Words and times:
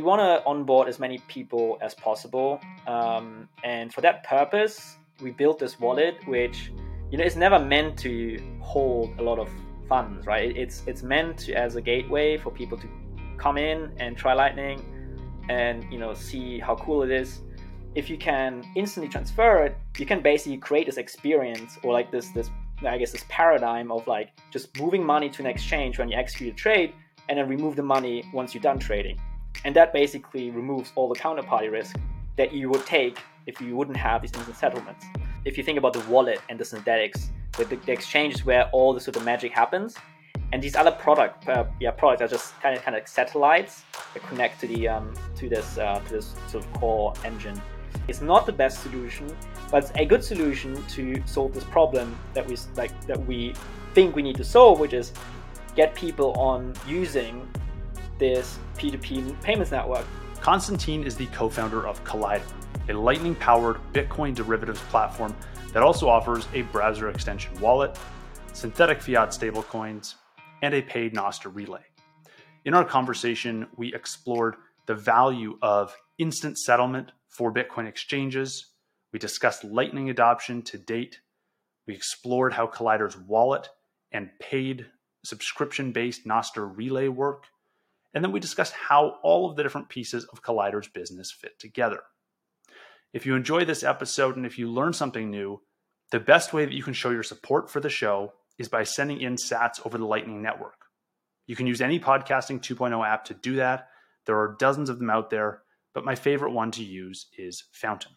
we 0.00 0.04
want 0.06 0.20
to 0.20 0.42
onboard 0.46 0.88
as 0.88 0.98
many 0.98 1.18
people 1.28 1.76
as 1.82 1.92
possible, 1.94 2.58
um, 2.86 3.46
and 3.64 3.92
for 3.92 4.00
that 4.00 4.24
purpose, 4.24 4.96
we 5.20 5.30
built 5.30 5.58
this 5.58 5.78
wallet, 5.78 6.16
which 6.26 6.72
you 7.10 7.18
know 7.18 7.24
is 7.24 7.36
never 7.36 7.58
meant 7.58 7.98
to 7.98 8.40
hold 8.60 9.10
a 9.18 9.22
lot 9.22 9.38
of 9.38 9.50
funds, 9.90 10.26
right? 10.26 10.56
It's 10.56 10.82
it's 10.86 11.02
meant 11.02 11.36
to, 11.40 11.52
as 11.52 11.76
a 11.76 11.82
gateway 11.82 12.38
for 12.38 12.50
people 12.50 12.78
to 12.78 12.88
come 13.36 13.58
in 13.58 13.92
and 13.98 14.16
try 14.16 14.32
Lightning, 14.32 14.78
and 15.50 15.84
you 15.92 15.98
know 15.98 16.14
see 16.14 16.58
how 16.58 16.76
cool 16.76 17.02
it 17.02 17.10
is. 17.10 17.42
If 17.94 18.08
you 18.08 18.16
can 18.16 18.64
instantly 18.76 19.10
transfer 19.10 19.66
it, 19.66 19.76
you 19.98 20.06
can 20.06 20.22
basically 20.22 20.56
create 20.56 20.86
this 20.86 20.96
experience 20.96 21.78
or 21.82 21.92
like 21.92 22.10
this 22.10 22.28
this 22.28 22.50
I 22.86 22.96
guess 22.96 23.12
this 23.12 23.26
paradigm 23.28 23.92
of 23.92 24.06
like 24.06 24.30
just 24.50 24.80
moving 24.80 25.04
money 25.04 25.28
to 25.28 25.42
an 25.42 25.46
exchange 25.46 25.98
when 25.98 26.08
you 26.08 26.16
execute 26.16 26.54
a 26.54 26.56
trade 26.56 26.94
and 27.28 27.38
then 27.38 27.46
remove 27.50 27.76
the 27.76 27.82
money 27.82 28.24
once 28.32 28.54
you're 28.54 28.62
done 28.62 28.78
trading. 28.78 29.20
And 29.64 29.74
that 29.76 29.92
basically 29.92 30.50
removes 30.50 30.92
all 30.94 31.08
the 31.08 31.18
counterparty 31.18 31.70
risk 31.70 31.96
that 32.36 32.52
you 32.52 32.70
would 32.70 32.86
take 32.86 33.18
if 33.46 33.60
you 33.60 33.76
wouldn't 33.76 33.96
have 33.96 34.22
these 34.22 34.32
instant 34.32 34.56
settlements. 34.56 35.04
If 35.44 35.58
you 35.58 35.64
think 35.64 35.78
about 35.78 35.92
the 35.92 36.00
wallet 36.00 36.40
and 36.48 36.58
the 36.58 36.64
synthetics, 36.64 37.30
the, 37.56 37.64
the 37.64 37.92
exchange 37.92 38.34
is 38.34 38.44
where 38.44 38.68
all 38.70 38.92
the 38.92 39.00
sort 39.00 39.16
of 39.16 39.24
magic 39.24 39.52
happens, 39.52 39.96
and 40.52 40.62
these 40.62 40.76
other 40.76 40.90
product 40.90 41.48
uh, 41.48 41.64
yeah 41.78 41.90
products 41.90 42.22
are 42.22 42.28
just 42.28 42.60
kind 42.60 42.76
of 42.76 42.82
kind 42.82 42.96
of 42.96 43.06
satellites 43.06 43.84
that 44.14 44.22
connect 44.24 44.60
to 44.60 44.66
the 44.66 44.88
um, 44.88 45.14
to 45.36 45.48
this 45.48 45.78
uh, 45.78 46.00
to 46.06 46.12
this 46.12 46.34
sort 46.48 46.64
of 46.64 46.72
core 46.74 47.14
engine. 47.24 47.60
It's 48.08 48.20
not 48.20 48.46
the 48.46 48.52
best 48.52 48.82
solution, 48.82 49.34
but 49.70 49.84
it's 49.84 49.92
a 49.96 50.04
good 50.04 50.24
solution 50.24 50.84
to 50.88 51.22
solve 51.26 51.54
this 51.54 51.64
problem 51.64 52.16
that 52.34 52.46
we 52.46 52.56
like 52.76 52.92
that 53.06 53.24
we 53.26 53.54
think 53.94 54.16
we 54.16 54.22
need 54.22 54.36
to 54.36 54.44
solve, 54.44 54.80
which 54.80 54.92
is 54.92 55.12
get 55.76 55.94
people 55.94 56.32
on 56.32 56.74
using 56.86 57.48
this 58.20 58.60
P2P 58.78 59.42
payments 59.42 59.72
network. 59.72 60.06
Konstantin 60.40 61.02
is 61.02 61.16
the 61.16 61.26
co-founder 61.26 61.88
of 61.88 62.02
Kollider, 62.04 62.44
a 62.88 62.92
lightning-powered 62.92 63.78
Bitcoin 63.92 64.34
derivatives 64.34 64.80
platform 64.82 65.34
that 65.72 65.82
also 65.82 66.08
offers 66.08 66.46
a 66.54 66.62
browser 66.62 67.08
extension 67.08 67.58
wallet, 67.60 67.98
synthetic 68.52 69.02
fiat 69.02 69.30
stablecoins, 69.30 70.14
and 70.62 70.74
a 70.74 70.82
paid 70.82 71.14
Nostr 71.14 71.52
relay. 71.52 71.82
In 72.64 72.74
our 72.74 72.84
conversation, 72.84 73.66
we 73.76 73.92
explored 73.94 74.56
the 74.86 74.94
value 74.94 75.58
of 75.62 75.96
instant 76.18 76.58
settlement 76.58 77.12
for 77.28 77.52
Bitcoin 77.52 77.88
exchanges. 77.88 78.74
We 79.12 79.18
discussed 79.18 79.64
Lightning 79.64 80.10
adoption 80.10 80.62
to 80.62 80.78
date. 80.78 81.20
We 81.86 81.94
explored 81.94 82.52
how 82.52 82.66
Kollider's 82.66 83.16
wallet 83.16 83.68
and 84.12 84.30
paid 84.40 84.86
subscription 85.24 85.92
based 85.92 86.26
Nostr 86.26 86.76
relay 86.76 87.08
work. 87.08 87.44
And 88.14 88.24
then 88.24 88.32
we 88.32 88.40
discussed 88.40 88.72
how 88.72 89.18
all 89.22 89.48
of 89.48 89.56
the 89.56 89.62
different 89.62 89.88
pieces 89.88 90.24
of 90.24 90.42
Kollider's 90.42 90.88
business 90.88 91.30
fit 91.30 91.58
together. 91.58 92.00
If 93.12 93.26
you 93.26 93.34
enjoy 93.34 93.64
this 93.64 93.82
episode 93.82 94.36
and 94.36 94.46
if 94.46 94.58
you 94.58 94.70
learn 94.70 94.92
something 94.92 95.30
new, 95.30 95.60
the 96.10 96.20
best 96.20 96.52
way 96.52 96.64
that 96.64 96.74
you 96.74 96.82
can 96.82 96.92
show 96.92 97.10
your 97.10 97.22
support 97.22 97.70
for 97.70 97.80
the 97.80 97.88
show 97.88 98.32
is 98.58 98.68
by 98.68 98.82
sending 98.82 99.20
in 99.20 99.36
sats 99.36 99.84
over 99.84 99.96
the 99.96 100.06
Lightning 100.06 100.42
Network. 100.42 100.86
You 101.46 101.56
can 101.56 101.66
use 101.66 101.80
any 101.80 101.98
podcasting 101.98 102.60
2.0 102.60 103.06
app 103.06 103.24
to 103.26 103.34
do 103.34 103.56
that. 103.56 103.88
There 104.26 104.38
are 104.38 104.56
dozens 104.58 104.90
of 104.90 104.98
them 104.98 105.10
out 105.10 105.30
there, 105.30 105.62
but 105.94 106.04
my 106.04 106.14
favorite 106.14 106.52
one 106.52 106.70
to 106.72 106.84
use 106.84 107.26
is 107.36 107.64
Fountain. 107.72 108.12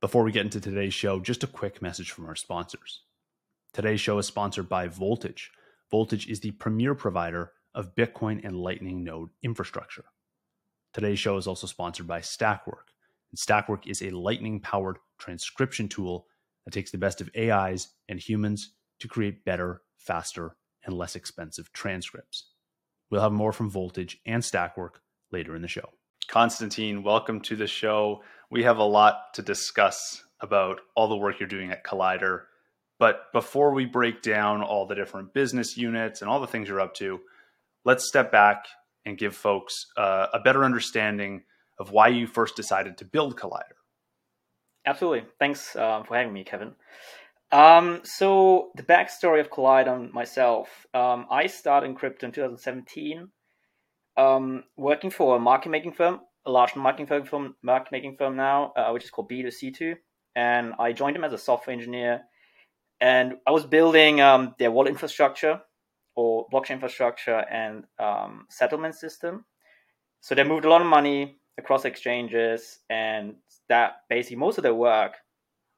Before 0.00 0.22
we 0.22 0.32
get 0.32 0.46
into 0.46 0.60
today's 0.60 0.94
show, 0.94 1.20
just 1.20 1.44
a 1.44 1.46
quick 1.46 1.82
message 1.82 2.10
from 2.10 2.26
our 2.26 2.36
sponsors. 2.36 3.02
Today's 3.72 4.00
show 4.00 4.18
is 4.18 4.26
sponsored 4.26 4.68
by 4.68 4.88
Voltage. 4.88 5.50
Voltage 5.90 6.26
is 6.28 6.40
the 6.40 6.52
premier 6.52 6.94
provider 6.94 7.52
of 7.74 7.94
Bitcoin 7.94 8.44
and 8.44 8.56
Lightning 8.56 9.04
node 9.04 9.30
infrastructure. 9.42 10.04
Today's 10.92 11.18
show 11.18 11.36
is 11.36 11.46
also 11.46 11.66
sponsored 11.66 12.06
by 12.06 12.20
Stakwork. 12.20 12.90
And 13.30 13.38
Stakwork 13.38 13.86
is 13.86 14.02
a 14.02 14.10
lightning 14.10 14.60
powered 14.60 14.98
transcription 15.18 15.88
tool 15.88 16.26
that 16.64 16.72
takes 16.72 16.90
the 16.90 16.98
best 16.98 17.20
of 17.20 17.30
AIs 17.38 17.88
and 18.08 18.18
humans 18.18 18.72
to 18.98 19.08
create 19.08 19.44
better, 19.44 19.82
faster, 19.96 20.56
and 20.84 20.96
less 20.96 21.14
expensive 21.14 21.72
transcripts. 21.72 22.50
We'll 23.10 23.22
have 23.22 23.32
more 23.32 23.52
from 23.52 23.70
Voltage 23.70 24.18
and 24.26 24.42
Stakwork 24.42 25.00
later 25.30 25.54
in 25.54 25.62
the 25.62 25.68
show. 25.68 25.90
Konstantin, 26.28 27.02
welcome 27.02 27.40
to 27.42 27.56
the 27.56 27.66
show. 27.66 28.22
We 28.50 28.62
have 28.64 28.78
a 28.78 28.84
lot 28.84 29.34
to 29.34 29.42
discuss 29.42 30.24
about 30.40 30.80
all 30.94 31.08
the 31.08 31.16
work 31.16 31.38
you're 31.38 31.48
doing 31.48 31.70
at 31.70 31.84
Kollider. 31.84 32.42
But 32.98 33.32
before 33.32 33.72
we 33.72 33.84
break 33.84 34.22
down 34.22 34.62
all 34.62 34.86
the 34.86 34.94
different 34.94 35.32
business 35.34 35.76
units 35.76 36.20
and 36.20 36.30
all 36.30 36.40
the 36.40 36.46
things 36.46 36.68
you're 36.68 36.80
up 36.80 36.94
to, 36.94 37.20
let's 37.84 38.06
step 38.06 38.30
back 38.30 38.66
and 39.04 39.18
give 39.18 39.34
folks 39.34 39.86
uh, 39.96 40.26
a 40.32 40.40
better 40.40 40.64
understanding 40.64 41.42
of 41.78 41.90
why 41.90 42.08
you 42.08 42.26
first 42.26 42.56
decided 42.56 42.98
to 42.98 43.04
build 43.04 43.38
Kollider. 43.38 43.76
Absolutely. 44.86 45.28
Thanks 45.38 45.74
uh, 45.76 46.02
for 46.02 46.16
having 46.16 46.32
me, 46.32 46.44
Kevin. 46.44 46.74
Um, 47.52 48.00
so 48.04 48.70
the 48.76 48.82
backstory 48.82 49.40
of 49.40 49.50
Kollider 49.50 50.12
myself, 50.12 50.86
um, 50.94 51.26
I 51.30 51.46
started 51.46 51.86
in 51.86 51.94
crypto 51.94 52.26
in 52.26 52.32
2017, 52.32 53.28
um, 54.16 54.64
working 54.76 55.10
for 55.10 55.36
a 55.36 55.40
market 55.40 55.70
making 55.70 55.92
firm, 55.92 56.20
a 56.46 56.50
large 56.50 56.76
market 56.76 57.08
making 57.10 57.26
firm, 57.26 57.56
market 57.62 57.92
making 57.92 58.16
firm 58.16 58.36
now, 58.36 58.72
uh, 58.76 58.90
which 58.90 59.04
is 59.04 59.10
called 59.10 59.30
B2C2. 59.30 59.96
And 60.36 60.74
I 60.78 60.92
joined 60.92 61.16
them 61.16 61.24
as 61.24 61.32
a 61.32 61.38
software 61.38 61.74
engineer. 61.74 62.20
And 63.00 63.34
I 63.46 63.50
was 63.50 63.66
building 63.66 64.20
um, 64.20 64.54
their 64.58 64.70
wallet 64.70 64.90
infrastructure 64.90 65.60
or 66.16 66.46
blockchain 66.52 66.72
infrastructure 66.72 67.44
and 67.50 67.84
um, 67.98 68.46
settlement 68.48 68.94
system. 68.94 69.44
So 70.20 70.34
they 70.34 70.44
moved 70.44 70.64
a 70.64 70.68
lot 70.68 70.80
of 70.80 70.86
money 70.86 71.38
across 71.58 71.84
exchanges, 71.84 72.78
and 72.90 73.36
that 73.68 74.02
basically 74.08 74.36
most 74.36 74.58
of 74.58 74.62
their 74.62 74.74
work 74.74 75.14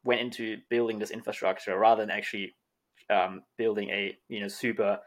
went 0.05 0.21
into 0.21 0.59
building 0.69 0.99
this 0.99 1.11
infrastructure 1.11 1.79
rather 1.79 2.03
than 2.03 2.11
actually 2.11 2.55
um, 3.11 3.43
building 3.57 3.91
a 3.91 4.17
you 4.29 4.41
know 4.41 4.49
super 4.49 4.99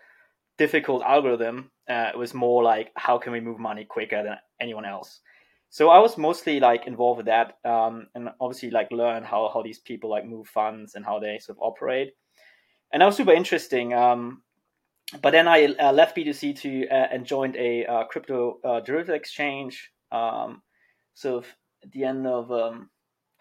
difficult 0.58 1.03
algorithm. 1.03 1.72
Uh, 1.90 2.09
it 2.14 2.18
was 2.18 2.34
more 2.34 2.64
like 2.64 2.91
how 2.96 3.18
can 3.18 3.31
we 3.31 3.40
move 3.40 3.59
money 3.59 3.85
quicker 3.85 4.24
than 4.24 4.38
anyone 4.59 4.85
else. 4.85 5.22
So 5.69 5.90
I 5.90 6.00
was 6.00 6.18
mostly 6.18 6.59
like 6.59 6.88
involved 6.88 7.18
with 7.18 7.25
that, 7.25 7.58
um, 7.66 8.08
and 8.16 8.30
obviously 8.40 8.69
like 8.69 8.91
learn 8.91 9.24
how 9.24 9.50
how 9.53 9.62
these 9.62 9.80
people 9.80 10.09
like 10.09 10.25
move 10.25 10.47
funds 10.47 10.96
and 10.96 11.06
how 11.06 11.19
they 11.19 11.40
sort 11.40 11.58
of 11.58 11.64
operate. 11.64 12.14
And 12.94 13.02
that 13.02 13.08
was 13.08 13.18
super 13.18 13.34
interesting. 13.34 13.94
Um, 13.94 14.41
but 15.21 15.31
then 15.31 15.47
I 15.47 15.66
uh, 15.66 15.91
left 15.91 16.17
B2C2 16.17 16.91
uh, 16.91 17.07
and 17.11 17.25
joined 17.25 17.55
a 17.55 17.85
uh, 17.85 18.03
crypto 18.05 18.59
uh, 18.63 18.79
derivative 18.79 19.16
exchange. 19.16 19.91
Um, 20.11 20.61
sort 21.16 21.43
of 21.43 21.51
at 21.83 21.91
the 21.91 22.03
end 22.03 22.27
of 22.27 22.51
um, 22.51 22.89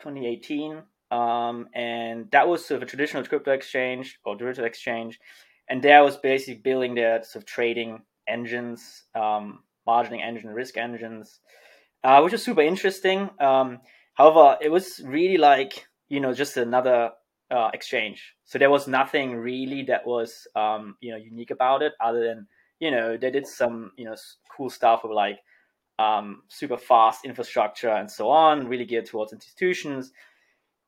2018. 0.00 0.82
Um, 1.10 1.69
and 1.75 2.30
that 2.32 2.48
was 2.48 2.64
sort 2.64 2.82
of 2.82 2.88
a 2.88 2.91
traditional 2.91 3.25
crypto 3.25 3.52
exchange 3.52 4.19
or 4.25 4.36
derivative 4.36 4.64
exchange. 4.64 5.20
And 5.69 5.82
there 5.82 5.98
I 5.98 6.02
was 6.02 6.16
basically 6.16 6.60
building 6.62 6.94
their 6.94 7.22
sort 7.22 7.42
of 7.42 7.47
trading 7.47 8.02
engines, 8.26 9.04
um, 9.14 9.60
margining 9.86 10.22
engine, 10.22 10.50
risk 10.50 10.76
engines, 10.76 11.41
uh, 12.02 12.20
which 12.20 12.32
was 12.32 12.42
super 12.42 12.62
interesting. 12.62 13.31
Um, 13.38 13.81
however, 14.14 14.58
it 14.60 14.70
was 14.70 15.00
really 15.04 15.38
like, 15.38 15.86
you 16.08 16.20
know, 16.20 16.32
just 16.32 16.56
another 16.56 17.10
uh, 17.54 17.70
exchange. 17.72 18.34
So 18.44 18.59
there 18.59 18.70
was 18.70 18.88
nothing 18.88 19.37
really 19.37 19.84
that 19.84 20.06
was, 20.06 20.47
um, 20.56 20.97
you 21.00 21.12
know, 21.12 21.16
unique 21.16 21.53
about 21.53 21.82
it 21.82 21.92
other 22.00 22.20
than, 22.20 22.48
you 22.81 22.91
know, 22.91 23.16
they 23.16 23.31
did 23.31 23.47
some, 23.47 23.92
you 23.97 24.04
know, 24.04 24.16
cool 24.54 24.69
stuff 24.69 25.04
with 25.04 25.12
like 25.12 25.38
um, 25.98 26.43
super 26.48 26.76
fast 26.76 27.25
infrastructure 27.25 27.91
and 27.91 28.10
so 28.10 28.28
on, 28.28 28.66
really 28.66 28.84
geared 28.84 29.06
towards 29.06 29.32
institutions. 29.32 30.10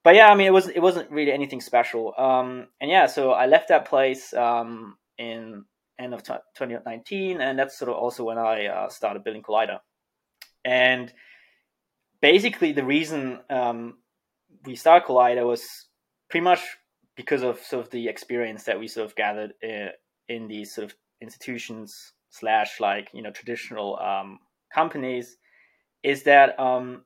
But 0.03 0.16
yeah, 0.16 0.28
I 0.28 0.34
mean, 0.34 0.47
it 0.47 0.53
wasn't 0.53 0.76
it 0.76 0.81
wasn't 0.81 1.10
really 1.10 1.32
anything 1.32 1.60
special. 1.60 2.15
Um, 2.19 2.69
and 2.81 2.91
yeah, 2.91 3.06
so 3.06 3.32
I 3.32 3.47
left 3.47 3.69
that 3.69 3.87
place 3.87 4.32
um, 4.34 4.97
in 5.19 5.65
end 5.99 6.15
of 6.15 6.22
t- 6.22 6.34
2019, 6.56 7.41
and 7.41 7.59
that's 7.59 7.78
sort 7.78 7.91
of 7.91 7.97
also 7.97 8.25
when 8.25 8.38
I 8.38 8.66
uh, 8.66 8.88
started 8.88 9.25
building 9.25 9.43
Kollider. 9.43 9.78
And 10.65 11.12
basically, 12.20 12.73
the 12.73 12.85
reason 12.85 13.41
um, 13.50 13.99
we 14.64 14.76
started 14.76 15.06
Kollider 15.06 15.44
was 15.44 15.86
pretty 16.28 16.44
much 16.44 16.61
because 17.17 17.43
of 17.43 17.58
sort 17.61 17.84
of 17.84 17.90
the 17.90 18.08
experience 18.08 18.64
that 18.64 18.78
we 18.78 18.88
sort 18.88 19.06
of 19.06 19.17
gathered 19.17 19.55
in, 19.62 19.88
uh, 19.88 19.90
in 20.28 20.49
these 20.49 20.75
sort 20.75 20.90
of 20.90 20.96
institutions 21.20 22.12
slash 22.31 22.81
like 22.81 23.08
you 23.14 23.23
know 23.23 23.31
traditional 23.31 23.99
um, 23.99 24.38
companies 24.73 25.38
is 26.02 26.25
that 26.25 26.58
um, 26.61 27.02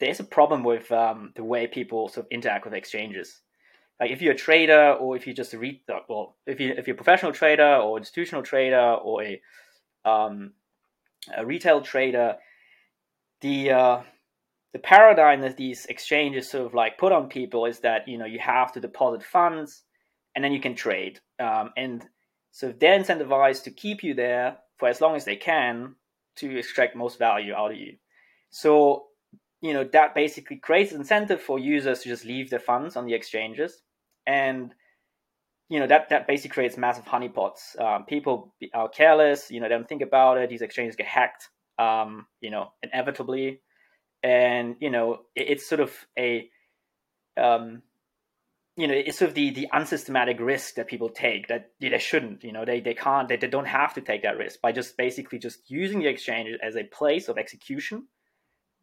there's 0.00 0.20
a 0.20 0.24
problem 0.24 0.64
with 0.64 0.90
um, 0.92 1.32
the 1.36 1.44
way 1.44 1.66
people 1.66 2.08
sort 2.08 2.26
of 2.26 2.32
interact 2.32 2.64
with 2.64 2.74
exchanges. 2.74 3.40
Like 4.00 4.10
if 4.10 4.20
you're 4.20 4.34
a 4.34 4.36
trader 4.36 4.92
or 5.00 5.16
if 5.16 5.26
you 5.26 5.32
just 5.32 5.52
read, 5.54 5.80
well, 6.08 6.36
if 6.46 6.60
you 6.60 6.74
if 6.76 6.86
you're 6.86 6.94
a 6.94 6.96
professional 6.96 7.32
trader 7.32 7.76
or 7.76 7.96
institutional 7.96 8.42
trader 8.42 8.96
or 9.02 9.22
a 9.22 9.40
um, 10.04 10.52
a 11.34 11.46
retail 11.46 11.80
trader, 11.80 12.36
the 13.40 13.70
uh, 13.70 14.00
the 14.74 14.80
paradigm 14.80 15.40
that 15.40 15.56
these 15.56 15.86
exchanges 15.86 16.50
sort 16.50 16.66
of 16.66 16.74
like 16.74 16.98
put 16.98 17.12
on 17.12 17.28
people 17.28 17.64
is 17.64 17.78
that 17.78 18.08
you 18.08 18.18
know 18.18 18.26
you 18.26 18.40
have 18.40 18.72
to 18.72 18.80
deposit 18.80 19.22
funds 19.22 19.84
and 20.34 20.44
then 20.44 20.52
you 20.52 20.60
can 20.60 20.74
trade, 20.74 21.20
um, 21.38 21.70
and 21.76 22.04
so 22.50 22.74
they're 22.78 22.98
incentivized 22.98 23.62
to 23.62 23.70
keep 23.70 24.02
you 24.02 24.14
there 24.14 24.58
for 24.76 24.88
as 24.88 25.00
long 25.00 25.14
as 25.14 25.24
they 25.24 25.36
can 25.36 25.94
to 26.36 26.58
extract 26.58 26.96
most 26.96 27.20
value 27.20 27.54
out 27.54 27.70
of 27.70 27.78
you. 27.78 27.94
So 28.50 29.04
you 29.62 29.72
know 29.72 29.84
that 29.92 30.14
basically 30.14 30.56
creates 30.56 30.92
incentive 30.92 31.40
for 31.40 31.58
users 31.58 32.00
to 32.00 32.08
just 32.08 32.24
leave 32.24 32.50
their 32.50 32.58
funds 32.58 32.96
on 32.96 33.06
the 33.06 33.14
exchanges, 33.14 33.80
and 34.26 34.74
you 35.68 35.78
know 35.78 35.86
that 35.86 36.08
that 36.08 36.26
basically 36.26 36.52
creates 36.52 36.76
massive 36.76 37.04
honeypots. 37.04 37.80
Um, 37.80 38.06
people 38.06 38.52
are 38.74 38.88
careless, 38.88 39.52
you 39.52 39.60
know, 39.60 39.68
they 39.68 39.74
don't 39.76 39.88
think 39.88 40.02
about 40.02 40.38
it. 40.38 40.50
These 40.50 40.62
exchanges 40.62 40.96
get 40.96 41.06
hacked, 41.06 41.48
um, 41.78 42.26
you 42.40 42.50
know, 42.50 42.72
inevitably, 42.82 43.60
and 44.24 44.76
you 44.80 44.90
know 44.90 45.20
it, 45.36 45.48
it's 45.50 45.68
sort 45.68 45.80
of 45.80 45.92
a 46.18 46.48
um, 47.36 47.82
you 48.76 48.88
know 48.88 48.94
it's 48.94 49.18
sort 49.18 49.28
of 49.28 49.34
the 49.34 49.50
the 49.50 49.68
unsystematic 49.72 50.40
risk 50.40 50.74
that 50.74 50.88
people 50.88 51.10
take 51.10 51.46
that 51.48 51.70
they 51.80 51.96
shouldn't 51.98 52.42
you 52.42 52.50
know 52.50 52.64
they 52.64 52.80
they 52.80 52.94
can't 52.94 53.28
they, 53.28 53.36
they 53.36 53.46
don't 53.46 53.66
have 53.66 53.94
to 53.94 54.00
take 54.00 54.22
that 54.22 54.38
risk 54.38 54.60
by 54.60 54.72
just 54.72 54.96
basically 54.96 55.38
just 55.38 55.70
using 55.70 56.00
the 56.00 56.08
exchange 56.08 56.48
as 56.62 56.74
a 56.74 56.84
place 56.84 57.28
of 57.28 57.38
execution 57.38 58.08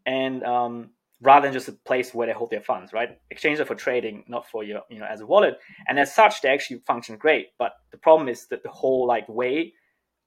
and 0.05 0.43
um, 0.43 0.91
rather 1.21 1.45
than 1.45 1.53
just 1.53 1.67
a 1.67 1.73
place 1.73 2.13
where 2.13 2.27
they 2.27 2.33
hold 2.33 2.51
their 2.51 2.61
funds 2.61 2.93
right? 2.93 3.17
Exchanges 3.31 3.59
are 3.59 3.65
for 3.65 3.75
trading 3.75 4.23
not 4.27 4.47
for 4.47 4.63
your 4.63 4.81
you 4.89 4.99
know 4.99 5.07
as 5.07 5.21
a 5.21 5.25
wallet. 5.25 5.57
And 5.87 5.99
as 5.99 6.13
such 6.13 6.41
they 6.41 6.49
actually 6.49 6.83
function 6.85 7.17
great 7.17 7.47
but 7.57 7.73
the 7.91 7.97
problem 7.97 8.29
is 8.29 8.47
that 8.47 8.61
the 8.61 8.69
whole 8.69 9.07
like 9.07 9.27
way 9.27 9.73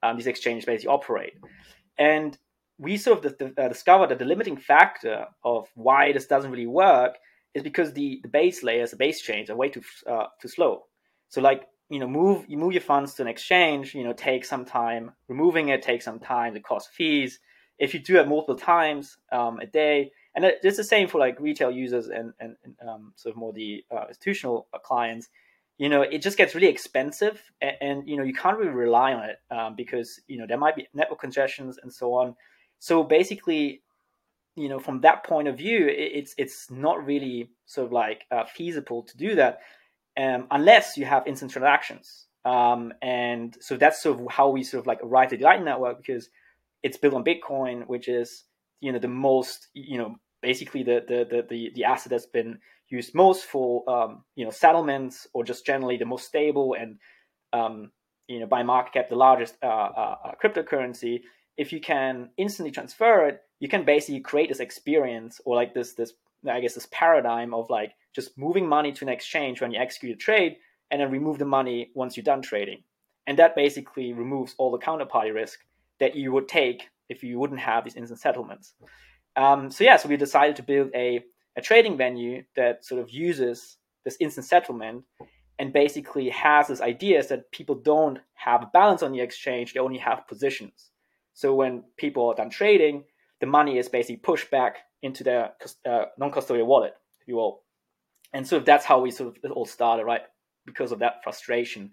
um, 0.03 0.17
these 0.17 0.27
exchanges 0.27 0.65
basically 0.65 0.89
operate. 0.89 1.33
And 1.97 2.37
we 2.77 2.97
sort 2.97 3.25
of 3.25 3.35
uh, 3.57 3.67
discovered 3.67 4.09
that 4.09 4.19
the 4.19 4.25
limiting 4.25 4.57
factor 4.57 5.25
of 5.43 5.67
why 5.75 6.11
this 6.11 6.27
doesn't 6.27 6.51
really 6.51 6.67
work 6.67 7.17
is 7.53 7.63
because 7.63 7.93
the, 7.93 8.19
the 8.21 8.27
base 8.27 8.63
layers, 8.63 8.91
the 8.91 8.97
base 8.97 9.21
chains 9.21 9.49
are 9.49 9.55
way 9.55 9.69
too 9.69 9.81
uh, 10.07 10.25
too 10.41 10.49
slow. 10.49 10.83
So 11.29 11.41
like 11.41 11.67
you 11.89 11.99
know, 11.99 12.07
move 12.07 12.45
you 12.47 12.57
move 12.57 12.73
your 12.73 12.81
funds 12.81 13.13
to 13.15 13.21
an 13.21 13.27
exchange, 13.27 13.93
you 13.93 14.03
know, 14.03 14.13
takes 14.13 14.49
some 14.49 14.65
time. 14.65 15.11
Removing 15.27 15.69
it 15.69 15.81
takes 15.81 16.05
some 16.05 16.19
time. 16.19 16.55
It 16.55 16.63
costs 16.63 16.89
fees. 16.93 17.39
If 17.77 17.93
you 17.93 17.99
do 17.99 18.19
it 18.19 18.27
multiple 18.27 18.55
times 18.55 19.17
um, 19.31 19.59
a 19.59 19.65
day, 19.65 20.11
and 20.35 20.45
it's 20.45 20.77
the 20.77 20.83
same 20.83 21.07
for 21.07 21.19
like 21.19 21.39
retail 21.39 21.71
users 21.71 22.07
and 22.07 22.33
and, 22.39 22.55
and 22.63 22.75
um, 22.89 23.13
sort 23.15 23.33
of 23.33 23.37
more 23.37 23.53
the 23.53 23.83
uh, 23.91 24.05
institutional 24.07 24.67
uh, 24.73 24.79
clients. 24.79 25.29
You 25.77 25.89
know, 25.89 26.01
it 26.01 26.21
just 26.21 26.37
gets 26.37 26.55
really 26.55 26.67
expensive, 26.67 27.41
and, 27.61 27.75
and 27.81 28.09
you 28.09 28.17
know 28.17 28.23
you 28.23 28.33
can't 28.33 28.57
really 28.57 28.71
rely 28.71 29.13
on 29.13 29.29
it 29.29 29.37
um, 29.51 29.75
because 29.75 30.19
you 30.27 30.37
know 30.37 30.47
there 30.47 30.57
might 30.57 30.75
be 30.75 30.87
network 30.93 31.19
congestions 31.19 31.77
and 31.81 31.93
so 31.93 32.13
on. 32.13 32.35
So 32.79 33.03
basically, 33.03 33.81
you 34.55 34.69
know 34.69 34.79
from 34.79 35.01
that 35.01 35.23
point 35.23 35.47
of 35.47 35.57
view 35.57 35.85
it's 35.87 36.33
it's 36.37 36.71
not 36.71 37.05
really 37.05 37.49
sort 37.65 37.87
of 37.87 37.93
like 37.93 38.25
uh, 38.31 38.45
feasible 38.45 39.03
to 39.03 39.17
do 39.17 39.35
that 39.35 39.59
um, 40.17 40.47
unless 40.51 40.97
you 40.97 41.05
have 41.05 41.27
instant 41.27 41.51
transactions. 41.51 42.27
Um, 42.45 42.93
and 43.01 43.57
so 43.59 43.75
that's 43.75 44.01
sort 44.01 44.19
of 44.19 44.27
how 44.29 44.49
we 44.49 44.63
sort 44.63 44.81
of 44.81 44.87
like 44.87 44.99
arrived 45.03 45.33
at 45.33 45.39
the 45.39 45.45
lightning 45.45 45.65
network 45.65 45.97
because 45.97 46.29
it's 46.83 46.97
built 46.97 47.15
on 47.15 47.23
bitcoin 47.23 47.87
which 47.87 48.07
is 48.07 48.43
you 48.81 48.91
know 48.91 48.99
the 48.99 49.07
most 49.07 49.67
you 49.73 49.97
know 49.97 50.15
basically 50.41 50.83
the 50.83 51.03
the 51.07 51.25
the 51.29 51.45
the, 51.49 51.71
the 51.75 51.83
asset 51.83 52.11
that's 52.11 52.27
been 52.27 52.59
used 52.89 53.15
most 53.15 53.45
for 53.45 53.87
um, 53.89 54.23
you 54.35 54.45
know 54.45 54.51
settlements 54.51 55.27
or 55.33 55.43
just 55.43 55.65
generally 55.65 55.97
the 55.97 56.05
most 56.05 56.27
stable 56.27 56.75
and 56.79 56.99
um, 57.51 57.91
you 58.27 58.39
know 58.39 58.45
by 58.45 58.61
market 58.61 58.93
cap 58.93 59.09
the 59.09 59.15
largest 59.15 59.55
uh, 59.63 59.65
uh, 59.65 60.15
uh 60.25 60.31
cryptocurrency 60.41 61.21
if 61.57 61.71
you 61.71 61.79
can 61.79 62.29
instantly 62.37 62.71
transfer 62.71 63.27
it 63.27 63.41
you 63.59 63.67
can 63.67 63.85
basically 63.85 64.19
create 64.19 64.49
this 64.49 64.59
experience 64.59 65.39
or 65.45 65.55
like 65.55 65.73
this 65.73 65.93
this 65.93 66.13
I 66.47 66.59
guess 66.59 66.75
this 66.75 66.87
paradigm 66.91 67.53
of 67.53 67.69
like 67.69 67.93
just 68.13 68.37
moving 68.37 68.67
money 68.67 68.91
to 68.93 69.05
an 69.05 69.09
exchange 69.09 69.61
when 69.61 69.71
you 69.71 69.79
execute 69.79 70.13
a 70.13 70.17
trade 70.17 70.57
and 70.91 71.01
then 71.01 71.11
remove 71.11 71.39
the 71.39 71.45
money 71.45 71.91
once 71.95 72.15
you're 72.15 72.23
done 72.23 72.41
trading. 72.41 72.83
And 73.27 73.39
that 73.39 73.55
basically 73.55 74.13
removes 74.13 74.53
all 74.57 74.71
the 74.71 74.77
counterparty 74.77 75.33
risk 75.33 75.59
that 75.99 76.15
you 76.15 76.31
would 76.31 76.47
take 76.47 76.89
if 77.09 77.23
you 77.23 77.39
wouldn't 77.39 77.59
have 77.59 77.83
these 77.83 77.95
instant 77.95 78.19
settlements. 78.19 78.73
Um, 79.35 79.71
so 79.71 79.83
yeah, 79.83 79.97
so 79.97 80.07
we 80.07 80.17
decided 80.17 80.55
to 80.57 80.63
build 80.63 80.91
a, 80.93 81.23
a 81.57 81.61
trading 81.61 81.97
venue 81.97 82.43
that 82.55 82.85
sort 82.85 83.01
of 83.01 83.09
uses 83.09 83.77
this 84.03 84.17
instant 84.19 84.45
settlement 84.45 85.03
and 85.57 85.73
basically 85.73 86.29
has 86.29 86.67
this 86.67 86.81
idea 86.81 87.25
that 87.25 87.51
people 87.51 87.75
don't 87.75 88.19
have 88.33 88.61
a 88.61 88.69
balance 88.71 89.01
on 89.01 89.11
the 89.11 89.21
exchange, 89.21 89.73
they 89.73 89.79
only 89.79 89.97
have 89.97 90.27
positions. 90.27 90.91
So 91.35 91.53
when 91.53 91.83
people 91.97 92.27
are 92.29 92.35
done 92.35 92.49
trading, 92.49 93.03
the 93.41 93.45
money 93.45 93.77
is 93.77 93.89
basically 93.89 94.17
pushed 94.17 94.49
back 94.49 94.77
into 95.03 95.23
their 95.23 95.51
uh, 95.85 96.05
non-custodial 96.17 96.65
wallet, 96.65 96.93
if 97.21 97.27
you 97.27 97.35
will. 97.35 97.61
And 98.33 98.47
so 98.47 98.59
that's 98.59 98.85
how 98.85 99.01
we 99.01 99.11
sort 99.11 99.37
of 99.43 99.51
all 99.51 99.65
started, 99.65 100.05
right? 100.05 100.21
Because 100.65 100.91
of 100.91 100.99
that 100.99 101.23
frustration 101.23 101.91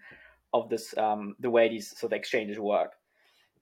of 0.54 0.70
this, 0.70 0.96
um, 0.96 1.34
the 1.40 1.50
way 1.50 1.68
these 1.68 1.90
sort 1.90 2.12
of 2.12 2.16
exchanges 2.16 2.58
work. 2.58 2.92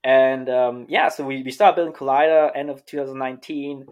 And 0.04 0.48
um, 0.48 0.86
yeah, 0.88 1.08
so 1.08 1.24
we, 1.24 1.42
we 1.42 1.50
started 1.50 1.76
building 1.76 1.94
Kollider 1.94 2.52
end 2.54 2.70
of 2.70 2.84
2019, 2.86 3.86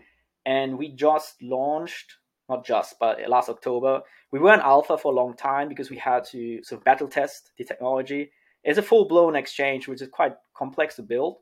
and 0.47 0.79
we 0.79 0.91
just 0.93 1.43
launched, 1.43 2.15
not 2.49 2.65
just, 2.65 2.97
but 2.99 3.19
last 3.29 3.49
October. 3.49 4.01
We 4.31 4.39
were 4.39 4.55
in 4.55 4.61
alpha 4.61 4.97
for 4.99 5.13
a 5.13 5.17
long 5.17 5.37
time 5.37 5.69
because 5.69 5.91
we 5.91 5.97
had 5.97 6.25
to 6.27 6.63
sort 6.63 6.81
of 6.81 6.85
battle 6.85 7.09
test 7.09 7.53
the 7.57 7.65
technology. 7.65 8.31
It's 8.63 8.79
a 8.79 8.83
full 8.83 9.07
blown 9.07 9.37
exchange, 9.37 9.89
which 9.89 10.03
is 10.03 10.09
quite 10.09 10.35
complex 10.55 10.97
to 10.97 11.03
build. 11.03 11.37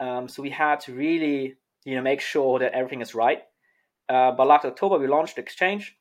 Um, 0.00 0.28
so 0.28 0.42
we 0.42 0.50
had 0.50 0.80
to 0.80 0.94
really 0.94 1.56
you 1.84 1.96
know 1.96 2.02
make 2.02 2.20
sure 2.20 2.58
that 2.58 2.72
everything 2.72 3.00
is 3.00 3.14
right. 3.14 3.42
Uh, 4.08 4.32
but 4.32 4.46
last 4.46 4.64
October 4.64 4.98
we 4.98 5.06
launched 5.06 5.36
the 5.36 5.42
exchange, 5.42 5.96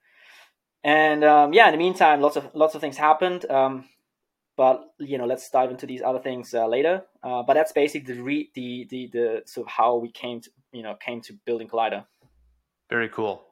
and 0.84 1.24
um, 1.24 1.54
yeah, 1.54 1.68
in 1.68 1.72
the 1.72 1.78
meantime, 1.78 2.22
lots 2.22 2.36
of 2.36 2.50
lots 2.54 2.76
of 2.76 2.82
things 2.82 2.98
happened. 2.98 3.50
Um, 3.50 3.86
but 4.56 4.94
you 5.00 5.18
know, 5.18 5.26
let's 5.26 5.50
dive 5.50 5.72
into 5.72 5.86
these 5.86 6.02
other 6.02 6.20
things 6.20 6.54
uh, 6.54 6.68
later. 6.68 7.04
Uh, 7.24 7.44
but 7.44 7.54
that's 7.54 7.72
basically 7.72 8.14
the, 8.14 8.22
re- 8.22 8.52
the 8.54 8.88
the 8.90 9.10
the 9.12 9.44
sort 9.46 9.68
of 9.68 9.72
how 9.72 9.98
we 9.98 10.12
came 10.12 10.42
to 10.42 10.50
you 10.72 10.84
know 10.84 10.96
came 10.96 11.22
to 11.22 11.34
building 11.46 11.68
Kollider. 11.68 12.06
Very 12.90 13.10
cool. 13.10 13.46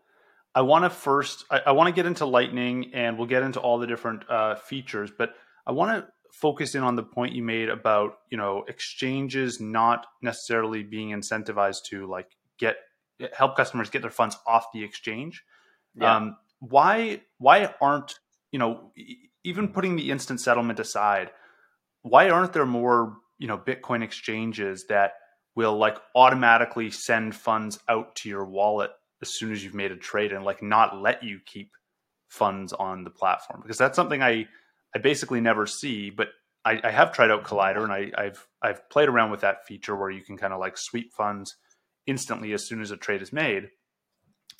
I 0.53 0.61
want 0.61 0.83
to 0.83 0.89
first 0.89 1.45
I, 1.49 1.61
I 1.67 1.71
want 1.71 1.87
to 1.87 1.93
get 1.93 2.05
into 2.05 2.25
Lightning, 2.25 2.91
and 2.93 3.17
we'll 3.17 3.27
get 3.27 3.43
into 3.43 3.59
all 3.59 3.79
the 3.79 3.87
different 3.87 4.29
uh, 4.29 4.55
features. 4.55 5.11
But 5.17 5.33
I 5.65 5.71
want 5.71 6.05
to 6.05 6.11
focus 6.31 6.75
in 6.75 6.83
on 6.83 6.95
the 6.95 7.03
point 7.03 7.35
you 7.35 7.43
made 7.43 7.69
about 7.69 8.17
you 8.29 8.37
know 8.37 8.63
exchanges 8.67 9.59
not 9.59 10.05
necessarily 10.21 10.83
being 10.83 11.09
incentivized 11.09 11.83
to 11.89 12.07
like 12.07 12.37
get 12.57 12.77
help 13.33 13.55
customers 13.55 13.89
get 13.89 14.01
their 14.01 14.11
funds 14.11 14.37
off 14.47 14.65
the 14.73 14.83
exchange 14.83 15.43
yeah. 15.95 16.15
um, 16.15 16.37
why 16.59 17.21
why 17.37 17.73
aren't 17.81 18.15
you 18.51 18.59
know 18.59 18.91
even 19.43 19.67
putting 19.67 19.95
the 19.95 20.11
instant 20.11 20.39
settlement 20.39 20.79
aside 20.79 21.31
why 22.01 22.29
aren't 22.29 22.53
there 22.53 22.65
more 22.65 23.17
you 23.37 23.47
know 23.47 23.57
bitcoin 23.57 24.03
exchanges 24.03 24.85
that 24.87 25.13
will 25.55 25.77
like 25.77 25.97
automatically 26.15 26.89
send 26.89 27.35
funds 27.35 27.79
out 27.89 28.15
to 28.15 28.29
your 28.29 28.45
wallet 28.45 28.91
as 29.21 29.29
soon 29.29 29.51
as 29.51 29.63
you've 29.63 29.75
made 29.75 29.91
a 29.91 29.97
trade 29.97 30.31
and 30.31 30.45
like 30.45 30.63
not 30.63 31.01
let 31.01 31.23
you 31.23 31.39
keep 31.45 31.71
funds 32.29 32.71
on 32.71 33.03
the 33.03 33.09
platform 33.09 33.61
because 33.61 33.77
that's 33.77 33.95
something 33.95 34.21
i 34.21 34.47
I 34.95 34.99
basically 34.99 35.41
never 35.41 35.65
see, 35.65 36.09
but 36.09 36.29
I, 36.65 36.79
I 36.83 36.91
have 36.91 37.11
tried 37.11 37.31
out 37.31 37.43
Kollider 37.43 37.83
and 37.83 37.91
I, 37.91 38.23
have 38.23 38.45
I've 38.61 38.89
played 38.89 39.09
around 39.09 39.31
with 39.31 39.41
that 39.41 39.65
feature 39.65 39.95
where 39.95 40.09
you 40.09 40.21
can 40.21 40.37
kind 40.37 40.53
of 40.53 40.59
like 40.59 40.77
sweep 40.77 41.13
funds 41.13 41.55
instantly 42.05 42.53
as 42.53 42.67
soon 42.67 42.81
as 42.81 42.91
a 42.91 42.97
trade 42.97 43.21
is 43.21 43.33
made. 43.33 43.69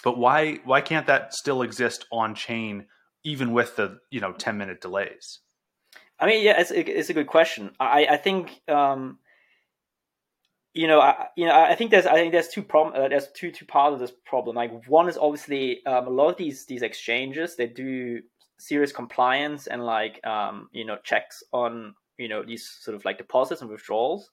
But 0.04 0.18
why 0.18 0.60
why 0.64 0.82
can't 0.82 1.08
that 1.08 1.34
still 1.34 1.62
exist 1.62 2.06
on 2.12 2.34
chain 2.34 2.88
even 3.24 3.52
with 3.52 3.76
the 3.76 4.00
you 4.10 4.20
know 4.20 4.32
ten 4.32 4.58
minute 4.58 4.82
delays? 4.82 5.40
I 6.20 6.26
mean, 6.28 6.44
yeah, 6.44 6.60
it's, 6.60 6.72
it's 6.72 7.10
a 7.10 7.14
good 7.14 7.28
question. 7.28 7.72
I 7.80 8.08
I 8.12 8.18
think 8.18 8.62
um, 8.68 9.20
you 10.74 10.88
know, 10.88 11.02
I, 11.02 11.28
you 11.36 11.46
know, 11.46 11.54
I 11.54 11.76
think 11.76 11.92
there's, 11.92 12.06
I 12.06 12.14
think 12.14 12.32
there's 12.32 12.48
two 12.48 12.64
problem, 12.64 12.96
uh, 12.96 13.10
there's 13.10 13.28
two 13.36 13.52
two 13.52 13.66
parts 13.66 13.94
of 13.94 14.00
this 14.00 14.14
problem. 14.26 14.56
Like 14.56 14.88
one 14.88 15.10
is 15.10 15.18
obviously 15.18 15.86
um, 15.86 16.08
a 16.08 16.10
lot 16.10 16.30
of 16.30 16.38
these 16.38 16.66
these 16.66 16.82
exchanges 16.82 17.56
they 17.56 17.68
do 17.68 18.22
serious 18.62 18.92
compliance 18.92 19.68
and 19.68 19.84
like 19.86 20.26
um, 20.26 20.70
you 20.72 20.86
know 20.86 20.98
checks 21.04 21.44
on 21.52 21.96
you 22.18 22.30
know 22.30 22.44
these 22.44 22.70
sort 22.82 22.96
of 22.96 23.06
like 23.06 23.18
deposits 23.18 23.62
and 23.62 23.70
withdrawals. 23.70 24.30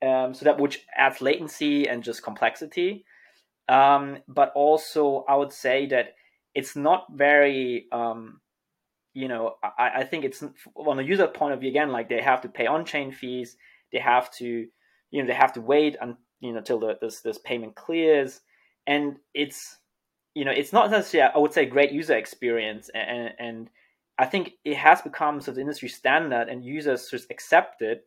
Um, 0.00 0.32
so 0.32 0.44
that 0.44 0.60
which 0.60 0.86
adds 0.96 1.20
latency 1.20 1.88
and 1.88 2.04
just 2.04 2.22
complexity. 2.22 3.04
Um, 3.68 4.18
but 4.28 4.52
also, 4.54 5.24
I 5.28 5.34
would 5.34 5.52
say 5.52 5.86
that 5.86 6.14
it's 6.54 6.76
not 6.76 7.06
very, 7.12 7.86
um, 7.92 8.40
you 9.12 9.28
know, 9.28 9.56
I, 9.62 9.90
I 9.96 10.04
think 10.04 10.24
it's 10.24 10.42
on 10.74 10.96
the 10.96 11.04
user 11.04 11.26
point 11.26 11.52
of 11.52 11.60
view 11.60 11.68
again, 11.68 11.90
like 11.90 12.08
they 12.08 12.22
have 12.22 12.40
to 12.42 12.48
pay 12.48 12.66
on-chain 12.66 13.12
fees, 13.12 13.56
they 13.92 13.98
have 13.98 14.30
to, 14.36 14.66
you 15.10 15.22
know, 15.22 15.26
they 15.26 15.34
have 15.34 15.52
to 15.54 15.60
wait 15.60 15.96
and 16.00 16.14
you 16.40 16.52
know 16.52 16.60
till 16.60 16.78
this 17.00 17.20
this 17.20 17.38
payment 17.38 17.74
clears, 17.74 18.40
and 18.86 19.16
it's 19.34 19.76
you 20.34 20.44
know, 20.44 20.50
it's 20.50 20.72
not 20.72 20.90
necessarily, 20.90 21.32
I 21.34 21.38
would 21.38 21.52
say, 21.52 21.66
great 21.66 21.92
user 21.92 22.16
experience. 22.16 22.90
And, 22.94 23.30
and 23.38 23.70
I 24.18 24.26
think 24.26 24.52
it 24.64 24.76
has 24.76 25.02
become 25.02 25.40
sort 25.40 25.56
of 25.56 25.60
industry 25.60 25.88
standard 25.88 26.48
and 26.48 26.64
users 26.64 27.08
just 27.10 27.30
accept 27.30 27.82
it. 27.82 28.04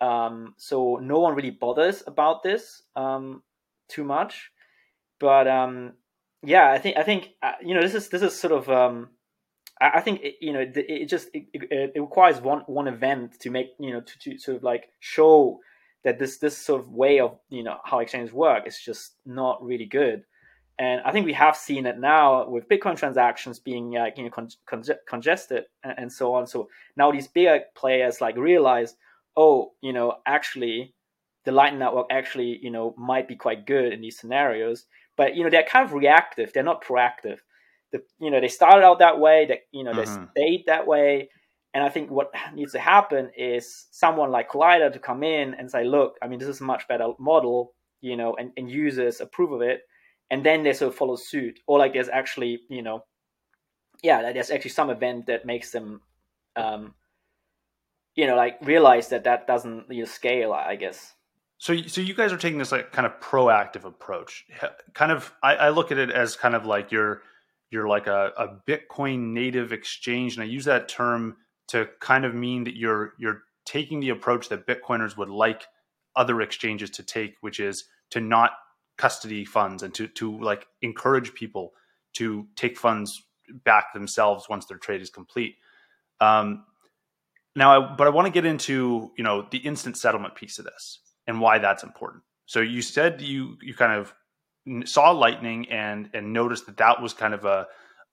Um, 0.00 0.54
so 0.58 0.98
no 1.00 1.20
one 1.20 1.34
really 1.34 1.50
bothers 1.50 2.02
about 2.06 2.42
this 2.42 2.82
um, 2.96 3.42
too 3.88 4.04
much. 4.04 4.50
But 5.20 5.46
um, 5.46 5.92
yeah, 6.42 6.70
I 6.70 6.78
think, 6.78 6.96
I 6.96 7.04
think, 7.04 7.30
uh, 7.42 7.52
you 7.62 7.74
know, 7.74 7.82
this 7.82 7.94
is, 7.94 8.08
this 8.08 8.22
is 8.22 8.38
sort 8.38 8.52
of, 8.52 8.68
um, 8.68 9.10
I, 9.80 9.90
I 9.94 10.00
think, 10.00 10.22
it, 10.22 10.34
you 10.40 10.52
know, 10.52 10.60
it, 10.60 10.76
it 10.76 11.08
just, 11.08 11.28
it, 11.32 11.46
it, 11.52 12.00
requires 12.00 12.40
one, 12.40 12.60
one 12.66 12.88
event 12.88 13.38
to 13.40 13.50
make, 13.50 13.68
you 13.78 13.92
know, 13.92 14.00
to, 14.00 14.18
to 14.18 14.38
sort 14.38 14.56
of 14.56 14.62
like 14.64 14.88
show 14.98 15.60
that 16.04 16.18
this 16.18 16.38
this 16.38 16.56
sort 16.56 16.80
of 16.80 16.90
way 16.90 17.20
of 17.20 17.38
you 17.48 17.62
know 17.62 17.76
how 17.84 18.00
exchanges 18.00 18.32
work 18.32 18.66
is 18.66 18.78
just 18.78 19.14
not 19.24 19.62
really 19.64 19.86
good. 19.86 20.24
And 20.78 21.00
I 21.04 21.12
think 21.12 21.26
we 21.26 21.34
have 21.34 21.56
seen 21.56 21.86
it 21.86 21.98
now 21.98 22.48
with 22.48 22.68
Bitcoin 22.68 22.96
transactions 22.96 23.58
being 23.58 23.92
like 23.92 24.16
you 24.16 24.24
know 24.24 24.30
con- 24.30 24.48
con- 24.66 24.82
congested 25.08 25.64
and, 25.84 25.94
and 25.98 26.12
so 26.12 26.34
on. 26.34 26.46
So 26.46 26.68
now 26.96 27.10
these 27.12 27.28
bigger 27.28 27.60
players 27.74 28.20
like 28.20 28.36
realize, 28.36 28.96
oh, 29.36 29.72
you 29.80 29.92
know, 29.92 30.16
actually 30.26 30.94
the 31.44 31.52
Lightning 31.52 31.80
Network 31.80 32.06
actually 32.10 32.58
you 32.62 32.70
know 32.70 32.94
might 32.96 33.28
be 33.28 33.36
quite 33.36 33.66
good 33.66 33.92
in 33.92 34.00
these 34.00 34.18
scenarios. 34.18 34.86
But 35.16 35.36
you 35.36 35.44
know 35.44 35.50
they're 35.50 35.62
kind 35.62 35.84
of 35.84 35.92
reactive; 35.92 36.52
they're 36.52 36.62
not 36.62 36.84
proactive. 36.84 37.38
The, 37.92 38.02
you 38.18 38.30
know 38.30 38.40
they 38.40 38.48
started 38.48 38.84
out 38.84 38.98
that 39.00 39.20
way. 39.20 39.46
That 39.46 39.58
you 39.72 39.84
know 39.84 39.92
mm-hmm. 39.92 40.24
they 40.34 40.40
stayed 40.40 40.64
that 40.66 40.86
way 40.86 41.28
and 41.74 41.82
I 41.82 41.88
think 41.88 42.10
what 42.10 42.30
needs 42.54 42.72
to 42.72 42.78
happen 42.78 43.30
is 43.36 43.86
someone 43.90 44.30
like 44.30 44.50
Kollider 44.50 44.92
to 44.92 44.98
come 44.98 45.22
in 45.22 45.54
and 45.54 45.70
say, 45.70 45.84
look, 45.84 46.16
I 46.22 46.28
mean, 46.28 46.38
this 46.38 46.48
is 46.48 46.60
a 46.60 46.64
much 46.64 46.86
better 46.88 47.08
model, 47.18 47.74
you 48.00 48.16
know, 48.16 48.34
and, 48.36 48.52
and 48.56 48.70
users 48.70 49.20
approve 49.20 49.52
of 49.52 49.62
it. 49.62 49.82
And 50.32 50.42
then 50.42 50.62
they 50.62 50.72
sort 50.72 50.92
of 50.92 50.96
follow 50.96 51.16
suit. 51.16 51.60
Or 51.66 51.78
like 51.78 51.92
there's 51.92 52.08
actually, 52.08 52.60
you 52.70 52.80
know, 52.80 53.04
yeah, 54.02 54.32
there's 54.32 54.50
actually 54.50 54.70
some 54.70 54.88
event 54.88 55.26
that 55.26 55.44
makes 55.44 55.70
them, 55.70 56.00
um, 56.56 56.94
you 58.16 58.26
know, 58.26 58.34
like 58.34 58.56
realize 58.62 59.08
that 59.10 59.24
that 59.24 59.46
doesn't 59.46 59.84
you 59.90 60.00
know, 60.00 60.04
scale, 60.06 60.52
I 60.54 60.76
guess. 60.76 61.14
So, 61.58 61.76
so 61.82 62.00
you 62.00 62.14
guys 62.14 62.32
are 62.32 62.38
taking 62.38 62.58
this 62.58 62.72
like 62.72 62.92
kind 62.92 63.06
of 63.06 63.20
proactive 63.20 63.84
approach. 63.84 64.46
Kind 64.94 65.12
of, 65.12 65.32
I, 65.42 65.54
I 65.54 65.68
look 65.68 65.92
at 65.92 65.98
it 65.98 66.10
as 66.10 66.34
kind 66.34 66.56
of 66.56 66.64
like 66.66 66.90
you're 66.90 67.22
you're 67.70 67.86
like 67.86 68.06
a, 68.06 68.32
a 68.36 68.48
Bitcoin 68.70 69.32
native 69.32 69.72
exchange, 69.72 70.34
and 70.34 70.42
I 70.42 70.46
use 70.46 70.64
that 70.64 70.88
term 70.88 71.36
to 71.68 71.88
kind 72.00 72.24
of 72.24 72.34
mean 72.34 72.64
that 72.64 72.76
you're 72.76 73.12
you're 73.18 73.42
taking 73.64 74.00
the 74.00 74.08
approach 74.08 74.48
that 74.48 74.66
Bitcoiners 74.66 75.16
would 75.16 75.30
like 75.30 75.66
other 76.16 76.40
exchanges 76.40 76.90
to 76.90 77.02
take, 77.02 77.36
which 77.42 77.60
is 77.60 77.84
to 78.10 78.20
not 78.20 78.52
custody 78.98 79.44
funds 79.44 79.82
and 79.82 79.94
to 79.94 80.06
to 80.08 80.38
like 80.40 80.66
encourage 80.82 81.34
people 81.34 81.72
to 82.14 82.46
take 82.56 82.76
funds 82.76 83.22
back 83.64 83.92
themselves 83.92 84.48
once 84.48 84.66
their 84.66 84.78
trade 84.78 85.00
is 85.00 85.10
complete. 85.10 85.56
Um, 86.20 86.64
now, 87.54 87.82
I, 87.82 87.94
but 87.96 88.06
I 88.06 88.10
want 88.10 88.26
to 88.26 88.32
get 88.32 88.44
into 88.44 89.10
you 89.16 89.24
know 89.24 89.46
the 89.50 89.58
instant 89.58 89.96
settlement 89.96 90.34
piece 90.34 90.58
of 90.58 90.64
this 90.64 91.00
and 91.26 91.40
why 91.40 91.58
that's 91.58 91.82
important. 91.82 92.22
So 92.46 92.60
you 92.60 92.82
said 92.82 93.20
you 93.20 93.56
you 93.62 93.74
kind 93.74 93.92
of 93.92 94.14
saw 94.86 95.10
Lightning 95.10 95.68
and 95.70 96.10
and 96.14 96.32
noticed 96.32 96.66
that 96.66 96.76
that 96.78 97.00
was 97.00 97.12
kind 97.12 97.34
of 97.34 97.44
a 97.44 97.66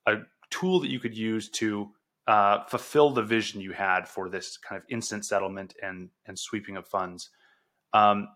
a 0.06 0.16
tool 0.50 0.80
that 0.80 0.90
you 0.90 0.98
could 0.98 1.16
use 1.16 1.48
to 1.48 1.90
uh, 2.26 2.64
fulfill 2.64 3.10
the 3.10 3.22
vision 3.22 3.60
you 3.60 3.72
had 3.72 4.08
for 4.08 4.28
this 4.28 4.56
kind 4.56 4.80
of 4.80 4.84
instant 4.90 5.24
settlement 5.24 5.74
and 5.82 6.10
and 6.26 6.38
sweeping 6.38 6.76
of 6.76 6.86
funds. 6.86 7.30
Um, 7.92 8.28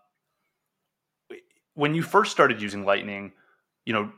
when 1.75 1.93
you 1.93 2.01
first 2.01 2.31
started 2.31 2.61
using 2.61 2.85
Lightning, 2.85 3.33
you 3.85 3.93
know, 3.93 4.11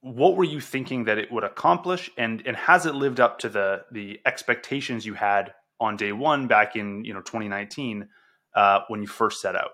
what 0.00 0.36
were 0.36 0.44
you 0.44 0.60
thinking 0.60 1.04
that 1.04 1.18
it 1.18 1.30
would 1.30 1.44
accomplish, 1.44 2.10
and 2.16 2.42
and 2.46 2.56
has 2.56 2.86
it 2.86 2.94
lived 2.94 3.20
up 3.20 3.38
to 3.40 3.48
the 3.48 3.84
the 3.92 4.20
expectations 4.24 5.04
you 5.04 5.14
had 5.14 5.52
on 5.80 5.96
day 5.96 6.12
one 6.12 6.46
back 6.46 6.76
in 6.76 7.04
you 7.04 7.12
know 7.12 7.20
2019 7.20 8.08
uh, 8.54 8.80
when 8.88 9.02
you 9.02 9.06
first 9.06 9.40
set 9.40 9.56
out? 9.56 9.70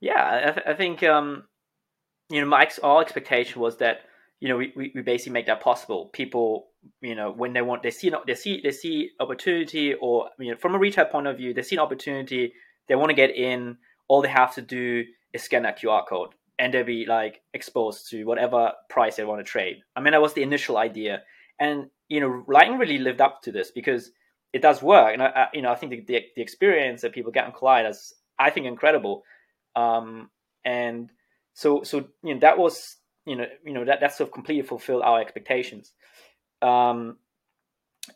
Yeah, 0.00 0.48
I, 0.48 0.50
th- 0.50 0.66
I 0.66 0.74
think 0.74 1.02
um, 1.02 1.44
you 2.30 2.40
know 2.40 2.46
my 2.46 2.68
all 2.82 3.00
expectation 3.00 3.60
was 3.60 3.78
that 3.78 4.02
you 4.44 4.50
know, 4.50 4.58
we, 4.58 4.92
we, 4.94 5.00
basically 5.00 5.32
make 5.32 5.46
that 5.46 5.62
possible. 5.62 6.10
People, 6.12 6.66
you 7.00 7.14
know, 7.14 7.30
when 7.30 7.54
they 7.54 7.62
want, 7.62 7.82
they 7.82 7.90
see, 7.90 8.12
they 8.26 8.34
see, 8.34 8.60
they 8.62 8.72
see 8.72 9.08
opportunity, 9.18 9.94
or 9.94 10.28
you 10.38 10.50
know, 10.50 10.56
from 10.58 10.74
a 10.74 10.78
retail 10.78 11.06
point 11.06 11.26
of 11.26 11.38
view, 11.38 11.54
they 11.54 11.62
see 11.62 11.76
an 11.76 11.80
opportunity. 11.80 12.52
They 12.86 12.94
want 12.94 13.08
to 13.08 13.14
get 13.14 13.34
in. 13.34 13.78
All 14.06 14.20
they 14.20 14.28
have 14.28 14.54
to 14.56 14.60
do 14.60 15.04
scan 15.38 15.62
that 15.62 15.80
QR 15.80 16.06
code, 16.06 16.30
and 16.58 16.72
they'll 16.72 16.84
be 16.84 17.06
like 17.06 17.42
exposed 17.52 18.10
to 18.10 18.24
whatever 18.24 18.72
price 18.88 19.16
they 19.16 19.24
want 19.24 19.40
to 19.40 19.50
trade. 19.50 19.78
I 19.96 20.00
mean, 20.00 20.12
that 20.12 20.22
was 20.22 20.34
the 20.34 20.42
initial 20.42 20.76
idea, 20.76 21.22
and 21.58 21.86
you 22.08 22.20
know, 22.20 22.44
Lightning 22.48 22.78
really 22.78 22.98
lived 22.98 23.20
up 23.20 23.42
to 23.42 23.52
this 23.52 23.70
because 23.70 24.10
it 24.52 24.62
does 24.62 24.82
work. 24.82 25.12
And 25.12 25.22
I, 25.22 25.48
you 25.52 25.62
know, 25.62 25.72
I 25.72 25.74
think 25.74 25.90
the, 25.90 26.00
the, 26.00 26.22
the 26.36 26.42
experience 26.42 27.02
that 27.02 27.12
people 27.12 27.32
get 27.32 27.44
on 27.44 27.52
Collide 27.52 27.86
is, 27.86 28.14
I 28.38 28.50
think, 28.50 28.66
incredible. 28.66 29.24
Um, 29.74 30.30
and 30.64 31.10
so, 31.54 31.82
so 31.82 32.08
you 32.22 32.34
know, 32.34 32.40
that 32.40 32.58
was 32.58 32.96
you 33.26 33.36
know, 33.36 33.46
you 33.64 33.72
know 33.72 33.84
that 33.84 34.00
that 34.00 34.14
sort 34.14 34.28
of 34.28 34.34
completely 34.34 34.66
fulfilled 34.66 35.02
our 35.02 35.20
expectations. 35.20 35.92
Um, 36.62 37.16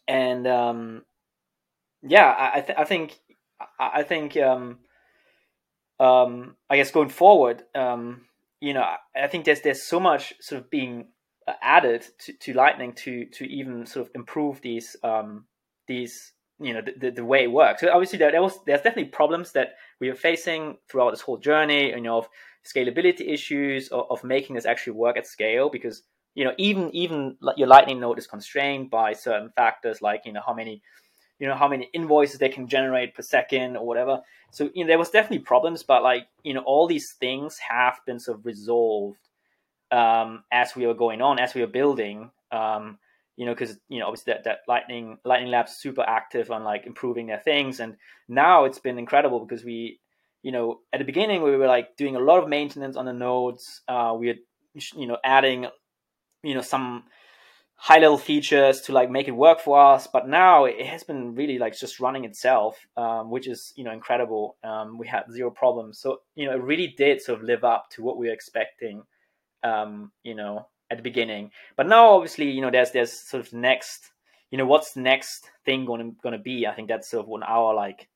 and 0.07 0.47
um, 0.47 1.03
yeah, 2.03 2.27
I, 2.27 2.59
I, 2.59 2.61
th- 2.61 2.79
I 2.79 2.85
think 2.85 3.19
I, 3.61 3.91
I 3.95 4.03
think 4.03 4.37
um, 4.37 4.79
um, 6.01 6.57
I 6.71 6.77
guess 6.77 6.91
going 6.91 7.09
forward, 7.09 7.63
um, 7.75 8.23
you 8.61 8.75
know, 8.75 8.85
I, 9.17 9.27
think 9.29 9.45
there's 9.45 9.61
there's 9.61 9.83
so 9.83 10.01
much 10.01 10.35
sort 10.41 10.63
of 10.63 10.71
being 10.71 11.09
added 11.63 12.05
to, 12.21 12.33
to 12.33 12.53
Lightning 12.53 12.93
to 12.93 13.27
to 13.27 13.45
even 13.45 13.87
sort 13.87 14.07
of 14.07 14.13
improve 14.15 14.61
these 14.61 14.97
um, 15.03 15.47
these 15.87 16.33
you 16.61 16.75
know 16.75 16.81
the, 16.81 16.93
the, 16.99 17.11
the, 17.11 17.25
way 17.25 17.45
it 17.45 17.53
works. 17.53 17.81
So 17.81 17.91
obviously 17.91 18.19
there, 18.19 18.33
there 18.33 18.43
was 18.43 18.59
there's 18.67 18.83
definitely 18.83 19.11
problems 19.11 19.53
that 19.53 19.75
we 20.01 20.09
are 20.09 20.15
facing 20.15 20.79
throughout 20.91 21.11
this 21.11 21.21
whole 21.21 21.39
journey, 21.39 21.91
you 21.91 22.01
know, 22.01 22.19
of 22.19 22.29
scalability 22.65 23.33
issues 23.33 23.89
of, 23.89 24.07
of 24.11 24.25
making 24.25 24.57
this 24.57 24.67
actually 24.67 24.95
work 24.95 25.17
at 25.17 25.27
scale 25.27 25.71
because 25.71 26.03
you 26.35 26.45
know 26.45 26.53
even 26.59 26.91
even 26.95 27.37
your 27.57 27.69
lightning 27.69 28.01
node 28.01 28.19
is 28.19 28.27
constrained 28.27 28.91
by 28.91 29.13
certain 29.13 29.51
factors 29.57 30.03
like 30.03 30.23
you 30.25 30.33
know 30.33 30.43
how 30.45 30.55
many 30.55 30.83
you 31.39 31.47
know 31.47 31.55
how 31.55 31.69
many 31.69 31.89
invoices 31.93 32.39
they 32.39 32.49
can 32.49 32.67
generate 32.67 33.15
per 33.15 33.23
second 33.23 33.77
or 33.77 33.87
whatever 33.87 34.21
so 34.51 34.71
you 34.75 34.85
know 34.85 34.89
there 34.89 34.99
was 34.99 35.11
definitely 35.11 35.39
problems 35.39 35.83
but 35.83 36.03
like 36.03 36.27
you 36.43 36.55
know 36.55 36.63
all 36.63 36.87
these 36.87 37.13
things 37.13 37.59
have 37.59 38.01
been 38.07 38.19
sort 38.19 38.39
of 38.39 38.47
resolved 38.47 39.29
um, 39.91 40.45
as 40.53 40.77
we 40.77 40.87
were 40.87 40.95
going 40.95 41.23
on 41.23 41.39
as 41.39 41.55
we 41.55 41.61
were 41.61 41.67
building 41.67 42.31
um, 42.53 42.99
you 43.37 43.47
know 43.47 43.53
because 43.53 43.79
you 43.89 43.99
know 43.99 44.07
obviously 44.07 44.33
that, 44.33 44.45
that 44.45 44.59
lightning 44.69 45.19
lightning 45.25 45.51
labs 45.51 45.77
super 45.77 46.03
active 46.03 46.51
on 46.51 46.65
like 46.65 46.87
improving 46.87 47.27
their 47.27 47.41
things 47.41 47.81
and 47.81 47.97
now 48.29 48.65
it's 48.65 48.79
been 48.79 48.99
incredible 48.99 49.41
because 49.41 49.65
we 49.65 49.99
you 50.43 50.53
know, 50.53 50.81
at 50.93 50.99
the 50.99 51.05
beginning 51.05 51.43
we 51.43 51.57
were 51.57 51.67
like 51.67 51.97
doing 51.97 52.17
a 52.17 52.21
lot 52.21 52.43
of 52.43 52.49
maintenance 52.49 52.97
on 52.97 53.05
the 53.05 53.13
nodes. 53.13 53.83
Uh, 53.89 54.15
we 54.19 54.29
had, 54.29 54.39
you 54.95 55.07
know, 55.07 55.19
adding, 55.25 55.67
you 56.43 56.55
know, 56.55 56.61
some 56.61 57.05
high 57.81 57.99
level 57.99 58.19
features 58.19 58.81
to 58.83 58.93
like 58.93 59.09
make 59.09 59.29
it 59.29 59.33
work 59.33 59.61
for 59.61 59.81
us. 59.81 60.09
But 60.13 60.29
now 60.29 60.65
it 60.65 60.85
has 60.85 61.05
been 61.05 61.35
really 61.35 61.59
like 61.59 61.79
just 61.79 62.01
running 62.01 62.25
itself, 62.25 62.77
um, 62.97 63.31
which 63.31 63.47
is 63.47 63.73
you 63.77 63.85
know 63.85 63.93
incredible. 63.93 64.57
Um, 64.63 64.99
we 64.99 65.07
had 65.07 65.25
zero 65.33 65.51
problems. 65.51 66.01
So 66.01 66.19
you 66.35 66.47
know, 66.47 66.53
it 66.53 66.63
really 66.63 66.95
did 66.97 67.23
sort 67.23 67.39
of 67.39 67.45
live 67.45 67.65
up 67.65 67.87
to 67.93 68.03
what 68.03 68.19
we 68.19 68.27
were 68.27 68.35
expecting. 68.35 69.05
Um, 69.63 70.13
you 70.23 70.35
know, 70.35 70.69
at 70.91 70.99
the 70.99 71.03
beginning. 71.03 71.51
But 71.77 71.89
now 71.89 72.11
obviously, 72.11 72.51
you 72.51 72.61
know, 72.61 72.71
there's 72.71 72.91
there's 72.91 73.13
sort 73.13 73.47
of 73.47 73.53
next. 73.53 74.11
You 74.51 74.57
know, 74.57 74.67
what's 74.67 74.93
the 74.93 75.01
next 75.01 75.51
thing 75.65 75.85
going 75.85 76.01
to 76.01 76.17
going 76.23 76.33
to 76.33 76.39
be? 76.39 76.67
I 76.67 76.75
think 76.75 76.89
that's 76.89 77.11
sort 77.11 77.27
of 77.27 77.33
on 77.33 77.43
our 77.43 77.75
like 77.75 78.09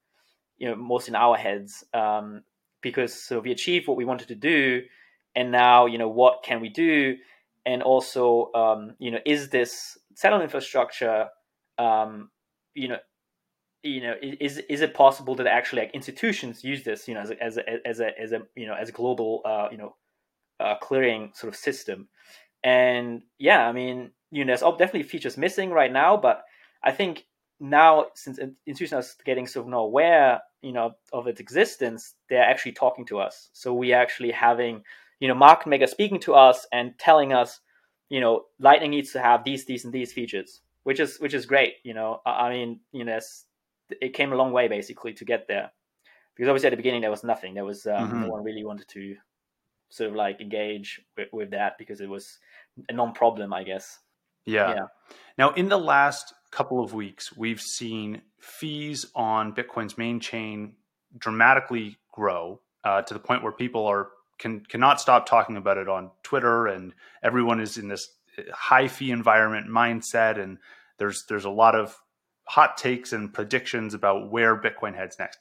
you 0.63 0.69
know 0.69 0.77
most 0.77 1.09
in 1.09 1.17
our 1.17 1.37
heads 1.37 1.85
um, 1.93 2.43
because 2.81 3.13
so 3.13 3.41
we 3.41 3.51
achieved 3.51 3.89
what 3.89 3.97
we 3.97 4.05
wanted 4.05 4.29
to 4.29 4.37
do 4.37 4.83
and 5.35 5.51
now 5.51 5.87
you 5.87 5.99
know 5.99 6.09
what 6.09 6.45
can 6.45 6.61
we 6.61 6.69
do 6.69 7.17
and 7.67 7.83
also 7.83 8.51
um, 8.55 8.95
you 8.99 9.11
know 9.11 9.19
is 9.27 9.49
this 9.49 9.99
settlement 10.15 10.45
infrastructure 10.45 11.29
um, 11.79 12.31
you 12.75 12.89
know 12.89 12.99
you 13.83 14.01
know 14.01 14.15
is 14.23 14.59
is 14.69 14.81
it 14.81 14.95
possible 14.95 15.35
that 15.35 15.47
actually 15.47 15.83
like 15.83 15.95
institutions 15.95 16.63
use 16.65 16.85
this 16.85 17.09
you 17.09 17.15
know 17.15 17.21
as 17.21 17.31
a 17.31 17.43
as 17.43 17.57
a 17.59 17.89
as 17.89 18.01
a, 18.01 18.21
as 18.21 18.33
a 18.33 18.43
you 18.55 18.67
know 18.67 18.75
as 18.75 18.89
a 18.89 18.93
global 18.93 19.43
uh, 19.45 19.69
you 19.71 19.79
know 19.79 19.97
uh, 20.61 20.77
clearing 20.77 21.33
sort 21.35 21.53
of 21.53 21.59
system? 21.59 22.09
And 22.65 23.23
yeah 23.39 23.67
i 23.69 23.73
mean 23.73 24.13
you 24.31 24.45
know 24.45 24.51
there's 24.51 24.61
definitely 24.79 25.03
features 25.03 25.37
missing 25.37 25.71
right 25.71 25.93
now 25.93 26.17
but 26.17 26.45
i 26.85 26.93
think 26.93 27.25
now 27.59 28.07
since 28.15 28.39
institutions 28.67 29.17
are 29.19 29.25
getting 29.25 29.49
sort 29.49 29.67
of 29.67 29.71
more 29.71 29.81
aware 29.81 30.41
you 30.63 30.73
know 30.73 30.93
of 31.13 31.27
its 31.27 31.41
existence 31.41 32.15
they're 32.29 32.45
actually 32.45 32.73
talking 32.73 33.05
to 33.07 33.19
us. 33.19 33.51
So 33.53 33.75
we 33.75 33.93
are 33.93 34.01
actually 34.01 34.31
having 34.31 34.83
you 35.23 35.29
know 35.29 35.35
market 35.35 35.69
maker 35.69 35.87
speaking 35.87 36.19
to 36.19 36.35
us 36.35 36.67
and 36.73 36.99
telling 36.99 37.33
us 37.33 37.61
you 38.09 38.21
know 38.21 38.43
lightning 38.59 38.91
needs 38.91 39.13
to 39.13 39.21
have 39.21 39.45
these 39.45 39.65
these 39.67 39.85
and 39.85 39.95
these 39.95 40.13
features 40.13 40.61
which 40.83 40.99
is 40.99 41.19
which 41.19 41.33
is 41.33 41.47
great 41.47 41.75
you 41.85 41.95
know. 41.95 42.21
I 42.27 42.51
mean 42.51 42.81
you 42.91 43.05
know 43.05 43.21
it 44.01 44.15
came 44.15 44.33
a 44.33 44.37
long 44.37 44.53
way 44.53 44.67
basically 44.67 45.13
to 45.15 45.25
get 45.25 45.47
there. 45.47 45.71
Because 46.35 46.49
obviously 46.49 46.69
at 46.69 46.71
the 46.71 46.77
beginning 46.77 47.03
there 47.03 47.11
was 47.11 47.23
nothing. 47.23 47.55
There 47.55 47.65
was 47.65 47.87
um, 47.87 48.09
mm-hmm. 48.09 48.23
no 48.23 48.29
one 48.29 48.43
really 48.43 48.65
wanted 48.65 48.89
to 48.89 49.17
sort 49.91 50.11
of 50.11 50.17
like 50.17 50.41
engage 50.41 51.01
with, 51.17 51.29
with 51.33 51.51
that 51.51 51.79
because 51.79 52.01
it 52.01 52.09
was 52.09 52.39
a 52.89 52.93
non-problem 52.93 53.53
i 53.53 53.63
guess. 53.63 53.99
Yeah. 54.45 54.75
yeah. 54.75 54.87
Now 55.39 55.53
in 55.53 55.69
the 55.69 55.79
last 55.79 56.35
couple 56.51 56.83
of 56.83 56.95
weeks, 56.95 57.37
we've 57.37 57.61
seen 57.61 58.23
fees 58.41 59.07
on 59.15 59.55
Bitcoin's 59.55 59.97
main 59.97 60.19
chain 60.19 60.73
dramatically 61.17 61.99
grow 62.11 62.61
uh, 62.83 63.03
to 63.03 63.15
the 63.15 63.21
point 63.21 63.43
where 63.45 63.53
people 63.53 63.87
are 63.87 64.09
can 64.43 64.61
cannot 64.61 65.01
stop 65.01 65.25
talking 65.25 65.57
about 65.57 65.79
it 65.79 65.89
on 65.89 66.11
Twitter, 66.23 66.67
and 66.67 66.93
everyone 67.23 67.61
is 67.61 67.79
in 67.79 67.89
this 67.89 68.13
uh, 68.37 68.43
high 68.53 68.89
fee 68.89 69.13
environment 69.13 69.69
mindset, 69.69 70.39
and 70.39 70.59
there's 70.99 71.25
there's 71.29 71.47
a 71.47 71.51
lot 71.51 71.75
of 71.75 71.97
hot 72.49 72.77
takes 72.77 73.13
and 73.13 73.33
predictions 73.33 73.95
about 73.95 74.31
where 74.31 74.61
Bitcoin 74.61 74.97
heads 74.97 75.17
next. 75.19 75.39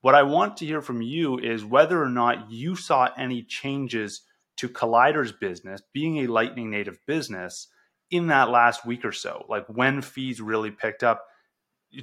what 0.00 0.14
I 0.14 0.22
want 0.22 0.58
to 0.58 0.66
hear 0.66 0.80
from 0.82 1.02
you 1.02 1.38
is 1.38 1.64
whether 1.64 2.00
or 2.02 2.10
not 2.10 2.50
you 2.50 2.76
saw 2.76 3.08
any 3.18 3.42
changes 3.42 4.22
to 4.56 4.68
Kollider's 4.68 5.32
business, 5.32 5.80
being 5.92 6.18
a 6.18 6.26
Lightning 6.28 6.70
native 6.70 6.98
business, 7.06 7.68
in 8.10 8.28
that 8.28 8.50
last 8.50 8.86
week 8.86 9.04
or 9.04 9.12
so. 9.12 9.44
Like 9.48 9.66
when 9.66 10.00
fees 10.02 10.40
really 10.40 10.70
picked 10.70 11.02
up, 11.02 11.24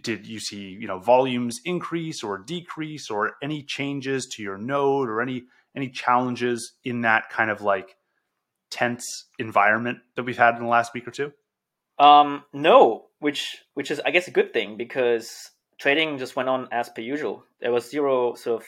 did 0.02 0.28
you 0.28 0.40
see 0.40 0.78
you 0.82 0.88
know 0.88 1.00
volumes 1.00 1.62
increase 1.64 2.24
or 2.24 2.38
decrease, 2.40 3.10
or 3.10 3.36
any 3.42 3.64
changes 3.64 4.28
to 4.28 4.44
your 4.44 4.58
node, 4.58 5.08
or 5.08 5.22
any 5.22 5.44
any 5.76 5.90
challenges 5.90 6.74
in 6.84 7.02
that 7.02 7.30
kind 7.30 7.50
of 7.50 7.62
like 7.62 7.96
tense 8.70 9.26
environment 9.40 10.00
that 10.16 10.24
we've 10.24 10.38
had 10.38 10.56
in 10.56 10.64
the 10.64 10.70
last 10.70 10.94
week 10.94 11.08
or 11.08 11.12
two? 11.12 11.32
Um, 12.00 12.44
no, 12.54 13.08
which 13.20 13.58
which 13.74 13.92
is 13.92 14.02
I 14.06 14.12
guess 14.12 14.28
a 14.28 14.32
good 14.32 14.54
thing 14.54 14.78
because 14.78 15.52
trading 15.78 16.18
just 16.18 16.36
went 16.36 16.50
on 16.50 16.68
as 16.72 16.90
per 16.90 17.02
usual. 17.02 17.44
There 17.60 17.72
was 17.72 17.90
zero 17.90 18.34
sort 18.36 18.62
of 18.62 18.68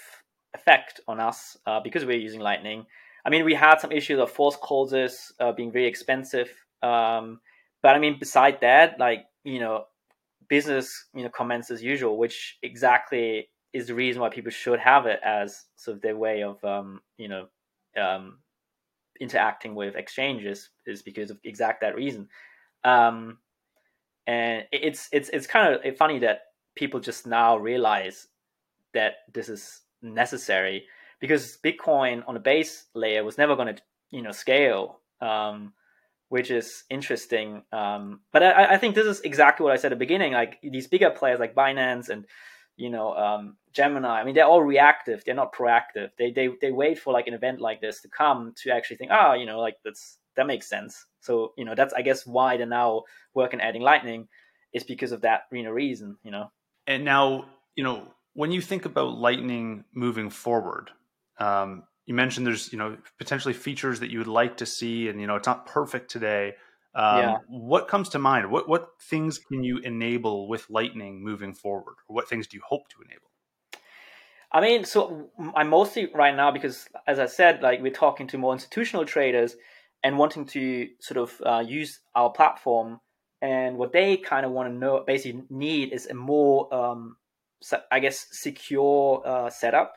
effect 0.53 0.99
on 1.07 1.19
us 1.19 1.57
uh, 1.65 1.79
because 1.79 2.05
we 2.05 2.15
are 2.15 2.19
using 2.19 2.41
Lightning. 2.41 2.85
I 3.25 3.29
mean, 3.29 3.45
we 3.45 3.53
had 3.53 3.79
some 3.79 3.91
issues 3.91 4.19
of 4.19 4.31
force 4.31 4.57
closes 4.61 5.31
uh, 5.39 5.51
being 5.53 5.71
very 5.71 5.87
expensive. 5.87 6.49
Um, 6.81 7.39
but 7.81 7.95
I 7.95 7.99
mean, 7.99 8.17
beside 8.19 8.61
that, 8.61 8.99
like 8.99 9.25
you 9.43 9.59
know, 9.59 9.85
business 10.47 11.05
you 11.15 11.23
know 11.23 11.29
comments 11.29 11.71
as 11.71 11.81
usual, 11.81 12.17
which 12.17 12.57
exactly 12.61 13.49
is 13.73 13.87
the 13.87 13.95
reason 13.95 14.21
why 14.21 14.29
people 14.29 14.51
should 14.51 14.79
have 14.79 15.05
it 15.05 15.19
as 15.23 15.65
sort 15.75 15.97
of 15.97 16.01
their 16.01 16.17
way 16.17 16.43
of 16.43 16.63
um, 16.63 17.01
you 17.17 17.27
know 17.27 17.47
um, 17.97 18.39
interacting 19.19 19.75
with 19.75 19.95
exchanges 19.95 20.69
is 20.85 21.01
because 21.01 21.29
of 21.31 21.39
exact 21.43 21.81
that 21.81 21.95
reason. 21.95 22.29
Um, 22.83 23.39
and 24.27 24.65
it's 24.71 25.09
it's 25.11 25.29
it's 25.29 25.47
kind 25.47 25.73
of 25.73 25.97
funny 25.97 26.19
that 26.19 26.41
people 26.75 26.99
just 26.99 27.27
now 27.27 27.57
realize 27.57 28.27
that 28.93 29.15
this 29.33 29.49
is 29.49 29.81
necessary 30.01 30.85
because 31.19 31.57
Bitcoin 31.63 32.23
on 32.27 32.33
the 32.33 32.39
base 32.39 32.85
layer 32.93 33.23
was 33.23 33.37
never 33.37 33.55
going 33.55 33.75
to 33.75 33.81
you 34.11 34.21
know 34.21 34.31
scale, 34.31 34.99
um, 35.21 35.73
which 36.29 36.51
is 36.51 36.83
interesting. 36.89 37.63
Um, 37.71 38.21
but 38.31 38.43
I, 38.43 38.75
I, 38.75 38.77
think 38.77 38.95
this 38.95 39.05
is 39.05 39.21
exactly 39.21 39.63
what 39.63 39.73
I 39.73 39.77
said 39.77 39.91
at 39.91 39.95
the 39.95 40.05
beginning. 40.05 40.33
Like 40.33 40.59
these 40.61 40.87
bigger 40.87 41.09
players 41.09 41.39
like 41.39 41.55
Binance 41.55 42.09
and 42.09 42.25
you 42.77 42.89
know 42.89 43.13
um, 43.13 43.57
Gemini. 43.73 44.21
I 44.21 44.23
mean, 44.23 44.35
they're 44.35 44.45
all 44.45 44.61
reactive. 44.61 45.23
They're 45.25 45.35
not 45.35 45.53
proactive. 45.53 46.09
They 46.17 46.31
they 46.31 46.49
they 46.61 46.71
wait 46.71 46.99
for 46.99 47.13
like 47.13 47.27
an 47.27 47.33
event 47.33 47.59
like 47.59 47.81
this 47.81 48.01
to 48.01 48.09
come 48.09 48.53
to 48.63 48.71
actually 48.71 48.97
think, 48.97 49.11
ah, 49.11 49.31
oh, 49.31 49.33
you 49.33 49.45
know, 49.45 49.59
like 49.59 49.77
that's 49.83 50.17
that 50.35 50.47
makes 50.47 50.67
sense. 50.67 51.05
So 51.21 51.53
you 51.57 51.65
know 51.65 51.75
that's 51.75 51.93
I 51.93 52.01
guess 52.01 52.25
why 52.25 52.57
they're 52.57 52.65
now 52.65 53.03
working 53.33 53.61
adding 53.61 53.81
Lightning 53.81 54.27
is 54.73 54.83
because 54.83 55.11
of 55.11 55.21
that 55.21 55.43
you 55.51 55.63
know 55.63 55.71
reason. 55.71 56.17
You 56.23 56.31
know. 56.31 56.51
And 56.87 57.03
now 57.03 57.45
you 57.75 57.83
know 57.83 58.07
when 58.33 58.51
you 58.51 58.61
think 58.61 58.85
about 58.85 59.17
Lightning 59.17 59.85
moving 59.93 60.29
forward. 60.29 60.89
Um, 61.39 61.83
you 62.05 62.13
mentioned 62.13 62.45
there's 62.45 62.71
you 62.71 62.77
know 62.77 62.97
potentially 63.17 63.53
features 63.53 64.01
that 64.01 64.11
you 64.11 64.19
would 64.19 64.27
like 64.27 64.57
to 64.57 64.65
see, 64.65 65.07
and 65.07 65.19
you 65.19 65.27
know 65.27 65.35
it's 65.35 65.47
not 65.47 65.65
perfect 65.65 66.11
today. 66.11 66.53
Um, 66.95 67.17
yeah. 67.17 67.37
What 67.47 67.87
comes 67.87 68.09
to 68.09 68.19
mind? 68.19 68.51
What 68.51 68.67
what 68.67 68.89
things 69.01 69.39
can 69.39 69.63
you 69.63 69.77
enable 69.79 70.47
with 70.47 70.69
Lightning 70.69 71.23
moving 71.23 71.53
forward, 71.53 71.95
or 72.07 72.15
what 72.15 72.27
things 72.27 72.47
do 72.47 72.57
you 72.57 72.63
hope 72.67 72.87
to 72.89 72.97
enable? 73.03 73.32
I 74.53 74.61
mean, 74.61 74.85
so 74.85 75.29
I'm 75.55 75.69
mostly 75.69 76.09
right 76.13 76.35
now 76.35 76.51
because, 76.51 76.87
as 77.07 77.17
I 77.17 77.25
said, 77.25 77.63
like 77.63 77.81
we're 77.81 77.91
talking 77.91 78.27
to 78.27 78.37
more 78.37 78.53
institutional 78.53 79.03
traders 79.03 79.55
and 80.03 80.19
wanting 80.19 80.45
to 80.47 80.89
sort 80.99 81.17
of 81.17 81.41
uh, 81.43 81.63
use 81.65 81.99
our 82.15 82.29
platform. 82.29 82.99
And 83.41 83.77
what 83.77 83.91
they 83.91 84.17
kind 84.17 84.45
of 84.45 84.51
want 84.51 84.69
to 84.69 84.77
know, 84.77 85.03
basically 85.05 85.43
need, 85.49 85.91
is 85.91 86.05
a 86.05 86.13
more, 86.13 86.73
um, 86.73 87.17
I 87.91 87.99
guess, 87.99 88.27
secure 88.31 89.21
uh, 89.25 89.49
setup, 89.49 89.95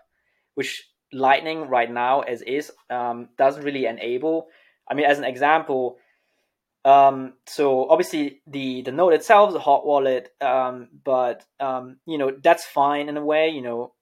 which 0.55 0.89
Lightning 1.13 1.69
right 1.69 1.91
now, 1.91 2.23
as 2.23 2.43
is, 2.43 2.73
um, 2.91 3.29
doesn't 3.39 3.63
really 3.63 3.87
enable. 3.87 4.49
I 4.91 4.95
mean, 4.95 5.07
as 5.07 5.19
an 5.19 5.25
example, 5.25 5.99
um, 6.85 7.35
so 7.47 7.89
obviously 7.89 8.43
the 8.47 8.83
the 8.83 8.93
node 8.93 9.15
itself 9.15 9.51
is 9.51 9.57
a 9.57 9.61
hot 9.61 9.87
wallet, 9.87 10.31
um, 10.41 10.89
but 11.05 11.45
um, 11.61 11.99
you 12.07 12.19
know 12.19 12.33
that's 12.43 12.65
fine 12.65 13.09
in 13.09 13.17
a 13.17 13.25
way. 13.25 13.51
You 13.51 13.63
know, 13.63 13.93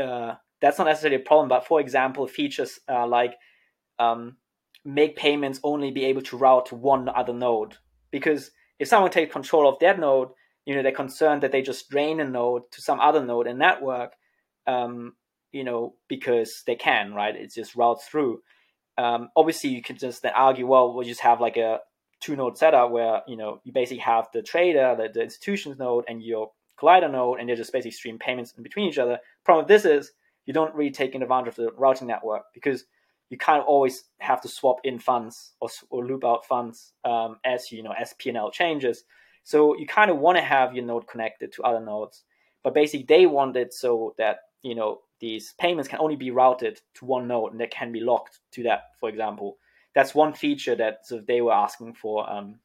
uh, 0.00 0.34
that's 0.60 0.78
not 0.78 0.86
necessarily 0.86 1.16
a 1.16 1.26
problem. 1.26 1.48
But 1.48 1.66
for 1.66 1.80
example, 1.80 2.26
features 2.26 2.78
uh, 2.88 3.06
like 3.06 3.34
um, 3.98 4.36
make 4.84 5.16
payments 5.16 5.60
only 5.62 5.90
be 5.90 6.04
able 6.06 6.22
to 6.22 6.36
route 6.36 6.66
to 6.66 6.76
one 6.76 7.08
other 7.08 7.32
node, 7.32 7.76
because 8.10 8.50
if 8.78 8.88
someone 8.88 9.10
takes 9.10 9.32
control 9.32 9.68
of 9.68 9.78
that 9.80 9.98
node, 9.98 10.28
you 10.66 10.74
know 10.74 10.82
they're 10.82 10.92
concerned 10.92 11.42
that 11.42 11.52
they 11.52 11.62
just 11.62 11.90
drain 11.90 12.20
a 12.20 12.24
node 12.24 12.70
to 12.72 12.80
some 12.80 13.00
other 13.00 13.24
node 13.24 13.46
in 13.46 13.58
network. 13.58 14.12
Um, 14.66 15.14
you 15.52 15.62
know, 15.62 15.94
because 16.08 16.64
they 16.66 16.74
can, 16.74 17.14
right? 17.14 17.36
It 17.36 17.54
just 17.54 17.76
routes 17.76 18.06
through 18.06 18.40
um, 18.96 19.30
obviously 19.36 19.70
you 19.70 19.82
can 19.82 19.96
just 19.96 20.22
then 20.22 20.32
argue, 20.34 20.66
well, 20.66 20.92
we'll 20.92 21.06
just 21.06 21.20
have 21.20 21.40
like 21.40 21.56
a 21.56 21.80
two 22.20 22.36
node 22.36 22.56
setup 22.56 22.90
where 22.90 23.22
you 23.26 23.36
know 23.36 23.60
you 23.64 23.72
basically 23.72 23.98
have 23.98 24.28
the 24.32 24.42
trader, 24.42 24.94
the, 24.96 25.08
the 25.12 25.22
institutions 25.22 25.78
node, 25.78 26.04
and 26.08 26.22
your 26.22 26.52
Kollider 26.80 27.10
node, 27.10 27.40
and 27.40 27.48
they 27.48 27.54
just 27.54 27.72
basically 27.72 27.90
stream 27.90 28.18
payments 28.18 28.54
in 28.56 28.62
between 28.62 28.88
each 28.88 28.98
other. 28.98 29.18
Problem 29.44 29.64
with 29.64 29.68
this 29.68 29.84
is 29.84 30.12
you 30.46 30.52
don't 30.52 30.74
really 30.74 30.90
take 30.90 31.14
advantage 31.14 31.48
of 31.48 31.56
the 31.56 31.70
routing 31.76 32.08
network 32.08 32.44
because 32.52 32.84
you 33.30 33.38
kind 33.38 33.60
of 33.60 33.66
always 33.66 34.04
have 34.18 34.40
to 34.42 34.48
swap 34.48 34.76
in 34.84 34.98
funds 34.98 35.52
or, 35.60 35.68
or 35.90 36.04
loop 36.06 36.24
out 36.24 36.46
funds 36.46 36.92
um, 37.04 37.38
as 37.44 37.72
you 37.72 37.82
know 37.82 37.94
as 37.98 38.14
P&L 38.18 38.50
changes. 38.50 39.04
So 39.42 39.76
you 39.76 39.86
kind 39.86 40.10
of 40.10 40.18
want 40.18 40.38
to 40.38 40.42
have 40.42 40.74
your 40.74 40.84
node 40.84 41.06
connected 41.06 41.52
to 41.52 41.62
other 41.62 41.80
nodes, 41.80 42.24
but 42.62 42.74
basically 42.74 43.06
they 43.08 43.26
want 43.26 43.56
it 43.56 43.74
so 43.74 44.14
that 44.18 44.38
you 44.62 44.74
know 44.74 45.00
these 45.20 45.54
payments 45.58 45.88
can 45.88 46.00
only 46.00 46.16
be 46.16 46.30
routed 46.30 46.80
to 46.94 47.04
one 47.04 47.28
node 47.28 47.52
and 47.52 47.60
they 47.60 47.66
can 47.66 47.92
be 47.92 48.00
locked 48.00 48.40
to 48.52 48.62
that, 48.64 48.90
for 49.00 49.08
example. 49.08 49.56
That's 49.94 50.14
one 50.14 50.32
feature 50.32 50.74
that 50.76 51.06
sort 51.06 51.20
of 51.20 51.26
they 51.26 51.40
were 51.40 51.52
asking 51.52 51.94
for, 51.94 52.28
um, 52.28 52.56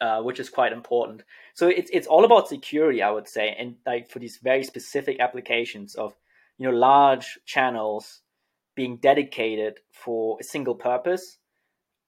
uh, 0.00 0.22
which 0.22 0.40
is 0.40 0.48
quite 0.48 0.72
important. 0.72 1.22
So 1.54 1.68
it's 1.68 1.90
it's 1.92 2.06
all 2.06 2.24
about 2.24 2.48
security, 2.48 3.02
I 3.02 3.10
would 3.10 3.28
say, 3.28 3.54
and 3.58 3.76
like 3.86 4.08
for 4.08 4.18
these 4.18 4.38
very 4.42 4.64
specific 4.64 5.20
applications 5.20 5.94
of 5.94 6.14
you 6.56 6.70
know 6.70 6.76
large 6.76 7.38
channels 7.46 8.20
being 8.74 8.96
dedicated 8.98 9.80
for 9.90 10.38
a 10.40 10.44
single 10.44 10.74
purpose. 10.74 11.38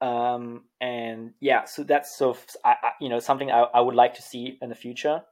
Um, 0.00 0.64
and 0.80 1.32
yeah, 1.40 1.64
so 1.64 1.82
that's 1.82 2.16
sort 2.16 2.36
of 2.36 2.46
I, 2.64 2.76
I, 2.82 2.90
you 3.00 3.08
know 3.08 3.18
something 3.18 3.50
I, 3.50 3.62
I 3.62 3.80
would 3.80 3.96
like 3.96 4.14
to 4.14 4.22
see 4.22 4.58
in 4.62 4.68
the 4.68 4.74
future, 4.74 5.22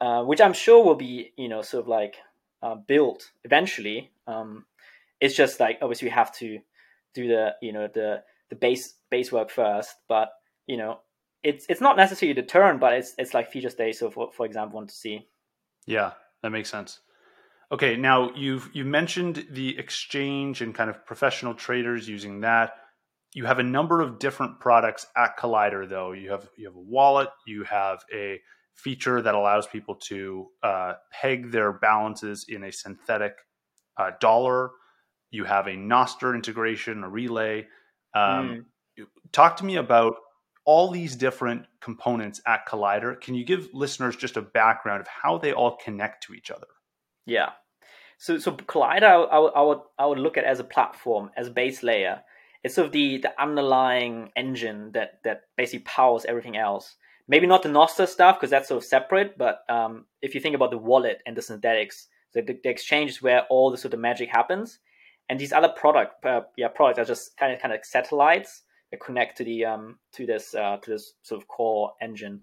uh, 0.00 0.22
which 0.22 0.40
I'm 0.40 0.52
sure 0.52 0.84
will 0.84 0.96
be 0.96 1.32
you 1.36 1.48
know 1.48 1.62
sort 1.62 1.84
of 1.84 1.88
like 1.88 2.16
uh, 2.62 2.74
built 2.74 3.30
eventually. 3.44 4.10
Um, 4.26 4.66
it's 5.20 5.36
just 5.36 5.60
like 5.60 5.78
obviously 5.82 6.06
we 6.06 6.12
have 6.12 6.34
to 6.38 6.58
do 7.14 7.28
the 7.28 7.54
you 7.62 7.72
know 7.72 7.88
the 7.92 8.22
the 8.50 8.56
base 8.56 8.94
base 9.10 9.30
work 9.30 9.50
first, 9.50 9.94
but 10.08 10.32
you 10.66 10.76
know 10.76 10.98
it's 11.42 11.66
it's 11.68 11.80
not 11.80 11.96
necessarily 11.96 12.34
the 12.34 12.46
turn, 12.46 12.78
but 12.78 12.94
it's 12.94 13.14
it's 13.18 13.34
like 13.34 13.50
feature 13.50 13.70
state. 13.70 13.96
So 13.96 14.10
for 14.10 14.30
for 14.32 14.46
example, 14.46 14.76
want 14.76 14.90
to 14.90 14.94
see. 14.94 15.28
Yeah, 15.86 16.12
that 16.42 16.50
makes 16.50 16.70
sense. 16.70 17.00
Okay, 17.70 17.96
now 17.96 18.32
you've 18.34 18.70
you 18.72 18.84
mentioned 18.84 19.46
the 19.50 19.78
exchange 19.78 20.60
and 20.60 20.74
kind 20.74 20.90
of 20.90 21.04
professional 21.06 21.54
traders 21.54 22.08
using 22.08 22.40
that. 22.40 22.74
You 23.34 23.46
have 23.46 23.58
a 23.58 23.62
number 23.62 24.02
of 24.02 24.18
different 24.18 24.60
products 24.60 25.06
at 25.16 25.38
Kollider, 25.38 25.88
though. 25.88 26.12
You 26.12 26.30
have 26.30 26.48
you 26.56 26.66
have 26.66 26.76
a 26.76 26.80
wallet, 26.80 27.30
you 27.46 27.64
have 27.64 28.04
a 28.14 28.40
feature 28.74 29.20
that 29.22 29.34
allows 29.34 29.66
people 29.66 29.94
to 29.94 30.48
uh, 30.62 30.94
peg 31.10 31.50
their 31.50 31.72
balances 31.72 32.46
in 32.48 32.64
a 32.64 32.72
synthetic 32.72 33.34
uh, 33.96 34.10
dollar. 34.20 34.70
You 35.30 35.44
have 35.44 35.66
a 35.66 35.72
Nostr 35.72 36.34
integration, 36.34 37.04
a 37.04 37.08
relay. 37.08 37.66
Um, 38.14 38.66
mm. 38.98 39.06
Talk 39.32 39.56
to 39.58 39.64
me 39.64 39.76
about 39.76 40.16
all 40.64 40.90
these 40.90 41.16
different 41.16 41.66
components 41.80 42.40
at 42.46 42.66
Kollider. 42.66 43.20
Can 43.20 43.34
you 43.34 43.44
give 43.44 43.68
listeners 43.72 44.16
just 44.16 44.36
a 44.36 44.42
background 44.42 45.00
of 45.00 45.08
how 45.08 45.38
they 45.38 45.52
all 45.52 45.76
connect 45.84 46.24
to 46.24 46.34
each 46.34 46.50
other? 46.50 46.66
Yeah. 47.26 47.50
So, 48.18 48.38
so 48.38 48.52
Kollider, 48.52 49.28
I, 49.30 49.38
would, 49.38 49.52
I 49.54 49.62
would, 49.62 49.78
I 49.98 50.06
would 50.06 50.18
look 50.18 50.36
at 50.36 50.44
as 50.44 50.60
a 50.60 50.64
platform, 50.64 51.30
as 51.36 51.48
a 51.48 51.50
base 51.50 51.82
layer. 51.82 52.22
It's 52.62 52.76
sort 52.76 52.86
of 52.86 52.92
the 52.92 53.18
the 53.18 53.42
underlying 53.42 54.30
engine 54.36 54.92
that 54.92 55.18
that 55.24 55.42
basically 55.56 55.80
powers 55.80 56.24
everything 56.24 56.56
else 56.56 56.94
maybe 57.28 57.46
not 57.46 57.62
the 57.62 57.68
Nostr 57.68 58.06
stuff 58.06 58.38
because 58.38 58.50
that's 58.50 58.68
sort 58.68 58.82
of 58.82 58.84
separate. 58.84 59.38
But 59.38 59.60
um, 59.68 60.06
if 60.20 60.34
you 60.34 60.40
think 60.40 60.54
about 60.54 60.70
the 60.70 60.78
wallet 60.78 61.22
and 61.26 61.36
the 61.36 61.42
synthetics, 61.42 62.08
the, 62.34 62.42
the, 62.42 62.58
the 62.62 62.70
exchange 62.70 63.10
is 63.10 63.22
where 63.22 63.44
all 63.48 63.70
the 63.70 63.78
sort 63.78 63.94
of 63.94 64.00
magic 64.00 64.28
happens. 64.28 64.78
And 65.28 65.38
these 65.38 65.52
other 65.52 65.70
product, 65.74 66.24
uh, 66.24 66.42
yeah, 66.56 66.68
products 66.68 66.98
are 66.98 67.04
just 67.04 67.36
kind 67.36 67.52
of 67.52 67.60
kind 67.60 67.72
of 67.72 67.84
satellites 67.84 68.62
connect 69.00 69.38
to 69.38 69.44
the 69.44 69.64
um, 69.64 69.98
to 70.12 70.26
this 70.26 70.54
uh, 70.54 70.76
to 70.78 70.90
this 70.90 71.14
sort 71.22 71.40
of 71.40 71.48
core 71.48 71.92
engine. 72.00 72.42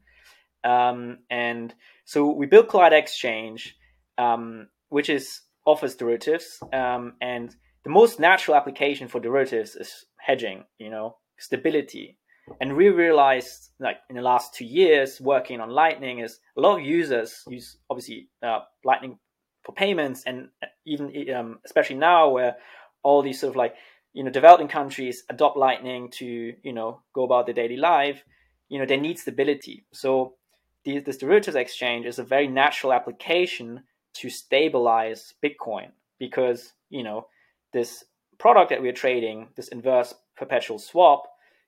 Um, 0.63 1.19
and 1.29 1.73
so 2.05 2.31
we 2.31 2.45
built 2.45 2.69
Kollider 2.69 2.99
Exchange, 2.99 3.75
um, 4.17 4.67
which 4.89 5.09
is 5.09 5.41
offers 5.65 5.95
derivatives, 5.95 6.59
um, 6.73 7.13
and 7.21 7.55
the 7.83 7.89
most 7.89 8.19
natural 8.19 8.57
application 8.57 9.07
for 9.07 9.19
derivatives 9.19 9.75
is 9.75 10.05
hedging. 10.17 10.65
You 10.77 10.89
know, 10.89 11.17
stability 11.37 12.19
and 12.59 12.75
we 12.75 12.89
realized, 12.89 13.69
like 13.79 13.97
in 14.09 14.15
the 14.15 14.21
last 14.21 14.53
two 14.53 14.65
years, 14.65 15.19
working 15.21 15.61
on 15.61 15.69
Lightning, 15.69 16.19
is 16.19 16.39
a 16.57 16.61
lot 16.61 16.79
of 16.79 16.85
users 16.85 17.43
use 17.47 17.77
obviously 17.89 18.29
uh, 18.43 18.59
Lightning 18.83 19.19
for 19.63 19.73
payments, 19.73 20.23
and 20.25 20.49
even 20.85 21.13
um, 21.35 21.59
especially 21.65 21.97
now 21.97 22.29
where 22.29 22.57
all 23.03 23.21
these 23.21 23.39
sort 23.39 23.51
of 23.51 23.55
like 23.55 23.75
you 24.13 24.23
know 24.23 24.31
developing 24.31 24.67
countries 24.67 25.23
adopt 25.29 25.57
Lightning 25.57 26.09
to 26.11 26.53
you 26.61 26.73
know 26.73 27.01
go 27.13 27.23
about 27.23 27.45
their 27.45 27.55
daily 27.55 27.77
life, 27.77 28.23
you 28.67 28.79
know 28.79 28.85
they 28.85 28.97
need 28.97 29.19
stability. 29.19 29.85
So 29.93 30.35
the, 30.83 30.99
this 30.99 31.17
derivatives 31.17 31.55
exchange 31.55 32.05
is 32.05 32.19
a 32.19 32.23
very 32.23 32.47
natural 32.47 32.93
application 32.93 33.83
to 34.15 34.29
stabilize 34.29 35.33
Bitcoin 35.43 35.91
because 36.19 36.73
you 36.89 37.03
know 37.03 37.27
this 37.73 38.03
product 38.37 38.69
that 38.69 38.81
we're 38.81 38.93
trading, 38.93 39.49
this 39.55 39.67
inverse 39.67 40.13
perpetual 40.37 40.79
swap, 40.79 41.23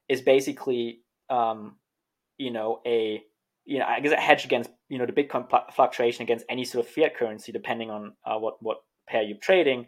is 0.10 0.22
basically 0.22 1.02
um, 1.30 1.76
you 2.38 2.52
know 2.52 2.82
a 2.86 3.22
you 3.66 3.80
know 3.80 3.86
I 3.86 4.00
guess 4.00 4.12
a 4.12 4.18
hedge 4.18 4.46
against 4.46 4.70
you 4.90 4.98
know 4.98 5.06
the 5.06 5.14
Bitcoin 5.14 5.48
fluctuation 5.74 6.24
against 6.24 6.46
any 6.50 6.66
sort 6.66 6.86
of 6.86 6.92
fiat 6.92 7.16
currency 7.16 7.52
depending 7.52 7.90
on 7.90 8.14
uh, 8.26 8.38
what 8.38 8.62
what 8.62 8.84
pair 9.08 9.22
you're 9.22 9.38
trading. 9.38 9.88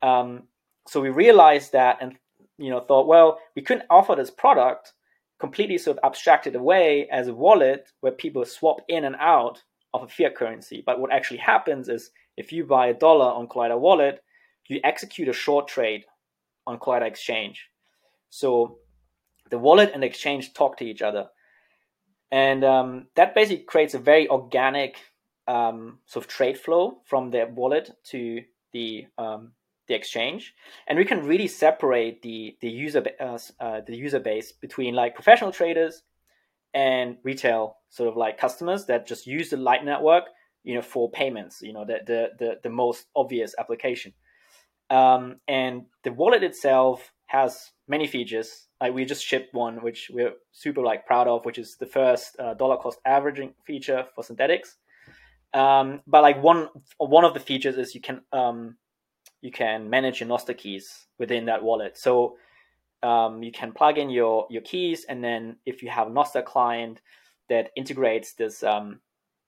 Um, 0.00 0.44
so 0.86 1.00
we 1.00 1.10
realized 1.10 1.72
that 1.72 1.98
and 2.00 2.16
you 2.58 2.70
know 2.70 2.80
thought 2.80 3.06
well 3.06 3.38
we 3.56 3.62
couldn't 3.62 3.86
offer 3.90 4.14
this 4.14 4.30
product 4.30 4.92
completely 5.42 5.76
sort 5.76 5.98
of 5.98 6.04
abstracted 6.04 6.54
away 6.54 7.08
as 7.10 7.26
a 7.26 7.34
wallet 7.34 7.90
where 8.00 8.12
people 8.12 8.44
swap 8.44 8.80
in 8.88 9.04
and 9.04 9.16
out 9.18 9.60
of 9.92 10.04
a 10.04 10.08
fiat 10.08 10.36
currency. 10.36 10.84
But 10.86 11.00
what 11.00 11.12
actually 11.12 11.38
happens 11.38 11.88
is 11.88 12.12
if 12.36 12.52
you 12.52 12.64
buy 12.64 12.86
a 12.86 12.94
dollar 12.94 13.26
on 13.26 13.48
Kollider 13.48 13.76
Wallet, 13.76 14.22
you 14.68 14.78
execute 14.84 15.28
a 15.28 15.32
short 15.32 15.66
trade 15.66 16.04
on 16.64 16.78
Kollider 16.78 17.06
Exchange. 17.06 17.68
So 18.30 18.78
the 19.50 19.58
wallet 19.58 19.90
and 19.92 20.04
the 20.04 20.06
exchange 20.06 20.54
talk 20.54 20.76
to 20.78 20.84
each 20.84 21.02
other. 21.02 21.28
And 22.30 22.64
um, 22.64 23.08
that 23.16 23.34
basically 23.34 23.64
creates 23.64 23.94
a 23.94 23.98
very 23.98 24.28
organic 24.28 24.96
um, 25.48 25.98
sort 26.06 26.24
of 26.24 26.30
trade 26.30 26.56
flow 26.56 27.00
from 27.04 27.30
the 27.30 27.50
wallet 27.52 27.90
to 28.10 28.42
the 28.72 29.06
um, 29.18 29.52
the 29.88 29.94
exchange, 29.94 30.54
and 30.86 30.98
we 30.98 31.04
can 31.04 31.26
really 31.26 31.48
separate 31.48 32.22
the 32.22 32.56
the 32.60 32.68
user 32.68 33.02
uh, 33.20 33.38
uh, 33.60 33.80
the 33.86 33.96
user 33.96 34.20
base 34.20 34.52
between 34.52 34.94
like 34.94 35.14
professional 35.14 35.52
traders 35.52 36.02
and 36.74 37.16
retail 37.22 37.76
sort 37.90 38.08
of 38.08 38.16
like 38.16 38.38
customers 38.38 38.86
that 38.86 39.06
just 39.06 39.26
use 39.26 39.50
the 39.50 39.56
Light 39.56 39.84
network, 39.84 40.24
you 40.64 40.74
know, 40.74 40.82
for 40.82 41.10
payments. 41.10 41.62
You 41.62 41.72
know, 41.72 41.84
the 41.84 41.98
the 42.06 42.28
the, 42.38 42.54
the 42.62 42.70
most 42.70 43.06
obvious 43.14 43.54
application. 43.58 44.12
Um, 44.90 45.36
and 45.48 45.86
the 46.04 46.12
wallet 46.12 46.42
itself 46.42 47.12
has 47.26 47.70
many 47.88 48.06
features. 48.06 48.68
Like 48.80 48.94
we 48.94 49.04
just 49.04 49.24
shipped 49.24 49.54
one, 49.54 49.82
which 49.82 50.10
we're 50.12 50.34
super 50.52 50.82
like 50.82 51.06
proud 51.06 51.28
of, 51.28 51.44
which 51.44 51.58
is 51.58 51.76
the 51.76 51.86
first 51.86 52.36
uh, 52.38 52.54
dollar 52.54 52.76
cost 52.76 52.98
averaging 53.06 53.54
feature 53.66 54.06
for 54.14 54.22
synthetics. 54.22 54.76
Um, 55.54 56.00
but 56.06 56.22
like 56.22 56.42
one 56.42 56.68
one 56.98 57.24
of 57.24 57.34
the 57.34 57.40
features 57.40 57.76
is 57.76 57.94
you 57.94 58.00
can 58.00 58.22
um, 58.32 58.76
you 59.42 59.50
can 59.50 59.90
manage 59.90 60.20
your 60.20 60.28
Nostr 60.28 60.56
keys 60.56 61.06
within 61.18 61.44
that 61.46 61.62
wallet. 61.62 61.98
So 61.98 62.36
um, 63.02 63.42
you 63.42 63.52
can 63.52 63.72
plug 63.72 63.98
in 63.98 64.08
your 64.08 64.46
your 64.48 64.62
keys, 64.62 65.04
and 65.08 65.22
then 65.22 65.56
if 65.66 65.82
you 65.82 65.90
have 65.90 66.06
a 66.06 66.10
Nostr 66.10 66.44
client 66.44 67.00
that 67.48 67.70
integrates 67.76 68.32
this 68.34 68.62
um, 68.62 69.00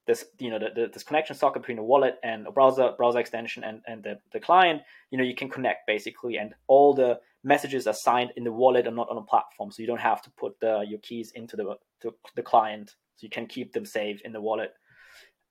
this 0.06 0.26
you 0.38 0.50
know 0.50 0.58
the, 0.58 0.68
the, 0.74 0.90
this 0.92 1.02
connection 1.02 1.36
socket 1.36 1.62
between 1.62 1.76
the 1.76 1.82
wallet 1.82 2.18
and 2.22 2.46
a 2.46 2.52
browser 2.52 2.92
browser 2.98 3.20
extension 3.20 3.64
and 3.64 3.80
and 3.86 4.02
the, 4.02 4.18
the 4.32 4.40
client, 4.40 4.82
you 5.10 5.16
know 5.16 5.24
you 5.24 5.34
can 5.34 5.48
connect 5.48 5.86
basically, 5.86 6.36
and 6.36 6.52
all 6.66 6.92
the 6.92 7.18
messages 7.44 7.86
are 7.86 7.94
signed 7.94 8.32
in 8.36 8.44
the 8.44 8.52
wallet 8.52 8.86
and 8.86 8.96
not 8.96 9.08
on 9.10 9.18
a 9.18 9.22
platform, 9.22 9.70
so 9.70 9.80
you 9.82 9.86
don't 9.86 10.00
have 10.00 10.22
to 10.22 10.30
put 10.30 10.58
the, 10.60 10.84
your 10.88 10.98
keys 11.00 11.30
into 11.32 11.56
the 11.56 11.76
to 12.00 12.14
the 12.34 12.42
client, 12.42 12.90
so 13.16 13.24
you 13.24 13.30
can 13.30 13.46
keep 13.46 13.72
them 13.72 13.86
safe 13.86 14.20
in 14.24 14.32
the 14.32 14.40
wallet. 14.40 14.72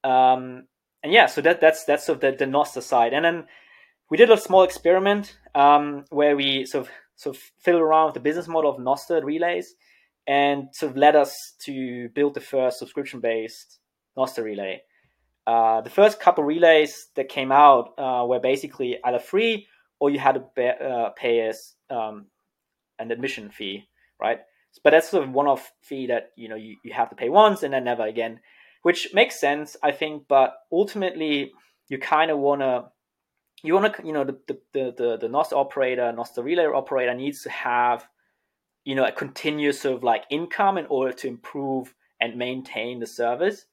Um, 0.04 0.68
and 1.02 1.14
yeah, 1.14 1.28
so 1.28 1.42
that 1.42 1.62
that's 1.62 1.86
that's 1.86 2.06
sort 2.06 2.18
of 2.18 2.22
the, 2.22 2.46
the 2.46 2.52
Nostr 2.52 2.82
side, 2.82 3.14
and 3.14 3.24
then 3.24 3.46
we 4.10 4.18
did 4.18 4.32
a 4.32 4.38
small 4.38 4.64
experiment 4.64 5.38
um, 5.56 6.06
where 6.10 6.36
we 6.36 6.66
sort 6.66 6.88
of 6.88 6.94
sort 7.16 7.36
of 7.36 7.42
fiddled 7.60 7.84
around 7.84 8.08
with 8.08 8.14
the 8.16 8.20
business 8.20 8.48
model 8.48 8.72
of 8.72 8.78
Nostr 8.78 9.24
relays, 9.24 9.76
and 10.28 10.68
sort 10.74 10.92
of 10.92 10.98
led 10.98 11.16
us 11.16 11.54
to 11.62 12.10
build 12.10 12.34
the 12.34 12.42
first 12.42 12.80
subscription-based 12.80 13.80
Nostr 14.18 14.44
relay. 14.44 14.82
Uh, 15.46 15.82
the 15.82 15.90
first 15.90 16.20
couple 16.20 16.44
relays 16.44 17.08
that 17.16 17.28
came 17.28 17.52
out 17.52 17.94
uh, 17.98 18.26
were 18.26 18.40
basically 18.40 18.98
either 19.04 19.20
free 19.20 19.68
or 20.00 20.10
you 20.10 20.20
had 20.20 20.36
to 20.36 20.40
pay, 20.56 20.70
uh, 20.70 21.10
pay 21.10 21.50
us 21.50 21.76
um, 21.90 22.28
an 23.00 23.12
admission 23.12 23.50
fee, 23.50 23.88
right? 24.22 24.40
But 24.84 24.92
that's 24.92 25.10
sort 25.10 25.24
of 25.24 25.32
one-off 25.32 25.72
fee 25.82 26.08
that 26.08 26.32
you 26.36 26.50
know 26.50 26.56
you, 26.56 26.78
you 26.84 26.94
have 26.94 27.10
to 27.10 27.16
pay 27.16 27.30
once 27.30 27.62
and 27.62 27.74
then 27.74 27.84
never 27.84 28.08
again, 28.08 28.40
which 28.82 29.14
makes 29.14 29.40
sense, 29.40 29.78
I 29.84 29.92
think. 29.92 30.24
But 30.28 30.56
ultimately, 30.72 31.52
you 31.90 32.00
kind 32.00 32.32
of 32.32 32.40
want 32.40 32.62
to 32.62 32.86
you 33.64 33.74
want 33.74 33.96
to 33.96 34.06
you 34.06 34.14
know 34.14 34.26
the 34.26 34.38
the 34.74 34.94
the 34.98 35.18
the 35.18 35.28
Nostr 35.28 35.54
operator, 35.54 36.14
Nostr 36.16 36.44
relay 36.44 36.66
operator 36.66 37.14
needs 37.14 37.42
to 37.44 37.50
have 37.50 38.06
you 38.84 38.94
know 38.94 39.06
a 39.06 39.12
continuous 39.12 39.82
sort 39.82 39.96
of 39.96 40.04
like 40.04 40.26
income 40.30 40.78
in 40.78 40.86
order 40.88 41.14
to 41.14 41.28
improve 41.28 41.96
and 42.20 42.38
maintain 42.38 43.00
the 43.00 43.08
service. 43.08 43.66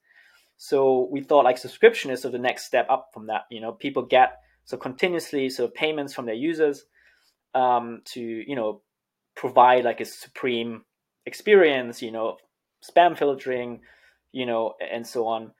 So 0.56 1.08
we 1.10 1.22
thought 1.22 1.44
like 1.44 1.58
subscription 1.58 2.10
is 2.10 2.22
sort 2.22 2.34
of 2.34 2.40
the 2.40 2.46
next 2.46 2.66
step 2.66 2.86
up 2.88 3.10
from 3.12 3.26
that. 3.26 3.42
You 3.50 3.60
know, 3.60 3.72
people 3.72 4.02
get 4.02 4.40
so 4.64 4.76
continuously 4.76 5.50
sort 5.50 5.70
of 5.70 5.74
payments 5.74 6.14
from 6.14 6.26
their 6.26 6.34
users 6.34 6.84
um, 7.54 8.02
to 8.06 8.20
you 8.20 8.54
know 8.54 8.82
provide 9.34 9.84
like 9.84 10.00
a 10.00 10.04
supreme 10.04 10.84
experience. 11.26 12.00
You 12.00 12.12
know, 12.12 12.36
spam 12.88 13.18
filtering, 13.18 13.80
you 14.30 14.46
know, 14.46 14.74
and 14.80 15.04
so 15.04 15.26
on. 15.26 15.52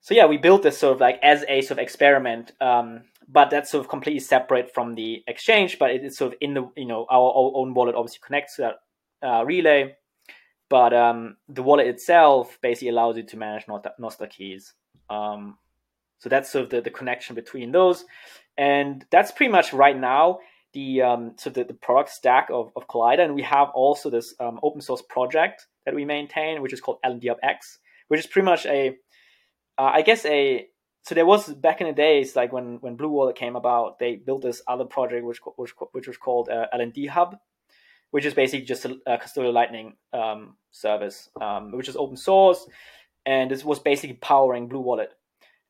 So 0.00 0.14
yeah, 0.14 0.26
we 0.26 0.38
built 0.38 0.62
this 0.62 0.78
sort 0.78 0.94
of 0.94 1.00
like 1.00 1.18
as 1.22 1.44
a 1.48 1.60
sort 1.60 1.72
of 1.72 1.82
experiment 1.82 2.52
um, 2.60 3.02
but 3.28 3.50
that's 3.50 3.70
sort 3.70 3.84
of 3.84 3.90
completely 3.90 4.20
separate 4.20 4.72
from 4.72 4.94
the 4.94 5.22
exchange. 5.26 5.78
But 5.78 5.90
it's 5.90 6.16
sort 6.16 6.32
of 6.32 6.38
in 6.40 6.54
the 6.54 6.70
you 6.76 6.86
know 6.86 7.06
our, 7.10 7.32
own 7.34 7.74
wallet 7.74 7.94
obviously 7.94 8.20
connects 8.24 8.56
to 8.56 8.62
that 8.62 9.28
uh, 9.28 9.44
relay, 9.44 9.96
but 10.68 10.94
um, 10.94 11.36
the 11.48 11.62
wallet 11.62 11.86
itself 11.86 12.58
basically 12.62 12.88
allows 12.88 13.16
you 13.16 13.24
to 13.24 13.36
manage 13.36 13.66
Nostr 13.66 14.30
keys. 14.30 14.74
Um, 15.10 15.58
so 16.18 16.28
that's 16.28 16.50
sort 16.50 16.64
of 16.64 16.70
the, 16.70 16.80
the 16.80 16.90
connection 16.90 17.34
between 17.34 17.70
those, 17.70 18.04
and 18.56 19.04
that's 19.10 19.30
pretty 19.30 19.52
much 19.52 19.72
right 19.72 19.98
now 19.98 20.38
the 20.72 21.02
um, 21.02 21.34
so 21.36 21.50
the, 21.50 21.64
the 21.64 21.74
product 21.74 22.10
stack 22.10 22.48
of, 22.52 22.70
of 22.76 22.86
Kollider, 22.88 23.24
and 23.24 23.34
we 23.34 23.42
have 23.42 23.68
also 23.74 24.10
this 24.10 24.34
um, 24.40 24.58
open 24.62 24.80
source 24.80 25.02
project 25.08 25.66
that 25.84 25.94
we 25.94 26.04
maintain, 26.04 26.60
which 26.60 26.72
is 26.72 26.80
called 26.80 26.98
LNDHubX, 27.04 27.78
which 28.08 28.20
is 28.20 28.26
pretty 28.26 28.44
much 28.44 28.66
a 28.66 28.96
uh, 29.78 29.90
I 29.94 30.02
guess 30.02 30.24
a 30.26 30.66
so 31.08 31.14
there 31.14 31.24
was 31.24 31.48
back 31.54 31.80
in 31.80 31.86
the 31.86 31.94
days, 31.94 32.36
like 32.36 32.52
when 32.52 32.76
when 32.82 32.96
Blue 32.96 33.08
Wallet 33.08 33.34
came 33.34 33.56
about, 33.56 33.98
they 33.98 34.16
built 34.16 34.42
this 34.42 34.60
other 34.68 34.84
project 34.84 35.24
which 35.24 35.38
which, 35.56 35.72
which 35.92 36.06
was 36.06 36.18
called 36.18 36.50
uh, 36.50 36.66
LND 36.74 37.08
Hub, 37.08 37.38
which 38.10 38.26
is 38.26 38.34
basically 38.34 38.66
just 38.66 38.84
a, 38.84 38.98
a 39.06 39.16
custodial 39.16 39.54
Lightning 39.54 39.96
um, 40.12 40.56
service, 40.70 41.30
um, 41.40 41.72
which 41.72 41.88
is 41.88 41.96
open 41.96 42.18
source, 42.18 42.68
and 43.24 43.50
this 43.50 43.64
was 43.64 43.78
basically 43.78 44.16
powering 44.16 44.68
Blue 44.68 44.80
Wallet. 44.80 45.14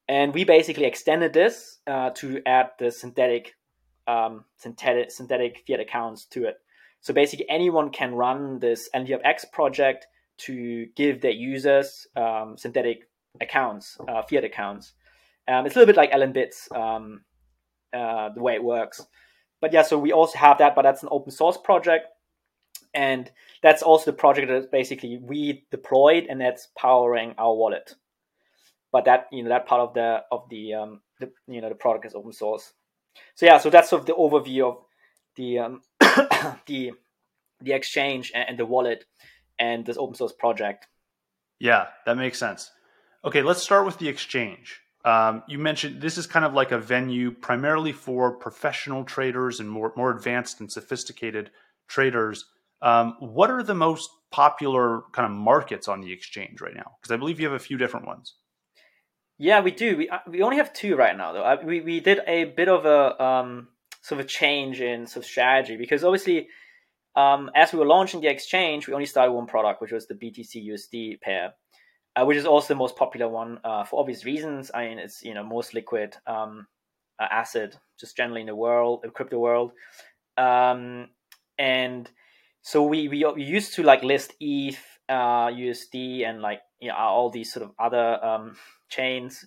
And 0.08 0.34
we 0.34 0.42
basically 0.42 0.86
extended 0.86 1.32
this 1.32 1.78
uh, 1.86 2.10
to 2.16 2.42
add 2.44 2.70
the 2.80 2.90
synthetic, 2.90 3.54
um, 4.08 4.44
synthetic 4.56 5.12
synthetic 5.12 5.62
fiat 5.68 5.78
accounts 5.78 6.24
to 6.30 6.46
it. 6.46 6.56
So 7.00 7.14
basically, 7.14 7.48
anyone 7.48 7.90
can 7.90 8.16
run 8.16 8.58
this 8.58 8.88
lnd 8.92 9.12
hub 9.12 9.20
x 9.22 9.44
project 9.44 10.08
to 10.38 10.86
give 10.96 11.20
their 11.20 11.30
users 11.30 12.08
um, 12.16 12.56
synthetic 12.58 13.08
accounts, 13.40 13.98
uh, 14.08 14.22
fiat 14.22 14.42
accounts. 14.42 14.94
Um, 15.48 15.64
it's 15.64 15.74
a 15.74 15.78
little 15.78 15.92
bit 15.92 15.96
like 15.96 16.12
LNbits, 16.12 16.70
um, 16.76 17.22
uh, 17.92 18.28
the 18.34 18.42
way 18.42 18.54
it 18.54 18.62
works. 18.62 19.04
But 19.60 19.72
yeah, 19.72 19.82
so 19.82 19.98
we 19.98 20.12
also 20.12 20.38
have 20.38 20.58
that, 20.58 20.74
but 20.76 20.82
that's 20.82 21.02
an 21.02 21.08
open 21.10 21.32
source 21.32 21.56
project. 21.56 22.06
And 22.94 23.30
that's 23.62 23.82
also 23.82 24.10
the 24.10 24.16
project 24.16 24.48
that 24.48 24.70
basically 24.70 25.18
we 25.18 25.64
deployed 25.70 26.26
and 26.28 26.40
that's 26.40 26.68
powering 26.78 27.34
our 27.38 27.54
wallet. 27.54 27.94
But 28.92 29.06
that, 29.06 29.26
you 29.32 29.42
know, 29.42 29.50
that 29.50 29.66
part 29.66 29.80
of 29.80 29.94
the, 29.94 30.22
of 30.30 30.48
the, 30.48 30.74
um, 30.74 31.00
the 31.18 31.30
you 31.46 31.60
know, 31.60 31.68
the 31.68 31.74
product 31.74 32.06
is 32.06 32.14
open 32.14 32.32
source. 32.32 32.72
So 33.34 33.46
yeah, 33.46 33.58
so 33.58 33.70
that's 33.70 33.90
sort 33.90 34.00
of 34.00 34.06
the 34.06 34.14
overview 34.14 34.68
of 34.68 34.78
the, 35.36 35.58
um, 35.58 35.82
the, 36.66 36.92
the 37.60 37.72
exchange 37.72 38.32
and 38.34 38.58
the 38.58 38.66
wallet 38.66 39.04
and 39.58 39.84
this 39.84 39.98
open 39.98 40.14
source 40.14 40.32
project. 40.32 40.86
Yeah, 41.58 41.86
that 42.06 42.16
makes 42.16 42.38
sense. 42.38 42.70
Okay, 43.24 43.42
let's 43.42 43.62
start 43.62 43.84
with 43.84 43.98
the 43.98 44.08
exchange. 44.08 44.80
Um, 45.04 45.42
you 45.46 45.58
mentioned 45.58 46.00
this 46.00 46.18
is 46.18 46.26
kind 46.26 46.44
of 46.44 46.54
like 46.54 46.72
a 46.72 46.78
venue 46.78 47.30
primarily 47.30 47.92
for 47.92 48.32
professional 48.32 49.04
traders 49.04 49.60
and 49.60 49.70
more 49.70 49.92
more 49.96 50.10
advanced 50.10 50.60
and 50.60 50.70
sophisticated 50.70 51.50
traders. 51.86 52.46
Um, 52.82 53.16
what 53.20 53.50
are 53.50 53.62
the 53.62 53.74
most 53.74 54.10
popular 54.30 55.02
kind 55.12 55.26
of 55.26 55.32
markets 55.32 55.88
on 55.88 56.00
the 56.00 56.12
exchange 56.12 56.60
right 56.60 56.74
now? 56.74 56.96
Because 57.00 57.12
I 57.12 57.16
believe 57.16 57.40
you 57.40 57.46
have 57.46 57.54
a 57.54 57.64
few 57.64 57.78
different 57.78 58.06
ones. 58.06 58.34
Yeah, 59.38 59.60
we 59.60 59.70
do. 59.70 59.96
We 59.96 60.08
uh, 60.08 60.18
we 60.26 60.42
only 60.42 60.56
have 60.56 60.72
two 60.72 60.96
right 60.96 61.16
now, 61.16 61.32
though. 61.32 61.44
Uh, 61.44 61.56
we 61.64 61.80
we 61.80 62.00
did 62.00 62.20
a 62.26 62.44
bit 62.44 62.68
of 62.68 62.84
a 62.84 63.22
um, 63.22 63.68
sort 64.02 64.20
of 64.20 64.26
a 64.26 64.28
change 64.28 64.80
in 64.80 65.06
sort 65.06 65.24
of 65.24 65.30
strategy 65.30 65.76
because 65.76 66.02
obviously, 66.02 66.48
um, 67.14 67.50
as 67.54 67.72
we 67.72 67.78
were 67.78 67.86
launching 67.86 68.20
the 68.20 68.26
exchange, 68.26 68.88
we 68.88 68.94
only 68.94 69.06
started 69.06 69.32
one 69.32 69.46
product, 69.46 69.80
which 69.80 69.92
was 69.92 70.08
the 70.08 70.14
BTC 70.14 70.66
USD 70.66 71.20
pair 71.20 71.54
uh, 72.18 72.24
which 72.24 72.36
is 72.36 72.46
also 72.46 72.68
the 72.68 72.78
most 72.78 72.96
popular 72.96 73.28
one 73.28 73.60
uh, 73.64 73.84
for 73.84 74.00
obvious 74.00 74.24
reasons. 74.24 74.70
I 74.74 74.88
mean, 74.88 74.98
it's 74.98 75.22
you 75.22 75.34
know 75.34 75.44
most 75.44 75.72
liquid, 75.74 76.16
um, 76.26 76.66
uh, 77.20 77.26
asset 77.30 77.78
just 77.98 78.16
generally 78.16 78.40
in 78.40 78.46
the 78.46 78.56
world, 78.56 79.00
the 79.02 79.10
crypto 79.10 79.38
world. 79.38 79.72
Um, 80.36 81.08
and 81.58 82.10
so 82.62 82.84
we, 82.84 83.08
we, 83.08 83.24
we 83.34 83.42
used 83.42 83.74
to 83.74 83.82
like 83.82 84.02
list 84.02 84.34
ETH, 84.40 84.78
uh, 85.08 85.48
USD, 85.48 86.28
and 86.28 86.40
like 86.40 86.60
you 86.80 86.88
know, 86.88 86.96
all 86.96 87.30
these 87.30 87.52
sort 87.52 87.64
of 87.64 87.72
other 87.78 88.24
um, 88.24 88.56
chains. 88.88 89.44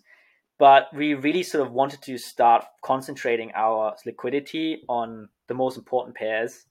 But 0.57 0.88
we 0.93 1.13
really 1.13 1.43
sort 1.43 1.65
of 1.65 1.73
wanted 1.73 2.01
to 2.03 2.17
start 2.17 2.65
concentrating 2.84 3.51
our 3.55 3.95
liquidity 4.05 4.84
on 4.88 5.29
the 5.47 5.55
most 5.55 5.77
important 5.77 6.15
pairs, 6.15 6.65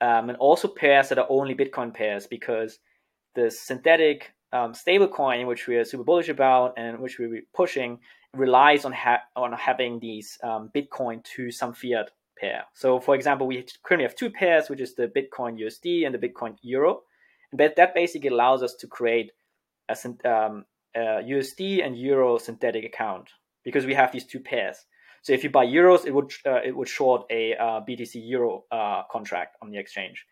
um, 0.00 0.30
and 0.30 0.38
also 0.38 0.68
pairs 0.68 1.08
that 1.08 1.18
are 1.18 1.26
only 1.28 1.54
Bitcoin 1.54 1.92
pairs, 1.92 2.26
because 2.26 2.78
the 3.34 3.50
synthetic 3.50 4.32
um, 4.54 4.72
stablecoin, 4.72 5.46
which 5.46 5.66
we 5.66 5.76
are 5.76 5.84
super 5.84 6.04
bullish 6.04 6.28
about 6.28 6.74
and 6.78 7.00
which 7.00 7.18
we're 7.18 7.42
pushing, 7.52 7.98
relies 8.32 8.84
on 8.84 8.92
ha- 8.92 9.24
on 9.36 9.52
having 9.52 9.98
these 9.98 10.38
um, 10.42 10.70
Bitcoin 10.74 11.22
to 11.24 11.50
some 11.50 11.74
fiat 11.74 12.10
pair. 12.38 12.64
So, 12.72 13.00
for 13.00 13.14
example, 13.16 13.46
we 13.48 13.66
currently 13.82 14.06
have 14.06 14.14
two 14.14 14.30
pairs, 14.30 14.70
which 14.70 14.80
is 14.80 14.94
the 14.94 15.08
Bitcoin 15.08 15.60
USD 15.60 16.06
and 16.06 16.14
the 16.14 16.28
Bitcoin 16.28 16.56
Euro, 16.62 17.02
and 17.50 17.60
that 17.60 17.76
that 17.76 17.94
basically 17.94 18.30
allows 18.30 18.62
us 18.62 18.74
to 18.76 18.86
create 18.86 19.32
a, 19.88 19.96
um, 20.24 20.64
a 20.94 21.00
USD 21.00 21.84
and 21.84 21.98
Euro 21.98 22.38
synthetic 22.38 22.84
account 22.84 23.30
because 23.64 23.84
we 23.84 23.94
have 23.94 24.12
these 24.12 24.24
two 24.24 24.40
pairs. 24.40 24.86
So, 25.22 25.32
if 25.32 25.42
you 25.42 25.50
buy 25.50 25.66
euros, 25.66 26.06
it 26.06 26.14
would 26.14 26.32
uh, 26.46 26.60
it 26.64 26.76
would 26.76 26.88
short 26.88 27.26
a 27.28 27.56
uh, 27.56 27.80
BTC 27.80 28.22
Euro 28.28 28.64
uh, 28.70 29.02
contract 29.10 29.56
on 29.62 29.70
the 29.70 29.78
exchange, 29.78 30.24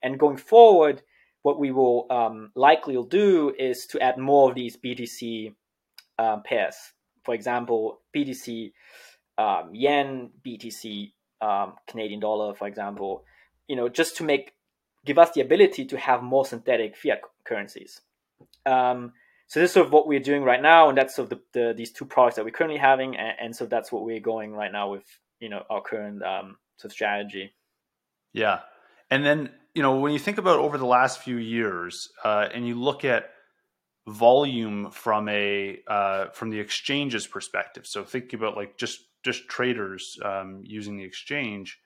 and 0.00 0.18
going 0.18 0.36
forward 0.36 1.02
what 1.44 1.60
we 1.60 1.70
will 1.70 2.06
um, 2.10 2.50
likely 2.56 2.98
do 3.10 3.54
is 3.58 3.84
to 3.84 4.00
add 4.00 4.16
more 4.16 4.48
of 4.48 4.56
these 4.56 4.78
BTC 4.78 5.54
um, 6.18 6.42
pairs. 6.42 6.74
For 7.22 7.34
example, 7.34 8.00
BTC 8.16 8.72
um, 9.36 9.70
yen, 9.74 10.30
BTC 10.44 11.12
um, 11.42 11.74
Canadian 11.86 12.20
dollar, 12.20 12.54
for 12.54 12.66
example. 12.66 13.24
You 13.68 13.76
know, 13.76 13.90
just 13.90 14.16
to 14.16 14.24
make 14.24 14.52
give 15.04 15.18
us 15.18 15.32
the 15.32 15.42
ability 15.42 15.84
to 15.84 15.98
have 15.98 16.22
more 16.22 16.46
synthetic 16.46 16.96
fiat 16.96 17.20
currencies. 17.44 18.00
Um, 18.64 19.12
so 19.46 19.60
this 19.60 19.68
is 19.68 19.74
sort 19.74 19.86
of 19.86 19.92
what 19.92 20.06
we're 20.06 20.20
doing 20.20 20.44
right 20.44 20.62
now, 20.62 20.88
and 20.88 20.96
that's 20.96 21.14
sort 21.14 21.30
of 21.30 21.38
the, 21.52 21.60
the 21.60 21.74
these 21.74 21.92
two 21.92 22.06
products 22.06 22.36
that 22.36 22.46
we're 22.46 22.52
currently 22.52 22.80
having, 22.80 23.16
and, 23.16 23.34
and, 23.38 23.56
so 23.56 23.66
that's 23.66 23.92
what 23.92 24.02
we're 24.02 24.18
going 24.18 24.52
right 24.52 24.72
now 24.72 24.90
with 24.90 25.04
you 25.40 25.50
know 25.50 25.62
our 25.68 25.82
current 25.82 26.22
um, 26.22 26.56
sort 26.78 26.86
of 26.86 26.92
strategy. 26.92 27.52
Yeah, 28.32 28.60
and 29.10 29.26
then 29.26 29.50
you 29.74 29.82
know, 29.82 29.98
when 29.98 30.12
you 30.12 30.18
think 30.18 30.38
about 30.38 30.60
over 30.60 30.78
the 30.78 30.86
last 30.86 31.20
few 31.20 31.36
years, 31.36 32.08
uh, 32.24 32.48
and 32.54 32.66
you 32.66 32.76
look 32.76 33.04
at 33.04 33.30
volume 34.06 34.90
from 34.90 35.28
a 35.28 35.80
uh, 35.88 36.26
from 36.30 36.50
the 36.50 36.60
exchange's 36.60 37.26
perspective, 37.26 37.86
so 37.86 38.04
think 38.04 38.32
about 38.32 38.56
like 38.56 38.76
just 38.78 39.00
just 39.24 39.48
traders 39.48 40.18
um, 40.24 40.60
using 40.62 40.96
the 40.96 41.04
exchange, 41.04 41.80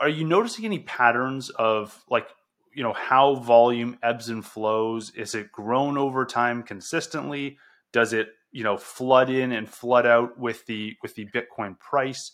are 0.00 0.08
you 0.08 0.24
noticing 0.24 0.64
any 0.64 0.80
patterns 0.80 1.48
of 1.50 2.04
like 2.10 2.28
you 2.74 2.82
know 2.82 2.92
how 2.92 3.36
volume 3.36 3.96
ebbs 4.02 4.28
and 4.28 4.44
flows? 4.44 5.10
Is 5.14 5.34
it 5.34 5.50
grown 5.50 5.96
over 5.96 6.26
time 6.26 6.62
consistently? 6.62 7.56
Does 7.92 8.12
it 8.12 8.28
you 8.52 8.62
know 8.62 8.76
flood 8.76 9.30
in 9.30 9.52
and 9.52 9.66
flood 9.66 10.04
out 10.04 10.38
with 10.38 10.66
the 10.66 10.96
with 11.02 11.14
the 11.14 11.26
Bitcoin 11.26 11.78
price? 11.78 12.32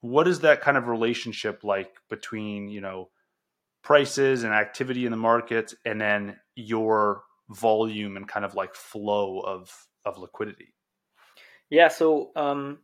What 0.00 0.26
is 0.28 0.40
that 0.40 0.62
kind 0.62 0.78
of 0.78 0.88
relationship 0.88 1.62
like 1.62 1.94
between 2.08 2.68
you 2.68 2.80
know 2.80 3.10
prices 3.86 4.42
and 4.42 4.52
activity 4.52 5.04
in 5.04 5.12
the 5.12 5.16
markets 5.16 5.72
and 5.84 6.00
then 6.00 6.36
your 6.56 7.22
volume 7.50 8.16
and 8.16 8.26
kind 8.26 8.44
of 8.44 8.54
like 8.56 8.74
flow 8.74 9.38
of 9.40 9.72
of 10.04 10.18
liquidity? 10.18 10.74
Yeah 11.70 11.86
so 11.86 12.32
um 12.34 12.78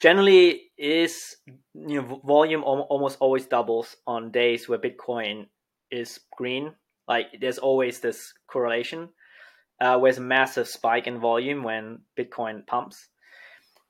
generally 0.00 0.72
is 0.78 1.36
you 1.74 2.00
know 2.00 2.22
volume 2.24 2.64
almost 2.64 3.18
always 3.20 3.44
doubles 3.44 3.96
on 4.06 4.30
days 4.30 4.66
where 4.66 4.78
bitcoin 4.78 5.46
is 5.90 6.20
green. 6.34 6.72
Like 7.06 7.26
there's 7.38 7.58
always 7.58 8.00
this 8.00 8.32
correlation. 8.48 9.10
Uh, 9.78 9.98
where's 9.98 10.16
a 10.16 10.22
massive 10.22 10.66
spike 10.66 11.06
in 11.06 11.20
volume 11.20 11.62
when 11.62 11.98
bitcoin 12.18 12.66
pumps. 12.66 13.08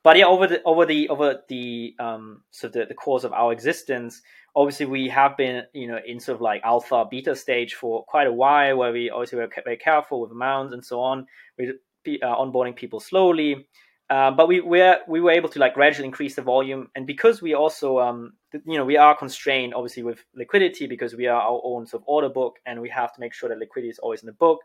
But 0.02 0.18
yeah 0.18 0.26
over 0.26 0.48
the 0.48 0.60
over 0.64 0.84
the 0.84 1.08
over 1.10 1.42
the 1.48 1.94
um 2.00 2.42
so 2.50 2.66
the, 2.66 2.86
the 2.86 2.94
course 2.94 3.22
of 3.22 3.32
our 3.32 3.52
existence 3.52 4.20
obviously 4.56 4.86
we 4.86 5.08
have 5.08 5.36
been 5.36 5.62
you 5.74 5.86
know 5.86 5.98
in 6.04 6.18
sort 6.18 6.34
of 6.34 6.40
like 6.40 6.62
alpha 6.64 7.04
beta 7.08 7.36
stage 7.36 7.74
for 7.74 8.04
quite 8.06 8.26
a 8.26 8.32
while 8.32 8.78
where 8.78 8.92
we 8.92 9.10
obviously 9.10 9.38
were 9.38 9.48
very 9.64 9.76
careful 9.76 10.22
with 10.22 10.32
amounts 10.32 10.72
and 10.72 10.84
so 10.84 11.00
on. 11.00 11.26
We 11.58 11.74
uh, 12.22 12.36
onboarding 12.36 12.74
people 12.74 13.00
slowly. 13.00 13.66
Uh, 14.08 14.30
but 14.30 14.46
we 14.46 14.60
were 14.60 14.98
we 15.08 15.20
were 15.20 15.32
able 15.32 15.48
to 15.48 15.58
like 15.58 15.74
gradually 15.74 16.06
increase 16.06 16.36
the 16.36 16.42
volume. 16.42 16.88
And 16.94 17.06
because 17.06 17.42
we 17.42 17.54
also 17.54 17.98
um, 17.98 18.32
you 18.52 18.78
know 18.78 18.84
we 18.84 18.96
are 18.96 19.16
constrained 19.16 19.74
obviously 19.74 20.04
with 20.04 20.24
liquidity 20.34 20.86
because 20.86 21.14
we 21.14 21.26
are 21.26 21.40
our 21.40 21.60
own 21.64 21.86
sort 21.86 22.02
of 22.02 22.08
order 22.08 22.28
book 22.28 22.56
and 22.66 22.80
we 22.80 22.88
have 22.88 23.12
to 23.14 23.20
make 23.20 23.34
sure 23.34 23.48
that 23.48 23.58
liquidity 23.58 23.90
is 23.90 23.98
always 23.98 24.22
in 24.22 24.26
the 24.26 24.32
book. 24.32 24.60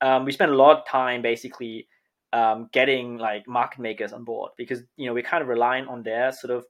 Um, 0.00 0.24
we 0.24 0.32
spend 0.32 0.52
a 0.52 0.56
lot 0.56 0.78
of 0.78 0.86
time 0.86 1.20
basically 1.20 1.88
um, 2.32 2.68
getting 2.72 3.18
like 3.18 3.46
market 3.48 3.80
makers 3.80 4.12
on 4.12 4.24
board 4.24 4.52
because 4.56 4.82
you 4.96 5.06
know 5.06 5.12
we're 5.12 5.24
kind 5.24 5.42
of 5.42 5.48
relying 5.48 5.86
on 5.86 6.04
their 6.04 6.30
sort 6.30 6.52
of 6.52 6.64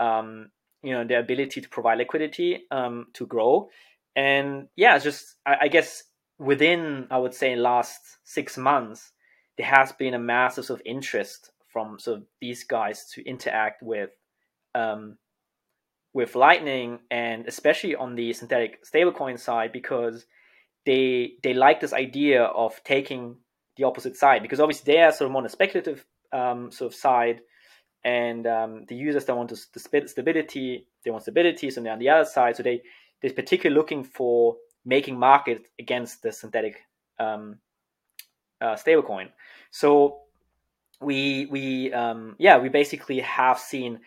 um, 0.00 0.50
you 0.82 0.92
know 0.92 1.04
their 1.04 1.20
ability 1.20 1.60
to 1.60 1.68
provide 1.68 1.98
liquidity 1.98 2.64
um, 2.70 3.06
to 3.14 3.26
grow. 3.26 3.68
And 4.16 4.68
yeah 4.76 4.98
just 4.98 5.36
I, 5.46 5.56
I, 5.62 5.68
guess 5.68 6.02
within 6.38 7.06
i 7.10 7.18
would 7.18 7.34
say 7.34 7.54
last 7.54 8.00
six 8.24 8.58
months 8.58 9.12
there 9.56 9.66
has 9.66 9.92
been 9.92 10.14
a 10.14 10.18
massive 10.18 10.64
sort 10.64 10.80
of 10.80 10.86
interest 10.86 11.52
from 11.68 11.98
sort 11.98 12.18
of 12.18 12.24
these 12.40 12.64
guys 12.64 13.04
to 13.14 13.24
interact 13.24 13.82
with 13.82 14.10
um, 14.74 15.16
with 16.12 16.34
lightning 16.34 16.98
and 17.10 17.46
especially 17.46 17.94
on 17.94 18.14
the 18.14 18.32
synthetic 18.32 18.84
stablecoin 18.84 19.38
side 19.38 19.70
because 19.72 20.26
they 20.86 21.32
they 21.42 21.54
like 21.54 21.80
this 21.80 21.92
idea 21.92 22.42
of 22.42 22.82
taking 22.84 23.36
the 23.76 23.84
opposite 23.84 24.16
side 24.16 24.42
because 24.42 24.60
obviously 24.60 24.92
they 24.92 25.00
are 25.00 25.12
sort 25.12 25.26
of 25.26 25.32
more 25.32 25.40
on 25.40 25.44
the 25.44 25.50
speculative 25.50 26.04
um, 26.32 26.70
sort 26.72 26.92
of 26.92 26.98
side 26.98 27.40
and 28.04 28.46
um, 28.46 28.84
the 28.88 28.94
users 28.94 29.24
don't 29.24 29.36
want 29.36 29.56
stability 29.56 30.86
they 31.04 31.10
want 31.10 31.22
stability 31.22 31.70
so 31.70 31.80
they're 31.80 31.92
on 31.92 31.98
the 31.98 32.08
other 32.08 32.24
side. 32.24 32.56
So 32.56 32.62
they 32.62 32.82
they're 33.20 33.32
particularly 33.32 33.76
looking 33.76 34.04
for 34.04 34.56
making 34.84 35.18
market 35.18 35.68
against 35.78 36.22
the 36.22 36.32
synthetic 36.32 36.76
um, 37.18 37.58
uh, 38.60 38.74
stablecoin. 38.74 39.28
So 39.70 40.20
we 41.00 41.46
we 41.46 41.92
um, 41.92 42.36
yeah 42.38 42.58
we 42.58 42.68
basically 42.68 43.20
have 43.20 43.58
seen 43.58 44.00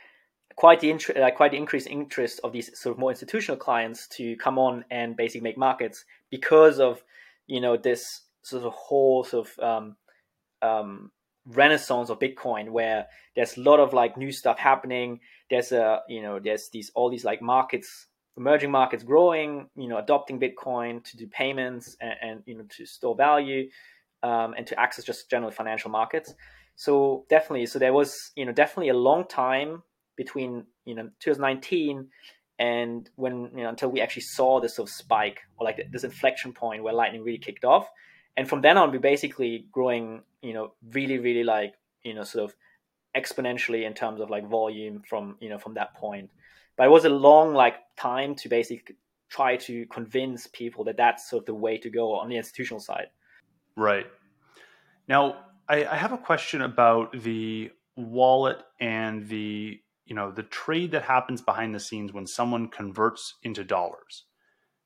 quite 0.56 0.80
the 0.80 0.90
interest 0.92 1.20
uh, 1.20 1.32
quite 1.32 1.52
the 1.52 1.58
increased 1.58 1.88
interest 1.88 2.40
of 2.44 2.52
these 2.52 2.78
sort 2.80 2.94
of 2.94 3.00
more 3.00 3.12
institutional 3.12 3.58
clients 3.58 4.08
to 4.08 4.36
come 4.38 4.60
on 4.60 4.86
and 4.92 5.16
basically 5.16 5.42
make 5.42 5.58
markets 5.58 6.06
because 6.30 6.80
of 6.80 7.04
you 7.48 7.60
know 7.60 7.78
this 7.78 8.22
sort 8.44 8.64
of 8.64 8.74
whole 8.74 9.24
sort 9.24 9.48
of 9.48 9.60
um, 9.64 9.96
um, 10.62 11.12
renaissance 11.46 12.10
of 12.10 12.20
bitcoin 12.20 12.70
where 12.70 13.08
there's 13.36 13.58
a 13.58 13.62
lot 13.62 13.80
of 13.80 13.94
like 13.94 14.18
new 14.18 14.32
stuff 14.32 14.58
happening. 14.58 15.20
There's 15.50 15.72
a 15.72 16.02
you 16.08 16.22
know 16.22 16.40
there's 16.40 16.70
these 16.72 16.92
all 16.96 17.10
these 17.10 17.26
like 17.26 17.42
markets 17.42 18.08
emerging 18.36 18.72
markets 18.72 19.04
growing 19.04 19.68
you 19.76 19.88
know 19.88 19.98
adopting 19.98 20.40
bitcoin 20.40 21.04
to 21.04 21.18
do 21.18 21.28
payments 21.28 21.96
and, 22.02 22.14
and 22.22 22.44
you 22.46 22.58
know 22.58 22.64
to 22.68 22.86
store 22.86 23.16
value 23.16 23.70
um, 24.24 24.56
and 24.58 24.66
to 24.68 24.80
access 24.80 25.06
just 25.06 25.30
general 25.30 25.52
financial 25.52 25.92
markets. 25.92 26.34
So 26.76 27.26
definitely 27.30 27.66
so 27.66 27.80
there 27.80 27.94
was 27.94 28.32
you 28.36 28.46
know 28.46 28.52
definitely 28.52 28.90
a 28.90 28.96
long 28.96 29.28
time 29.28 29.84
between 30.16 30.66
you 30.86 30.96
know 30.96 31.10
2019 31.20 32.08
and 32.60 33.10
when 33.16 33.50
you 33.56 33.64
know 33.64 33.70
until 33.70 33.90
we 33.90 34.02
actually 34.02 34.22
saw 34.22 34.62
this 34.62 34.76
sort 34.76 34.90
of 34.90 34.94
spike 34.94 35.42
or 35.58 35.66
like 35.66 35.82
this 35.92 36.04
inflection 36.04 36.54
point 36.54 36.84
where 36.84 36.94
lightning 36.94 37.24
really 37.24 37.38
kicked 37.38 37.66
off 37.66 37.88
and 38.38 38.48
from 38.48 38.62
then 38.62 38.78
on 38.78 38.92
we're 38.92 39.00
basically 39.00 39.68
growing 39.72 40.24
you 40.42 40.54
know 40.54 40.74
really 40.92 41.20
really 41.20 41.44
like 41.44 41.74
you 42.04 42.14
know 42.14 42.24
sort 42.24 42.46
of 42.46 42.56
exponentially 43.16 43.86
in 43.86 43.94
terms 43.94 44.20
of 44.22 44.30
like 44.30 44.48
volume 44.48 45.02
from 45.08 45.38
you 45.40 45.50
know 45.50 45.58
from 45.58 45.76
that 45.76 45.96
point. 45.96 46.30
But 46.76 46.88
it 46.88 46.90
was 46.90 47.06
a 47.06 47.10
long 47.10 47.54
like 47.54 47.76
time 47.96 48.36
to 48.36 48.50
basically 48.50 48.96
try 49.30 49.58
to 49.58 49.86
convince 49.88 50.48
people 50.48 50.84
that 50.86 50.98
that's 50.98 51.30
sort 51.30 51.44
of 51.44 51.46
the 51.46 51.54
way 51.54 51.78
to 51.78 51.90
go 51.90 52.16
on 52.16 52.30
the 52.30 52.38
institutional 52.38 52.80
side. 52.80 53.08
Right. 53.76 54.08
Now 55.08 55.46
I, 55.70 55.86
I 55.86 55.96
have 55.96 56.14
a 56.14 56.18
question 56.18 56.62
about 56.62 57.20
the 57.22 57.72
wallet 57.96 58.58
and 58.80 59.28
the 59.28 59.80
you 60.06 60.16
know 60.16 60.32
the 60.32 60.44
trade 60.44 60.92
that 60.92 61.04
happens 61.04 61.42
behind 61.42 61.76
the 61.76 61.80
scenes 61.80 62.12
when 62.12 62.26
someone 62.26 62.68
converts 62.68 63.36
into 63.44 63.64
dollars. 63.64 64.26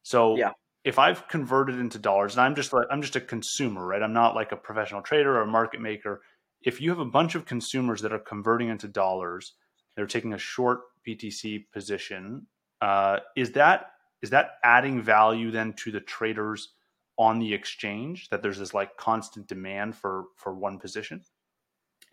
So 0.03 0.35
yeah 0.35 0.51
if 0.87 0.97
I've 0.97 1.27
converted 1.27 1.79
into 1.79 1.99
dollars 1.99 2.35
and 2.37 2.41
I'm 2.41 2.55
just 2.55 2.71
like 2.71 2.87
I'm 2.89 3.01
just 3.01 3.17
a 3.17 3.21
consumer, 3.21 3.85
right? 3.85 4.01
I'm 4.01 4.13
not 4.13 4.35
like 4.35 4.53
a 4.53 4.55
professional 4.55 5.01
trader 5.01 5.35
or 5.35 5.41
a 5.41 5.45
market 5.45 5.81
maker. 5.81 6.21
If 6.61 6.79
you 6.79 6.89
have 6.91 6.99
a 6.99 7.05
bunch 7.05 7.35
of 7.35 7.45
consumers 7.45 8.01
that 8.01 8.13
are 8.13 8.19
converting 8.19 8.69
into 8.69 8.87
dollars, 8.87 9.55
they're 9.95 10.07
taking 10.07 10.31
a 10.31 10.37
short 10.37 10.79
BTC 11.05 11.65
position. 11.73 12.47
Uh, 12.79 13.17
is 13.35 13.51
that 13.51 13.87
is 14.21 14.29
that 14.29 14.51
adding 14.63 15.01
value 15.01 15.51
then 15.51 15.73
to 15.73 15.91
the 15.91 15.99
traders 15.99 16.69
on 17.17 17.39
the 17.39 17.53
exchange 17.53 18.29
that 18.29 18.41
there's 18.41 18.57
this 18.57 18.73
like 18.73 18.95
constant 18.95 19.45
demand 19.45 19.93
for 19.93 20.27
for 20.37 20.53
one 20.53 20.79
position? 20.79 21.21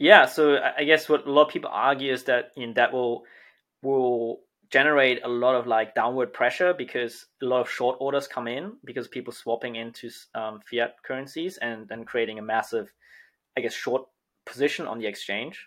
Yeah, 0.01 0.27
so 0.27 0.59
I 0.77 0.83
guess 0.83 1.09
what 1.09 1.29
a 1.29 1.31
lot 1.31 1.47
of 1.47 1.53
people 1.53 1.71
argue 1.73 2.13
is 2.13 2.25
that 2.25 2.51
in 2.57 2.75
that 2.75 2.93
will 2.93 3.23
will 3.83 4.41
generate 4.71 5.25
a 5.25 5.29
lot 5.29 5.55
of 5.55 5.67
like 5.67 5.95
downward 5.95 6.33
pressure 6.33 6.75
because 6.75 7.27
a 7.43 7.45
lot 7.45 7.61
of 7.61 7.71
short 7.71 7.97
orders 8.01 8.27
come 8.27 8.49
in 8.49 8.73
because 8.85 9.09
people 9.09 9.33
swapping 9.33 9.77
into 9.77 10.11
um, 10.35 10.61
fiat 10.71 10.97
currencies 11.03 11.59
and 11.59 11.89
then 11.89 12.05
creating 12.05 12.39
a 12.39 12.43
massive, 12.43 12.93
I 13.57 13.61
guess, 13.61 13.75
short 13.75 14.07
position 14.45 14.87
on 14.87 14.99
the 14.99 15.07
exchange, 15.07 15.67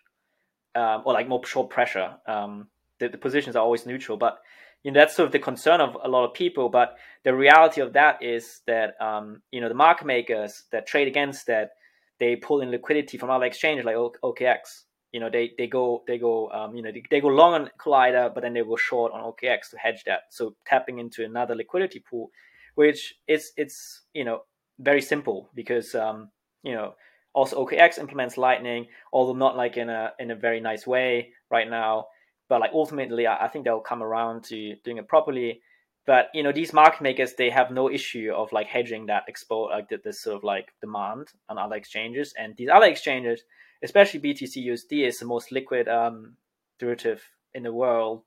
um, 0.75 1.03
or 1.05 1.13
like 1.13 1.27
more 1.27 1.45
short 1.45 1.69
pressure. 1.69 2.15
Um, 2.27 2.67
the, 2.99 3.09
the 3.09 3.17
positions 3.17 3.55
are 3.55 3.63
always 3.63 3.85
neutral, 3.85 4.17
but 4.17 4.39
you 4.83 4.91
know 4.91 4.99
that's 4.99 5.15
sort 5.15 5.27
of 5.27 5.31
the 5.31 5.39
concern 5.39 5.81
of 5.81 5.97
a 6.03 6.07
lot 6.07 6.25
of 6.25 6.33
people. 6.33 6.69
But 6.69 6.97
the 7.23 7.33
reality 7.33 7.81
of 7.81 7.93
that 7.93 8.23
is 8.23 8.61
that 8.67 8.99
um, 9.01 9.41
you 9.51 9.61
know 9.61 9.69
the 9.69 9.75
market 9.75 10.05
makers 10.05 10.63
that 10.71 10.87
trade 10.87 11.07
against 11.07 11.47
that 11.47 11.71
they 12.19 12.35
pull 12.35 12.61
in 12.61 12.71
liquidity 12.71 13.17
from 13.17 13.29
other 13.29 13.45
exchanges 13.45 13.85
like 13.85 13.95
OKX. 13.95 14.83
You 15.17 15.21
know, 15.21 15.31
they, 15.31 15.53
they 15.57 15.65
go 15.65 16.03
they 16.05 16.19
go 16.19 16.51
um, 16.51 16.75
you 16.75 16.83
know 16.83 16.91
they, 16.91 17.01
they 17.09 17.21
go 17.21 17.29
long 17.29 17.55
on 17.55 17.71
Kollider, 17.79 18.31
but 18.31 18.41
then 18.41 18.53
they 18.53 18.61
go 18.61 18.75
short 18.75 19.11
on 19.13 19.23
OKX 19.23 19.71
to 19.71 19.77
hedge 19.79 20.03
that. 20.05 20.25
So 20.29 20.55
tapping 20.67 20.99
into 20.99 21.25
another 21.25 21.55
liquidity 21.55 22.03
pool, 22.07 22.29
which 22.75 23.15
is 23.27 23.51
it's 23.57 24.03
you 24.13 24.23
know 24.23 24.41
very 24.77 25.01
simple 25.01 25.49
because 25.55 25.95
um, 25.95 26.29
you 26.61 26.75
know 26.75 26.93
also 27.33 27.65
OKX 27.65 27.97
implements 27.97 28.37
Lightning, 28.37 28.85
although 29.11 29.33
not 29.33 29.57
like 29.57 29.75
in 29.75 29.89
a 29.89 30.11
in 30.19 30.29
a 30.29 30.35
very 30.35 30.59
nice 30.59 30.85
way 30.85 31.33
right 31.49 31.67
now. 31.67 32.05
But 32.47 32.61
like 32.61 32.73
ultimately, 32.75 33.25
I, 33.25 33.45
I 33.45 33.47
think 33.47 33.65
they'll 33.65 33.79
come 33.79 34.03
around 34.03 34.43
to 34.49 34.75
doing 34.85 34.97
it 34.97 35.07
properly. 35.07 35.61
But 36.05 36.27
you 36.35 36.43
know, 36.43 36.51
these 36.51 36.73
market 36.73 37.01
makers 37.01 37.33
they 37.33 37.49
have 37.49 37.71
no 37.71 37.89
issue 37.89 38.31
of 38.35 38.53
like 38.53 38.67
hedging 38.67 39.07
that 39.07 39.23
export 39.27 39.71
like 39.71 39.89
this 40.03 40.21
sort 40.21 40.37
of 40.37 40.43
like 40.43 40.67
demand 40.79 41.29
on 41.49 41.57
other 41.57 41.75
exchanges, 41.75 42.35
and 42.37 42.55
these 42.55 42.69
other 42.71 42.85
exchanges, 42.85 43.41
especially 43.83 44.19
BTC 44.19 44.65
USD, 44.65 45.07
is 45.07 45.19
the 45.19 45.25
most 45.25 45.51
liquid 45.51 45.87
um, 45.87 46.37
derivative 46.79 47.23
in 47.53 47.63
the 47.63 47.73
world. 47.73 48.23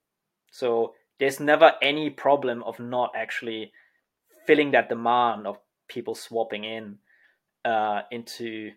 So 0.50 0.94
there's 1.18 1.40
never 1.40 1.74
any 1.82 2.10
problem 2.10 2.62
of 2.64 2.80
not 2.80 3.12
actually 3.14 3.72
filling 4.46 4.72
that 4.72 4.88
demand 4.88 5.46
of 5.46 5.58
people 5.88 6.14
swapping 6.14 6.64
in 6.64 6.98
uh, 7.64 8.02
into 8.10 8.72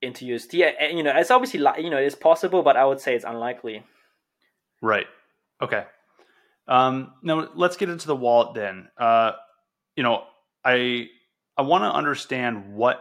into 0.00 0.26
USD. 0.26 0.72
And, 0.78 0.96
you 0.96 1.04
know, 1.04 1.12
it's 1.16 1.30
obviously 1.30 1.60
you 1.82 1.90
know 1.90 1.98
it's 1.98 2.14
possible, 2.14 2.62
but 2.62 2.76
I 2.76 2.84
would 2.84 3.00
say 3.00 3.14
it's 3.14 3.24
unlikely. 3.24 3.82
Right. 4.80 5.06
Okay. 5.60 5.84
Um, 6.66 7.12
now 7.22 7.48
let's 7.54 7.76
get 7.76 7.90
into 7.90 8.06
the 8.06 8.16
wallet 8.16 8.54
then. 8.54 8.88
Uh, 8.96 9.32
you 9.96 10.02
know, 10.02 10.24
I 10.64 11.08
I 11.56 11.62
want 11.62 11.82
to 11.84 11.92
understand 11.92 12.74
what 12.74 13.00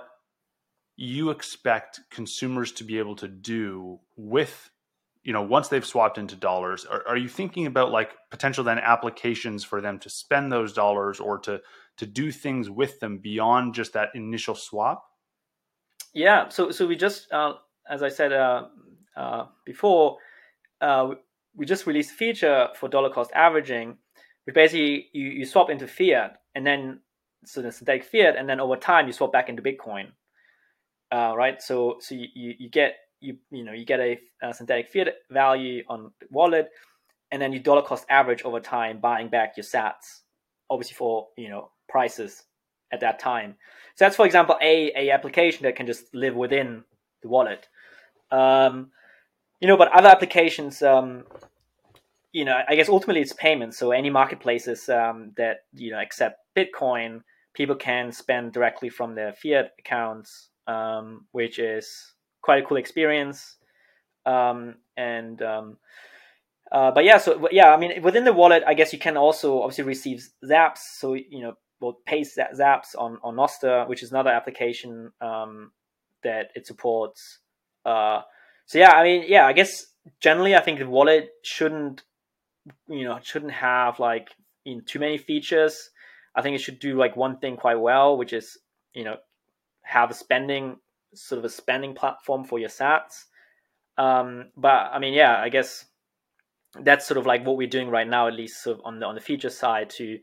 you 0.95 1.29
expect 1.29 2.01
consumers 2.09 2.71
to 2.71 2.83
be 2.83 2.99
able 2.99 3.15
to 3.15 3.27
do 3.27 3.99
with 4.15 4.69
you 5.23 5.33
know 5.33 5.41
once 5.41 5.67
they've 5.69 5.85
swapped 5.85 6.17
into 6.17 6.35
dollars 6.35 6.85
are, 6.85 7.07
are, 7.07 7.17
you 7.17 7.27
thinking 7.27 7.65
about 7.65 7.91
like 7.91 8.11
potential 8.29 8.63
then 8.63 8.77
applications 8.77 9.63
for 9.63 9.81
them 9.81 9.97
to 9.97 10.09
spend 10.09 10.51
those 10.51 10.73
dollars 10.73 11.19
or 11.19 11.39
to 11.39 11.61
to 11.97 12.05
do 12.05 12.31
things 12.31 12.69
with 12.69 12.99
them 12.99 13.17
beyond 13.17 13.73
just 13.73 13.93
that 13.93 14.09
initial 14.13 14.53
swap 14.53 15.05
yeah 16.13 16.49
so 16.49 16.69
so 16.71 16.85
we 16.85 16.95
just 16.95 17.31
uh, 17.31 17.53
as 17.89 18.03
i 18.03 18.09
said 18.09 18.31
uh, 18.33 18.65
uh, 19.15 19.45
before 19.65 20.17
uh, 20.81 21.15
we 21.55 21.65
just 21.65 21.87
released 21.87 22.11
a 22.11 22.15
feature 22.15 22.67
for 22.75 22.89
dollar 22.89 23.09
cost 23.09 23.31
averaging, 23.33 23.97
which 24.45 24.55
basically 24.55 25.07
you, 25.13 25.27
you 25.29 25.45
swap 25.45 25.69
into 25.69 25.87
fiat 25.87 26.37
and 26.55 26.65
then 26.65 26.99
so 27.45 27.61
the 27.61 27.71
synthetic 27.71 28.05
fiat, 28.05 28.35
and 28.37 28.47
then 28.47 28.59
over 28.59 28.75
time 28.75 29.05
you 29.07 29.13
swap 29.13 29.31
back 29.31 29.49
into 29.49 29.61
Bitcoin. 29.61 30.11
Uh, 31.13 31.35
right. 31.35 31.61
So 31.61 31.97
so 31.99 32.15
you, 32.15 32.55
you, 32.57 32.69
get 32.69 32.95
you 33.19 33.37
you 33.51 33.63
know 33.63 33.71
you 33.71 33.85
get 33.85 33.99
a, 33.99 34.19
a, 34.41 34.51
synthetic 34.51 34.89
fiat 34.91 35.09
value 35.29 35.83
on 35.87 36.11
the 36.19 36.25
wallet, 36.31 36.69
and 37.31 37.39
then 37.39 37.53
you 37.53 37.59
dollar 37.59 37.83
cost 37.83 38.05
average 38.09 38.41
over 38.41 38.59
time, 38.59 38.99
buying 38.99 39.29
back 39.29 39.53
your 39.55 39.63
Sats, 39.63 40.21
obviously 40.71 40.95
for 40.95 41.27
you 41.37 41.49
know 41.49 41.69
prices 41.87 42.45
at 42.91 43.01
that 43.01 43.19
time. 43.19 43.55
So 43.95 44.05
that's 44.05 44.15
for 44.15 44.25
example 44.25 44.57
a 44.59 44.91
a 44.95 45.11
application 45.11 45.63
that 45.63 45.75
can 45.75 45.85
just 45.85 46.05
live 46.15 46.33
within 46.35 46.83
the 47.21 47.29
wallet. 47.29 47.67
Um, 48.31 48.89
you 49.59 49.67
know, 49.67 49.77
but 49.77 49.91
other 49.91 50.09
applications, 50.09 50.81
um, 50.81 51.25
you 52.31 52.43
know, 52.43 52.59
I 52.67 52.73
guess 52.73 52.89
ultimately 52.89 53.21
it's 53.21 53.33
payments. 53.33 53.77
So 53.77 53.91
any 53.91 54.09
marketplaces 54.09 54.89
um, 54.89 55.33
that 55.37 55.57
you 55.75 55.91
know 55.91 55.99
accept 55.99 56.39
Bitcoin, 56.57 57.21
people 57.53 57.75
can 57.75 58.11
spend 58.11 58.51
directly 58.51 58.89
from 58.89 59.13
their 59.13 59.31
fiat 59.31 59.73
accounts, 59.77 60.49
um, 60.67 61.25
which 61.31 61.59
is 61.59 62.13
quite 62.41 62.63
a 62.63 62.65
cool 62.65 62.77
experience. 62.77 63.57
Um, 64.25 64.75
and 64.95 65.41
um, 65.41 65.77
uh, 66.71 66.91
but 66.91 67.03
yeah, 67.05 67.17
so 67.17 67.47
yeah, 67.51 67.73
I 67.73 67.77
mean, 67.77 68.01
within 68.01 68.23
the 68.23 68.33
wallet, 68.33 68.63
I 68.65 68.73
guess 68.73 68.93
you 68.93 68.99
can 68.99 69.17
also 69.17 69.61
obviously 69.61 69.83
receive 69.83 70.27
Zaps. 70.43 70.79
So 70.97 71.13
you 71.13 71.41
know, 71.41 71.53
well, 71.79 71.97
pay 72.05 72.21
Zaps 72.21 72.95
on 72.97 73.17
on 73.23 73.35
Nostr, 73.35 73.87
which 73.87 74.03
is 74.03 74.11
another 74.11 74.31
application 74.31 75.11
um, 75.21 75.71
that 76.23 76.51
it 76.55 76.65
supports. 76.65 77.39
Uh, 77.85 78.21
so 78.65 78.79
yeah, 78.79 78.91
I 78.91 79.03
mean, 79.03 79.25
yeah, 79.27 79.45
I 79.45 79.53
guess 79.53 79.85
generally, 80.19 80.55
I 80.55 80.61
think 80.61 80.79
the 80.79 80.87
wallet 80.87 81.29
shouldn't, 81.43 82.03
you 82.87 83.03
know, 83.03 83.19
shouldn't 83.21 83.51
have 83.51 83.99
like 83.99 84.29
in 84.65 84.83
too 84.85 84.99
many 84.99 85.17
features. 85.17 85.89
I 86.35 86.41
think 86.41 86.55
it 86.55 86.61
should 86.61 86.79
do 86.79 86.97
like 86.97 87.15
one 87.15 87.37
thing 87.37 87.57
quite 87.57 87.79
well, 87.79 88.17
which 88.17 88.33
is 88.33 88.57
you 88.93 89.03
know 89.03 89.17
have 89.83 90.11
a 90.11 90.13
spending 90.13 90.77
sort 91.13 91.39
of 91.39 91.45
a 91.45 91.49
spending 91.49 91.93
platform 91.93 92.43
for 92.43 92.59
your 92.59 92.69
Sats. 92.69 93.25
Um, 93.97 94.49
but 94.57 94.89
I 94.91 94.99
mean, 94.99 95.13
yeah, 95.13 95.39
I 95.39 95.49
guess 95.49 95.85
that's 96.81 97.05
sort 97.05 97.17
of 97.17 97.25
like 97.25 97.45
what 97.45 97.57
we're 97.57 97.67
doing 97.67 97.89
right 97.89 98.07
now, 98.07 98.27
at 98.27 98.33
least 98.33 98.63
sort 98.63 98.79
of 98.79 98.85
on 98.85 98.99
the 98.99 99.05
on 99.05 99.15
the 99.15 99.21
feature 99.21 99.49
side 99.49 99.89
to 99.91 100.17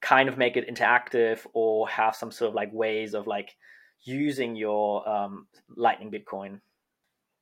kind 0.00 0.28
of 0.28 0.38
make 0.38 0.56
it 0.56 0.68
interactive 0.68 1.46
or 1.52 1.88
have 1.88 2.16
some 2.16 2.30
sort 2.30 2.50
of 2.50 2.54
like 2.54 2.72
ways 2.72 3.14
of 3.14 3.26
like 3.26 3.56
using 4.04 4.56
your 4.56 5.06
um, 5.08 5.46
Lightning 5.76 6.10
Bitcoin. 6.10 6.60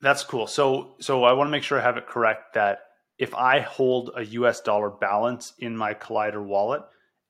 That's 0.00 0.24
cool. 0.24 0.46
So 0.46 0.96
so 1.00 1.24
I 1.24 1.32
want 1.32 1.48
to 1.48 1.52
make 1.52 1.62
sure 1.62 1.78
I 1.78 1.82
have 1.82 1.96
it 1.96 2.06
correct 2.06 2.54
that 2.54 2.80
if 3.18 3.34
I 3.34 3.60
hold 3.60 4.10
a 4.16 4.24
US 4.24 4.60
dollar 4.60 4.90
balance 4.90 5.52
in 5.58 5.76
my 5.76 5.94
Kollider 5.94 6.42
wallet 6.42 6.82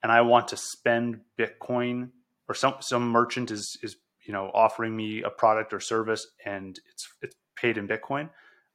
and 0.02 0.10
I 0.10 0.22
want 0.22 0.48
to 0.48 0.56
spend 0.56 1.20
Bitcoin 1.38 2.10
or 2.48 2.54
some 2.54 2.76
some 2.80 3.10
merchant 3.10 3.50
is 3.50 3.78
is 3.82 3.96
you 4.26 4.32
know 4.32 4.50
offering 4.54 4.96
me 4.96 5.22
a 5.22 5.30
product 5.30 5.72
or 5.72 5.80
service 5.80 6.26
and 6.44 6.78
it's 6.90 7.08
it's 7.22 7.36
paid 7.56 7.78
in 7.78 7.88
Bitcoin, 7.88 8.30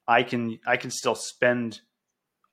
I 0.08 0.24
can 0.24 0.60
I 0.66 0.78
can 0.78 0.92
still 0.92 1.16
spend 1.16 1.82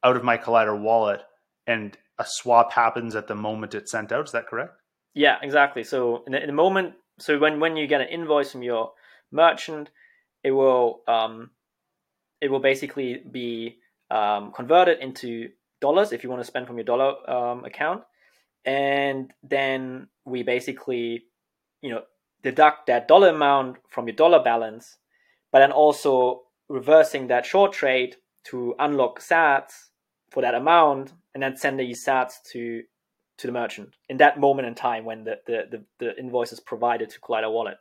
out 0.03 0.17
of 0.17 0.25
my 0.25 0.37
Kollider 0.37 0.79
wallet 0.79 1.23
and 1.67 1.97
a 2.19 2.25
swap 2.27 2.73
happens 2.73 3.17
at 3.17 3.27
the 3.27 3.35
moment 3.35 3.75
it's 3.75 3.91
sent 3.91 4.13
out. 4.13 4.27
Is 4.27 4.33
that 4.33 4.47
correct? 4.47 4.75
Yeah, 5.15 5.39
exactly. 5.43 5.85
So 5.85 6.25
in 6.27 6.33
the, 6.33 6.41
in 6.41 6.47
the 6.47 6.53
moment, 6.53 6.95
so 7.19 7.39
when 7.39 7.61
when 7.61 7.77
you 7.77 7.87
get 7.87 8.01
an 8.01 8.09
invoice 8.09 8.53
from 8.53 8.63
your 8.63 8.93
merchant, 9.31 9.91
it 10.43 10.51
will 10.51 11.03
um, 11.07 11.51
it 12.41 12.51
will 12.51 12.61
basically 12.61 13.23
be 13.31 13.79
um, 14.11 14.53
converted 14.53 14.99
into 14.99 15.51
dollars 15.81 16.13
if 16.13 16.25
you 16.25 16.31
want 16.31 16.41
to 16.41 16.47
spend 16.47 16.67
from 16.67 16.77
your 16.77 16.85
dollar 16.85 17.31
um, 17.31 17.65
account, 17.65 18.03
and 18.65 19.33
then 19.43 20.09
we 20.25 20.43
basically 20.43 21.25
you 21.81 21.91
know 21.91 22.03
deduct 22.45 22.87
that 22.87 23.09
dollar 23.09 23.31
amount 23.31 23.79
from 23.89 24.07
your 24.07 24.15
dollar 24.15 24.41
balance, 24.41 24.99
but 25.51 25.59
then 25.59 25.73
also 25.73 26.43
reversing 26.69 27.27
that 27.27 27.45
short 27.45 27.73
trade 27.73 28.17
to 28.45 28.75
unlock 28.79 29.19
Sats 29.19 29.89
for 30.31 30.43
that 30.43 30.55
amount, 30.55 31.13
and 31.33 31.43
then 31.43 31.57
send 31.57 31.81
these 31.81 32.05
Sats 32.05 32.35
to 32.53 32.83
to 33.37 33.47
the 33.49 33.53
merchant 33.53 33.97
in 34.09 34.19
that 34.19 34.39
moment 34.39 34.69
in 34.69 34.77
time 34.77 35.05
when 35.05 35.25
the, 35.25 35.41
the, 35.45 35.65
the, 35.69 35.85
the 35.99 36.17
invoice 36.17 36.53
is 36.53 36.61
provided 36.61 37.11
to 37.11 37.19
Kollider 37.19 37.51
Wallet. 37.51 37.79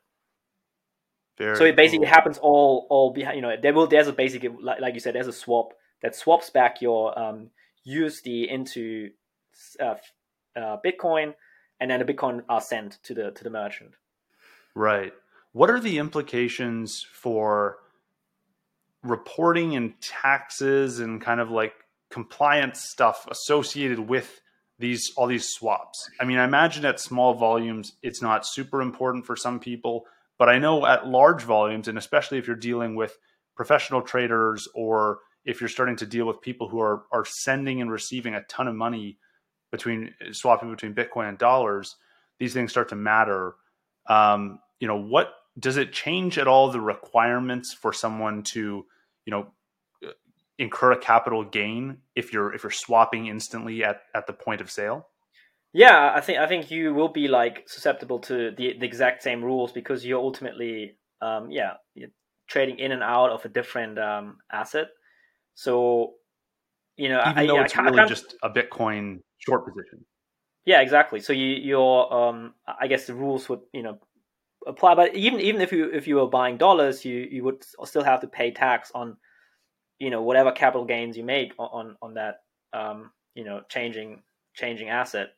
Very 1.37 1.55
so 1.55 1.65
it 1.65 1.75
basically 1.75 2.07
cool. 2.07 2.15
happens 2.15 2.39
all 2.39 2.87
all 2.89 3.11
behind. 3.11 3.35
You 3.35 3.41
know, 3.41 3.55
there 3.61 3.73
will 3.73 3.87
there's 3.87 4.07
a 4.07 4.13
basic 4.13 4.45
like, 4.61 4.79
like 4.79 4.93
you 4.93 4.99
said, 4.99 5.13
there's 5.13 5.27
a 5.27 5.33
swap 5.33 5.73
that 6.01 6.15
swaps 6.15 6.49
back 6.49 6.81
your 6.81 7.17
um, 7.17 7.49
USD 7.87 8.47
into 8.47 9.09
uh, 9.79 9.95
uh, 10.55 10.77
Bitcoin, 10.85 11.33
and 11.79 11.89
then 11.89 11.99
the 11.99 12.05
Bitcoin 12.05 12.43
are 12.49 12.61
sent 12.61 12.99
to 13.03 13.13
the 13.13 13.31
to 13.31 13.43
the 13.43 13.49
merchant. 13.49 13.95
Right. 14.75 15.13
What 15.51 15.69
are 15.69 15.79
the 15.79 15.99
implications 15.99 17.05
for 17.13 17.77
reporting 19.03 19.75
and 19.75 19.99
taxes 20.01 20.99
and 20.99 21.21
kind 21.21 21.39
of 21.39 21.51
like 21.51 21.73
compliance 22.09 22.81
stuff 22.81 23.27
associated 23.29 23.99
with 23.99 24.41
these 24.79 25.11
all 25.15 25.27
these 25.27 25.49
swaps? 25.49 26.09
I 26.19 26.25
mean, 26.25 26.37
I 26.37 26.45
imagine 26.45 26.85
at 26.85 26.99
small 26.99 27.35
volumes 27.35 27.93
it's 28.01 28.21
not 28.21 28.45
super 28.45 28.81
important 28.81 29.25
for 29.25 29.35
some 29.35 29.59
people 29.59 30.05
but 30.37 30.49
I 30.49 30.59
know 30.59 30.85
at 30.85 31.07
large 31.07 31.43
volumes, 31.43 31.87
and 31.87 31.97
especially 31.97 32.37
if 32.37 32.47
you're 32.47 32.55
dealing 32.55 32.95
with 32.95 33.17
professional 33.55 34.01
traders 34.01 34.67
or 34.73 35.19
if 35.45 35.61
you're 35.61 35.69
starting 35.69 35.95
to 35.97 36.05
deal 36.05 36.25
with 36.25 36.41
people 36.41 36.69
who 36.69 36.79
are 36.81 37.03
are 37.11 37.25
sending 37.25 37.81
and 37.81 37.91
receiving 37.91 38.33
a 38.33 38.43
ton 38.43 38.67
of 38.67 38.75
money 38.75 39.17
between 39.71 40.13
swapping 40.31 40.69
between 40.69 40.93
Bitcoin 40.93 41.29
and 41.29 41.37
dollars, 41.37 41.95
these 42.39 42.53
things 42.53 42.71
start 42.71 42.89
to 42.89 42.95
matter. 42.95 43.55
Um, 44.07 44.59
you 44.79 44.87
know 44.87 44.97
what 44.97 45.33
does 45.59 45.77
it 45.77 45.93
change 45.93 46.37
at 46.37 46.47
all 46.47 46.71
the 46.71 46.81
requirements 46.81 47.73
for 47.73 47.93
someone 47.93 48.43
to 48.43 48.85
you 49.25 49.31
know 49.31 49.47
incur 50.57 50.91
a 50.91 50.97
capital 50.97 51.43
gain 51.43 51.97
if 52.15 52.33
you're 52.33 52.53
if 52.53 52.63
you're 52.63 52.71
swapping 52.71 53.27
instantly 53.27 53.83
at 53.83 54.01
at 54.13 54.27
the 54.27 54.33
point 54.33 54.61
of 54.61 54.71
sale? 54.71 55.07
Yeah, 55.73 56.11
I 56.15 56.21
think 56.21 56.39
I 56.39 56.47
think 56.47 56.69
you 56.69 56.93
will 56.93 57.09
be 57.09 57.27
like 57.27 57.63
susceptible 57.67 58.19
to 58.19 58.51
the, 58.51 58.77
the 58.79 58.85
exact 58.85 59.23
same 59.23 59.43
rules 59.43 59.71
because 59.71 60.05
you're 60.05 60.21
ultimately 60.21 60.97
um, 61.21 61.49
yeah 61.51 61.73
you're 61.95 62.09
trading 62.47 62.79
in 62.79 62.91
and 62.91 63.01
out 63.01 63.31
of 63.31 63.43
a 63.45 63.49
different 63.49 63.97
um, 63.97 64.37
asset. 64.51 64.87
So 65.55 66.13
you 66.95 67.09
know, 67.09 67.21
even 67.21 67.37
I, 67.37 67.47
though 67.47 67.61
it's 67.61 67.75
really 67.75 68.07
just 68.07 68.35
a 68.43 68.49
Bitcoin 68.49 69.19
short 69.39 69.65
position. 69.65 70.05
Yeah, 70.65 70.81
exactly. 70.81 71.19
So 71.19 71.33
you 71.33 71.47
you're 71.47 72.13
um, 72.13 72.53
I 72.67 72.87
guess 72.87 73.07
the 73.07 73.15
rules 73.15 73.49
would 73.49 73.61
you 73.73 73.81
know 73.81 73.97
apply, 74.67 74.95
but 74.95 75.15
even 75.15 75.39
even 75.39 75.61
if 75.61 75.71
you 75.71 75.89
if 75.91 76.07
you 76.07 76.15
were 76.15 76.27
buying 76.27 76.57
dollars, 76.57 77.05
you 77.05 77.27
you 77.29 77.43
would 77.43 77.63
still 77.85 78.03
have 78.03 78.21
to 78.21 78.27
pay 78.27 78.51
tax 78.51 78.91
on 78.93 79.17
you 79.99 80.09
know 80.09 80.21
whatever 80.21 80.51
capital 80.51 80.85
gains 80.85 81.17
you 81.17 81.23
make 81.23 81.53
on 81.57 81.95
on 82.01 82.13
that 82.15 82.41
um, 82.73 83.11
you 83.35 83.43
know 83.43 83.61
changing 83.69 84.23
changing 84.53 84.89
asset. 84.89 85.29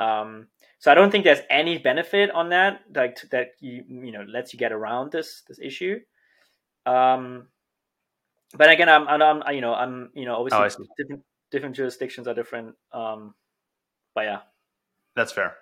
Um, 0.00 0.48
so 0.78 0.90
I 0.90 0.94
don't 0.94 1.10
think 1.10 1.24
there's 1.24 1.40
any 1.48 1.78
benefit 1.78 2.30
on 2.30 2.50
that, 2.50 2.80
like 2.94 3.18
that 3.30 3.52
you 3.60 3.84
you 3.88 4.12
know 4.12 4.24
lets 4.28 4.52
you 4.52 4.58
get 4.58 4.72
around 4.72 5.12
this 5.12 5.42
this 5.48 5.58
issue. 5.60 6.00
Um, 6.86 7.48
but 8.56 8.70
again, 8.70 8.88
I'm, 8.88 9.08
I'm, 9.08 9.54
you 9.54 9.60
know 9.60 9.74
I'm 9.74 10.10
you 10.14 10.26
know 10.26 10.36
obviously 10.36 10.84
oh, 10.84 10.94
different 10.98 11.22
different 11.50 11.76
jurisdictions 11.76 12.28
are 12.28 12.34
different. 12.34 12.74
Um, 12.92 13.34
but 14.14 14.24
yeah, 14.24 14.40
that's 15.14 15.32
fair. 15.32 15.54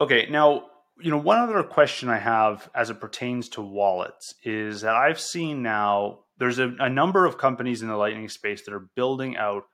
Okay, 0.00 0.28
now 0.30 0.66
you 1.00 1.10
know 1.10 1.18
one 1.18 1.38
other 1.38 1.62
question 1.62 2.08
I 2.08 2.18
have 2.18 2.68
as 2.74 2.90
it 2.90 3.00
pertains 3.00 3.48
to 3.50 3.62
wallets 3.62 4.34
is 4.44 4.82
that 4.82 4.94
I've 4.94 5.20
seen 5.20 5.62
now 5.62 6.20
there's 6.38 6.58
a, 6.58 6.74
a 6.78 6.88
number 6.88 7.24
of 7.24 7.38
companies 7.38 7.82
in 7.82 7.88
the 7.88 7.96
Lightning 7.96 8.28
space 8.28 8.64
that 8.64 8.74
are 8.74 8.88
building 8.94 9.36
out 9.36 9.64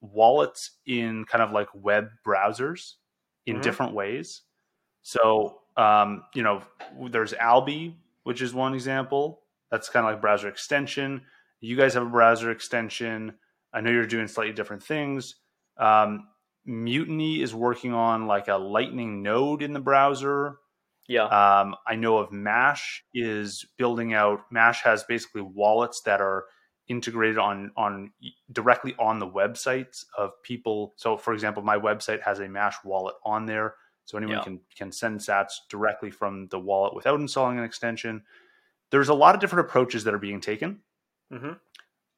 wallets 0.00 0.78
in 0.84 1.24
kind 1.24 1.42
of 1.42 1.52
like 1.52 1.68
web 1.74 2.08
browsers 2.26 2.94
in 3.46 3.54
mm-hmm. 3.54 3.62
different 3.62 3.94
ways. 3.94 4.42
So, 5.02 5.58
um, 5.76 6.24
you 6.34 6.42
know, 6.42 6.62
there's 7.10 7.34
Alby, 7.34 7.96
which 8.24 8.42
is 8.42 8.52
one 8.52 8.74
example. 8.74 9.42
That's 9.70 9.88
kind 9.88 10.06
of 10.06 10.12
like 10.12 10.20
browser 10.20 10.48
extension. 10.48 11.22
You 11.60 11.76
guys 11.76 11.94
have 11.94 12.02
a 12.04 12.10
browser 12.10 12.50
extension. 12.50 13.34
I 13.72 13.80
know 13.80 13.90
you're 13.90 14.06
doing 14.06 14.28
slightly 14.28 14.52
different 14.52 14.82
things. 14.82 15.36
Um, 15.78 16.28
Mutiny 16.64 17.42
is 17.42 17.54
working 17.54 17.92
on 17.92 18.26
like 18.26 18.48
a 18.48 18.56
Lightning 18.56 19.22
node 19.22 19.62
in 19.62 19.72
the 19.72 19.80
browser. 19.80 20.56
Yeah. 21.08 21.24
Um, 21.24 21.74
I 21.86 21.96
know 21.96 22.18
of 22.18 22.32
Mash 22.32 23.04
is 23.12 23.66
building 23.76 24.14
out. 24.14 24.40
Mash 24.50 24.82
has 24.82 25.04
basically 25.04 25.42
wallets 25.42 26.02
that 26.02 26.20
are 26.20 26.44
integrated 26.88 27.38
on 27.38 27.72
on 27.76 28.12
directly 28.50 28.94
on 28.98 29.18
the 29.18 29.26
websites 29.26 30.04
of 30.16 30.30
people. 30.42 30.94
So, 30.96 31.16
for 31.16 31.34
example, 31.34 31.62
my 31.62 31.76
website 31.76 32.22
has 32.22 32.38
a 32.38 32.48
Mash 32.48 32.76
wallet 32.84 33.14
on 33.24 33.46
there, 33.46 33.74
so 34.04 34.16
anyone 34.16 34.36
yeah. 34.36 34.42
can 34.42 34.60
can 34.76 34.92
send 34.92 35.20
Sats 35.20 35.54
directly 35.68 36.10
from 36.10 36.48
the 36.48 36.58
wallet 36.60 36.94
without 36.94 37.20
installing 37.20 37.58
an 37.58 37.64
extension. 37.64 38.22
There's 38.90 39.08
a 39.08 39.14
lot 39.14 39.34
of 39.34 39.40
different 39.40 39.68
approaches 39.68 40.04
that 40.04 40.14
are 40.14 40.18
being 40.18 40.40
taken. 40.40 40.80
Mm-hmm. 41.32 41.52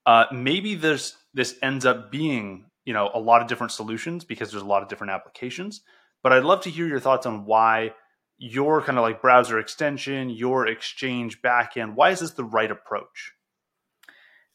Uh, 0.07 0.25
maybe 0.33 0.75
this 0.75 1.17
this 1.33 1.57
ends 1.63 1.87
up 1.87 2.11
being 2.11 2.67
you 2.85 2.93
know 2.93 3.11
a 3.15 3.19
lot 3.19 3.43
of 3.43 3.49
different 3.49 3.73
solutions 3.73 4.25
because 4.25 4.51
there's 4.51 4.63
a 4.63 4.67
lot 4.67 4.83
of 4.83 4.89
different 4.89 5.13
applications. 5.13 5.83
But 6.23 6.33
I'd 6.33 6.45
love 6.45 6.63
to 6.63 6.71
hear 6.71 6.87
your 6.87 7.01
thoughts 7.01 7.27
on 7.27 7.45
why 7.45 7.93
your 8.39 8.83
kind 8.83 8.99
of 8.99 9.03
like 9.03 9.23
browser 9.23 9.59
extension, 9.59 10.31
your 10.31 10.67
exchange 10.67 11.41
backend. 11.43 11.95
Why 11.95 12.11
is 12.11 12.21
this 12.21 12.33
the 12.33 12.45
right 12.45 12.71
approach? 12.71 13.33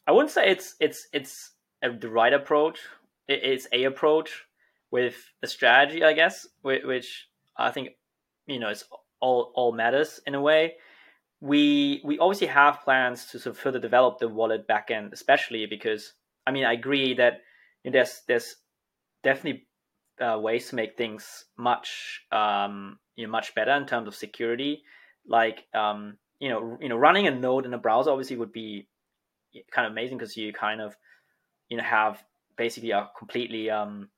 I 0.08 0.12
wouldn't 0.12 0.32
say 0.32 0.50
it's 0.50 0.76
it's 0.80 1.08
it's 1.14 1.52
a, 1.84 1.92
the 1.92 2.10
right 2.10 2.34
approach. 2.34 2.80
It's 3.28 3.68
a 3.72 3.84
approach 3.84 4.46
with 4.92 5.16
a 5.44 5.48
strategy, 5.48 6.04
I 6.04 6.14
guess, 6.14 6.48
which, 6.64 7.28
I 7.56 7.70
think 7.70 7.90
you 8.48 8.60
know 8.60 8.70
it's 8.70 8.86
all 9.20 9.52
all 9.56 9.72
matters 9.72 10.20
in 10.26 10.36
a 10.36 10.42
way. 10.42 10.76
We 11.42 12.02
we 12.04 12.18
obviously 12.18 12.48
have 12.48 12.82
plans 12.82 13.26
to 13.28 13.40
sort 13.40 13.56
of 13.56 13.62
further 13.62 13.80
develop 13.80 14.18
the 14.18 14.28
wallet 14.28 14.68
backend, 14.68 15.14
especially 15.14 15.68
because 15.68 16.14
I 16.48 16.52
mean 16.52 16.66
I 16.66 16.74
agree 16.74 17.14
that 17.16 17.42
know, 17.86 17.92
there's 17.92 18.22
there's 18.28 18.56
definitely 19.24 19.68
uh, 20.20 20.40
ways 20.40 20.70
to 20.70 20.76
make 20.76 20.98
things 20.98 21.46
much 21.58 22.22
um, 22.32 23.00
you 23.16 23.26
know 23.26 23.32
much 23.32 23.56
better 23.56 23.72
in 23.72 23.86
terms 23.86 24.08
of 24.08 24.16
security. 24.16 24.84
Like 25.28 25.66
um, 25.74 26.18
you 26.40 26.50
know 26.50 26.78
you 26.82 26.90
know 26.90 26.98
running 26.98 27.28
a 27.28 27.32
node 27.32 27.66
in 27.66 27.74
a 27.74 27.78
browser 27.78 28.12
obviously 28.12 28.38
would 28.38 28.52
be 28.54 28.88
kind 29.72 29.86
of 29.86 29.92
amazing 29.92 30.18
because 30.18 30.38
you 30.38 30.54
kind 30.54 30.82
of 30.82 30.96
you 31.70 31.78
know 31.78 31.84
have 31.84 32.24
basically 32.58 32.92
a 32.92 33.10
completely 33.18 33.70
um, 33.70 34.10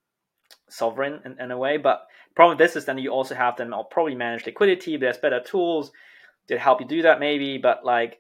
sovereign 0.70 1.20
in, 1.26 1.40
in, 1.40 1.52
a 1.52 1.58
way. 1.58 1.78
But 1.78 2.08
problem 2.36 2.58
with 2.58 2.66
this 2.66 2.76
is 2.76 2.86
then 2.86 2.98
you 2.98 3.12
also 3.12 3.36
have 3.36 3.58
then 3.58 3.74
I'll 3.74 3.84
probably 3.84 4.16
manage 4.16 4.46
liquidity. 4.46 4.98
There's 4.98 5.18
better 5.18 5.40
tools 5.40 5.92
that 6.48 6.60
help 6.60 6.82
you 6.82 6.88
do 6.88 7.04
that 7.04 7.20
maybe, 7.20 7.58
but 7.58 7.86
like 7.86 8.20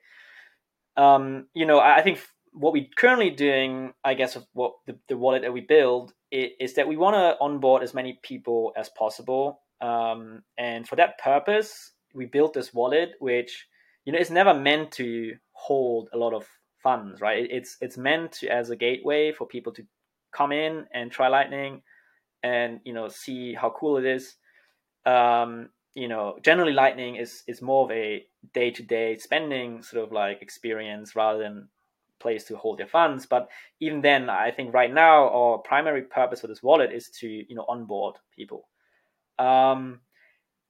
um, 0.97 1.47
you 1.53 1.65
know 1.65 1.79
I, 1.79 1.97
I 1.97 2.01
think 2.01 2.19
what 2.53 2.73
we're 2.73 2.87
currently 2.97 3.29
doing, 3.29 3.93
I 4.03 4.13
guess, 4.13 4.35
of 4.35 4.45
what 4.53 4.73
the, 4.85 4.97
the 5.07 5.17
wallet 5.17 5.41
that 5.43 5.53
we 5.53 5.61
build 5.61 6.13
is, 6.31 6.49
is 6.59 6.73
that 6.75 6.87
we 6.87 6.97
want 6.97 7.15
to 7.15 7.37
onboard 7.39 7.83
as 7.83 7.93
many 7.93 8.19
people 8.23 8.73
as 8.75 8.89
possible. 8.89 9.61
Um, 9.79 10.43
and 10.57 10.87
for 10.87 10.95
that 10.97 11.17
purpose, 11.17 11.93
we 12.13 12.25
built 12.25 12.53
this 12.53 12.73
wallet, 12.73 13.13
which 13.19 13.67
you 14.05 14.13
know 14.13 14.19
is 14.19 14.29
never 14.31 14.53
meant 14.53 14.91
to 14.93 15.35
hold 15.53 16.09
a 16.13 16.17
lot 16.17 16.33
of 16.33 16.45
funds, 16.83 17.21
right? 17.21 17.47
It's 17.49 17.77
it's 17.81 17.97
meant 17.97 18.33
to, 18.33 18.47
as 18.47 18.69
a 18.69 18.75
gateway 18.75 19.31
for 19.31 19.47
people 19.47 19.73
to 19.73 19.83
come 20.31 20.51
in 20.51 20.85
and 20.93 21.11
try 21.11 21.27
Lightning, 21.27 21.81
and 22.43 22.79
you 22.83 22.93
know 22.93 23.07
see 23.07 23.53
how 23.53 23.69
cool 23.71 23.97
it 23.97 24.05
is. 24.05 24.35
Um, 25.05 25.69
you 25.93 26.07
know, 26.07 26.37
generally 26.43 26.73
Lightning 26.73 27.15
is 27.15 27.43
is 27.47 27.61
more 27.61 27.85
of 27.85 27.91
a 27.91 28.25
day 28.53 28.71
to 28.71 28.83
day 28.83 29.17
spending 29.17 29.81
sort 29.81 30.03
of 30.03 30.11
like 30.11 30.41
experience 30.41 31.15
rather 31.15 31.39
than 31.39 31.69
place 32.21 32.43
to 32.45 32.57
hold 32.57 32.77
their 32.77 32.87
funds. 32.87 33.25
But 33.25 33.49
even 33.79 34.01
then, 34.01 34.29
I 34.29 34.51
think 34.51 34.73
right 34.73 34.93
now 34.93 35.29
our 35.29 35.57
primary 35.57 36.03
purpose 36.03 36.41
for 36.41 36.47
this 36.47 36.63
wallet 36.63 36.91
is 36.91 37.09
to 37.19 37.27
you 37.27 37.55
know 37.55 37.65
onboard 37.67 38.15
people. 38.35 38.67
Um, 39.39 40.01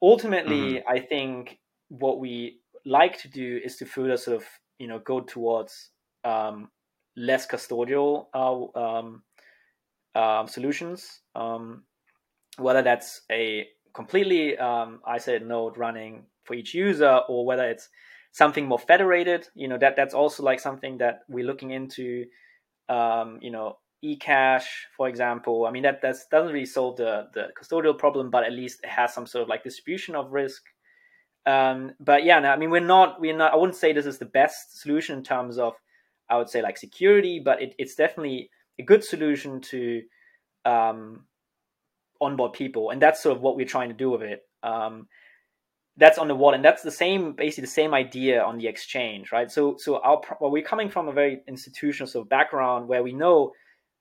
ultimately, 0.01 0.75
mm-hmm. 0.75 0.89
I 0.89 0.99
think 0.99 1.59
what 1.89 2.19
we 2.19 2.59
like 2.85 3.19
to 3.19 3.27
do 3.27 3.59
is 3.63 3.77
to 3.77 3.85
further 3.85 4.17
sort 4.17 4.37
of 4.37 4.45
you 4.79 4.87
know 4.87 4.99
go 4.99 5.21
towards 5.21 5.89
um, 6.23 6.69
less 7.15 7.47
custodial 7.47 8.27
uh, 8.33 8.79
um, 8.79 9.23
um, 10.15 10.47
solutions. 10.47 11.21
Um, 11.35 11.83
whether 12.57 12.81
that's 12.81 13.21
a 13.31 13.67
completely 13.93 14.57
um, 14.57 14.99
isolated 15.05 15.47
node 15.47 15.77
running 15.77 16.25
for 16.43 16.53
each 16.53 16.73
user, 16.73 17.21
or 17.27 17.45
whether 17.45 17.69
it's 17.69 17.89
something 18.31 18.65
more 18.65 18.79
federated 18.79 19.47
you 19.55 19.67
know 19.67 19.77
that 19.77 19.95
that's 19.95 20.13
also 20.13 20.43
like 20.43 20.59
something 20.59 20.97
that 20.97 21.19
we're 21.27 21.45
looking 21.45 21.71
into 21.71 22.25
um, 22.89 23.39
you 23.41 23.51
know 23.51 23.77
ecash 24.03 24.65
for 24.97 25.07
example. 25.07 25.65
I 25.65 25.71
mean 25.71 25.83
that 25.83 26.01
that 26.01 26.15
doesn't 26.31 26.51
really 26.51 26.65
solve 26.65 26.97
the 26.97 27.27
the 27.33 27.49
custodial 27.59 27.97
problem 27.97 28.29
but 28.29 28.43
at 28.43 28.51
least 28.51 28.79
it 28.83 28.89
has 28.89 29.13
some 29.13 29.27
sort 29.27 29.43
of 29.43 29.49
like 29.49 29.63
distribution 29.63 30.15
of 30.15 30.31
risk. 30.31 30.63
Um, 31.45 31.93
but 31.99 32.23
yeah 32.23 32.39
no, 32.39 32.49
i 32.49 32.55
mean 32.55 32.69
we're 32.69 32.81
not 32.81 33.19
we're 33.19 33.35
not 33.35 33.51
i 33.51 33.55
wouldn't 33.55 33.75
say 33.75 33.93
this 33.93 34.05
is 34.05 34.19
the 34.19 34.25
best 34.25 34.79
solution 34.79 35.17
in 35.17 35.23
terms 35.23 35.57
of 35.57 35.73
i 36.29 36.37
would 36.37 36.49
say 36.49 36.61
like 36.61 36.77
security 36.77 37.41
but 37.43 37.59
it, 37.59 37.73
it's 37.79 37.95
definitely 37.95 38.51
a 38.77 38.83
good 38.83 39.03
solution 39.03 39.59
to 39.59 40.03
um, 40.65 41.25
onboard 42.21 42.53
people 42.53 42.91
and 42.91 43.01
that's 43.01 43.23
sort 43.23 43.35
of 43.35 43.41
what 43.41 43.55
we're 43.55 43.65
trying 43.65 43.89
to 43.89 43.95
do 43.95 44.09
with 44.11 44.21
it. 44.21 44.41
Um, 44.63 45.07
that's 45.97 46.17
on 46.17 46.27
the 46.27 46.35
wall 46.35 46.53
and 46.53 46.63
that's 46.63 46.83
the 46.83 46.91
same 46.91 47.33
basically 47.33 47.61
the 47.61 47.67
same 47.67 47.93
idea 47.93 48.41
on 48.41 48.57
the 48.57 48.67
exchange 48.67 49.31
right? 49.31 49.51
So 49.51 49.75
so 49.77 49.99
our 49.99 50.21
well 50.39 50.51
we're 50.51 50.63
coming 50.63 50.89
from 50.89 51.07
a 51.07 51.11
very 51.11 51.41
institutional 51.47 52.07
sort 52.07 52.25
of 52.25 52.29
background 52.29 52.87
where 52.87 53.03
we 53.03 53.13
know 53.13 53.51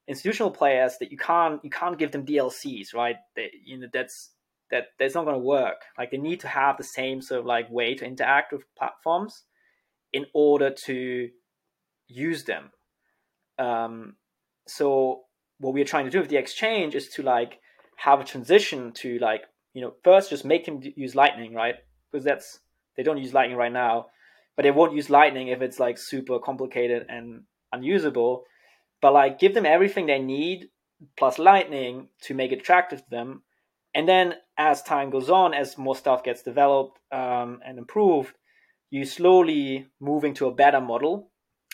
institutional 0.08 0.50
players 0.50 0.96
that 0.98 1.10
you 1.10 1.18
can't 1.18 1.62
you 1.64 1.70
can't 1.70 1.98
give 1.98 2.12
them 2.12 2.24
dlcs 2.24 2.94
right? 2.94 3.16
You 3.64 3.78
know 3.78 3.88
that's 3.92 4.30
that 4.70 4.86
that's 4.98 5.14
not 5.14 5.24
going 5.24 5.36
to 5.36 5.44
work. 5.44 5.82
Like 5.98 6.10
they 6.10 6.18
need 6.18 6.40
to 6.40 6.48
have 6.48 6.76
the 6.76 6.84
same 6.84 7.20
sort 7.20 7.40
of 7.40 7.46
like 7.46 7.70
way 7.70 7.94
to 7.94 8.04
interact 8.04 8.52
with 8.52 8.62
platforms 8.76 9.44
in 10.12 10.26
order 10.32 10.70
to 10.86 11.28
use 12.08 12.44
them. 12.44 12.70
Um, 13.58 14.16
so 14.66 15.22
what 15.58 15.74
we're 15.74 15.84
trying 15.84 16.06
to 16.06 16.10
do 16.10 16.20
with 16.20 16.30
the 16.30 16.36
exchange 16.36 16.94
is 16.94 17.08
to 17.10 17.22
like 17.22 17.60
have 17.96 18.20
a 18.20 18.24
transition 18.24 18.92
to 18.92 19.18
like 19.18 19.42
you 19.72 19.82
know, 19.82 19.94
first 20.02 20.30
just 20.30 20.44
make 20.44 20.66
them 20.66 20.80
use 20.96 21.14
Lightning, 21.14 21.54
right? 21.54 21.76
Because 22.10 22.24
that's 22.24 22.60
they 22.96 23.02
don't 23.02 23.18
use 23.18 23.34
Lightning 23.34 23.56
right 23.56 23.72
now, 23.72 24.06
but 24.56 24.62
they 24.62 24.70
won't 24.70 24.94
use 24.94 25.10
Lightning 25.10 25.48
if 25.48 25.62
it's 25.62 25.78
like 25.78 25.98
super 25.98 26.38
complicated 26.38 27.06
and 27.08 27.42
unusable. 27.72 28.44
But 29.00 29.14
like, 29.14 29.38
give 29.38 29.54
them 29.54 29.66
everything 29.66 30.06
they 30.06 30.18
need 30.18 30.68
plus 31.16 31.38
Lightning 31.38 32.08
to 32.22 32.34
make 32.34 32.52
it 32.52 32.60
attractive 32.60 32.98
to 33.00 33.10
them, 33.10 33.42
and 33.94 34.08
then 34.08 34.34
as 34.56 34.82
time 34.82 35.10
goes 35.10 35.30
on, 35.30 35.54
as 35.54 35.78
more 35.78 35.96
stuff 35.96 36.22
gets 36.22 36.42
developed 36.42 36.98
um, 37.10 37.60
and 37.64 37.78
improved, 37.78 38.34
you 38.90 39.04
slowly 39.04 39.86
moving 40.00 40.34
to 40.34 40.46
a 40.46 40.54
better 40.54 40.80
model, 40.80 41.30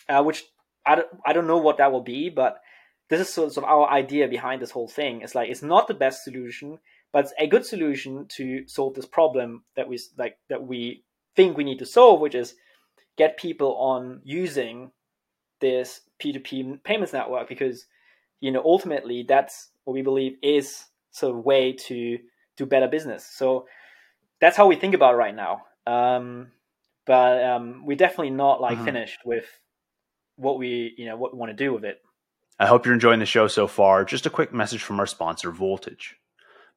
uh, 0.09 0.23
which 0.23 0.45
I 0.87 0.95
don't, 0.95 1.09
I 1.27 1.33
don't 1.33 1.47
know 1.47 1.59
what 1.59 1.79
that 1.79 1.93
will 1.93 2.03
be, 2.03 2.31
but 2.31 2.61
this 3.09 3.21
is 3.21 3.33
sort 3.33 3.57
of 3.57 3.65
our 3.65 3.89
idea 3.89 4.29
behind 4.29 4.61
this 4.61 4.71
whole 4.71 4.89
thing. 4.89 5.23
It's 5.23 5.35
like 5.35 5.49
it's 5.49 5.63
not 5.63 5.89
the 5.89 5.95
best 5.95 6.25
solution, 6.25 6.79
but 7.13 7.25
it's 7.25 7.35
a 7.39 7.47
good 7.47 7.65
solution 7.65 8.27
to 8.37 8.67
solve 8.67 8.95
this 8.95 9.07
problem 9.07 9.65
that 9.77 9.89
we 9.89 9.99
like 10.19 10.39
that 10.49 10.67
we 10.67 11.05
think 11.35 11.57
we 11.57 11.65
need 11.65 11.79
to 11.79 11.87
solve, 11.87 12.21
which 12.21 12.35
is 12.35 12.55
get 13.17 13.37
people 13.37 13.77
on 13.77 14.21
using 14.25 14.91
this 15.61 16.01
P2P 16.21 16.83
payments 16.83 17.13
network 17.13 17.49
because 17.49 17.87
you 18.41 18.51
know 18.51 18.63
ultimately 18.65 19.25
that's 19.27 19.71
what 19.85 19.95
we 19.95 20.03
believe 20.03 20.37
is 20.43 20.85
sort 21.11 21.37
of 21.37 21.45
way 21.45 21.73
to 21.73 22.19
do 22.57 22.67
better 22.67 22.89
business. 22.89 23.25
So 23.25 23.67
that's 24.41 24.57
how 24.57 24.67
we 24.67 24.77
think 24.77 24.95
about 24.95 25.15
it 25.15 25.19
right 25.19 25.35
now. 25.35 25.63
Um, 25.87 26.49
but 27.07 27.43
um, 27.43 27.87
we're 27.87 27.97
definitely 27.97 28.31
not 28.31 28.61
like 28.61 28.77
mm-hmm. 28.77 28.85
finished 28.85 29.21
with 29.25 29.47
what 30.37 30.59
we 30.59 30.95
you 30.99 31.07
know 31.07 31.17
what 31.17 31.33
we 31.33 31.39
want 31.39 31.51
to 31.51 31.65
do 31.65 31.73
with 31.73 31.85
it. 31.85 32.03
I 32.59 32.65
hope 32.65 32.87
you're 32.87 32.95
enjoying 32.95 33.21
the 33.21 33.27
show 33.27 33.49
so 33.49 33.67
far. 33.67 34.03
Just 34.03 34.25
a 34.25 34.31
quick 34.31 34.51
message 34.51 34.83
from 34.83 34.99
our 34.99 35.07
sponsor, 35.07 35.51
Voltage. 35.51 36.17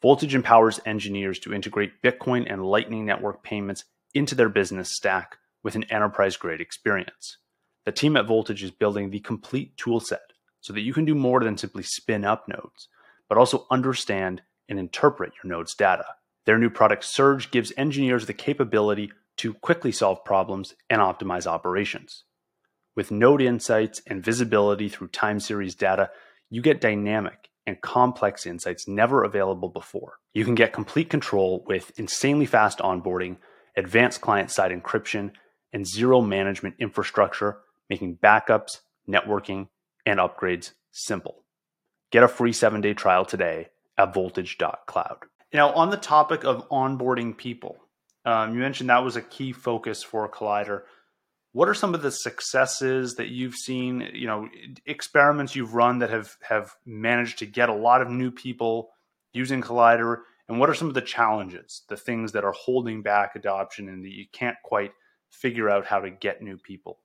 Voltage 0.01 0.35
empowers 0.35 0.81
engineers 0.85 1.39
to 1.39 1.53
integrate 1.53 2.01
Bitcoin 2.01 2.51
and 2.51 2.65
Lightning 2.65 3.05
Network 3.05 3.43
payments 3.43 3.85
into 4.13 4.35
their 4.35 4.49
business 4.49 4.91
stack 4.91 5.37
with 5.63 5.75
an 5.75 5.85
enterprise 5.85 6.35
grade 6.35 6.59
experience. 6.59 7.37
The 7.85 7.93
team 7.93 8.17
at 8.17 8.27
Voltage 8.27 8.61
is 8.61 8.71
building 8.71 9.09
the 9.09 9.21
complete 9.21 9.77
toolset 9.77 10.17
so 10.59 10.73
that 10.73 10.81
you 10.81 10.93
can 10.93 11.05
do 11.05 11.15
more 11.15 11.39
than 11.39 11.57
simply 11.57 11.83
spin 11.83 12.25
up 12.25 12.49
nodes, 12.49 12.89
but 13.29 13.37
also 13.37 13.65
understand 13.71 14.41
and 14.67 14.79
interpret 14.79 15.31
your 15.41 15.49
node's 15.49 15.75
data. 15.75 16.05
Their 16.45 16.57
new 16.57 16.69
product 16.69 17.05
Surge 17.05 17.51
gives 17.51 17.71
engineers 17.77 18.25
the 18.25 18.33
capability 18.33 19.13
to 19.37 19.53
quickly 19.53 19.93
solve 19.93 20.25
problems 20.25 20.73
and 20.89 20.99
optimize 20.99 21.47
operations. 21.47 22.25
With 22.99 23.11
node 23.11 23.41
insights 23.41 24.01
and 24.07 24.21
visibility 24.21 24.89
through 24.89 25.07
time 25.07 25.39
series 25.39 25.73
data, 25.73 26.11
you 26.49 26.61
get 26.61 26.81
dynamic 26.81 27.47
and 27.65 27.79
complex 27.79 28.45
insights 28.45 28.89
never 28.89 29.23
available 29.23 29.69
before. 29.69 30.19
You 30.33 30.43
can 30.43 30.53
get 30.53 30.73
complete 30.73 31.09
control 31.09 31.63
with 31.65 31.97
insanely 31.97 32.45
fast 32.45 32.79
onboarding, 32.79 33.37
advanced 33.77 34.19
client 34.19 34.51
side 34.51 34.73
encryption, 34.73 35.31
and 35.71 35.87
zero 35.87 36.19
management 36.19 36.75
infrastructure, 36.77 37.59
making 37.89 38.17
backups, 38.17 38.79
networking, 39.07 39.69
and 40.05 40.19
upgrades 40.19 40.71
simple. 40.91 41.45
Get 42.11 42.23
a 42.23 42.27
free 42.27 42.51
seven 42.51 42.81
day 42.81 42.93
trial 42.93 43.23
today 43.23 43.69
at 43.97 44.13
voltage.cloud. 44.13 45.19
Now, 45.53 45.71
on 45.71 45.89
the 45.89 45.95
topic 45.95 46.43
of 46.43 46.67
onboarding 46.67 47.37
people, 47.37 47.77
um, 48.25 48.53
you 48.53 48.59
mentioned 48.59 48.89
that 48.89 49.05
was 49.05 49.15
a 49.15 49.21
key 49.21 49.53
focus 49.53 50.03
for 50.03 50.27
Kollider. 50.27 50.81
What 51.51 51.67
are 51.67 51.73
some 51.73 51.95
of 51.95 52.01
the 52.01 52.11
successes 52.11 53.15
that 53.15 53.29
you've 53.29 53.55
seen, 53.55 54.07
you 54.13 54.27
know, 54.27 54.47
experiments 54.85 55.55
you've 55.55 55.73
run 55.73 55.99
that 55.99 56.11
have 56.11 56.35
have 56.47 56.71
managed 56.85 57.39
to 57.39 57.45
get 57.45 57.69
a 57.69 57.73
lot 57.73 58.01
of 58.01 58.09
new 58.09 58.31
people 58.31 58.89
using 59.33 59.61
Kollider? 59.61 60.17
And 60.47 60.59
what 60.59 60.69
are 60.69 60.75
some 60.75 60.87
of 60.87 60.93
the 60.93 61.01
challenges, 61.01 61.83
the 61.89 61.97
things 61.97 62.31
that 62.31 62.43
are 62.43 62.51
holding 62.53 63.01
back 63.01 63.35
adoption 63.35 63.87
and 63.87 64.03
that 64.03 64.11
you 64.11 64.25
can't 64.31 64.57
quite 64.63 64.91
figure 65.29 65.69
out 65.69 65.85
how 65.85 65.99
to 65.99 66.09
get 66.09 66.41
new 66.41 66.57
people? 66.57 66.99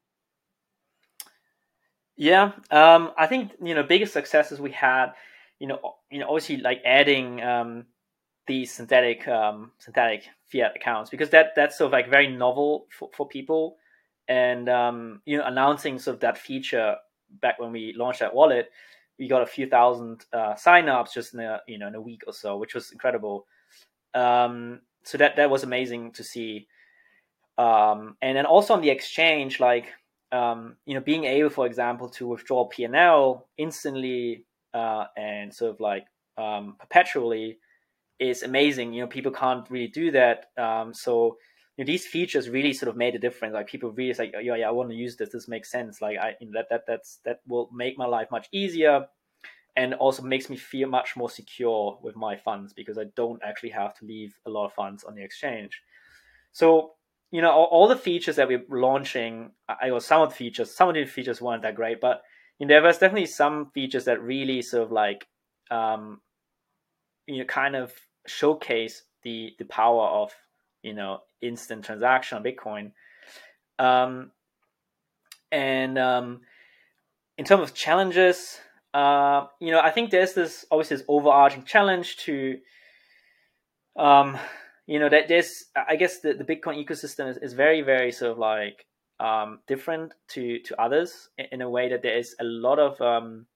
Yeah, 2.16 2.52
um, 2.70 3.12
I 3.18 3.26
think 3.26 3.52
you 3.62 3.74
know 3.74 3.82
biggest 3.82 4.12
successes 4.12 4.60
we 4.60 4.70
had, 4.70 5.12
you 5.58 5.66
know, 5.66 5.80
you 6.10 6.20
know, 6.20 6.28
obviously 6.28 6.58
like 6.58 6.80
adding 6.84 7.42
um, 7.42 7.86
these 8.46 8.72
synthetic 8.72 9.26
um, 9.26 9.72
synthetic 9.78 10.24
fiat 10.52 10.76
accounts 10.76 11.10
because 11.10 11.30
that 11.30 11.54
that's 11.56 11.78
sort 11.78 11.86
of 11.86 11.92
like 11.92 12.08
very 12.10 12.28
novel 12.28 12.86
for, 12.96 13.10
for 13.16 13.26
people, 13.26 13.76
and 14.28 14.68
um, 14.68 15.22
you 15.26 15.38
know, 15.38 15.44
announcing 15.44 15.98
sort 15.98 16.14
of 16.14 16.20
that 16.20 16.38
feature 16.38 16.96
back 17.40 17.58
when 17.58 17.72
we 17.72 17.94
launched 17.96 18.20
that 18.20 18.34
wallet, 18.34 18.70
we 19.18 19.28
got 19.28 19.42
a 19.42 19.46
few 19.46 19.68
thousand 19.68 20.24
uh, 20.32 20.54
signups 20.54 21.12
just 21.12 21.34
in 21.34 21.40
a 21.40 21.60
you 21.66 21.78
know 21.78 21.88
in 21.88 21.94
a 21.94 22.00
week 22.00 22.22
or 22.26 22.32
so, 22.32 22.56
which 22.56 22.74
was 22.74 22.92
incredible. 22.92 23.46
Um, 24.14 24.80
so 25.02 25.18
that 25.18 25.36
that 25.36 25.50
was 25.50 25.64
amazing 25.64 26.12
to 26.12 26.24
see, 26.24 26.66
um, 27.58 28.16
and 28.22 28.36
then 28.36 28.46
also 28.46 28.74
on 28.74 28.80
the 28.80 28.90
exchange, 28.90 29.60
like 29.60 29.92
um, 30.34 30.76
you 30.84 30.94
know, 30.94 31.00
being 31.00 31.24
able, 31.24 31.50
for 31.50 31.66
example, 31.66 32.08
to 32.08 32.26
withdraw 32.26 32.66
P&L 32.66 33.46
instantly 33.56 34.44
uh, 34.72 35.04
and 35.16 35.54
sort 35.54 35.70
of 35.70 35.80
like 35.80 36.06
um, 36.36 36.76
perpetually 36.80 37.58
is 38.18 38.42
amazing. 38.42 38.92
You 38.92 39.02
know, 39.02 39.06
people 39.06 39.30
can't 39.30 39.68
really 39.70 39.86
do 39.86 40.10
that. 40.10 40.46
Um, 40.58 40.92
so 40.92 41.38
you 41.76 41.84
know, 41.84 41.86
these 41.86 42.06
features 42.06 42.48
really 42.48 42.72
sort 42.72 42.88
of 42.88 42.96
made 42.96 43.14
a 43.14 43.18
difference. 43.18 43.54
Like 43.54 43.66
people 43.66 43.90
really 43.90 44.14
like, 44.14 44.34
yeah, 44.40 44.54
yeah, 44.54 44.68
I 44.68 44.70
want 44.70 44.90
to 44.90 44.96
use 44.96 45.16
this. 45.16 45.30
This 45.30 45.48
makes 45.48 45.70
sense. 45.70 46.00
Like 46.00 46.18
I 46.18 46.34
you 46.40 46.46
know, 46.46 46.52
that 46.60 46.68
that 46.70 46.84
that's 46.86 47.18
that 47.24 47.40
will 47.46 47.68
make 47.72 47.98
my 47.98 48.06
life 48.06 48.28
much 48.30 48.48
easier, 48.52 49.06
and 49.76 49.94
also 49.94 50.22
makes 50.22 50.48
me 50.48 50.56
feel 50.56 50.88
much 50.88 51.16
more 51.16 51.30
secure 51.30 51.98
with 52.02 52.16
my 52.16 52.36
funds 52.36 52.72
because 52.72 52.98
I 52.98 53.04
don't 53.16 53.42
actually 53.44 53.70
have 53.70 53.94
to 53.98 54.04
leave 54.04 54.38
a 54.46 54.50
lot 54.50 54.66
of 54.66 54.72
funds 54.72 55.04
on 55.04 55.14
the 55.14 55.24
exchange. 55.24 55.82
So 56.52 56.92
you 57.34 57.42
know 57.42 57.50
all, 57.50 57.64
all, 57.64 57.88
the 57.88 57.96
features 57.96 58.36
that 58.36 58.46
we're 58.46 58.62
launching 58.68 59.50
i 59.68 59.90
or 59.90 60.00
some 60.00 60.22
of 60.22 60.28
the 60.28 60.36
features 60.36 60.72
some 60.72 60.88
of 60.88 60.94
the 60.94 61.04
features 61.04 61.40
weren't 61.40 61.62
that 61.62 61.74
great 61.74 62.00
but 62.00 62.22
you 62.58 62.66
know, 62.66 62.74
there 62.74 62.82
was 62.82 62.98
definitely 62.98 63.26
some 63.26 63.70
features 63.74 64.04
that 64.04 64.22
really 64.22 64.62
sort 64.62 64.84
of 64.84 64.92
like 64.92 65.26
um 65.72 66.20
you 67.26 67.38
know 67.38 67.44
kind 67.44 67.74
of 67.74 67.92
showcase 68.26 69.02
the 69.24 69.50
the 69.58 69.64
power 69.64 70.06
of 70.06 70.32
you 70.84 70.94
know 70.94 71.20
instant 71.40 71.84
transaction 71.84 72.38
on 72.38 72.44
bitcoin. 72.44 72.92
Um 73.78 74.30
and 75.50 75.98
um 75.98 76.40
in 77.38 77.44
terms 77.44 77.62
of 77.62 77.74
challenges 77.74 78.58
uh 78.92 79.46
you 79.60 79.70
know 79.70 79.80
i 79.80 79.90
think 79.90 80.10
there's 80.10 80.34
this 80.34 80.64
obviously 80.70 80.96
this 80.96 81.06
overarching 81.08 81.64
challenge 81.64 82.16
to 82.16 82.58
um 83.96 84.38
you 84.86 84.98
know 84.98 85.08
that 85.08 85.28
there's 85.28 85.66
i 85.76 85.96
guess 85.96 86.20
the, 86.20 86.34
the 86.34 86.44
bitcoin 86.44 86.84
ecosystem 86.84 87.28
is, 87.28 87.36
is 87.38 87.52
very 87.52 87.82
very 87.82 88.12
sort 88.12 88.32
of 88.32 88.38
like 88.38 88.86
um, 89.20 89.60
different 89.68 90.12
to 90.28 90.58
to 90.60 90.80
others 90.80 91.28
in, 91.38 91.46
in, 91.52 91.62
a 91.62 91.70
way 91.70 91.88
that 91.88 92.02
there 92.02 92.18
is 92.18 92.34
a 92.40 92.44
lot 92.44 92.80
of 92.80 93.00
um, 93.00 93.46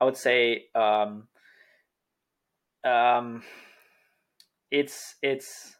i 0.00 0.04
would 0.04 0.16
say 0.16 0.66
um, 0.76 1.26
um, 2.84 3.42
it's 4.70 5.16
it's 5.22 5.76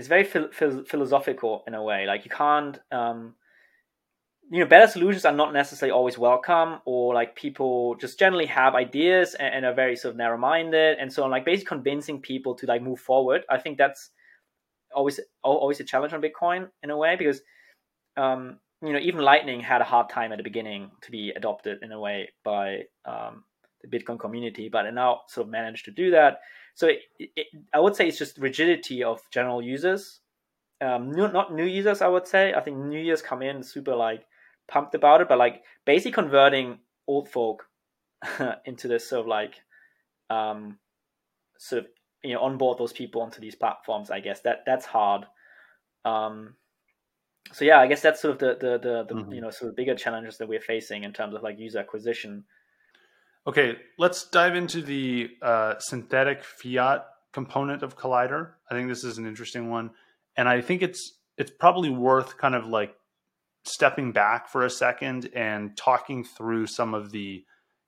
it's 0.00 0.08
very 0.08 0.24
phil- 0.24 0.50
philosophical 0.84 1.62
in 1.66 1.74
a 1.74 1.82
way. 1.82 2.06
Like 2.06 2.24
you 2.24 2.30
can't 2.30 2.78
um, 2.90 3.34
you 4.50 4.60
know 4.60 4.66
better 4.66 4.90
solutions 4.90 5.24
are 5.24 5.32
not 5.32 5.52
necessarily 5.52 5.92
always 5.92 6.18
welcome 6.18 6.80
or 6.86 7.14
like 7.14 7.36
people 7.36 7.94
just 7.96 8.18
generally 8.18 8.46
have 8.46 8.74
ideas 8.74 9.34
and, 9.34 9.54
and 9.54 9.64
are 9.66 9.74
very 9.74 9.94
sort 9.94 10.12
of 10.12 10.16
narrow-minded 10.16 10.98
and 10.98 11.12
so 11.12 11.22
on. 11.22 11.30
Like 11.30 11.44
basically 11.44 11.66
convincing 11.66 12.20
people 12.20 12.54
to 12.56 12.66
like 12.66 12.82
move 12.82 12.98
forward 12.98 13.42
i 13.48 13.58
think 13.58 13.78
that's 13.78 14.10
always 14.92 15.20
always 15.42 15.78
a 15.80 15.84
challenge 15.84 16.12
on 16.12 16.20
bitcoin 16.20 16.68
in 16.82 16.90
a 16.90 16.96
way 16.96 17.14
because 17.16 17.42
um, 18.16 18.58
you 18.82 18.92
know 18.92 18.98
even 18.98 19.20
lightning 19.20 19.60
had 19.60 19.80
a 19.80 19.84
hard 19.84 20.08
time 20.08 20.32
at 20.32 20.38
the 20.38 20.50
beginning 20.50 20.90
to 21.02 21.10
be 21.12 21.30
adopted 21.36 21.78
in 21.82 21.92
a 21.92 22.00
way 22.00 22.28
by 22.44 22.80
um, 23.04 23.44
the 23.82 23.88
bitcoin 23.88 24.18
community 24.18 24.68
but 24.68 24.84
it 24.86 24.94
now 24.94 25.20
sort 25.28 25.46
of 25.46 25.50
managed 25.50 25.84
to 25.84 25.92
do 25.92 26.10
that 26.10 26.40
so 26.74 26.88
it, 26.88 27.00
it, 27.18 27.46
i 27.72 27.80
would 27.80 27.96
say 27.96 28.08
it's 28.08 28.18
just 28.18 28.38
rigidity 28.38 29.02
of 29.02 29.20
general 29.30 29.62
users. 29.62 30.20
Um, 30.82 31.12
new, 31.12 31.28
not 31.28 31.54
new 31.54 31.66
users 31.66 32.00
i 32.00 32.08
would 32.08 32.26
say. 32.26 32.54
I 32.54 32.60
think 32.60 32.78
new 32.78 32.98
users 32.98 33.22
come 33.22 33.42
in 33.42 33.62
super 33.62 33.94
like 33.94 34.24
pumped 34.68 34.94
about 34.94 35.20
it, 35.20 35.28
but 35.28 35.38
like 35.38 35.62
basically 35.84 36.12
converting 36.12 36.78
old 37.06 37.28
folk 37.28 37.66
into 38.64 38.88
this 38.88 39.08
sort 39.08 39.20
of 39.20 39.26
like 39.26 39.60
um 40.30 40.78
sort 41.58 41.84
of 41.84 41.90
you 42.22 42.34
know 42.34 42.40
onboard 42.40 42.78
those 42.78 42.92
people 42.92 43.20
onto 43.20 43.40
these 43.40 43.54
platforms 43.54 44.10
i 44.10 44.20
guess. 44.20 44.40
That 44.40 44.62
that's 44.64 44.86
hard. 44.86 45.26
Um 46.04 46.54
so 47.52 47.64
yeah 47.64 47.80
i 47.80 47.86
guess 47.86 48.02
that's 48.02 48.20
sort 48.20 48.34
of 48.34 48.38
the 48.38 48.56
the 48.60 48.78
the, 48.78 49.04
the 49.04 49.14
mm-hmm. 49.14 49.32
you 49.32 49.40
know 49.40 49.50
sort 49.50 49.70
of 49.70 49.76
bigger 49.76 49.94
challenges 49.94 50.38
that 50.38 50.48
we're 50.48 50.60
facing 50.60 51.04
in 51.04 51.12
terms 51.12 51.34
of 51.34 51.42
like 51.42 51.58
user 51.58 51.78
acquisition 51.78 52.44
okay 53.46 53.76
let's 53.98 54.28
dive 54.30 54.54
into 54.54 54.82
the 54.82 55.28
uh, 55.42 55.78
synthetic 55.78 56.44
fiat 56.44 57.06
component 57.32 57.82
of 57.82 57.96
Kollider. 57.96 58.50
I 58.70 58.74
think 58.74 58.88
this 58.88 59.04
is 59.04 59.18
an 59.18 59.26
interesting 59.26 59.70
one. 59.70 59.90
And 60.36 60.48
i 60.48 60.60
think 60.60 60.82
it's 60.82 61.18
it's 61.36 61.50
probably 61.50 61.90
worth 61.90 62.38
kind 62.38 62.54
of 62.54 62.66
like 62.66 62.94
stepping 63.64 64.12
back 64.12 64.48
for 64.48 64.64
a 64.64 64.70
second 64.70 65.30
and 65.34 65.76
talking 65.76 66.24
through 66.24 66.66
some 66.66 66.94
of 66.94 67.12
the 67.12 67.44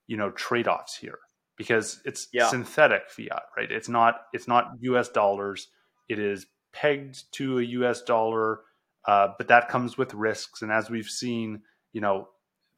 you 0.06 0.16
know 0.16 0.30
trade-offs 0.30 0.96
here. 0.96 1.18
Because 1.56 2.00
it's 2.04 2.28
yeah. 2.32 2.48
synthetic 2.48 3.10
fiat 3.10 3.42
right? 3.56 3.70
It's 3.70 3.88
not 3.88 4.22
it's 4.32 4.48
not 4.48 4.72
us 4.82 5.08
dollars. 5.08 5.68
It 6.08 6.18
is 6.18 6.46
pegged 6.72 7.24
to 7.32 7.60
a 7.60 7.64
us 7.64 8.02
dollar 8.02 8.60
uh, 9.06 9.28
but 9.36 9.48
that 9.48 9.68
comes 9.68 9.98
with 9.98 10.14
risks. 10.14 10.62
And 10.62 10.70
as 10.70 10.90
we've 10.90 11.06
seen 11.06 11.62
you 11.92 12.00
know 12.00 12.28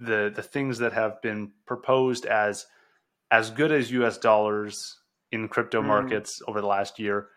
the 0.01 0.33
the 0.35 0.43
things 0.43 0.79
that 0.79 0.93
have 0.93 1.21
been 1.23 1.53
proposed 1.67 2.27
as 2.27 2.67
as 3.31 3.51
good 3.51 3.73
as 3.73 3.91
us 3.91 4.19
dollars 4.19 4.99
in 5.33 5.49
crypto 5.49 5.83
mm. 5.83 5.87
markets 5.87 6.41
over 6.47 6.61
the 6.61 6.67
last 6.67 6.99
year 6.99 7.29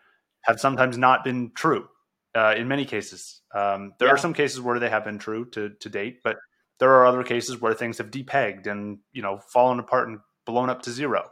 have 0.42 0.60
sometimes 0.60 0.98
not 0.98 1.24
been 1.24 1.52
true 1.56 1.88
uh, 2.36 2.54
in 2.56 2.68
many 2.68 2.86
cases. 2.86 3.42
Um, 3.54 3.94
there 4.00 4.08
Yeah. 4.08 4.14
are 4.14 4.18
some 4.18 4.34
cases 4.34 4.62
where 4.62 4.80
they 4.80 4.90
have 4.90 5.04
been 5.04 5.20
true 5.20 5.50
to 5.52 5.70
to 5.70 5.90
date, 5.90 6.22
but 6.24 6.38
there 6.80 6.92
are 6.92 7.06
other 7.06 7.24
cases 7.24 7.60
where 7.60 7.74
things 7.74 7.98
have 7.98 8.12
depegged 8.12 8.68
and 8.68 9.00
you 9.12 9.22
know 9.22 9.40
fallen 9.40 9.80
apart 9.80 10.08
and 10.08 10.20
blown 10.46 10.70
up 10.70 10.84
to 10.84 10.92
zero. 10.92 11.30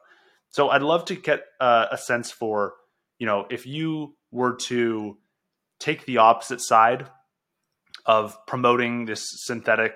So 0.50 0.70
I'd 0.70 0.82
love 0.82 1.06
to 1.06 1.16
get 1.16 1.44
uh, 1.60 1.88
a 1.92 1.98
sense 1.98 2.32
for 2.32 2.74
you 3.20 3.28
know 3.28 3.46
if 3.50 3.66
you 3.66 4.16
were 4.32 4.56
to 4.68 5.18
take 5.80 6.06
the 6.06 6.18
opposite 6.18 6.62
side 6.62 7.08
of 8.06 8.38
promoting 8.46 9.06
this 9.06 9.26
synthetic 9.46 9.94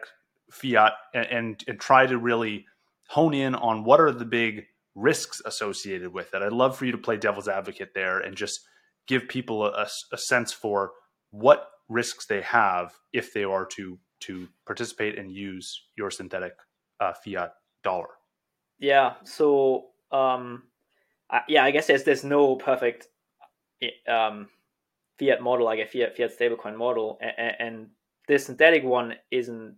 fiat 0.52 0.94
and, 1.14 1.26
and, 1.28 1.64
and 1.68 1.80
try 1.80 2.06
to 2.06 2.18
really 2.18 2.66
hone 3.10 3.34
in 3.34 3.56
on 3.56 3.84
what 3.84 4.00
are 4.00 4.12
the 4.12 4.26
big 4.26 4.66
risks 4.96 5.42
associated 5.46 6.14
with 6.14 6.34
it. 6.34 6.42
I'd 6.42 6.52
love 6.52 6.78
for 6.78 6.86
you 6.86 6.92
to 6.92 6.98
play 6.98 7.18
devil's 7.18 7.48
advocate 7.48 7.92
there 7.94 8.20
and 8.20 8.36
just 8.36 8.62
give 9.08 9.28
people 9.28 9.66
a, 9.66 9.88
a 10.12 10.18
sense 10.18 10.52
for 10.52 10.92
what 11.32 11.68
risks 11.88 12.26
they 12.28 12.42
have 12.42 12.94
if 13.14 13.34
they 13.34 13.44
are 13.44 13.66
to 13.66 13.98
to 14.22 14.48
participate 14.66 15.18
and 15.18 15.32
use 15.32 15.82
your 15.98 16.12
synthetic 16.12 16.54
uh, 17.00 17.14
fiat 17.14 17.54
dollar. 17.84 18.10
Yeah. 18.78 19.14
So 19.24 19.88
um, 20.12 20.64
I, 21.30 21.42
yeah, 21.48 21.64
I 21.64 21.72
guess 21.72 21.88
there's 21.88 22.04
there's 22.04 22.24
no 22.24 22.56
perfect 22.56 23.08
um, 24.08 24.50
fiat 25.18 25.42
model 25.42 25.66
like 25.66 25.80
a 25.80 25.86
fiat 25.86 26.18
fiat 26.18 26.38
stablecoin 26.38 26.78
model, 26.78 27.18
and, 27.22 27.56
and 27.60 27.88
this 28.28 28.46
synthetic 28.46 28.84
one 28.84 29.16
isn't 29.32 29.78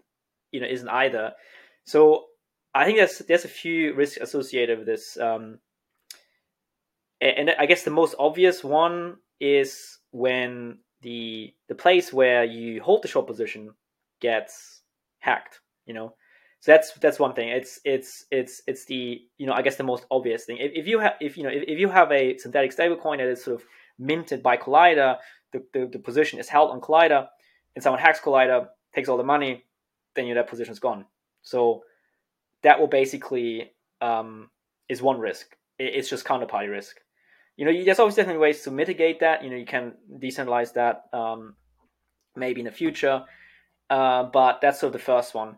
you 0.51 0.61
know 0.61 0.67
isn't 0.67 0.89
either. 0.89 1.33
So 1.85 2.25
I 2.73 2.85
think 2.85 2.97
there's 2.97 3.19
there's 3.19 3.45
a 3.45 3.49
few 3.49 3.93
risks 3.93 4.17
associated 4.21 4.77
with 4.77 4.87
this. 4.87 5.17
Um, 5.17 5.59
and, 7.19 7.51
I 7.59 7.67
guess 7.67 7.83
the 7.83 7.91
most 7.91 8.15
obvious 8.17 8.63
one 8.63 9.17
is 9.39 9.99
when 10.11 10.79
the 11.01 11.53
the 11.67 11.75
place 11.75 12.11
where 12.11 12.43
you 12.43 12.81
hold 12.81 13.03
the 13.03 13.07
short 13.07 13.27
position 13.27 13.73
gets 14.19 14.81
hacked. 15.19 15.59
You 15.85 15.93
know, 15.93 16.15
so 16.59 16.71
that's 16.71 16.93
that's 16.93 17.19
one 17.19 17.33
thing. 17.33 17.49
It's 17.49 17.79
it's 17.83 18.25
it's 18.31 18.61
it's 18.67 18.85
the 18.85 19.21
you 19.37 19.47
know 19.47 19.53
I 19.53 19.61
guess 19.61 19.75
the 19.75 19.83
most 19.83 20.05
obvious 20.09 20.45
thing. 20.45 20.57
If, 20.59 20.71
if 20.73 20.87
you 20.87 20.99
have 20.99 21.13
if 21.19 21.37
you 21.37 21.43
know 21.43 21.49
if, 21.49 21.63
if 21.67 21.79
you 21.79 21.89
have 21.89 22.11
a 22.11 22.37
synthetic 22.37 22.75
stablecoin 22.75 23.17
that 23.17 23.27
is 23.27 23.43
sort 23.43 23.59
of 23.59 23.67
minted 23.99 24.41
by 24.41 24.57
Kollider, 24.57 25.17
the, 25.51 25.63
the, 25.73 25.85
the 25.85 25.99
position 25.99 26.39
is 26.39 26.49
held 26.49 26.71
on 26.71 26.81
Kollider, 26.81 27.27
and 27.75 27.83
someone 27.83 28.01
hacks 28.01 28.19
Kollider, 28.19 28.67
takes 28.93 29.09
all 29.09 29.17
the 29.17 29.23
money, 29.23 29.65
then 30.15 30.25
your 30.25 30.35
that 30.35 30.49
position 30.49 30.71
is 30.71 30.79
gone. 30.79 31.05
So 31.41 31.83
that 32.63 32.79
will 32.79 32.87
basically 32.87 33.71
um, 34.01 34.49
is 34.89 35.01
one 35.01 35.19
risk. 35.19 35.55
It's 35.79 36.09
just 36.09 36.25
counterparty 36.25 36.69
risk. 36.69 36.97
You 37.57 37.65
know, 37.65 37.83
there's 37.83 37.99
always 37.99 38.15
definitely 38.15 38.41
ways 38.41 38.61
to 38.63 38.71
mitigate 38.71 39.19
that. 39.19 39.43
You 39.43 39.49
know, 39.49 39.55
you 39.55 39.65
can 39.65 39.93
decentralize 40.17 40.73
that 40.73 41.03
um, 41.13 41.55
maybe 42.35 42.61
in 42.61 42.65
the 42.65 42.71
future, 42.71 43.23
uh, 43.89 44.23
but 44.23 44.61
that's 44.61 44.79
sort 44.79 44.93
of 44.95 44.99
the 44.99 45.05
first 45.05 45.33
one. 45.33 45.57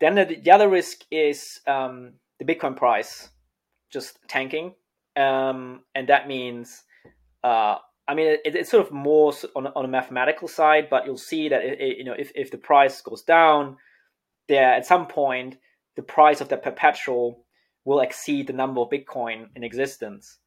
Then 0.00 0.14
the, 0.14 0.24
the 0.42 0.50
other 0.50 0.68
risk 0.68 1.04
is 1.10 1.60
um, 1.66 2.12
the 2.38 2.44
Bitcoin 2.44 2.76
price 2.76 3.28
just 3.90 4.18
tanking, 4.28 4.74
um, 5.16 5.82
and 5.94 6.08
that 6.08 6.26
means, 6.26 6.84
uh, 7.44 7.76
I 8.08 8.14
mean, 8.14 8.26
it, 8.44 8.56
it's 8.56 8.70
sort 8.70 8.86
of 8.86 8.92
more 8.92 9.32
on, 9.54 9.66
on 9.68 9.84
a 9.84 9.88
mathematical 9.88 10.48
side, 10.48 10.88
but 10.90 11.04
you'll 11.04 11.16
see 11.18 11.48
that 11.48 11.62
it, 11.62 11.80
it, 11.80 11.98
you 11.98 12.04
know 12.04 12.14
if, 12.18 12.32
if 12.34 12.50
the 12.50 12.58
price 12.58 13.00
goes 13.00 13.22
down, 13.22 13.76
there 14.50 14.74
at 14.74 14.84
some 14.84 15.06
point 15.06 15.56
the 15.96 16.02
price 16.02 16.42
of 16.42 16.48
that 16.48 16.62
perpetual 16.62 17.46
will 17.84 18.00
exceed 18.00 18.46
the 18.46 18.52
number 18.52 18.80
of 18.80 18.90
Bitcoin 18.90 19.46
in 19.56 19.64
existence. 19.64 20.38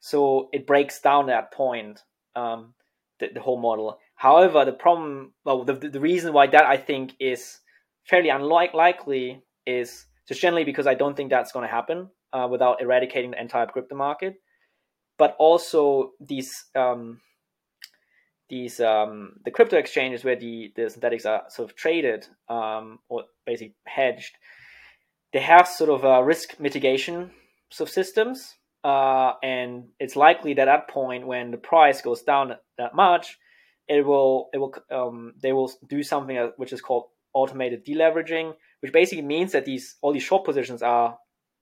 So 0.00 0.50
it 0.52 0.66
breaks 0.66 1.00
down 1.00 1.26
that 1.26 1.52
point, 1.52 2.02
um, 2.36 2.74
the, 3.20 3.28
the 3.32 3.40
whole 3.40 3.60
model. 3.60 3.98
However, 4.16 4.64
the 4.64 4.72
problem, 4.72 5.32
well, 5.44 5.64
the, 5.64 5.74
the 5.74 6.00
reason 6.00 6.32
why 6.32 6.48
that 6.48 6.64
I 6.64 6.76
think 6.76 7.14
is 7.18 7.60
fairly 8.04 8.28
unlikely 8.28 9.42
is 9.64 10.06
just 10.28 10.40
generally 10.40 10.64
because 10.64 10.86
I 10.86 10.94
don't 10.94 11.16
think 11.16 11.30
that's 11.30 11.52
going 11.52 11.66
to 11.66 11.72
happen 11.72 12.10
uh, 12.32 12.48
without 12.50 12.82
eradicating 12.82 13.30
the 13.30 13.40
entire 13.40 13.66
crypto 13.66 13.94
market. 13.94 14.34
But 15.18 15.36
also 15.38 16.12
these 16.20 16.64
um, 16.74 17.20
these 18.52 18.80
um, 18.80 19.32
the 19.46 19.50
crypto 19.50 19.78
exchanges 19.78 20.24
where 20.24 20.36
the, 20.36 20.72
the 20.76 20.90
synthetics 20.90 21.24
are 21.24 21.44
sort 21.48 21.70
of 21.70 21.74
traded 21.74 22.26
um, 22.50 22.98
or 23.08 23.24
basically 23.46 23.74
hedged, 23.86 24.36
they 25.32 25.40
have 25.40 25.66
sort 25.66 25.88
of 25.88 26.04
a 26.04 26.22
risk 26.22 26.60
mitigation 26.60 27.30
sort 27.70 27.88
of 27.88 27.94
systems, 27.94 28.54
uh, 28.84 29.32
and 29.42 29.84
it's 29.98 30.16
likely 30.16 30.52
that 30.52 30.68
at 30.68 30.86
point 30.86 31.26
when 31.26 31.50
the 31.50 31.56
price 31.56 32.02
goes 32.02 32.20
down 32.22 32.52
that 32.76 32.94
much, 32.94 33.38
it 33.88 34.04
will 34.04 34.50
it 34.52 34.58
will 34.58 34.74
um, 34.90 35.32
they 35.42 35.54
will 35.54 35.72
do 35.88 36.02
something 36.02 36.52
which 36.58 36.74
is 36.74 36.82
called 36.82 37.06
automated 37.32 37.86
deleveraging, 37.86 38.52
which 38.80 38.92
basically 38.92 39.24
means 39.24 39.52
that 39.52 39.64
these 39.64 39.96
all 40.02 40.12
these 40.12 40.22
short 40.22 40.44
positions 40.44 40.82
are 40.82 41.16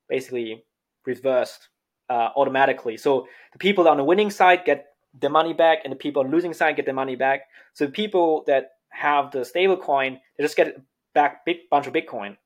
basically 0.09 0.65
reversed 1.07 1.69
uh, 2.09 2.31
automatically. 2.37 2.97
So 2.97 3.29
the 3.53 3.61
people 3.61 3.87
on 3.87 3.97
the 3.97 4.03
winning 4.03 4.31
side 4.31 4.65
get 4.65 4.87
the 5.19 5.29
money 5.29 5.53
back, 5.53 5.79
and 5.85 5.93
the 5.93 5.97
people 5.97 6.27
losing 6.27 6.53
side 6.53 6.77
get 6.77 6.87
the 6.87 6.93
money 6.93 7.17
back. 7.17 7.43
So 7.75 7.89
people 7.89 8.45
that 8.47 8.73
have 8.91 9.31
the 9.31 9.45
stable 9.45 9.77
coin, 9.77 10.21
they 10.37 10.45
just 10.45 10.57
get 10.57 10.81
back 11.15 11.45
big 11.45 11.69
bunch 11.71 11.87
of 11.87 11.93
Bitcoin. 11.93 12.37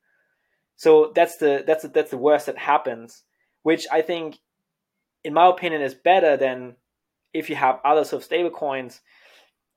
So 0.76 1.12
that's 1.14 1.36
the 1.36 1.64
that's 1.66 1.82
the, 1.82 1.88
that's 1.88 2.10
the 2.10 2.18
worst 2.18 2.46
that 2.46 2.58
happens, 2.58 3.22
which 3.62 3.86
I 3.92 4.02
think, 4.02 4.38
in 5.22 5.34
my 5.34 5.46
opinion, 5.46 5.82
is 5.82 5.94
better 5.94 6.36
than 6.36 6.76
if 7.32 7.48
you 7.48 7.56
have 7.56 7.80
other 7.84 8.04
sort 8.04 8.22
of 8.22 8.24
stable 8.24 8.50
coins. 8.50 9.00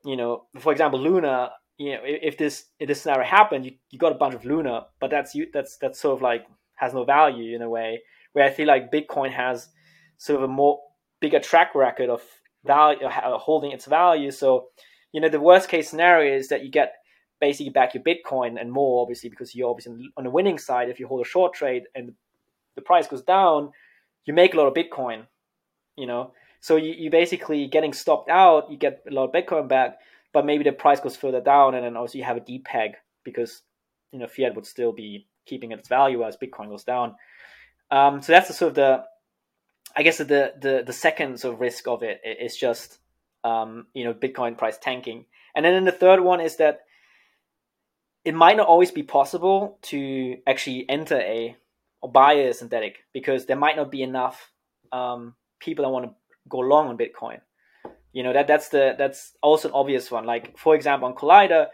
You 0.06 0.18
know, 0.18 0.46
for 0.60 0.72
example, 0.72 1.00
Luna. 1.00 1.52
You 1.78 1.92
know, 1.92 2.00
if 2.04 2.40
this 2.40 2.66
if 2.80 2.88
this 2.88 3.02
scenario 3.02 3.24
happened, 3.28 3.66
you, 3.66 3.74
you 3.92 4.00
got 4.00 4.12
a 4.12 4.16
bunch 4.16 4.34
of 4.34 4.46
Luna, 4.46 4.88
but 5.00 5.12
that's 5.12 5.36
you 5.36 5.48
that's 5.54 5.78
that's 5.78 6.00
sort 6.00 6.18
of 6.18 6.22
like 6.24 6.48
has 6.76 6.94
no 6.94 7.04
value 7.04 7.56
in 7.56 7.62
a 7.62 7.70
way. 7.70 8.02
Where 8.34 8.46
I 8.46 8.50
feel 8.50 8.68
like 8.68 8.92
Bitcoin 8.92 9.32
has 9.32 9.70
sort 10.18 10.38
of 10.38 10.50
a 10.50 10.52
more 10.52 10.80
bigger 11.20 11.40
track 11.40 11.76
record 11.76 12.10
of 12.10 12.24
value 12.68 13.06
uh, 13.06 13.38
holding 13.38 13.72
its 13.72 13.86
value. 13.86 14.32
So, 14.32 14.68
you 15.12 15.22
know, 15.22 15.30
the 15.30 15.40
worst 15.40 15.70
case 15.70 15.90
scenario 15.90 16.36
is 16.38 16.50
that 16.50 16.64
you 16.64 16.70
get 16.70 16.94
basically 17.40 17.72
back 17.72 17.94
your 17.94 18.04
Bitcoin 18.04 18.60
and 18.60 18.72
more, 18.72 19.02
obviously, 19.02 19.30
because 19.30 19.56
you're 19.56 19.70
obviously 19.70 20.12
on 20.18 20.24
the 20.24 20.30
winning 20.30 20.58
side. 20.58 20.90
If 20.90 21.00
you 21.00 21.08
hold 21.08 21.26
a 21.26 21.30
short 21.30 21.54
trade 21.54 21.84
and 21.96 22.14
the 22.76 22.82
price 22.82 23.08
goes 23.08 23.24
down, 23.24 23.72
you 24.26 24.34
make 24.34 24.54
a 24.54 24.58
lot 24.58 24.68
of 24.68 24.74
Bitcoin, 24.74 25.26
you 25.96 26.06
know. 26.06 26.34
So 26.60 26.76
you, 26.76 26.94
you 26.94 27.10
basically 27.10 27.68
getting 27.68 27.94
stopped 27.94 28.30
out, 28.30 28.72
you 28.72 28.78
get 28.78 29.04
a 29.10 29.14
lot 29.14 29.26
of 29.26 29.32
Bitcoin 29.32 29.68
back, 29.68 30.00
but 30.34 30.46
maybe 30.46 30.64
the 30.64 30.72
price 30.72 31.00
goes 31.00 31.16
further 31.16 31.42
down, 31.42 31.76
and 31.76 31.86
then 31.86 31.96
also 31.96 32.18
you 32.18 32.24
have 32.24 32.38
a 32.38 32.42
depeg 32.42 32.94
because 33.24 33.62
you 34.12 34.20
know 34.20 34.28
fiat 34.28 34.56
would 34.56 34.66
still 34.66 34.92
be 34.92 35.28
keeping 35.46 35.72
its 35.72 35.88
value 35.88 36.24
as 36.24 36.38
Bitcoin 36.38 36.70
goes 36.70 36.84
down. 36.84 37.16
Um, 37.90 38.22
so 38.22 38.34
that's 38.34 38.48
the 38.48 38.54
sort 38.54 38.70
of 38.70 38.76
the 38.76 39.04
I 39.98 40.04
guess 40.04 40.20
the 40.20 40.54
the 40.62 40.84
the 40.86 40.94
second 40.94 41.40
sort 41.40 41.56
of 41.56 41.60
risk 41.60 41.88
of 41.88 42.04
it 42.04 42.22
is 42.24 42.56
just 42.56 43.00
um, 43.44 43.88
you 43.96 44.04
know 44.04 44.14
Bitcoin 44.14 44.56
price 44.56 44.78
tanking, 44.78 45.26
and 45.56 45.66
then 45.66 45.86
the 45.86 45.92
third 45.92 46.22
one 46.22 46.40
is 46.40 46.58
that 46.58 46.82
it 48.24 48.36
might 48.36 48.58
not 48.58 48.68
always 48.68 48.92
be 48.92 49.02
possible 49.02 49.80
to 49.82 50.38
actually 50.46 50.86
enter 50.88 51.18
a 51.18 51.56
or 52.02 52.12
buy 52.12 52.34
a 52.34 52.54
synthetic 52.54 52.98
because 53.12 53.48
there 53.48 53.58
might 53.58 53.76
not 53.76 53.90
be 53.90 54.04
enough 54.04 54.52
um, 54.92 55.34
people 55.60 55.84
that 55.84 55.90
want 55.90 56.06
to 56.06 56.12
go 56.48 56.60
long 56.60 56.90
on 56.90 56.98
Bitcoin. 56.98 57.40
You 58.14 58.22
know 58.22 58.34
that 58.34 58.46
that's 58.46 58.70
the 58.70 58.94
that's 58.96 59.34
also 59.42 59.70
an 59.70 59.74
obvious 59.74 60.12
one. 60.12 60.26
Like 60.26 60.60
for 60.60 60.76
example, 60.76 61.08
on 61.08 61.16
Kollider, 61.16 61.70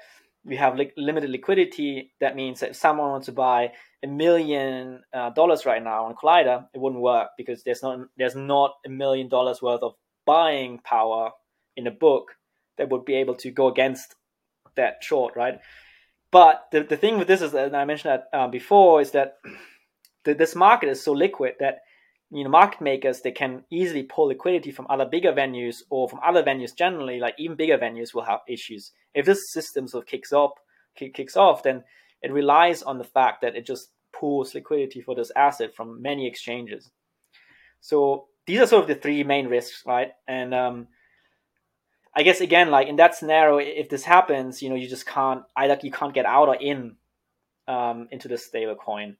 we 0.46 0.56
have 0.56 0.78
li- 0.78 0.94
limited 0.96 1.30
liquidity. 1.30 2.14
That 2.22 2.38
means 2.38 2.62
that 2.62 2.70
if 2.70 2.76
someone 2.78 3.10
wants 3.10 3.26
to 3.26 3.34
buy 3.34 3.74
a 4.04 4.08
million 4.08 5.02
uh, 5.14 5.30
dollars 5.30 5.66
right 5.66 5.84
now 5.84 6.06
on 6.06 6.16
Kollider, 6.16 6.68
it 6.74 6.80
wouldn't 6.80 7.02
work 7.02 7.30
because 7.38 7.64
there's 7.64 7.82
not 7.82 8.00
there's 8.18 8.36
not 8.36 8.74
a 8.86 8.90
million 8.90 9.30
dollars 9.30 9.62
worth 9.62 9.82
of 9.82 9.94
buying 10.26 10.80
power 10.80 11.32
in 11.76 11.88
a 11.88 11.92
book 11.92 12.34
that 12.78 12.90
would 12.90 13.06
be 13.06 13.16
able 13.16 13.36
to 13.36 13.52
go 13.52 13.68
against 13.68 14.16
that 14.76 14.96
short, 15.02 15.36
right? 15.36 15.60
But 16.32 16.66
the, 16.72 16.84
the 16.84 16.98
thing 16.98 17.18
with 17.18 17.28
this 17.28 17.42
is, 17.42 17.54
and 17.54 17.78
I 17.78 17.86
mentioned 17.86 18.12
that 18.12 18.38
uh, 18.38 18.48
before, 18.48 19.02
is 19.02 19.12
that 19.12 19.36
the, 20.26 20.34
this 20.34 20.56
market 20.56 20.90
is 20.90 21.04
so 21.04 21.14
liquid 21.14 21.54
that 21.60 21.80
you 22.32 22.44
know 22.44 22.50
market 22.50 22.82
makers 22.82 23.22
they 23.22 23.32
can 23.32 23.64
easily 23.72 24.04
pull 24.04 24.28
liquidity 24.28 24.72
from 24.72 24.88
other 24.90 25.06
bigger 25.06 25.32
venues 25.32 25.78
or 25.90 26.10
from 26.10 26.20
other 26.26 26.44
venues 26.44 26.76
generally. 26.76 27.20
Like 27.20 27.36
even 27.38 27.56
bigger 27.56 27.78
venues 27.78 28.14
will 28.14 28.24
have 28.24 28.40
issues 28.48 28.92
if 29.14 29.26
this 29.26 29.52
system 29.52 29.88
sort 29.88 30.04
of 30.04 30.08
kicks 30.08 30.34
up, 30.34 30.56
kicks 30.96 31.38
off, 31.38 31.64
then 31.64 31.84
it 32.24 32.32
relies 32.32 32.82
on 32.82 32.98
the 32.98 33.04
fact 33.04 33.42
that 33.42 33.56
it 33.56 33.66
just 33.66 33.90
pulls 34.12 34.56
liquidity 34.56 35.02
for 35.02 35.14
this 35.14 35.32
asset 35.36 35.76
from 35.76 36.02
many 36.02 36.26
exchanges. 36.26 36.90
So 37.82 38.28
these 38.46 38.60
are 38.62 38.68
sort 38.68 38.84
of 38.84 38.88
the 38.88 38.96
three 38.96 39.24
main 39.24 39.48
risks, 39.48 39.84
right? 39.86 40.12
And 40.28 40.54
um, 40.54 40.88
I 42.16 42.24
guess 42.24 42.42
again, 42.42 42.72
like 42.72 42.88
in 42.88 42.96
that 42.98 43.16
scenario, 43.16 43.58
if 43.58 43.90
this 43.90 44.04
happens, 44.04 44.62
you 44.62 44.70
know, 44.70 44.76
you 44.76 44.88
just 44.88 45.06
can't 45.06 45.44
either 45.58 45.78
you 45.84 45.92
can't 45.92 46.14
get 46.14 46.26
out 46.26 46.48
or 46.48 46.56
in 46.56 46.96
um, 47.68 48.08
into 48.12 48.28
the 48.28 48.38
stable 48.38 48.76
coin. 48.76 49.18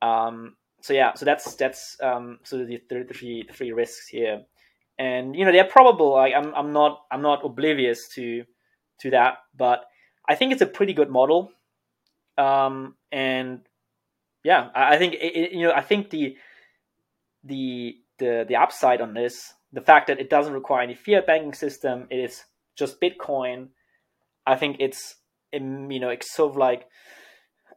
Um, 0.00 0.56
so 0.80 0.94
yeah, 0.94 1.14
so 1.14 1.24
that's 1.24 1.54
that's 1.56 1.96
um, 2.02 2.38
so 2.42 2.58
the, 2.58 2.80
the, 2.88 3.04
three 3.04 3.44
the 3.46 3.52
three 3.52 3.72
risks 3.72 4.08
here, 4.08 4.42
and 4.98 5.36
you 5.36 5.44
know 5.44 5.52
they're 5.52 5.64
probable. 5.64 6.12
Like 6.12 6.32
I'm 6.34 6.54
I'm 6.54 6.72
not 6.72 7.02
I'm 7.10 7.22
not 7.22 7.44
oblivious 7.44 8.08
to 8.14 8.44
to 9.00 9.10
that, 9.10 9.38
but 9.56 9.84
I 10.28 10.36
think 10.36 10.52
it's 10.52 10.62
a 10.62 10.66
pretty 10.66 10.94
good 10.94 11.10
model. 11.10 11.52
Um, 12.38 12.94
and 13.12 13.60
yeah, 14.44 14.68
I, 14.74 14.94
I 14.94 14.98
think 14.98 15.14
it, 15.14 15.36
it, 15.36 15.52
you 15.52 15.66
know 15.66 15.72
I 15.72 15.82
think 15.82 16.10
the 16.10 16.36
the 17.44 17.96
the 18.18 18.44
the 18.48 18.56
upside 18.56 19.00
on 19.00 19.14
this, 19.14 19.52
the 19.72 19.80
fact 19.80 20.06
that 20.08 20.20
it 20.20 20.30
doesn't 20.30 20.52
require 20.52 20.82
any 20.82 20.94
fiat 20.94 21.26
banking 21.26 21.54
system, 21.54 22.06
it 22.10 22.16
is 22.16 22.44
just 22.76 23.00
Bitcoin. 23.00 23.68
I 24.46 24.56
think 24.56 24.76
it's 24.80 25.16
you 25.52 25.60
know 26.00 26.08
it's 26.08 26.34
sort 26.34 26.52
of 26.52 26.56
like 26.56 26.86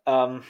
um, 0.07 0.43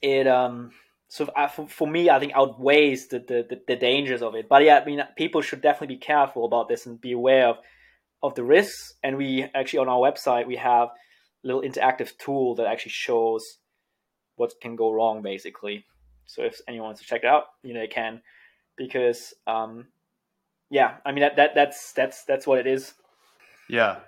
it 0.00 0.26
um 0.26 0.70
so 1.08 1.24
uh, 1.36 1.48
for, 1.48 1.66
for 1.68 1.88
me 1.88 2.10
I 2.10 2.18
think 2.20 2.32
outweighs 2.34 3.08
the, 3.08 3.18
the 3.18 3.60
the 3.66 3.76
dangers 3.76 4.22
of 4.22 4.34
it. 4.34 4.48
But 4.48 4.62
yeah, 4.64 4.78
I 4.78 4.84
mean 4.84 5.02
people 5.16 5.40
should 5.40 5.62
definitely 5.62 5.96
be 5.96 6.00
careful 6.00 6.44
about 6.44 6.68
this 6.68 6.86
and 6.86 7.00
be 7.00 7.12
aware 7.12 7.48
of 7.48 7.56
of 8.22 8.34
the 8.34 8.44
risks. 8.44 8.94
And 9.02 9.16
we 9.16 9.46
actually 9.54 9.80
on 9.80 9.88
our 9.88 9.98
website 9.98 10.46
we 10.46 10.56
have 10.56 10.88
little 11.44 11.62
interactive 11.62 12.16
tool 12.18 12.54
that 12.56 12.66
actually 12.66 12.92
shows 12.92 13.58
what 14.36 14.52
can 14.60 14.76
go 14.76 14.92
wrong 14.92 15.22
basically. 15.22 15.84
So 16.26 16.42
if 16.42 16.60
anyone 16.68 16.88
wants 16.88 17.00
to 17.00 17.06
check 17.06 17.22
it 17.22 17.26
out, 17.26 17.44
you 17.62 17.74
know 17.74 17.80
they 17.80 17.86
can 17.86 18.22
because 18.76 19.34
um 19.46 19.86
yeah, 20.70 20.96
I 21.04 21.12
mean 21.12 21.20
that, 21.20 21.36
that 21.36 21.54
that's 21.54 21.92
that's 21.92 22.24
that's 22.24 22.46
what 22.46 22.58
it 22.58 22.66
is. 22.66 22.94
Yeah. 23.68 24.00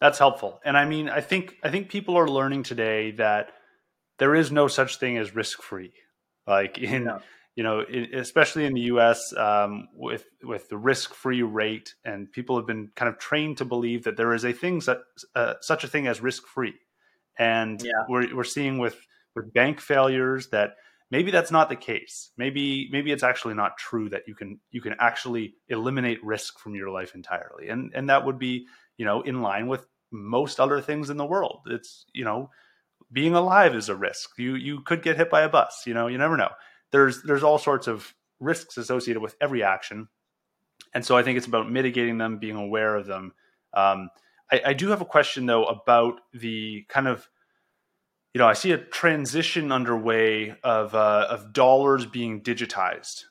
That's 0.00 0.18
helpful. 0.18 0.60
And 0.64 0.76
I 0.76 0.84
mean 0.84 1.08
I 1.08 1.20
think 1.20 1.56
I 1.62 1.70
think 1.70 1.88
people 1.88 2.16
are 2.16 2.28
learning 2.28 2.64
today 2.64 3.12
that 3.12 3.50
there 4.18 4.34
is 4.34 4.52
no 4.52 4.68
such 4.68 4.98
thing 4.98 5.16
as 5.18 5.34
risk 5.34 5.62
free. 5.62 5.92
Like 6.46 6.78
in. 6.78 7.10
You 7.56 7.62
know, 7.62 7.84
especially 8.12 8.64
in 8.64 8.74
the 8.74 8.80
U.S. 8.82 9.32
Um, 9.36 9.88
with 9.94 10.24
with 10.42 10.68
the 10.68 10.76
risk 10.76 11.14
free 11.14 11.42
rate, 11.42 11.94
and 12.04 12.30
people 12.30 12.56
have 12.56 12.66
been 12.66 12.90
kind 12.96 13.08
of 13.08 13.18
trained 13.18 13.58
to 13.58 13.64
believe 13.64 14.04
that 14.04 14.16
there 14.16 14.34
is 14.34 14.44
a 14.44 14.52
thing 14.52 14.82
uh, 15.36 15.54
such 15.60 15.84
a 15.84 15.88
thing 15.88 16.06
as 16.06 16.20
risk 16.20 16.46
free, 16.46 16.74
and 17.38 17.80
yeah. 17.82 17.92
we're 18.08 18.34
we're 18.34 18.44
seeing 18.44 18.78
with 18.78 18.96
with 19.36 19.52
bank 19.52 19.80
failures 19.80 20.48
that 20.48 20.74
maybe 21.10 21.30
that's 21.30 21.52
not 21.52 21.68
the 21.68 21.76
case. 21.76 22.30
Maybe 22.36 22.88
maybe 22.90 23.12
it's 23.12 23.22
actually 23.22 23.54
not 23.54 23.78
true 23.78 24.08
that 24.08 24.22
you 24.26 24.34
can 24.34 24.58
you 24.72 24.80
can 24.80 24.96
actually 24.98 25.54
eliminate 25.68 26.24
risk 26.24 26.58
from 26.58 26.74
your 26.74 26.90
life 26.90 27.14
entirely, 27.14 27.68
and 27.68 27.92
and 27.94 28.10
that 28.10 28.26
would 28.26 28.38
be 28.38 28.66
you 28.96 29.04
know 29.04 29.20
in 29.20 29.42
line 29.42 29.68
with 29.68 29.86
most 30.10 30.58
other 30.58 30.80
things 30.80 31.08
in 31.08 31.18
the 31.18 31.26
world. 31.26 31.60
It's 31.66 32.04
you 32.12 32.24
know 32.24 32.50
being 33.12 33.34
alive 33.34 33.76
is 33.76 33.88
a 33.88 33.94
risk. 33.94 34.30
You 34.38 34.56
you 34.56 34.80
could 34.80 35.02
get 35.02 35.16
hit 35.16 35.30
by 35.30 35.42
a 35.42 35.48
bus. 35.48 35.84
You 35.86 35.94
know, 35.94 36.08
you 36.08 36.18
never 36.18 36.36
know. 36.36 36.50
There's 36.94 37.24
there's 37.24 37.42
all 37.42 37.58
sorts 37.58 37.88
of 37.88 38.14
risks 38.38 38.76
associated 38.76 39.20
with 39.20 39.34
every 39.40 39.64
action, 39.64 40.06
and 40.94 41.04
so 41.04 41.16
I 41.16 41.24
think 41.24 41.36
it's 41.36 41.46
about 41.48 41.68
mitigating 41.68 42.18
them, 42.18 42.38
being 42.38 42.54
aware 42.54 42.94
of 42.94 43.04
them. 43.04 43.32
Um, 43.72 44.10
I, 44.52 44.60
I 44.66 44.72
do 44.74 44.90
have 44.90 45.00
a 45.00 45.04
question 45.04 45.46
though 45.46 45.64
about 45.64 46.20
the 46.32 46.84
kind 46.88 47.08
of 47.08 47.28
you 48.32 48.38
know 48.38 48.46
I 48.46 48.52
see 48.52 48.70
a 48.70 48.78
transition 48.78 49.72
underway 49.72 50.54
of 50.62 50.94
uh, 50.94 51.26
of 51.28 51.52
dollars 51.52 52.06
being 52.06 52.42
digitized, 52.42 53.24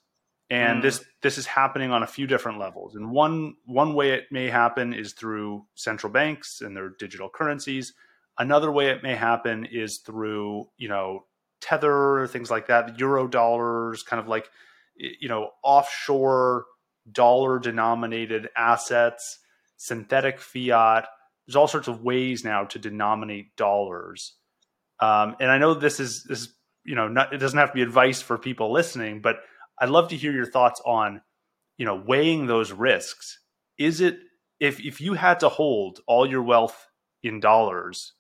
and 0.50 0.80
mm. 0.80 0.82
this 0.82 1.06
this 1.22 1.38
is 1.38 1.46
happening 1.46 1.90
on 1.92 2.04
a 2.04 2.08
few 2.08 2.28
different 2.28 2.60
levels. 2.60 2.96
And 2.96 3.12
one 3.12 3.56
one 3.66 3.94
way 3.94 4.12
it 4.12 4.26
may 4.30 4.50
happen 4.50 4.94
is 4.94 5.14
through 5.14 5.66
central 5.76 6.12
banks 6.12 6.60
and 6.60 6.76
their 6.76 6.90
digital 6.90 7.30
currencies. 7.30 7.94
Another 8.38 8.74
way 8.74 8.90
it 8.90 9.04
may 9.04 9.16
happen 9.16 9.66
is 9.72 10.00
through, 10.00 10.66
you 10.76 10.90
know, 10.90 11.28
tether, 11.64 12.28
things 12.28 12.52
like 12.52 12.68
that, 12.68 13.00
euro 13.00 13.28
dollars, 13.28 14.04
kind 14.04 14.20
of 14.20 14.28
like, 14.28 14.50
you 14.96 15.30
know, 15.30 15.50
offshore 15.64 16.66
dollar 17.10 17.60
denominated 17.60 18.50
assets, 18.56 19.40
synthetic 19.78 20.40
fiat. 20.40 21.08
There's 21.48 21.56
all 21.56 21.68
sorts 21.68 21.88
of 21.88 22.04
ways 22.04 22.44
now 22.44 22.66
to 22.66 22.80
denominate 22.80 23.56
dollars. 23.56 24.36
Um, 25.00 25.36
and 25.40 25.50
I 25.50 25.58
know 25.58 25.74
this 25.74 26.00
is 26.00 26.26
this 26.28 26.42
is 26.42 26.56
you 26.86 26.96
know 26.96 27.08
not, 27.08 27.34
it 27.34 27.38
doesn't 27.38 27.58
have 27.58 27.70
to 27.70 27.76
be 27.76 27.82
advice 27.82 28.22
for 28.22 28.38
people 28.38 28.72
listening, 28.72 29.22
but 29.22 29.38
I'd 29.80 29.90
love 29.90 30.10
to 30.10 30.18
hear 30.18 30.32
your 30.32 30.46
thoughts 30.46 30.82
on 30.86 31.22
you 31.78 31.86
know 31.86 31.96
weighing 31.96 32.48
those 32.48 32.72
risks. 32.72 33.40
Is 33.78 34.02
it 34.02 34.18
if 34.60 34.80
if 34.80 35.02
you 35.02 35.14
had 35.14 35.40
to 35.42 35.50
hold 35.50 36.00
all 36.08 36.30
your 36.30 36.44
wealth 36.44 36.88
in 37.22 37.40
dollars, 37.40 38.14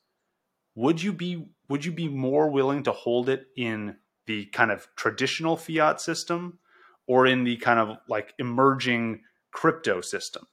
would 0.75 1.01
you 1.01 1.13
be 1.13 1.45
would 1.69 1.85
you 1.85 1.91
be 1.91 2.07
more 2.07 2.49
willing 2.49 2.83
to 2.83 2.91
hold 2.91 3.29
it 3.29 3.47
in 3.55 3.95
the 4.25 4.45
kind 4.47 4.71
of 4.71 4.87
traditional 4.95 5.57
fiat 5.57 5.99
system 5.99 6.59
or 7.07 7.25
in 7.25 7.43
the 7.43 7.57
kind 7.57 7.79
of 7.79 7.97
like 8.07 8.33
emerging 8.39 9.21
crypto 9.51 10.01
system 10.01 10.47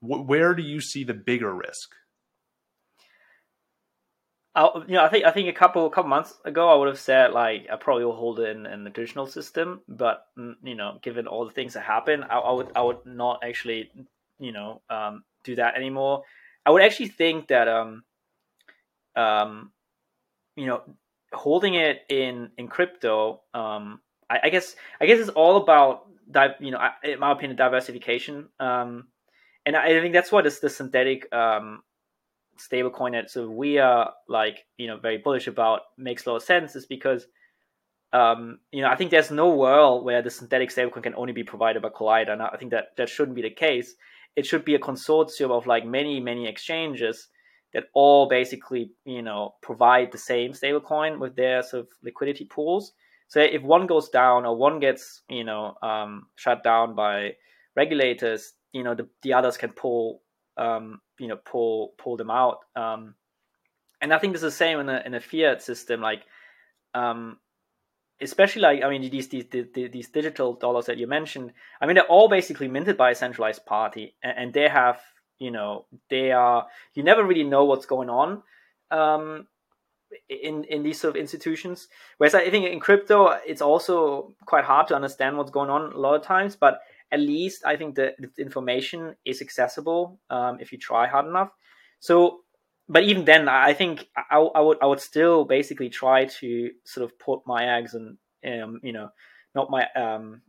where 0.00 0.54
do 0.54 0.62
you 0.62 0.80
see 0.80 1.04
the 1.04 1.14
bigger 1.14 1.54
risk 1.54 1.94
I, 4.54 4.68
you 4.86 4.94
know, 4.94 5.04
I 5.04 5.08
think 5.08 5.24
I 5.24 5.30
think 5.30 5.48
a 5.48 5.52
couple 5.52 5.88
couple 5.88 6.10
months 6.10 6.34
ago 6.44 6.68
I 6.68 6.74
would 6.74 6.88
have 6.88 6.98
said 6.98 7.32
like 7.32 7.68
I 7.72 7.76
probably 7.76 8.04
will 8.04 8.16
hold 8.16 8.38
it 8.38 8.54
in, 8.54 8.66
in 8.66 8.84
the 8.84 8.90
traditional 8.90 9.26
system, 9.26 9.80
but 9.88 10.26
mm, 10.38 10.54
you 10.62 10.74
know, 10.74 10.98
given 11.00 11.26
all 11.26 11.46
the 11.46 11.52
things 11.52 11.72
that 11.72 11.84
happen, 11.84 12.22
I, 12.24 12.36
I 12.36 12.52
would 12.52 12.68
I 12.76 12.82
would 12.82 13.06
not 13.06 13.42
actually 13.42 13.90
you 14.38 14.52
know 14.52 14.82
um, 14.90 15.24
do 15.42 15.54
that 15.54 15.76
anymore. 15.76 16.24
I 16.66 16.70
would 16.70 16.82
actually 16.82 17.08
think 17.08 17.48
that 17.48 17.66
um, 17.66 18.04
um, 19.16 19.72
you 20.56 20.66
know, 20.66 20.82
holding 21.32 21.74
it 21.74 22.02
in 22.08 22.50
in 22.58 22.68
crypto, 22.68 23.42
um, 23.54 24.00
I, 24.28 24.40
I 24.44 24.48
guess 24.50 24.76
I 25.00 25.06
guess 25.06 25.20
it's 25.20 25.30
all 25.30 25.56
about 25.56 26.06
you 26.60 26.70
know, 26.70 26.80
in 27.04 27.18
my 27.18 27.32
opinion, 27.32 27.56
diversification. 27.56 28.48
Um, 28.58 29.08
and 29.64 29.76
I 29.76 30.00
think 30.00 30.12
that's 30.12 30.32
what 30.32 30.46
is 30.46 30.60
the 30.60 30.70
synthetic 30.70 31.32
um, 31.32 31.82
stablecoin 32.58 33.12
that 33.12 33.30
so 33.30 33.48
we 33.48 33.78
are 33.78 34.12
like 34.28 34.66
you 34.76 34.86
know 34.86 34.96
very 34.96 35.18
bullish 35.18 35.46
about 35.46 35.82
makes 35.96 36.26
a 36.26 36.30
lot 36.30 36.36
of 36.36 36.42
sense 36.42 36.76
is 36.76 36.86
because 36.86 37.26
um, 38.12 38.58
you 38.72 38.82
know 38.82 38.88
I 38.88 38.96
think 38.96 39.10
there's 39.10 39.30
no 39.30 39.54
world 39.54 40.04
where 40.04 40.22
the 40.22 40.30
synthetic 40.30 40.70
stablecoin 40.70 41.02
can 41.02 41.14
only 41.14 41.32
be 41.32 41.44
provided 41.44 41.82
by 41.82 41.88
Kollider, 41.88 42.32
and 42.32 42.42
I 42.42 42.56
think 42.58 42.70
that 42.72 42.96
that 42.96 43.08
shouldn't 43.08 43.36
be 43.36 43.42
the 43.42 43.50
case. 43.50 43.94
It 44.36 44.46
should 44.46 44.64
be 44.64 44.74
a 44.74 44.78
consortium 44.78 45.50
of 45.50 45.66
like 45.66 45.86
many 45.86 46.20
many 46.20 46.46
exchanges 46.46 47.28
that 47.72 47.84
all 47.94 48.28
basically 48.28 48.92
you 49.04 49.22
know 49.22 49.54
provide 49.62 50.12
the 50.12 50.18
same 50.18 50.52
stablecoin 50.52 51.18
with 51.18 51.36
their 51.36 51.62
sort 51.62 51.82
of 51.84 51.88
liquidity 52.02 52.44
pools. 52.44 52.92
So 53.28 53.40
if 53.40 53.62
one 53.62 53.86
goes 53.86 54.10
down 54.10 54.44
or 54.44 54.56
one 54.56 54.78
gets 54.78 55.22
you 55.28 55.44
know 55.44 55.74
um, 55.82 56.26
shut 56.36 56.62
down 56.62 56.94
by 56.94 57.36
regulators, 57.76 58.52
you 58.72 58.82
know 58.82 58.94
the, 58.94 59.08
the 59.22 59.32
others 59.32 59.56
can 59.56 59.70
pull 59.70 60.22
um, 60.56 61.00
you 61.18 61.28
know 61.28 61.36
pull 61.36 61.94
pull 61.98 62.16
them 62.16 62.30
out. 62.30 62.58
Um, 62.76 63.14
and 64.00 64.12
I 64.12 64.18
think 64.18 64.34
it's 64.34 64.42
the 64.42 64.50
same 64.50 64.80
in 64.80 64.88
a 64.88 65.02
in 65.06 65.14
a 65.14 65.20
fiat 65.20 65.62
system, 65.62 66.00
like 66.00 66.22
um, 66.94 67.38
especially 68.20 68.62
like 68.62 68.82
I 68.82 68.90
mean 68.90 69.08
these, 69.10 69.28
these 69.28 69.46
these 69.72 70.08
digital 70.08 70.54
dollars 70.54 70.86
that 70.86 70.98
you 70.98 71.06
mentioned. 71.06 71.52
I 71.80 71.86
mean 71.86 71.94
they're 71.94 72.04
all 72.04 72.28
basically 72.28 72.68
minted 72.68 72.96
by 72.96 73.10
a 73.10 73.14
centralized 73.14 73.64
party, 73.64 74.14
and, 74.22 74.34
and 74.36 74.52
they 74.52 74.68
have 74.68 75.00
you 75.42 75.50
know 75.50 75.86
they 76.08 76.30
are 76.30 76.66
you 76.94 77.02
never 77.02 77.24
really 77.24 77.42
know 77.44 77.64
what's 77.64 77.86
going 77.86 78.08
on 78.08 78.42
um, 78.92 79.48
in 80.28 80.64
in 80.64 80.82
these 80.82 81.00
sort 81.00 81.16
of 81.16 81.20
institutions. 81.20 81.88
Whereas 82.18 82.34
I 82.34 82.48
think 82.50 82.66
in 82.66 82.80
crypto, 82.80 83.38
it's 83.46 83.62
also 83.62 84.34
quite 84.46 84.64
hard 84.64 84.86
to 84.88 84.94
understand 84.94 85.36
what's 85.36 85.50
going 85.50 85.70
on 85.70 85.92
a 85.92 85.98
lot 85.98 86.14
of 86.14 86.22
times. 86.22 86.54
But 86.54 86.80
at 87.10 87.20
least 87.20 87.64
I 87.66 87.76
think 87.76 87.96
the, 87.96 88.14
the 88.18 88.42
information 88.42 89.16
is 89.24 89.42
accessible 89.42 90.20
um, 90.30 90.58
if 90.60 90.72
you 90.72 90.78
try 90.78 91.06
hard 91.08 91.26
enough. 91.26 91.50
So, 92.00 92.40
but 92.88 93.02
even 93.02 93.24
then, 93.24 93.48
I 93.48 93.74
think 93.74 94.08
I, 94.16 94.38
I, 94.38 94.60
would 94.60 94.78
I 94.80 94.86
would 94.86 95.00
still 95.00 95.44
basically 95.44 95.90
try 95.90 96.26
to 96.40 96.70
sort 96.84 97.04
of 97.04 97.18
put 97.18 97.40
my 97.46 97.78
eggs 97.78 97.94
and 97.94 98.16
um, 98.46 98.80
you 98.82 98.92
know 98.92 99.08
not 99.54 99.70
my 99.70 99.86
um, 99.96 100.42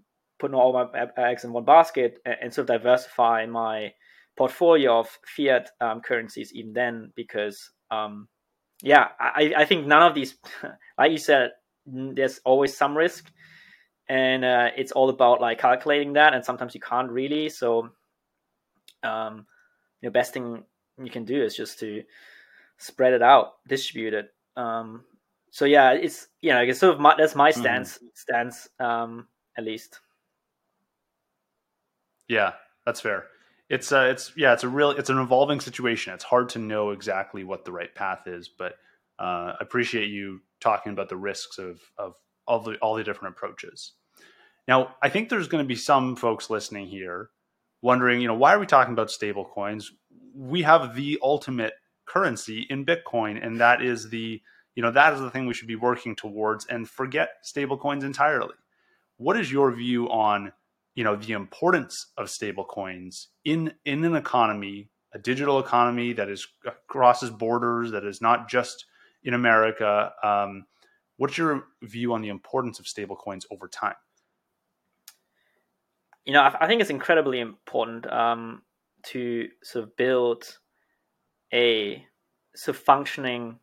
all 0.43 0.73
my 0.73 1.07
eggs 1.17 1.45
in 1.45 1.53
one 1.53 1.63
basket 1.63 2.19
and, 2.25 2.35
and 2.41 2.53
sort 2.53 2.69
of 2.69 2.75
diversify 2.75 3.45
my 3.45 3.93
portfolio 4.35 4.99
of 4.99 5.19
fiat 5.25 5.69
um, 5.81 6.01
currencies 6.01 6.51
even 6.53 6.73
then 6.73 7.11
because 7.15 7.71
um, 7.91 8.27
yeah 8.81 9.09
I, 9.19 9.53
I 9.57 9.65
think 9.65 9.85
none 9.85 10.03
of 10.03 10.15
these 10.15 10.35
like 10.97 11.11
you 11.11 11.17
said 11.17 11.51
there's 11.85 12.39
always 12.45 12.75
some 12.75 12.97
risk 12.97 13.31
and 14.09 14.43
uh, 14.43 14.69
it's 14.75 14.91
all 14.91 15.09
about 15.09 15.41
like 15.41 15.59
calculating 15.59 16.13
that 16.13 16.33
and 16.33 16.43
sometimes 16.43 16.73
you 16.75 16.81
can't 16.81 17.11
really 17.11 17.49
so 17.49 17.89
um, 19.03 19.45
the 20.01 20.11
best 20.11 20.33
thing 20.33 20.63
you 21.01 21.09
can 21.09 21.25
do 21.25 21.43
is 21.43 21.55
just 21.55 21.79
to 21.79 22.03
spread 22.77 23.13
it 23.13 23.21
out 23.21 23.53
distribute 23.67 24.13
it 24.13 24.33
um, 24.57 25.03
so 25.51 25.65
yeah 25.65 25.91
it's 25.91 26.27
you 26.41 26.51
know 26.51 26.61
it's 26.61 26.79
sort 26.79 26.95
of 26.95 26.99
my, 26.99 27.15
that's 27.17 27.35
my 27.35 27.51
mm-hmm. 27.51 27.61
stance 27.61 27.99
mm. 27.99 28.07
stance 28.13 28.69
um, 28.79 29.27
at 29.57 29.63
least 29.63 29.99
yeah 32.27 32.53
that's 32.85 32.99
fair 32.99 33.25
it's 33.69 33.91
uh, 33.91 34.07
it's 34.11 34.31
yeah, 34.35 34.53
it's 34.53 34.63
a 34.63 34.69
real 34.69 34.91
it's 34.91 35.09
an 35.09 35.19
evolving 35.19 35.59
situation. 35.59 36.13
It's 36.13 36.23
hard 36.23 36.49
to 36.49 36.59
know 36.59 36.91
exactly 36.91 37.43
what 37.43 37.65
the 37.65 37.71
right 37.71 37.93
path 37.93 38.27
is, 38.27 38.49
but 38.49 38.73
uh, 39.19 39.53
I 39.53 39.57
appreciate 39.61 40.09
you 40.09 40.41
talking 40.59 40.91
about 40.91 41.09
the 41.09 41.17
risks 41.17 41.57
of 41.57 41.79
of 41.97 42.15
all 42.47 42.59
the 42.59 42.75
all 42.75 42.95
the 42.95 43.03
different 43.03 43.35
approaches. 43.35 43.93
Now, 44.67 44.95
I 45.01 45.09
think 45.09 45.29
there's 45.29 45.47
going 45.47 45.63
to 45.63 45.67
be 45.67 45.75
some 45.75 46.15
folks 46.15 46.49
listening 46.49 46.87
here 46.87 47.29
wondering, 47.81 48.21
you 48.21 48.27
know, 48.27 48.33
why 48.33 48.53
are 48.53 48.59
we 48.59 48.65
talking 48.65 48.93
about 48.93 49.11
stable 49.11 49.45
coins? 49.45 49.91
We 50.33 50.61
have 50.61 50.95
the 50.95 51.19
ultimate 51.21 51.73
currency 52.05 52.65
in 52.69 52.85
Bitcoin, 52.85 53.45
and 53.45 53.59
that 53.59 53.81
is 53.81 54.09
the 54.09 54.41
you 54.75 54.81
know 54.81 54.91
that 54.91 55.13
is 55.13 55.19
the 55.19 55.29
thing 55.29 55.45
we 55.45 55.53
should 55.53 55.67
be 55.67 55.75
working 55.75 56.15
towards, 56.15 56.65
and 56.65 56.89
forget 56.89 57.29
stablecoins 57.45 58.03
entirely. 58.03 58.55
What 59.17 59.37
is 59.37 59.51
your 59.51 59.71
view 59.71 60.09
on 60.09 60.51
you 60.95 61.03
know 61.03 61.15
the 61.15 61.33
importance 61.33 62.11
of 62.17 62.27
stablecoins 62.27 63.27
in 63.45 63.73
in 63.85 64.03
an 64.03 64.15
economy, 64.15 64.89
a 65.13 65.19
digital 65.19 65.59
economy 65.59 66.13
that 66.13 66.29
is 66.29 66.47
crosses 66.87 67.29
borders, 67.29 67.91
that 67.91 68.03
is 68.03 68.21
not 68.21 68.49
just 68.49 68.85
in 69.23 69.33
America? 69.33 70.11
Um, 70.23 70.65
what's 71.17 71.37
your 71.37 71.65
view 71.81 72.13
on 72.13 72.21
the 72.21 72.29
importance 72.29 72.79
of 72.79 72.85
stablecoins 72.85 73.45
over 73.51 73.67
time? 73.67 73.95
You 76.25 76.33
know, 76.33 76.41
I, 76.41 76.55
I 76.61 76.67
think 76.67 76.81
it's 76.81 76.89
incredibly 76.89 77.39
important 77.39 78.11
um, 78.11 78.61
to 79.07 79.47
sort 79.63 79.83
of 79.83 79.95
build 79.97 80.57
a 81.53 82.05
sort 82.55 82.77
of 82.77 82.83
functioning, 82.83 83.59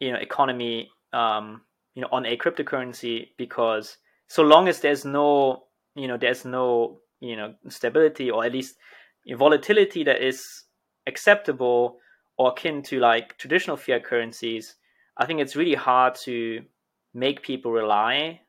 you 0.00 0.12
know, 0.12 0.18
economy, 0.18 0.90
um, 1.12 1.62
you 1.94 2.02
know, 2.02 2.08
on 2.12 2.26
a 2.26 2.36
cryptocurrency 2.36 3.28
because 3.38 3.96
so 4.28 4.42
long 4.42 4.68
as 4.68 4.80
there's 4.80 5.04
no, 5.04 5.64
you 5.96 6.06
know, 6.06 6.16
there's 6.16 6.44
no, 6.44 6.98
you 7.20 7.36
know, 7.36 7.54
stability 7.68 8.30
or 8.30 8.44
at 8.44 8.52
least 8.52 8.76
volatility 9.34 10.04
that 10.04 10.22
is 10.22 10.64
acceptable 11.06 11.98
or 12.38 12.50
akin 12.50 12.82
to 12.82 13.00
like 13.00 13.36
traditional 13.38 13.76
fiat 13.76 14.04
currencies, 14.04 14.76
I 15.16 15.26
think 15.26 15.40
it's 15.40 15.56
really 15.56 15.74
hard 15.74 16.14
to 16.26 16.62
make 17.14 17.42
people 17.42 17.72
rely, 17.72 18.40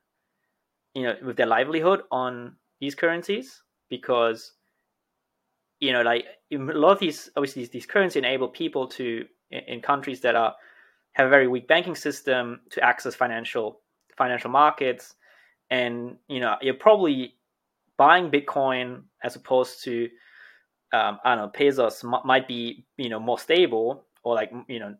you 0.94 1.04
know, 1.04 1.16
with 1.26 1.38
their 1.38 1.46
livelihood 1.46 2.02
on 2.12 2.58
these 2.80 2.96
currencies 2.96 3.64
because 3.90 4.54
you 5.80 5.94
know 5.94 6.02
like 6.02 6.26
a 6.52 6.58
lot 6.58 6.92
of 6.92 7.00
these 7.00 7.30
obviously 7.36 7.64
these, 7.64 7.70
these 7.70 7.86
currencies 7.86 8.18
enable 8.18 8.48
people 8.48 8.88
to 8.88 9.26
in 9.52 9.82
countries 9.82 10.22
that 10.22 10.36
are 10.36 10.54
have 11.14 11.28
a 11.28 11.30
very 11.30 11.48
weak 11.48 11.68
banking 11.68 11.96
system 11.96 12.60
to 12.70 12.84
access 12.84 13.16
financial 13.16 13.80
financial 14.18 14.50
markets. 14.50 15.16
And 15.70 16.18
you 16.28 16.40
know 16.40 16.56
you're 16.62 16.74
probably 16.74 17.36
buying 17.98 18.32
bitcoin 18.32 19.04
as 19.24 19.36
opposed 19.36 19.84
to 19.84 20.10
um, 20.94 21.20
i 21.24 21.36
don't 21.36 21.46
know 21.46 21.50
pesos 21.50 22.04
m- 22.04 22.22
might 22.26 22.48
be 22.48 22.86
you 22.98 23.10
know 23.10 23.20
more 23.20 23.40
stable 23.40 24.06
or 24.24 24.36
like 24.36 24.52
you 24.68 24.80
know 24.80 24.96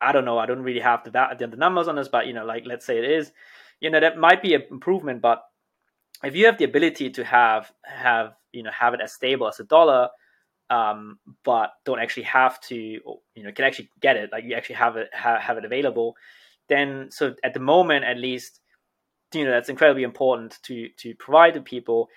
i 0.00 0.12
don't 0.12 0.24
know 0.24 0.38
i 0.38 0.46
don't 0.46 0.62
really 0.62 0.80
have 0.80 1.04
the, 1.04 1.10
the 1.38 1.56
numbers 1.56 1.88
on 1.88 1.96
this 1.96 2.08
but 2.08 2.26
you 2.26 2.32
know 2.32 2.44
like 2.44 2.64
let's 2.66 2.86
say 2.86 2.98
it 2.98 3.04
is 3.04 3.32
you 3.80 3.90
know 3.90 4.00
that 4.00 4.18
might 4.18 4.42
be 4.42 4.54
an 4.54 4.62
improvement 4.70 5.20
but 5.22 5.42
if 6.24 6.34
you 6.34 6.46
have 6.46 6.58
the 6.58 6.64
ability 6.64 7.10
to 7.10 7.24
have 7.24 7.72
have 7.82 8.34
you 8.52 8.62
know 8.62 8.70
have 8.70 8.94
it 8.94 9.00
as 9.00 9.12
stable 9.12 9.48
as 9.48 9.60
a 9.60 9.64
dollar 9.64 10.08
um, 10.70 11.18
but 11.44 11.72
don't 11.84 12.00
actually 12.00 12.22
have 12.24 12.60
to 12.60 12.76
you 12.76 13.42
know 13.42 13.52
can 13.52 13.64
actually 13.64 13.90
get 14.00 14.16
it 14.16 14.30
like 14.32 14.44
you 14.44 14.54
actually 14.54 14.76
have 14.76 14.96
it 14.96 15.08
ha- 15.14 15.38
have 15.38 15.58
it 15.58 15.64
available 15.64 16.16
then 16.68 17.08
so 17.10 17.34
at 17.44 17.54
the 17.54 17.60
moment 17.60 18.04
at 18.04 18.16
least 18.16 18.60
you 19.34 19.44
know 19.44 19.50
that's 19.50 19.68
incredibly 19.68 20.02
important 20.02 20.58
to 20.64 20.88
to 20.98 21.14
provide 21.14 21.54
to 21.54 21.60
people. 21.60 22.08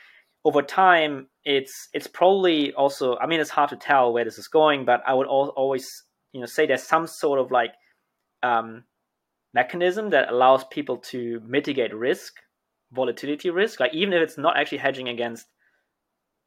Over 0.45 0.61
time 0.61 1.27
it's 1.43 1.89
it's 1.93 2.07
probably 2.07 2.73
also 2.73 3.17
i 3.17 3.25
mean 3.25 3.39
it's 3.39 3.49
hard 3.49 3.69
to 3.69 3.75
tell 3.75 4.13
where 4.13 4.23
this 4.23 4.37
is 4.37 4.47
going 4.47 4.85
but 4.85 5.01
i 5.05 5.13
would 5.13 5.27
al- 5.27 5.53
always 5.55 6.03
you 6.31 6.39
know 6.39 6.45
say 6.45 6.65
there's 6.65 6.83
some 6.83 7.07
sort 7.07 7.39
of 7.39 7.51
like 7.51 7.71
um, 8.43 8.83
mechanism 9.53 10.09
that 10.11 10.29
allows 10.29 10.63
people 10.65 10.97
to 10.97 11.41
mitigate 11.45 11.93
risk 11.93 12.33
volatility 12.91 13.49
risk. 13.49 13.79
Like 13.79 13.93
even 13.93 14.13
if 14.13 14.21
it's 14.21 14.37
not 14.37 14.57
actually 14.57 14.79
hedging 14.79 15.09
against 15.09 15.45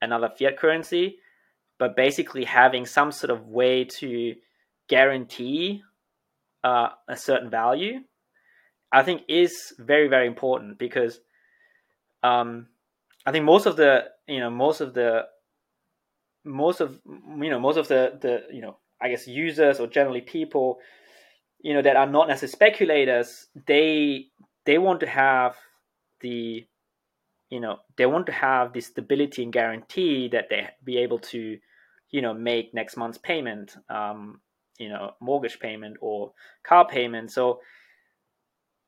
another 0.01 0.31
fiat 0.39 0.59
currency 0.59 1.19
but 1.79 1.97
basically 1.97 2.45
having 2.45 2.85
some 2.85 3.11
sort 3.11 3.31
of 3.31 3.47
way 3.47 3.85
to 3.85 4.35
guarantee 4.89 5.83
uh, 6.63 6.89
a 7.09 7.17
certain 7.17 7.49
value 7.49 8.01
i 8.93 9.03
think 9.03 9.23
is 9.29 9.73
very 9.79 10.09
very 10.09 10.27
important 10.27 10.79
because 10.79 11.21
um, 12.23 12.67
i 13.27 13.33
think 13.33 13.45
most 13.45 13.67
of 13.67 13.77
the 13.77 14.05
you 14.27 14.41
know 14.41 14.51
most 14.51 14.81
of 14.81 14.95
the 14.95 15.25
most 16.45 16.81
of 16.81 17.01
you 17.07 17.51
know 17.51 17.61
most 17.61 17.77
of 17.77 17.89
the 17.89 18.19
the 18.21 18.55
you 18.55 18.63
know 18.63 18.77
i 19.01 19.09
guess 19.09 19.27
users 19.27 19.79
or 19.79 19.87
generally 19.87 20.21
people 20.21 20.79
you 21.61 21.75
know 21.75 21.83
that 21.83 21.97
are 21.97 22.07
not 22.07 22.29
necessarily 22.29 22.53
speculators 22.53 23.49
they 23.67 24.27
they 24.65 24.79
want 24.79 25.01
to 25.01 25.07
have 25.07 25.57
the 26.21 26.67
you 27.51 27.61
know 27.61 27.79
they 27.97 28.07
want 28.07 28.27
to 28.27 28.33
have 28.33 28.73
the 28.73 28.81
stability 28.81 29.43
and 29.43 29.53
guarantee 29.53 30.29
that 30.29 30.49
they 30.49 30.67
be 30.85 30.97
able 30.99 31.19
to 31.19 31.59
you 32.11 32.23
know 32.23 32.33
make 32.33 32.73
next 32.73 32.97
month's 32.97 33.19
payment 33.19 33.77
um, 33.89 34.41
you 34.79 34.89
know 34.89 35.13
mortgage 35.21 35.61
payment 35.61 35.97
or 36.01 36.33
car 36.65 36.87
payment. 36.89 37.31
So 37.31 37.61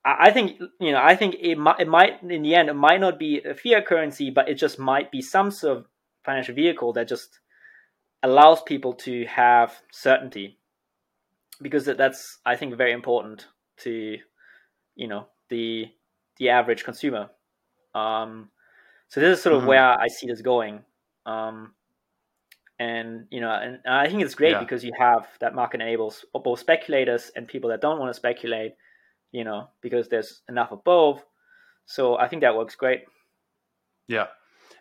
I, 0.05 0.31
think 0.31 0.61
you 0.81 0.93
know 0.93 1.01
I 1.03 1.15
think 1.17 1.37
it 1.41 1.57
might, 1.57 1.81
it 1.81 1.89
might 1.89 2.23
in 2.23 2.43
the 2.43 2.55
end 2.55 2.69
it 2.69 2.75
might 2.75 3.01
not 3.01 3.19
be 3.19 3.41
a 3.43 3.55
fiat 3.55 3.87
currency 3.87 4.31
but 4.31 4.49
it 4.49 4.55
just 4.55 4.79
might 4.79 5.11
be 5.11 5.23
some 5.23 5.51
sort 5.51 5.79
of 5.79 5.87
financial 6.25 6.55
vehicle 6.55 6.93
that 6.95 7.09
just 7.09 7.41
allows 8.23 8.63
people 8.63 8.95
to 8.95 9.25
have 9.27 9.81
certainty 9.93 10.59
because 11.61 11.85
that's 11.85 12.39
I 12.45 12.57
think 12.57 12.77
very 12.77 12.93
important 12.93 13.47
to 13.79 14.19
you 14.97 15.09
know 15.09 15.27
the 15.49 15.87
the 16.39 16.49
average 16.49 16.85
consumer. 16.85 17.31
Um, 17.95 18.49
so 19.09 19.21
this 19.21 19.39
is 19.39 19.43
sort 19.43 19.55
of 19.55 19.61
mm-hmm. 19.61 19.69
where 19.69 20.01
I 20.01 20.09
see 20.09 20.27
this 20.27 20.41
going. 20.41 20.81
Um, 21.27 21.75
and 22.79 23.27
you 23.31 23.41
know, 23.41 23.53
and, 23.53 23.79
and 23.85 23.95
I 23.95 24.09
think 24.09 24.23
it's 24.23 24.35
great 24.35 24.53
yeah. 24.53 24.61
because 24.61 24.83
you 24.85 24.93
have 24.99 25.29
that 25.41 25.55
market 25.55 25.81
enables 25.81 26.25
both 26.33 26.59
speculators 26.59 27.31
and 27.37 27.47
people 27.47 27.71
that 27.71 27.81
don't 27.81 27.99
want 27.99 28.11
to 28.11 28.15
speculate. 28.15 28.73
You 29.33 29.45
know, 29.45 29.69
because 29.81 30.09
there's 30.09 30.43
enough 30.49 30.73
of 30.73 30.85
both. 30.85 31.25
So 31.87 32.17
I 32.17 32.29
think 32.29 32.43
that 32.43 32.57
works 32.57 32.77
great. 32.77 33.01
Yeah. 34.07 34.27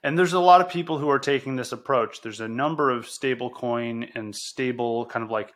And 0.03 0.17
there's 0.17 0.33
a 0.33 0.39
lot 0.39 0.61
of 0.61 0.69
people 0.69 0.97
who 0.97 1.09
are 1.09 1.19
taking 1.19 1.55
this 1.55 1.71
approach. 1.71 2.21
There's 2.21 2.41
a 2.41 2.47
number 2.47 2.89
of 2.89 3.07
stable 3.07 3.49
coin 3.49 4.07
and 4.15 4.35
stable 4.35 5.05
kind 5.05 5.23
of 5.23 5.31
like 5.31 5.53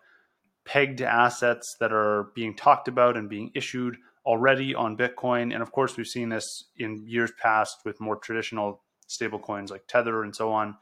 pegged 0.65 1.01
assets 1.01 1.75
that 1.79 1.91
are 1.91 2.27
being 2.35 2.55
talked 2.55 2.87
about 2.87 3.17
and 3.17 3.29
being 3.29 3.51
issued 3.55 3.97
already 4.25 4.73
on 4.73 4.97
Bitcoin. 4.97 5.53
And 5.53 5.61
of 5.61 5.71
course, 5.71 5.97
we've 5.97 6.07
seen 6.07 6.29
this 6.29 6.65
in 6.77 7.03
years 7.07 7.31
past 7.41 7.77
with 7.85 7.99
more 7.99 8.15
traditional 8.15 8.83
stable 9.07 9.39
coins 9.39 9.71
like 9.71 9.87
Tether 9.87 10.23
and 10.23 10.35
so 10.35 10.51
on. 10.51 10.75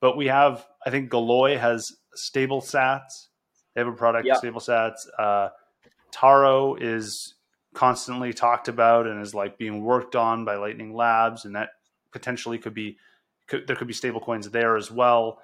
But 0.00 0.16
we 0.16 0.26
have, 0.26 0.66
I 0.84 0.90
think 0.90 1.10
Galoy 1.10 1.58
has 1.58 1.86
stable 2.14 2.60
sats. 2.60 3.28
They 3.74 3.80
have 3.80 3.88
a 3.88 3.92
product, 3.92 4.28
stable 4.36 4.60
sats. 4.60 4.96
Uh, 5.18 5.48
Taro 6.10 6.74
is 6.74 7.34
constantly 7.74 8.32
talked 8.32 8.68
about 8.68 9.06
and 9.06 9.20
is 9.22 9.34
like 9.34 9.58
being 9.58 9.82
worked 9.82 10.16
on 10.16 10.44
by 10.44 10.56
Lightning 10.56 10.94
Labs, 10.94 11.44
and 11.44 11.56
that 11.56 11.70
potentially 12.12 12.58
could 12.58 12.74
be 12.74 12.98
could, 13.46 13.66
there 13.66 13.76
could 13.76 13.88
be 13.88 13.94
stable 13.94 14.20
coins 14.20 14.50
there 14.50 14.76
as 14.76 14.90
well. 14.90 15.38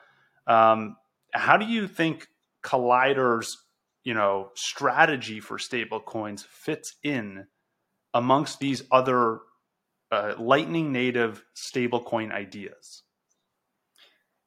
Um, 0.47 0.97
how 1.33 1.57
do 1.57 1.66
you 1.66 1.87
think 1.89 2.29
Kollider's 2.62 3.57
you 4.05 4.14
know 4.14 4.51
strategy 4.55 5.41
for 5.41 5.59
stable 5.59 6.01
coins 6.01 6.43
fits 6.43 6.95
in 7.03 7.47
amongst 8.14 8.59
these 8.59 8.83
other 8.91 9.41
uh, 10.11 10.35
lightning 10.39 10.93
native 10.93 11.45
stablecoin 11.55 12.33
ideas 12.33 13.03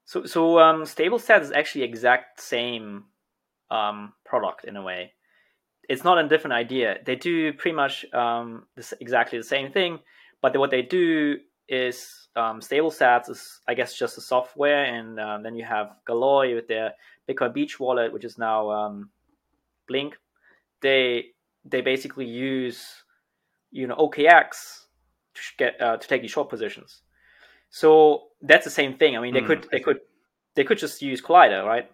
so 0.06 0.26
so 0.26 0.58
um, 0.60 0.82
StableSat 0.82 1.42
is 1.42 1.52
actually 1.52 1.84
exact 1.84 2.42
same 2.42 3.06
um, 3.70 4.14
product 4.26 4.66
in 4.66 4.76
a 4.78 4.82
way 4.82 5.14
it's 5.92 6.04
not 6.04 6.18
a 6.24 6.28
different 6.28 6.54
idea 6.54 6.98
they 7.06 7.16
do 7.16 7.54
pretty 7.54 7.76
much 7.76 8.06
um, 8.14 8.66
this, 8.76 8.94
exactly 9.00 9.38
the 9.38 9.52
same 9.56 9.72
thing 9.72 10.00
but 10.42 10.58
what 10.58 10.72
they 10.72 10.82
do 10.82 11.38
is 11.68 12.28
um, 12.36 12.60
StableSats 12.60 13.30
is 13.30 13.62
I 13.68 13.74
guess 13.74 13.98
just 13.98 14.18
a 14.18 14.22
software, 14.22 14.84
and 14.84 15.20
um, 15.20 15.44
then 15.44 15.56
you 15.56 15.64
have 15.66 15.96
Galoy 16.08 16.56
with 16.56 16.68
their 16.68 16.94
Bitcoin 17.28 17.54
Beach 17.54 17.80
wallet, 17.80 18.12
which 18.12 18.26
is 18.26 18.38
now 18.38 18.70
um, 18.70 19.10
Blink, 19.88 20.18
they 20.82 21.28
they 21.66 21.82
basically 21.82 22.26
use 22.26 22.84
you 23.72 23.88
know 23.88 23.96
OKX 23.96 24.86
to 25.34 25.42
get 25.58 25.82
uh, 25.82 25.98
to 25.98 26.08
take 26.08 26.22
these 26.22 26.32
short 26.32 26.50
positions. 26.50 27.02
So 27.70 28.28
that's 28.42 28.66
the 28.66 28.72
same 28.72 28.98
thing. 28.98 29.16
I 29.16 29.22
mean, 29.22 29.34
they 29.34 29.42
mm, 29.42 29.48
could 29.48 29.68
they 29.72 29.80
could 29.80 30.00
they 30.56 30.64
could 30.64 30.78
just 30.78 31.02
use 31.02 31.22
Kollider, 31.22 31.66
right? 31.66 31.90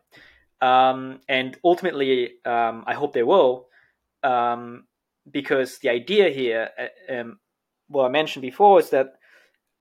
Um, 0.60 1.20
and 1.30 1.56
ultimately, 1.64 2.34
um, 2.44 2.84
I 2.88 2.96
hope 2.96 3.14
they 3.14 3.22
will, 3.22 3.67
um, 4.28 4.84
because 5.32 5.80
the 5.80 5.90
idea 5.90 6.30
here, 6.30 6.70
uh, 6.78 7.14
um, 7.14 7.40
what 7.88 8.06
I 8.06 8.10
mentioned 8.10 8.42
before, 8.42 8.80
is 8.80 8.90
that 8.90 9.14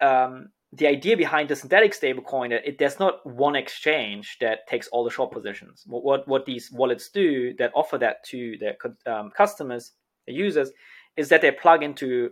um, 0.01 0.51
the 0.73 0.87
idea 0.87 1.17
behind 1.17 1.49
the 1.49 1.57
synthetic 1.57 1.93
stablecoin 1.93 2.53
it 2.53 2.79
there's 2.79 2.99
not 2.99 3.25
one 3.25 3.57
exchange 3.57 4.37
that 4.41 4.67
takes 4.69 4.89
all 4.89 5.05
the 5.05 5.11
short 5.11 5.33
positions. 5.33 5.85
What 5.87 6.05
what, 6.05 6.29
what 6.29 6.47
these 6.47 6.71
wallets 6.71 7.11
do 7.11 7.55
that 7.59 7.73
offer 7.75 7.99
that 7.99 8.25
to 8.27 8.57
their 8.61 8.77
um, 9.07 9.31
customers, 9.37 9.93
their 10.27 10.37
users, 10.37 10.71
is 11.17 11.29
that 11.31 11.41
they 11.43 11.51
plug 11.51 11.83
into 11.83 12.31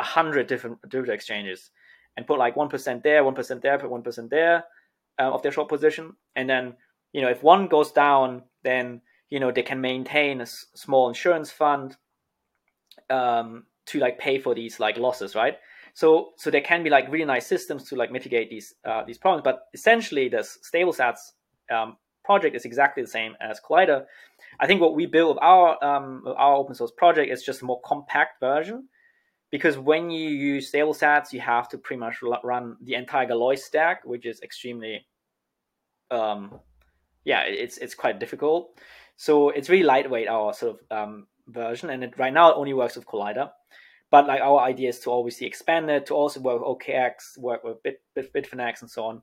a 0.00 0.04
hundred 0.04 0.46
different 0.46 0.78
derivative 0.88 1.14
exchanges 1.14 1.70
and 2.16 2.26
put 2.26 2.38
like 2.38 2.56
one 2.56 2.68
percent 2.68 3.02
there, 3.02 3.24
one 3.24 3.34
percent 3.34 3.62
there, 3.62 3.78
put 3.78 3.90
one 3.90 4.02
percent 4.02 4.30
there 4.30 4.64
uh, 5.18 5.30
of 5.30 5.42
their 5.42 5.52
short 5.52 5.68
position, 5.68 6.12
and 6.36 6.48
then 6.48 6.74
you 7.12 7.22
know 7.22 7.30
if 7.30 7.42
one 7.42 7.68
goes 7.68 7.92
down, 7.92 8.42
then 8.64 9.00
you 9.30 9.40
know 9.40 9.50
they 9.50 9.62
can 9.62 9.80
maintain 9.80 10.40
a 10.40 10.44
s- 10.44 10.66
small 10.74 11.08
insurance 11.08 11.50
fund 11.50 11.96
um, 13.10 13.64
to 13.86 13.98
like 13.98 14.18
pay 14.18 14.38
for 14.38 14.54
these 14.54 14.80
like 14.80 14.96
losses, 14.96 15.34
right? 15.34 15.58
So 15.94 16.32
so 16.36 16.50
there 16.50 16.60
can 16.60 16.82
be 16.82 16.90
like 16.90 17.10
really 17.10 17.24
nice 17.24 17.46
systems 17.46 17.84
to 17.88 17.96
like 17.96 18.10
mitigate 18.10 18.50
these 18.50 18.74
uh, 18.84 19.04
these 19.04 19.18
problems. 19.18 19.42
But 19.44 19.60
essentially, 19.72 20.28
the 20.28 20.38
StableSats 20.38 21.18
um, 21.70 21.96
project 22.24 22.56
is 22.56 22.64
exactly 22.64 23.02
the 23.02 23.10
same 23.10 23.34
as 23.40 23.60
Kollider. 23.60 24.04
I 24.60 24.66
think 24.66 24.80
what 24.80 24.94
we 24.94 25.06
build 25.06 25.36
with 25.36 25.42
our 25.42 25.82
um, 25.84 26.24
our 26.36 26.54
open 26.54 26.74
source 26.74 26.92
project 26.96 27.32
is 27.32 27.42
just 27.42 27.62
a 27.62 27.64
more 27.64 27.80
compact 27.84 28.40
version 28.40 28.88
because 29.54 29.78
when 29.78 30.10
you 30.10 30.30
use 30.30 30.72
StableSats, 30.72 31.32
you 31.32 31.38
have 31.38 31.68
to 31.68 31.78
pretty 31.78 32.00
much 32.00 32.16
run 32.42 32.76
the 32.82 32.94
entire 32.94 33.24
Galoy 33.24 33.56
stack, 33.56 34.04
which 34.04 34.26
is 34.26 34.42
extremely, 34.42 35.06
um, 36.10 36.58
yeah, 37.24 37.42
it's 37.42 37.78
it's 37.78 37.94
quite 37.94 38.18
difficult. 38.18 38.80
So 39.16 39.50
it's 39.50 39.68
really 39.68 39.84
lightweight 39.84 40.28
our 40.28 40.52
sort 40.52 40.76
of 40.90 40.96
um, 40.96 41.26
version, 41.48 41.90
and 41.90 42.02
it 42.04 42.18
right 42.18 42.32
now 42.32 42.50
it 42.50 42.56
only 42.56 42.74
works 42.74 42.96
with 42.96 43.06
Kollider. 43.06 43.50
But 44.10 44.26
like 44.26 44.40
our 44.40 44.60
idea 44.60 44.90
is 44.90 45.00
to 45.00 45.10
obviously 45.10 45.46
expand 45.46 45.90
it 45.90 46.06
to 46.06 46.14
also 46.14 46.40
work 46.40 46.60
with 46.60 46.78
OKX, 46.78 47.38
work 47.38 47.64
with 47.64 47.82
Bit, 47.82 48.00
Bit, 48.14 48.32
Bitfinex, 48.32 48.80
and 48.80 48.90
so 48.90 49.04
on. 49.06 49.22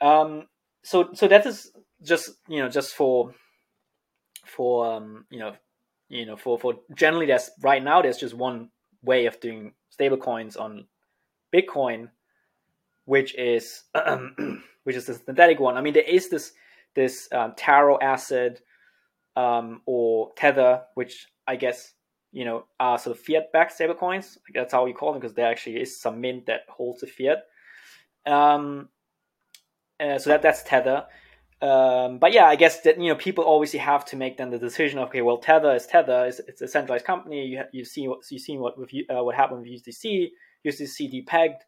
Um, 0.00 0.46
so 0.82 1.10
so 1.14 1.28
that 1.28 1.46
is 1.46 1.70
just 2.02 2.30
you 2.48 2.58
know 2.58 2.68
just 2.68 2.94
for 2.94 3.32
for 4.44 4.92
um, 4.92 5.26
you 5.30 5.38
know 5.38 5.54
you 6.08 6.26
know 6.26 6.36
for 6.36 6.58
for 6.58 6.74
generally 6.94 7.26
there's 7.26 7.50
right 7.62 7.82
now 7.82 8.02
there's 8.02 8.18
just 8.18 8.34
one 8.34 8.70
way 9.02 9.26
of 9.26 9.40
doing 9.40 9.72
stablecoins 9.98 10.58
on 10.58 10.86
Bitcoin, 11.54 12.08
which 13.04 13.34
is 13.36 13.84
which 14.84 14.96
is 14.96 15.06
the 15.06 15.14
synthetic 15.14 15.60
one. 15.60 15.76
I 15.76 15.80
mean, 15.80 15.94
there 15.94 16.02
is 16.02 16.28
this 16.28 16.52
this 16.94 17.28
um, 17.32 17.54
Taro 17.56 17.98
Asset 18.00 18.60
um, 19.38 19.82
or 19.86 20.32
Tether, 20.36 20.82
which 20.94 21.28
I 21.46 21.56
guess 21.56 21.92
you 22.32 22.44
know 22.44 22.64
are 22.80 22.98
sort 22.98 23.16
of 23.16 23.22
fiat-backed 23.22 23.78
stablecoins. 23.78 24.36
That's 24.52 24.72
how 24.72 24.84
we 24.84 24.92
call 24.92 25.12
them 25.12 25.20
because 25.20 25.34
there 25.34 25.50
actually 25.50 25.80
is 25.80 26.00
some 26.00 26.20
mint 26.20 26.46
that 26.46 26.62
holds 26.68 27.00
the 27.00 27.06
fiat. 27.06 27.44
Um, 28.26 28.88
uh, 30.00 30.18
so 30.18 30.30
that 30.30 30.42
that's 30.42 30.64
Tether. 30.64 31.06
Um, 31.60 32.18
but 32.18 32.32
yeah, 32.32 32.46
I 32.46 32.56
guess 32.56 32.80
that 32.80 33.00
you 33.00 33.08
know 33.08 33.14
people 33.14 33.44
obviously 33.46 33.78
have 33.78 34.04
to 34.06 34.16
make 34.16 34.36
then 34.36 34.50
the 34.50 34.58
decision. 34.58 34.98
Okay, 35.00 35.22
well, 35.22 35.38
Tether 35.38 35.74
is 35.74 35.86
Tether. 35.86 36.26
It's, 36.26 36.40
it's 36.40 36.60
a 36.60 36.68
centralized 36.68 37.04
company. 37.04 37.46
You 37.46 37.62
you 37.72 37.84
see 37.84 38.08
what 38.08 38.20
you 38.30 38.38
seen 38.40 38.58
what 38.58 38.76
with 38.76 38.90
uh, 39.08 39.22
what 39.22 39.36
happened 39.36 39.60
with 39.60 39.70
USDC. 39.70 40.30
USDC 40.66 41.24
depegged 41.24 41.60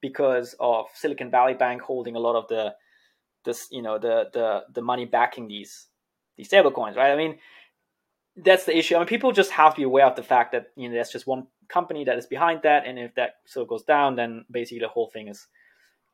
because 0.00 0.54
of 0.60 0.86
Silicon 0.94 1.30
Valley 1.30 1.54
Bank 1.54 1.82
holding 1.82 2.14
a 2.14 2.20
lot 2.20 2.36
of 2.36 2.46
the 2.48 2.74
this 3.44 3.68
you 3.72 3.82
know 3.82 3.98
the 3.98 4.30
the 4.32 4.62
the 4.72 4.82
money 4.82 5.04
backing 5.04 5.48
these 5.48 5.88
these 6.36 6.48
stablecoins, 6.48 6.96
right? 6.96 7.12
I 7.12 7.16
mean, 7.16 7.38
that's 8.36 8.64
the 8.64 8.76
issue. 8.76 8.96
I 8.96 8.98
mean, 8.98 9.06
people 9.06 9.32
just 9.32 9.50
have 9.52 9.74
to 9.74 9.80
be 9.80 9.84
aware 9.84 10.06
of 10.06 10.16
the 10.16 10.22
fact 10.22 10.52
that 10.52 10.66
you 10.76 10.88
know 10.88 10.94
there's 10.94 11.10
just 11.10 11.26
one 11.26 11.46
company 11.68 12.04
that 12.04 12.18
is 12.18 12.26
behind 12.26 12.60
that, 12.62 12.86
and 12.86 12.98
if 12.98 13.14
that 13.14 13.36
sort 13.46 13.62
of 13.62 13.68
goes 13.68 13.84
down, 13.84 14.16
then 14.16 14.44
basically 14.50 14.80
the 14.80 14.88
whole 14.88 15.10
thing 15.10 15.28
is 15.28 15.46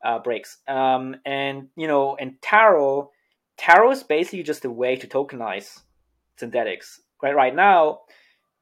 uh, 0.05 0.19
breaks. 0.19 0.57
Um, 0.67 1.17
and 1.25 1.67
you 1.75 1.87
know, 1.87 2.15
and 2.15 2.41
Taro 2.41 3.11
Taro 3.57 3.91
is 3.91 4.03
basically 4.03 4.43
just 4.43 4.65
a 4.65 4.71
way 4.71 4.95
to 4.95 5.07
tokenize 5.07 5.81
synthetics. 6.37 7.01
Right, 7.21 7.35
right 7.35 7.55
now, 7.55 8.01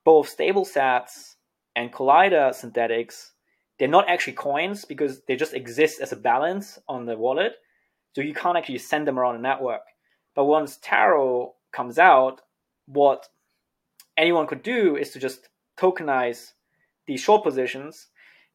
both 0.03 0.35
StableSats 0.35 1.35
and 1.75 1.91
Kollider 1.91 2.53
synthetics, 2.53 3.33
they're 3.79 3.87
not 3.87 4.07
actually 4.07 4.33
coins 4.33 4.85
because 4.85 5.21
they 5.27 5.35
just 5.35 5.53
exist 5.53 6.01
as 6.01 6.11
a 6.11 6.17
balance 6.17 6.77
on 6.87 7.05
the 7.05 7.17
wallet. 7.17 7.53
So 8.13 8.21
you 8.21 8.33
can't 8.33 8.57
actually 8.57 8.77
send 8.79 9.07
them 9.07 9.17
around 9.17 9.35
the 9.35 9.41
network. 9.41 9.81
But 10.35 10.45
once 10.45 10.77
Taro 10.81 11.53
comes 11.71 11.99
out, 11.99 12.41
what 12.85 13.27
anyone 14.17 14.47
could 14.47 14.63
do 14.63 14.95
is 14.95 15.11
to 15.11 15.19
just 15.19 15.49
tokenize 15.77 16.51
these 17.07 17.21
short 17.21 17.43
positions. 17.43 18.07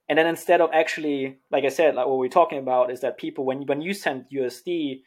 And 0.08 0.18
then 0.18 0.26
instead 0.26 0.60
of 0.60 0.70
actually, 0.72 1.38
like 1.50 1.64
I 1.64 1.68
said, 1.68 1.94
like 1.94 2.06
what 2.06 2.18
we're 2.18 2.28
talking 2.28 2.58
about 2.58 2.90
is 2.90 3.00
that 3.00 3.18
people, 3.18 3.44
when, 3.44 3.66
when 3.66 3.80
you 3.80 3.92
send 3.92 4.26
USD 4.32 5.02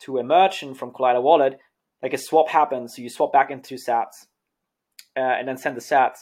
to 0.00 0.18
a 0.18 0.24
merchant 0.24 0.76
from 0.76 0.92
Kollider 0.92 1.22
Wallet, 1.22 1.58
like 2.02 2.14
a 2.14 2.18
swap 2.18 2.48
happens. 2.48 2.96
So 2.96 3.02
you 3.02 3.10
swap 3.10 3.32
back 3.32 3.50
into 3.50 3.74
Sats 3.74 4.26
uh, 5.16 5.20
and 5.20 5.46
then 5.46 5.58
send 5.58 5.76
the 5.76 5.80
Sats. 5.80 6.20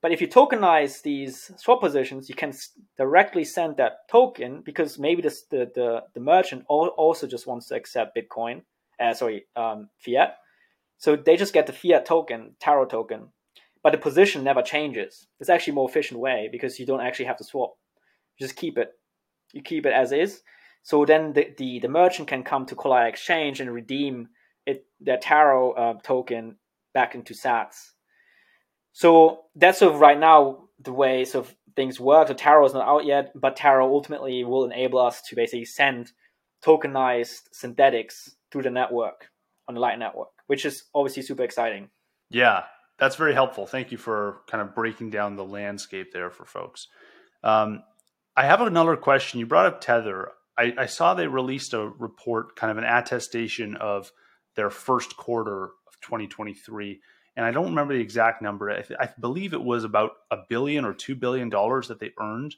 But 0.00 0.12
if 0.12 0.20
you 0.20 0.28
tokenize 0.28 1.02
these 1.02 1.50
swap 1.56 1.80
positions, 1.80 2.28
you 2.28 2.34
can 2.34 2.52
directly 2.96 3.44
send 3.44 3.76
that 3.76 4.08
token 4.10 4.62
because 4.64 4.98
maybe 4.98 5.22
the, 5.22 5.34
the, 5.50 6.02
the 6.14 6.20
merchant 6.20 6.64
also 6.68 7.26
just 7.26 7.46
wants 7.46 7.66
to 7.68 7.74
accept 7.74 8.16
Bitcoin, 8.16 8.62
uh, 9.00 9.14
sorry, 9.14 9.46
um, 9.56 9.88
fiat. 9.98 10.36
So 10.98 11.16
they 11.16 11.36
just 11.36 11.54
get 11.54 11.66
the 11.66 11.72
fiat 11.72 12.06
token, 12.06 12.56
Taro 12.60 12.84
token, 12.84 13.28
but 13.82 13.92
the 13.92 13.98
position 13.98 14.44
never 14.44 14.62
changes. 14.62 15.26
It's 15.40 15.50
actually 15.50 15.74
more 15.74 15.88
efficient 15.88 16.20
way 16.20 16.48
because 16.50 16.78
you 16.78 16.86
don't 16.86 17.00
actually 17.00 17.26
have 17.26 17.36
to 17.38 17.44
swap. 17.44 17.74
You 18.36 18.46
just 18.46 18.56
keep 18.56 18.76
it. 18.78 18.92
You 19.52 19.62
keep 19.62 19.86
it 19.86 19.92
as 19.92 20.12
is. 20.12 20.42
So 20.82 21.04
then 21.04 21.32
the, 21.32 21.54
the, 21.56 21.80
the 21.80 21.88
merchant 21.88 22.28
can 22.28 22.42
come 22.42 22.66
to 22.66 22.74
Kollider 22.74 23.08
Exchange 23.08 23.60
and 23.60 23.72
redeem 23.72 24.28
it 24.66 24.86
their 25.00 25.18
Taro 25.18 25.72
uh, 25.72 25.94
token 26.02 26.56
back 26.94 27.14
into 27.14 27.34
Sats. 27.34 27.92
So 28.92 29.42
that's 29.54 29.78
sort 29.78 29.94
of 29.94 30.00
right 30.00 30.18
now 30.18 30.68
the 30.80 30.92
way 30.92 31.24
sort 31.24 31.46
of 31.46 31.56
things 31.76 32.00
work. 32.00 32.28
So 32.28 32.34
Taro 32.34 32.64
is 32.66 32.74
not 32.74 32.88
out 32.88 33.06
yet, 33.06 33.32
but 33.34 33.56
Taro 33.56 33.86
ultimately 33.86 34.44
will 34.44 34.64
enable 34.64 34.98
us 34.98 35.22
to 35.22 35.36
basically 35.36 35.64
send 35.64 36.12
tokenized 36.64 37.42
synthetics 37.52 38.34
through 38.50 38.62
the 38.62 38.70
network 38.70 39.30
on 39.66 39.74
the 39.74 39.80
Light 39.80 39.98
network, 39.98 40.30
which 40.46 40.64
is 40.64 40.84
obviously 40.94 41.22
super 41.22 41.42
exciting. 41.42 41.90
Yeah, 42.30 42.64
that's 42.98 43.16
very 43.16 43.34
helpful. 43.34 43.66
Thank 43.66 43.92
you 43.92 43.98
for 43.98 44.40
kind 44.48 44.62
of 44.62 44.74
breaking 44.74 45.10
down 45.10 45.36
the 45.36 45.44
landscape 45.44 46.12
there 46.12 46.30
for 46.30 46.44
folks. 46.44 46.88
Um, 47.42 47.82
I 48.36 48.44
have 48.44 48.60
another 48.60 48.96
question. 48.96 49.40
You 49.40 49.46
brought 49.46 49.66
up 49.66 49.80
Tether. 49.80 50.32
I, 50.56 50.74
I 50.78 50.86
saw 50.86 51.14
they 51.14 51.26
released 51.26 51.74
a 51.74 51.88
report, 51.98 52.56
kind 52.56 52.70
of 52.70 52.78
an 52.78 52.84
attestation 52.84 53.76
of 53.76 54.10
their 54.56 54.70
first 54.70 55.16
quarter 55.16 55.64
of 55.64 56.00
2023 56.02 57.00
and 57.38 57.46
I 57.46 57.52
don't 57.52 57.66
remember 57.66 57.94
the 57.94 58.00
exact 58.00 58.42
number. 58.42 58.68
I, 58.68 58.82
th- 58.82 58.98
I, 58.98 59.08
believe 59.20 59.52
it 59.52 59.62
was 59.62 59.84
about 59.84 60.10
a 60.28 60.38
billion 60.48 60.84
or 60.84 60.92
two 60.92 61.14
billion 61.14 61.48
dollars 61.48 61.86
that 61.86 62.00
they 62.00 62.10
earned 62.20 62.56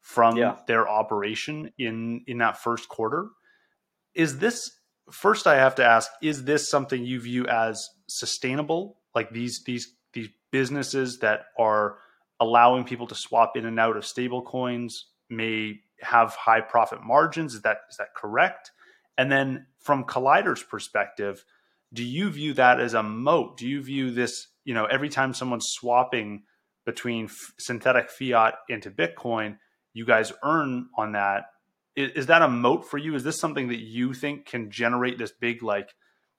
from 0.00 0.38
yeah. 0.38 0.56
their 0.66 0.88
operation 0.88 1.70
in 1.76 2.24
in 2.26 2.38
that 2.38 2.56
first 2.56 2.88
quarter. 2.88 3.28
Is 4.14 4.38
this 4.38 4.70
first? 5.10 5.46
I 5.46 5.56
have 5.56 5.74
to 5.76 5.84
ask: 5.84 6.10
Is 6.22 6.44
this 6.44 6.68
something 6.68 7.04
you 7.04 7.20
view 7.20 7.46
as 7.46 7.88
sustainable? 8.08 8.98
Like 9.14 9.30
these 9.30 9.62
these 9.64 9.94
these 10.12 10.28
businesses 10.50 11.18
that 11.20 11.46
are 11.58 11.98
allowing 12.40 12.84
people 12.84 13.06
to 13.06 13.14
swap 13.14 13.56
in 13.56 13.64
and 13.64 13.78
out 13.78 13.96
of 13.96 14.06
stable 14.06 14.42
coins 14.42 15.06
may 15.30 15.80
have 16.00 16.34
high 16.34 16.60
profit 16.60 17.02
margins. 17.02 17.54
Is 17.54 17.62
that 17.62 17.78
is 17.90 17.96
that 17.96 18.14
correct? 18.14 18.70
And 19.18 19.30
then 19.30 19.66
from 19.78 20.04
Kollider's 20.04 20.62
perspective, 20.62 21.44
do 21.92 22.02
you 22.02 22.30
view 22.30 22.54
that 22.54 22.80
as 22.80 22.94
a 22.94 23.02
moat? 23.02 23.58
Do 23.58 23.68
you 23.68 23.82
view 23.82 24.10
this, 24.10 24.48
you 24.64 24.74
know, 24.74 24.86
every 24.86 25.08
time 25.08 25.34
someone's 25.34 25.68
swapping 25.68 26.44
between 26.86 27.26
f- 27.26 27.52
synthetic 27.58 28.10
fiat 28.10 28.54
into 28.68 28.90
Bitcoin, 28.90 29.58
you 29.92 30.06
guys 30.06 30.32
earn 30.42 30.88
on 30.96 31.12
that. 31.12 31.44
Is, 31.96 32.12
is 32.12 32.26
that 32.26 32.42
a 32.42 32.48
moat 32.48 32.88
for 32.88 32.98
you? 32.98 33.14
Is 33.14 33.24
this 33.24 33.38
something 33.38 33.68
that 33.68 33.80
you 33.80 34.14
think 34.14 34.46
can 34.46 34.70
generate 34.70 35.18
this 35.18 35.32
big, 35.32 35.62
like, 35.62 35.90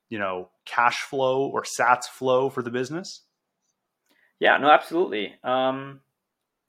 you 0.09 0.19
know, 0.19 0.49
cash 0.65 1.01
flow 1.01 1.45
or 1.45 1.63
SATS 1.63 2.07
flow 2.07 2.49
for 2.49 2.61
the 2.61 2.71
business? 2.71 3.21
Yeah, 4.39 4.57
no, 4.57 4.69
absolutely. 4.69 5.35
Um, 5.43 6.01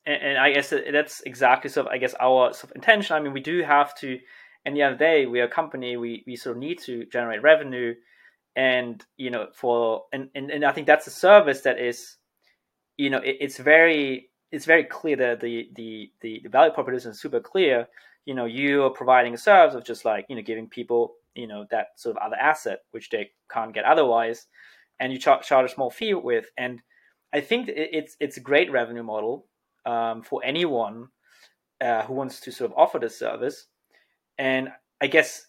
and, 0.06 0.22
and, 0.22 0.38
I 0.38 0.52
guess 0.52 0.70
that's 0.70 1.22
exactly 1.22 1.70
sort 1.70 1.86
of, 1.86 1.92
I 1.92 1.98
guess, 1.98 2.14
our 2.20 2.52
sort 2.52 2.70
of 2.70 2.76
intention. 2.76 3.16
I 3.16 3.20
mean, 3.20 3.32
we 3.32 3.40
do 3.40 3.62
have 3.62 3.94
to, 3.96 4.18
at 4.66 4.72
the 4.72 4.82
end 4.82 4.92
of 4.92 4.98
the 4.98 5.04
day, 5.04 5.26
we 5.26 5.40
are 5.40 5.44
a 5.44 5.50
company, 5.50 5.96
we, 5.96 6.22
we 6.26 6.36
sort 6.36 6.56
of 6.56 6.60
need 6.60 6.78
to 6.82 7.04
generate 7.06 7.42
revenue. 7.42 7.94
And, 8.56 9.04
you 9.16 9.30
know, 9.30 9.48
for, 9.52 10.04
and, 10.12 10.28
and, 10.34 10.50
and 10.50 10.64
I 10.64 10.72
think 10.72 10.86
that's 10.86 11.06
a 11.06 11.10
service 11.10 11.62
that 11.62 11.80
is, 11.80 12.16
you 12.96 13.10
know, 13.10 13.18
it, 13.18 13.38
it's 13.40 13.58
very, 13.58 14.30
it's 14.52 14.66
very 14.66 14.84
clear 14.84 15.16
that 15.16 15.40
the, 15.40 15.68
the, 15.74 16.10
the, 16.20 16.40
the 16.44 16.48
value 16.48 16.72
proposition 16.72 17.10
is 17.10 17.20
super 17.20 17.40
clear. 17.40 17.88
You 18.24 18.34
know, 18.34 18.46
you 18.46 18.84
are 18.84 18.90
providing 18.90 19.34
a 19.34 19.38
service 19.38 19.74
of 19.74 19.84
just 19.84 20.04
like, 20.04 20.26
you 20.28 20.36
know, 20.36 20.42
giving 20.42 20.68
people, 20.68 21.14
you 21.34 21.46
know, 21.46 21.66
that 21.70 21.88
sort 21.96 22.16
of 22.16 22.22
other 22.22 22.36
asset, 22.36 22.80
which 22.92 23.10
they 23.10 23.30
can't 23.50 23.74
get 23.74 23.84
otherwise. 23.84 24.46
And 25.00 25.12
you 25.12 25.18
charge, 25.18 25.46
charge 25.46 25.70
a 25.70 25.74
small 25.74 25.90
fee 25.90 26.14
with. 26.14 26.46
And 26.56 26.80
I 27.32 27.40
think 27.40 27.68
it's, 27.68 28.16
it's 28.20 28.36
a 28.36 28.40
great 28.40 28.70
revenue 28.70 29.02
model 29.02 29.46
um, 29.84 30.22
for 30.22 30.40
anyone 30.44 31.08
uh, 31.80 32.02
who 32.02 32.14
wants 32.14 32.40
to 32.40 32.52
sort 32.52 32.70
of 32.70 32.78
offer 32.78 32.98
this 32.98 33.18
service. 33.18 33.66
And 34.38 34.70
I 35.00 35.06
guess 35.06 35.46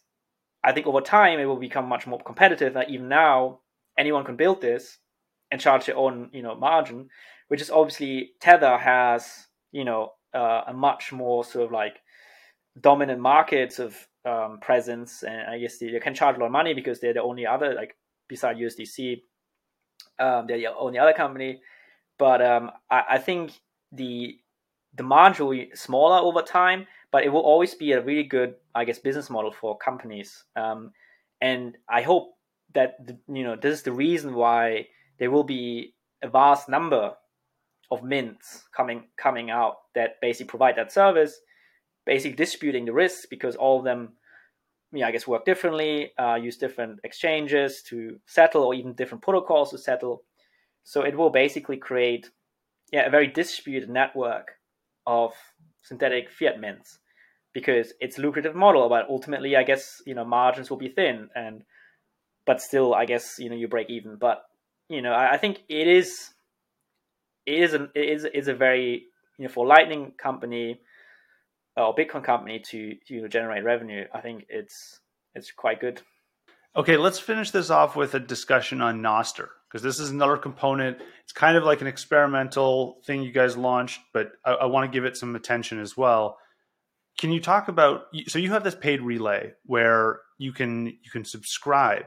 I 0.63 0.71
think 0.71 0.87
over 0.87 1.01
time 1.01 1.39
it 1.39 1.45
will 1.45 1.57
become 1.57 1.87
much 1.87 2.07
more 2.07 2.19
competitive. 2.19 2.73
That 2.73 2.89
even 2.89 3.07
now 3.07 3.59
anyone 3.97 4.25
can 4.25 4.35
build 4.35 4.61
this 4.61 4.97
and 5.51 5.61
charge 5.61 5.85
their 5.85 5.97
own 5.97 6.29
you 6.33 6.41
know 6.41 6.55
margin, 6.55 7.09
which 7.47 7.61
is 7.61 7.69
obviously 7.69 8.31
Tether 8.41 8.77
has 8.77 9.47
you 9.71 9.85
know 9.85 10.13
uh, 10.33 10.63
a 10.67 10.73
much 10.73 11.11
more 11.11 11.45
sort 11.45 11.65
of 11.65 11.71
like 11.71 11.97
dominant 12.81 13.19
markets 13.19 13.79
of 13.79 13.95
um, 14.25 14.59
presence, 14.61 15.23
and 15.23 15.49
I 15.49 15.59
guess 15.59 15.77
they, 15.77 15.89
they, 15.89 15.99
can 15.99 16.15
charge 16.15 16.35
a 16.35 16.39
lot 16.39 16.47
of 16.47 16.51
money 16.51 16.73
because 16.73 16.99
they're 16.99 17.13
the 17.13 17.21
only 17.21 17.45
other 17.45 17.73
like 17.73 17.95
beside 18.27 18.57
USDC 18.57 19.21
Um, 20.19 20.47
they're 20.47 20.57
the 20.57 20.75
only 20.75 20.99
other 20.99 21.13
company, 21.13 21.61
but 22.17 22.41
um, 22.41 22.71
I, 22.89 23.03
I 23.11 23.17
think 23.17 23.51
the 23.91 24.37
demand 24.95 25.37
will 25.37 25.51
be 25.51 25.69
smaller 25.75 26.17
over 26.17 26.41
time, 26.41 26.87
but 27.11 27.23
it 27.23 27.29
will 27.29 27.41
always 27.41 27.75
be 27.75 27.91
a 27.91 28.01
really 28.01 28.23
good, 28.23 28.55
I 28.73 28.85
guess, 28.85 28.99
business 28.99 29.29
model 29.29 29.51
for 29.51 29.77
companies. 29.77 30.43
Um, 30.55 30.91
and 31.41 31.77
I 31.89 32.01
hope 32.01 32.35
that 32.73 33.05
the, 33.05 33.17
you 33.27 33.43
know 33.43 33.55
this 33.55 33.73
is 33.73 33.83
the 33.83 33.91
reason 33.91 34.33
why 34.33 34.87
there 35.19 35.31
will 35.31 35.43
be 35.43 35.93
a 36.21 36.29
vast 36.29 36.67
number 36.69 37.13
of 37.91 38.03
mints 38.03 38.63
coming 38.75 39.07
coming 39.17 39.49
out 39.49 39.75
that 39.93 40.19
basically 40.21 40.49
provide 40.49 40.75
that 40.75 40.91
service, 40.91 41.39
basically 42.05 42.35
distributing 42.35 42.85
the 42.85 42.93
risks 42.93 43.25
because 43.25 43.55
all 43.55 43.79
of 43.79 43.85
them, 43.85 44.13
yeah, 44.91 45.07
I 45.07 45.11
guess, 45.11 45.27
work 45.27 45.45
differently, 45.45 46.11
uh, 46.17 46.35
use 46.35 46.57
different 46.57 46.99
exchanges 47.03 47.81
to 47.89 48.19
settle, 48.25 48.63
or 48.63 48.73
even 48.73 48.93
different 48.93 49.23
protocols 49.23 49.71
to 49.71 49.77
settle. 49.77 50.23
So 50.83 51.01
it 51.01 51.17
will 51.17 51.31
basically 51.31 51.77
create, 51.77 52.29
yeah, 52.91 53.07
a 53.07 53.09
very 53.09 53.27
distributed 53.27 53.89
network 53.89 54.51
of 55.07 55.33
synthetic 55.81 56.29
fiat 56.29 56.59
mints 56.59 56.99
because 57.53 57.93
it's 57.99 58.17
lucrative 58.17 58.55
model. 58.55 58.87
But 58.89 59.09
ultimately, 59.09 59.55
I 59.55 59.63
guess 59.63 60.01
you 60.05 60.13
know 60.13 60.25
margins 60.25 60.69
will 60.69 60.77
be 60.77 60.89
thin, 60.89 61.29
and 61.35 61.63
but 62.45 62.61
still, 62.61 62.93
I 62.93 63.05
guess 63.05 63.39
you 63.39 63.49
know 63.49 63.55
you 63.55 63.67
break 63.67 63.89
even. 63.89 64.17
But 64.17 64.43
you 64.89 65.01
know, 65.01 65.11
I, 65.11 65.33
I 65.33 65.37
think 65.37 65.63
it 65.67 65.87
is 65.87 66.33
it 67.45 67.55
is 67.55 67.73
an 67.73 67.89
it 67.95 68.09
is 68.09 68.25
is 68.25 68.47
a 68.47 68.53
very 68.53 69.05
you 69.37 69.47
know 69.47 69.49
for 69.49 69.65
Lightning 69.65 70.13
company 70.21 70.79
or 71.77 71.95
Bitcoin 71.95 72.23
company 72.23 72.59
to 72.59 72.95
to 73.07 73.27
generate 73.27 73.63
revenue. 73.63 74.05
I 74.13 74.21
think 74.21 74.45
it's 74.49 74.99
it's 75.33 75.51
quite 75.51 75.79
good. 75.79 76.01
Okay, 76.75 76.97
let's 76.97 77.19
finish 77.19 77.51
this 77.51 77.69
off 77.69 77.95
with 77.95 78.15
a 78.15 78.19
discussion 78.19 78.81
on 78.81 79.01
Nostr 79.01 79.47
because 79.69 79.81
this 79.81 79.99
is 79.99 80.09
another 80.09 80.37
component. 80.37 80.97
It's 81.23 81.31
kind 81.31 81.55
of 81.55 81.63
like 81.63 81.81
an 81.81 81.87
experimental 81.87 82.97
thing 83.05 83.23
you 83.23 83.31
guys 83.31 83.55
launched, 83.55 84.01
but 84.13 84.31
I, 84.43 84.51
I 84.51 84.65
want 84.65 84.91
to 84.91 84.95
give 84.95 85.05
it 85.05 85.15
some 85.15 85.35
attention 85.35 85.79
as 85.79 85.95
well. 85.95 86.37
Can 87.17 87.31
you 87.31 87.39
talk 87.39 87.69
about 87.69 88.03
so 88.27 88.39
you 88.39 88.51
have 88.51 88.63
this 88.63 88.75
paid 88.75 89.01
relay 89.01 89.53
where 89.65 90.19
you 90.37 90.51
can 90.51 90.87
you 90.87 91.11
can 91.11 91.23
subscribe 91.23 92.05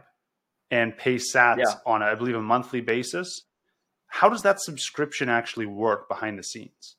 and 0.71 0.97
pay 0.97 1.17
sats 1.17 1.59
yeah. 1.59 1.75
on 1.87 2.03
a, 2.03 2.07
I 2.07 2.15
believe 2.15 2.35
a 2.35 2.43
monthly 2.43 2.81
basis. 2.81 3.43
How 4.07 4.29
does 4.29 4.43
that 4.43 4.61
subscription 4.61 5.29
actually 5.29 5.67
work 5.67 6.09
behind 6.09 6.39
the 6.39 6.43
scenes? 6.43 6.97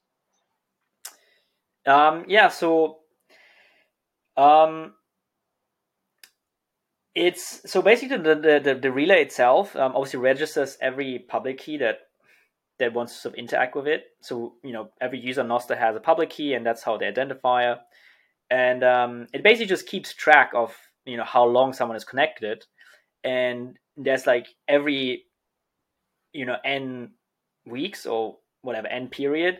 Um, 1.85 2.25
yeah, 2.27 2.49
so 2.49 2.99
um, 4.37 4.93
it's 7.15 7.69
so 7.69 7.81
basically 7.81 8.17
the 8.17 8.35
the, 8.35 8.59
the, 8.63 8.75
the 8.75 8.91
relay 8.91 9.21
itself 9.21 9.75
um, 9.75 9.93
obviously 9.95 10.19
registers 10.19 10.77
every 10.81 11.25
public 11.27 11.57
key 11.57 11.77
that 11.77 11.99
that 12.79 12.93
wants 12.93 13.13
to 13.13 13.19
sort 13.19 13.33
of 13.35 13.39
interact 13.39 13.75
with 13.75 13.87
it. 13.87 14.05
So 14.21 14.53
you 14.63 14.71
know 14.71 14.89
every 15.01 15.19
user 15.19 15.43
Nostr 15.43 15.77
has 15.77 15.95
a 15.95 15.99
public 15.99 16.29
key, 16.29 16.53
and 16.53 16.65
that's 16.65 16.83
how 16.83 16.97
they 16.97 17.11
identifier. 17.11 17.79
And 18.49 18.83
um, 18.83 19.27
it 19.33 19.43
basically 19.43 19.67
just 19.67 19.87
keeps 19.87 20.13
track 20.13 20.51
of 20.55 20.75
you 21.05 21.17
know 21.17 21.23
how 21.25 21.45
long 21.45 21.73
someone 21.73 21.97
is 21.97 22.05
connected, 22.05 22.65
and 23.23 23.77
there's 23.97 24.25
like 24.25 24.47
every 24.67 25.25
you 26.33 26.45
know 26.45 26.57
n 26.63 27.11
weeks 27.65 28.05
or 28.05 28.37
whatever 28.61 28.87
n 28.87 29.09
period, 29.09 29.59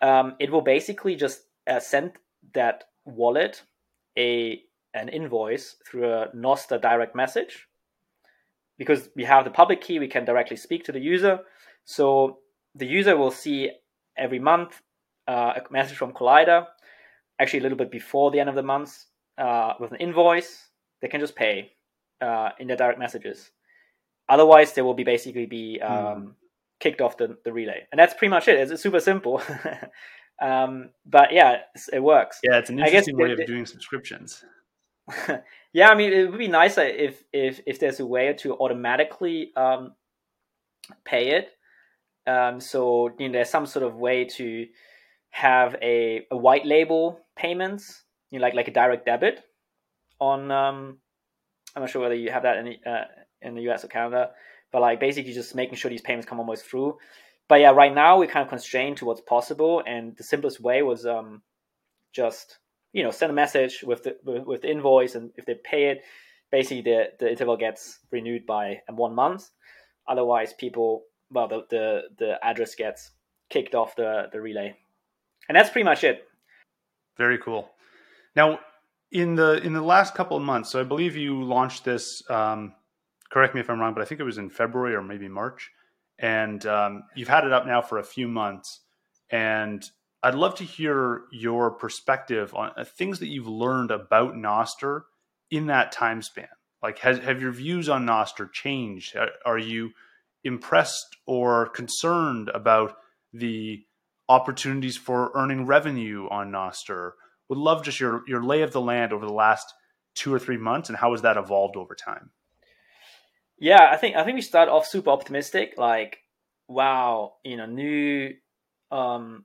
um, 0.00 0.34
it 0.40 0.50
will 0.50 0.62
basically 0.62 1.16
just 1.16 1.42
uh, 1.68 1.80
send 1.80 2.12
that 2.54 2.84
wallet 3.04 3.62
a 4.16 4.62
an 4.94 5.08
invoice 5.08 5.76
through 5.86 6.10
a 6.10 6.28
Nostr 6.34 6.80
direct 6.80 7.14
message. 7.14 7.68
Because 8.78 9.08
we 9.16 9.24
have 9.24 9.44
the 9.44 9.50
public 9.50 9.80
key, 9.80 9.98
we 9.98 10.08
can 10.08 10.24
directly 10.24 10.56
speak 10.56 10.84
to 10.84 10.92
the 10.92 11.00
user. 11.00 11.40
So 11.84 12.38
the 12.74 12.86
user 12.86 13.16
will 13.16 13.30
see 13.30 13.70
every 14.16 14.38
month 14.38 14.80
uh, 15.26 15.54
a 15.56 15.72
message 15.72 15.96
from 15.96 16.12
Kollider, 16.12 16.66
actually 17.38 17.60
a 17.60 17.62
little 17.62 17.78
bit 17.78 17.90
before 17.90 18.30
the 18.30 18.40
end 18.40 18.48
of 18.48 18.54
the 18.54 18.62
month, 18.62 19.04
uh, 19.36 19.74
with 19.78 19.92
an 19.92 19.98
invoice. 19.98 20.68
They 21.02 21.08
can 21.08 21.20
just 21.20 21.36
pay 21.36 21.72
uh, 22.20 22.50
in 22.58 22.66
their 22.66 22.76
direct 22.76 22.98
messages. 22.98 23.50
Otherwise, 24.28 24.72
they 24.72 24.82
will 24.82 24.94
be 24.94 25.04
basically 25.04 25.46
be 25.46 25.80
um, 25.80 25.90
mm. 25.96 26.32
kicked 26.80 27.00
off 27.00 27.16
the, 27.16 27.36
the 27.44 27.52
relay, 27.52 27.86
and 27.90 27.98
that's 27.98 28.14
pretty 28.14 28.30
much 28.30 28.48
it. 28.48 28.58
It's, 28.58 28.70
it's 28.70 28.82
super 28.82 29.00
simple. 29.00 29.42
um, 30.40 30.90
but 31.04 31.32
yeah, 31.32 31.58
it 31.92 32.02
works. 32.02 32.40
Yeah, 32.42 32.58
it's 32.58 32.70
an 32.70 32.78
interesting 32.78 33.16
way 33.16 33.32
of 33.32 33.44
doing 33.46 33.66
subscriptions. 33.66 34.44
yeah, 35.72 35.88
I 35.88 35.94
mean, 35.94 36.12
it 36.12 36.30
would 36.30 36.38
be 36.38 36.48
nicer 36.48 36.82
if 36.82 37.22
if 37.32 37.60
if 37.66 37.80
there's 37.80 38.00
a 38.00 38.06
way 38.06 38.32
to 38.34 38.54
automatically 38.54 39.52
um, 39.56 39.94
pay 41.04 41.30
it. 41.30 41.50
Um, 42.26 42.60
so 42.60 43.10
you 43.18 43.28
know, 43.28 43.32
there's 43.32 43.50
some 43.50 43.66
sort 43.66 43.84
of 43.84 43.96
way 43.96 44.26
to 44.36 44.66
have 45.30 45.76
a, 45.82 46.26
a 46.30 46.36
white 46.36 46.66
label 46.66 47.20
payments, 47.36 48.04
you 48.30 48.38
know, 48.38 48.42
like 48.42 48.54
like 48.54 48.68
a 48.68 48.72
direct 48.72 49.06
debit 49.06 49.42
on. 50.20 50.50
Um, 50.50 50.98
I'm 51.74 51.82
not 51.82 51.90
sure 51.90 52.02
whether 52.02 52.14
you 52.14 52.30
have 52.30 52.42
that 52.42 52.56
in 52.56 52.64
the, 52.64 52.90
uh, 52.90 53.04
in 53.42 53.54
the 53.54 53.70
US 53.70 53.84
or 53.84 53.88
Canada, 53.88 54.30
but 54.72 54.80
like 54.80 55.00
basically 55.00 55.32
just 55.32 55.54
making 55.54 55.76
sure 55.76 55.90
these 55.90 56.00
payments 56.00 56.28
come 56.28 56.40
almost 56.40 56.64
through. 56.64 56.96
But 57.48 57.60
yeah, 57.60 57.70
right 57.70 57.94
now 57.94 58.18
we're 58.18 58.28
kind 58.28 58.42
of 58.42 58.50
constrained 58.50 58.98
to 58.98 59.06
what's 59.06 59.22
possible, 59.22 59.82
and 59.86 60.16
the 60.16 60.22
simplest 60.22 60.60
way 60.60 60.82
was 60.82 61.06
um, 61.06 61.42
just 62.12 62.58
you 62.92 63.02
know 63.02 63.10
send 63.10 63.30
a 63.30 63.34
message 63.34 63.82
with 63.82 64.02
the 64.04 64.16
with 64.24 64.62
the 64.62 64.70
invoice 64.70 65.14
and 65.14 65.30
if 65.36 65.44
they 65.46 65.54
pay 65.54 65.86
it 65.90 66.02
basically 66.50 66.82
the 66.82 67.06
the 67.18 67.30
interval 67.30 67.56
gets 67.56 67.98
renewed 68.10 68.46
by 68.46 68.80
one 68.88 69.14
month. 69.14 69.50
Otherwise 70.06 70.52
people 70.52 71.04
well 71.30 71.48
the 71.48 71.64
the, 71.70 72.02
the 72.18 72.44
address 72.44 72.74
gets 72.74 73.10
kicked 73.50 73.74
off 73.74 73.96
the 73.96 74.28
the 74.32 74.40
relay. 74.40 74.76
And 75.48 75.56
that's 75.56 75.70
pretty 75.70 75.84
much 75.84 76.04
it. 76.04 76.28
Very 77.16 77.38
cool. 77.38 77.70
Now 78.36 78.60
in 79.10 79.34
the 79.34 79.62
in 79.62 79.72
the 79.72 79.82
last 79.82 80.14
couple 80.14 80.36
of 80.36 80.42
months 80.42 80.70
so 80.70 80.78
i 80.78 80.84
believe 80.84 81.16
you 81.16 81.42
launched 81.42 81.84
this 81.84 82.22
um, 82.30 82.74
correct 83.30 83.54
me 83.54 83.60
if 83.60 83.70
i'm 83.70 83.80
wrong 83.80 83.94
but 83.94 84.02
i 84.02 84.04
think 84.04 84.20
it 84.20 84.24
was 84.24 84.36
in 84.38 84.50
february 84.50 84.94
or 84.94 85.02
maybe 85.02 85.28
march 85.28 85.70
and 86.18 86.64
um, 86.66 87.04
you've 87.14 87.28
had 87.28 87.44
it 87.44 87.52
up 87.52 87.66
now 87.66 87.80
for 87.80 87.98
a 87.98 88.04
few 88.04 88.28
months 88.28 88.80
and 89.30 89.88
I'd 90.22 90.34
love 90.34 90.56
to 90.56 90.64
hear 90.64 91.22
your 91.30 91.70
perspective 91.70 92.54
on 92.54 92.72
uh, 92.76 92.84
things 92.84 93.20
that 93.20 93.28
you've 93.28 93.48
learned 93.48 93.90
about 93.90 94.34
Nostr 94.34 95.02
in 95.50 95.66
that 95.66 95.92
time 95.92 96.22
span. 96.22 96.48
Like, 96.82 96.98
has, 97.00 97.18
have 97.18 97.40
your 97.40 97.52
views 97.52 97.88
on 97.88 98.06
Nostr 98.06 98.52
changed? 98.52 99.16
Are 99.44 99.58
you 99.58 99.92
impressed 100.44 101.16
or 101.26 101.68
concerned 101.68 102.48
about 102.48 102.96
the 103.32 103.84
opportunities 104.28 104.96
for 104.96 105.30
earning 105.34 105.66
revenue 105.66 106.28
on 106.30 106.50
Nostr? 106.50 107.12
Would 107.48 107.58
love 107.58 107.84
just 107.84 108.00
your, 108.00 108.22
your 108.26 108.42
lay 108.42 108.62
of 108.62 108.72
the 108.72 108.80
land 108.80 109.12
over 109.12 109.24
the 109.24 109.32
last 109.32 109.72
two 110.14 110.34
or 110.34 110.38
three 110.38 110.56
months 110.56 110.88
and 110.88 110.98
how 110.98 111.12
has 111.12 111.22
that 111.22 111.36
evolved 111.36 111.76
over 111.76 111.94
time? 111.94 112.30
Yeah, 113.60 113.88
I 113.90 113.96
think 113.96 114.16
I 114.16 114.24
think 114.24 114.36
we 114.36 114.42
start 114.42 114.68
off 114.68 114.86
super 114.86 115.10
optimistic. 115.10 115.74
Like, 115.76 116.18
wow, 116.68 117.34
you 117.44 117.56
know, 117.56 117.66
new 117.66 118.34
um, 118.90 119.44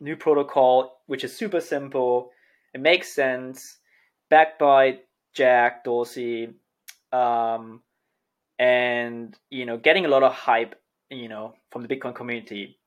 new 0.00 0.16
protocol, 0.16 1.00
which 1.06 1.24
is 1.24 1.36
super 1.36 1.60
simple. 1.60 2.30
It 2.74 2.80
makes 2.80 3.14
sense, 3.14 3.78
backed 4.30 4.58
by 4.58 5.00
Jack 5.34 5.84
Dorsey, 5.84 6.54
um, 7.12 7.82
and 8.58 9.36
you 9.48 9.64
know, 9.64 9.76
getting 9.76 10.06
a 10.06 10.08
lot 10.08 10.22
of 10.24 10.32
hype, 10.32 10.74
you 11.08 11.28
know, 11.28 11.54
from 11.70 11.82
the 11.82 11.88
Bitcoin 11.88 12.14
community, 12.14 12.78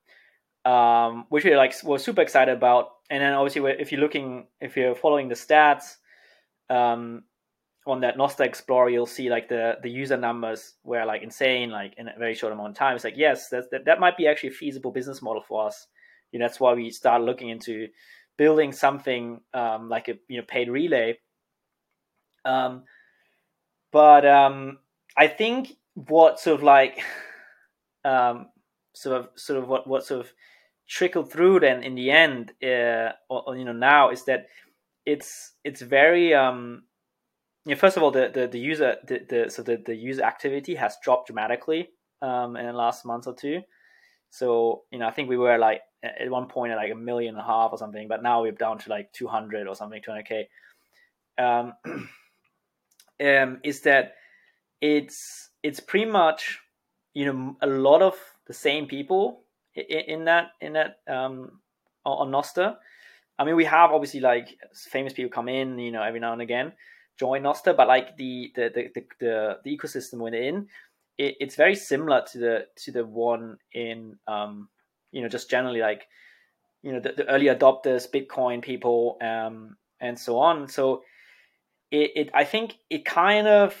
um, 0.66 1.24
which 1.30 1.44
we 1.44 1.56
like 1.56 1.74
were 1.84 1.98
super 1.98 2.20
excited 2.20 2.54
about. 2.54 2.90
And 3.10 3.22
then 3.22 3.32
obviously, 3.32 3.62
if 3.78 3.92
you're 3.92 4.00
looking, 4.00 4.46
if 4.60 4.76
you're 4.76 4.94
following 4.94 5.28
the 5.28 5.34
stats, 5.34 5.96
um, 6.68 7.24
on 7.86 8.00
that 8.00 8.16
Nostr 8.16 8.40
Explorer, 8.46 8.90
you'll 8.90 9.06
see 9.06 9.28
like 9.28 9.48
the 9.48 9.76
the 9.82 9.90
user 9.90 10.16
numbers 10.16 10.74
were 10.84 11.04
like 11.04 11.22
insane, 11.22 11.70
like 11.70 11.94
in 11.98 12.08
a 12.08 12.18
very 12.18 12.34
short 12.34 12.52
amount 12.52 12.70
of 12.70 12.76
time. 12.76 12.94
It's 12.96 13.04
like 13.04 13.16
yes, 13.16 13.48
that 13.50 13.84
that 13.84 14.00
might 14.00 14.16
be 14.16 14.26
actually 14.26 14.50
a 14.50 14.52
feasible 14.52 14.90
business 14.90 15.22
model 15.22 15.42
for 15.42 15.66
us 15.66 15.86
you 16.34 16.40
know, 16.40 16.46
that's 16.46 16.58
why 16.58 16.74
we 16.74 16.90
started 16.90 17.24
looking 17.24 17.48
into 17.48 17.86
building 18.36 18.72
something 18.72 19.40
um, 19.54 19.88
like 19.88 20.08
a 20.08 20.14
you 20.26 20.38
know 20.38 20.44
paid 20.46 20.68
relay. 20.68 21.16
Um, 22.44 22.82
but 23.92 24.26
um, 24.26 24.78
I 25.16 25.28
think 25.28 25.76
what 25.94 26.40
sort 26.40 26.56
of 26.56 26.64
like 26.64 27.00
um, 28.04 28.48
sort 28.94 29.16
of 29.16 29.28
sort 29.36 29.60
of 29.60 29.68
what 29.68 29.86
what 29.86 30.04
sort 30.04 30.22
of 30.22 30.32
trickled 30.88 31.30
through 31.30 31.60
then 31.60 31.84
in 31.84 31.94
the 31.94 32.10
end, 32.10 32.52
uh, 32.64 33.12
or, 33.30 33.44
or, 33.46 33.56
you 33.56 33.64
know 33.64 33.72
now 33.72 34.10
is 34.10 34.24
that 34.24 34.46
it's 35.06 35.52
it's 35.62 35.82
very 35.82 36.34
um, 36.34 36.82
know, 37.66 37.76
first 37.76 37.96
of 37.96 38.02
all 38.02 38.10
the 38.10 38.30
the, 38.32 38.46
the 38.46 38.58
user 38.58 38.96
the, 39.06 39.20
the 39.28 39.50
so 39.50 39.62
the, 39.62 39.82
the 39.84 39.94
user 39.94 40.22
activity 40.22 40.74
has 40.74 40.96
dropped 41.02 41.28
dramatically 41.28 41.88
um, 42.22 42.56
in 42.56 42.66
the 42.66 42.72
last 42.72 43.04
month 43.04 43.26
or 43.26 43.34
two. 43.34 43.62
So 44.30 44.82
you 44.90 44.98
know 44.98 45.06
I 45.06 45.10
think 45.10 45.28
we 45.28 45.36
were 45.36 45.58
like 45.58 45.80
at 46.02 46.30
one 46.30 46.46
point 46.46 46.72
at 46.72 46.76
like 46.76 46.92
a 46.92 46.96
million 46.96 47.34
and 47.34 47.42
a 47.42 47.46
half 47.46 47.72
or 47.72 47.78
something, 47.78 48.08
but 48.08 48.22
now 48.22 48.42
we're 48.42 48.52
down 48.52 48.78
to 48.78 48.90
like 48.90 49.12
200 49.12 49.66
or 49.66 49.74
something, 49.74 50.02
200k. 50.02 50.44
Um, 51.38 51.72
um, 53.24 53.60
is 53.64 53.80
that 53.82 54.14
it's 54.80 55.50
it's 55.62 55.80
pretty 55.80 56.10
much 56.10 56.60
you 57.14 57.26
know 57.26 57.56
a 57.62 57.66
lot 57.66 58.02
of 58.02 58.14
the 58.46 58.52
same 58.52 58.86
people 58.86 59.44
in, 59.74 59.84
in 59.84 60.24
that 60.26 60.48
in 60.60 60.74
that 60.74 60.98
um, 61.08 61.60
on 62.04 62.30
Nostr. 62.30 62.76
I 63.38 63.44
mean, 63.44 63.56
we 63.56 63.64
have 63.64 63.90
obviously 63.90 64.20
like 64.20 64.56
famous 64.74 65.12
people 65.12 65.30
come 65.30 65.48
in, 65.48 65.78
you 65.78 65.90
know, 65.90 66.02
every 66.02 66.20
now 66.20 66.32
and 66.32 66.42
again, 66.42 66.72
join 67.18 67.42
Nostr, 67.42 67.76
but 67.76 67.88
like 67.88 68.16
the 68.16 68.52
the 68.54 68.70
the 68.74 68.90
the, 68.94 69.04
the, 69.20 69.58
the 69.64 69.76
ecosystem 69.76 70.18
within, 70.18 70.68
it, 71.18 71.36
it's 71.40 71.56
very 71.56 71.74
similar 71.74 72.22
to 72.32 72.38
the 72.38 72.66
to 72.84 72.92
the 72.92 73.04
one 73.04 73.58
in 73.72 74.18
um, 74.26 74.68
you 75.12 75.22
know 75.22 75.28
just 75.28 75.50
generally 75.50 75.80
like 75.80 76.06
you 76.82 76.92
know 76.92 77.00
the, 77.00 77.12
the 77.12 77.28
early 77.28 77.46
adopters, 77.46 78.08
Bitcoin 78.10 78.62
people, 78.62 79.16
um, 79.22 79.76
and 80.00 80.18
so 80.18 80.38
on. 80.38 80.68
So 80.68 81.02
it, 81.90 82.10
it 82.14 82.30
I 82.34 82.44
think 82.44 82.74
it 82.90 83.04
kind 83.04 83.46
of 83.46 83.74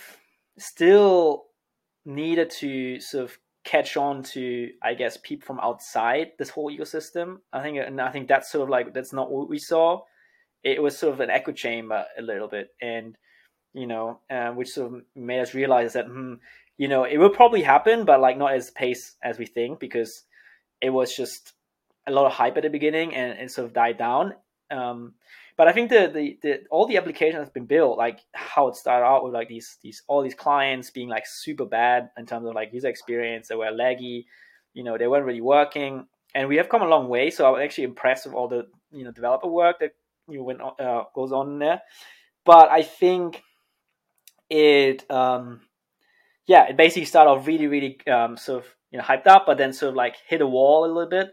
still 0.58 1.44
needed 2.06 2.50
to 2.50 3.00
sort 3.00 3.24
of 3.24 3.38
catch 3.64 3.96
on 3.96 4.22
to 4.22 4.70
I 4.82 4.94
guess 4.94 5.18
people 5.22 5.46
from 5.46 5.60
outside 5.60 6.32
this 6.38 6.50
whole 6.50 6.70
ecosystem. 6.70 7.38
I 7.52 7.62
think 7.62 7.78
and 7.78 8.00
I 8.00 8.10
think 8.10 8.28
that's 8.28 8.50
sort 8.50 8.62
of 8.64 8.68
like 8.68 8.94
that's 8.94 9.12
not 9.12 9.30
what 9.30 9.48
we 9.48 9.58
saw. 9.58 10.02
It 10.62 10.82
was 10.82 10.96
sort 10.96 11.12
of 11.12 11.20
an 11.20 11.30
echo 11.30 11.52
chamber 11.52 12.06
a 12.16 12.22
little 12.22 12.48
bit, 12.48 12.68
and 12.80 13.16
you 13.74 13.86
know, 13.86 14.20
uh, 14.30 14.50
which 14.50 14.70
sort 14.70 14.94
of 14.94 15.02
made 15.14 15.40
us 15.40 15.52
realize 15.52 15.92
that 15.92 16.06
hmm, 16.06 16.34
you 16.78 16.88
know 16.88 17.04
it 17.04 17.18
will 17.18 17.30
probably 17.30 17.62
happen, 17.62 18.04
but 18.04 18.20
like 18.20 18.38
not 18.38 18.54
as 18.54 18.70
pace 18.70 19.16
as 19.22 19.38
we 19.38 19.46
think 19.46 19.80
because 19.80 20.22
it 20.80 20.90
was 20.90 21.14
just 21.14 21.52
a 22.06 22.12
lot 22.12 22.26
of 22.26 22.32
hype 22.32 22.56
at 22.56 22.62
the 22.62 22.70
beginning 22.70 23.14
and 23.14 23.38
it 23.38 23.50
sort 23.50 23.66
of 23.66 23.72
died 23.72 23.98
down. 23.98 24.34
Um, 24.70 25.14
but 25.56 25.68
I 25.68 25.72
think 25.72 25.90
the, 25.90 26.10
the, 26.12 26.38
the 26.42 26.60
all 26.70 26.86
the 26.86 26.96
application 26.96 27.38
has 27.38 27.50
been 27.50 27.66
built, 27.66 27.96
like 27.96 28.20
how 28.32 28.68
it 28.68 28.76
started 28.76 29.06
out 29.06 29.24
with 29.24 29.34
like 29.34 29.48
these 29.48 29.78
these 29.82 30.02
all 30.08 30.22
these 30.22 30.34
clients 30.34 30.90
being 30.90 31.08
like 31.08 31.26
super 31.26 31.64
bad 31.64 32.10
in 32.16 32.26
terms 32.26 32.46
of 32.46 32.54
like 32.54 32.72
user 32.72 32.88
experience. 32.88 33.48
They 33.48 33.54
were 33.54 33.66
laggy, 33.66 34.26
you 34.72 34.82
know, 34.82 34.98
they 34.98 35.06
weren't 35.06 35.26
really 35.26 35.40
working. 35.40 36.06
And 36.34 36.48
we 36.48 36.56
have 36.56 36.68
come 36.68 36.82
a 36.82 36.88
long 36.88 37.08
way. 37.08 37.30
So 37.30 37.54
I'm 37.54 37.62
actually 37.62 37.84
impressed 37.84 38.26
with 38.26 38.34
all 38.34 38.48
the 38.48 38.66
you 38.90 39.04
know 39.04 39.12
developer 39.12 39.46
work 39.46 39.78
that 39.78 39.92
you 40.28 40.38
know 40.38 40.44
went 40.44 40.60
uh, 40.60 41.04
goes 41.14 41.30
on 41.30 41.60
there. 41.60 41.82
But 42.44 42.70
I 42.70 42.82
think 42.82 43.42
it 44.54 45.10
um 45.10 45.60
yeah 46.46 46.68
it 46.68 46.76
basically 46.76 47.04
started 47.04 47.30
off 47.30 47.46
really 47.46 47.66
really 47.66 47.98
um 48.06 48.36
sort 48.36 48.64
of 48.64 48.74
you 48.94 48.98
know 48.98 49.04
hyped 49.04 49.26
up, 49.26 49.44
but 49.44 49.58
then 49.58 49.72
sort 49.72 49.90
of 49.90 49.96
like 49.96 50.16
hit 50.28 50.40
a 50.40 50.46
wall 50.46 50.84
a 50.84 50.86
little 50.86 51.10
bit 51.10 51.32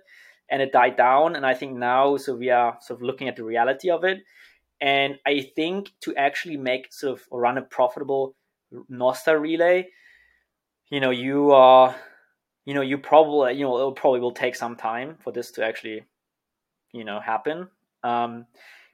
and 0.50 0.62
it 0.62 0.72
died 0.72 0.98
down. 0.98 1.36
And 1.36 1.46
I 1.46 1.54
think 1.54 1.78
now, 1.78 2.18
so 2.18 2.36
we 2.36 2.50
are 2.50 2.78
sort 2.82 3.00
of 3.00 3.04
looking 3.04 3.28
at 3.28 3.36
the 3.36 3.44
reality 3.44 3.90
of 3.92 4.04
it. 4.04 4.24
And 4.82 5.20
I 5.28 5.42
think 5.56 5.92
to 6.02 6.16
actually 6.16 6.58
make 6.58 6.92
sort 6.92 7.20
of 7.20 7.28
run 7.32 7.60
a 7.60 7.62
profitable 7.62 8.36
Nostr 8.92 9.40
relay, 9.40 9.90
you 10.90 11.00
know, 11.00 11.12
you 11.12 11.52
are, 11.52 11.96
you 12.66 12.74
know, 12.74 12.82
you 12.82 12.98
probably, 12.98 13.54
you 13.54 13.66
know, 13.66 13.90
it 13.90 13.96
probably 13.96 14.20
will 14.20 14.34
take 14.34 14.56
some 14.56 14.76
time 14.76 15.18
for 15.20 15.32
this 15.32 15.52
to 15.52 15.64
actually, 15.64 16.04
you 16.94 17.04
know, 17.04 17.20
happen. 17.20 17.70
Um, 18.04 18.48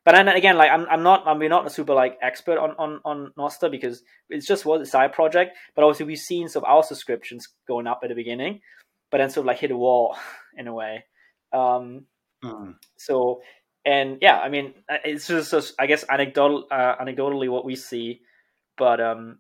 but 0.08 0.16
then 0.16 0.30
again, 0.30 0.56
like 0.56 0.72
I'm, 0.72 0.86
I'm 0.90 1.04
not, 1.04 1.28
I'm 1.28 1.38
not 1.50 1.68
a 1.68 1.70
super 1.70 1.94
like 1.94 2.18
expert 2.22 2.58
on 2.58 2.72
on 2.80 3.02
on 3.04 3.34
Nostr 3.38 3.70
because 3.70 4.04
it's 4.30 4.48
just 4.48 4.66
was 4.66 4.80
a 4.80 4.86
side 4.86 5.12
project. 5.12 5.58
But 5.76 5.84
obviously, 5.84 6.06
we've 6.06 6.18
seen 6.18 6.48
sort 6.48 6.64
of 6.64 6.72
our 6.72 6.82
subscriptions 6.82 7.50
going 7.68 7.88
up 7.88 8.00
at 8.04 8.08
the 8.08 8.16
beginning, 8.16 8.62
but 9.12 9.18
then 9.18 9.30
sort 9.30 9.42
of 9.42 9.48
like 9.48 9.60
hit 9.60 9.72
a 9.72 9.76
wall 9.76 10.16
in 10.58 10.68
a 10.68 10.74
way. 10.74 11.04
Um, 11.52 12.06
mm. 12.42 12.76
So, 12.96 13.42
and 13.84 14.20
yeah, 14.22 14.40
I 14.40 14.48
mean, 14.48 14.76
uh, 14.90 14.96
it's 15.04 15.28
just, 15.28 15.52
just 15.52 15.74
I 15.78 15.88
guess 15.88 16.06
anecdotal, 16.10 16.68
uh, 16.72 16.96
anecdotally 17.02 17.52
what 17.52 17.66
we 17.66 17.76
see, 17.76 18.22
but 18.78 19.02
um, 19.02 19.40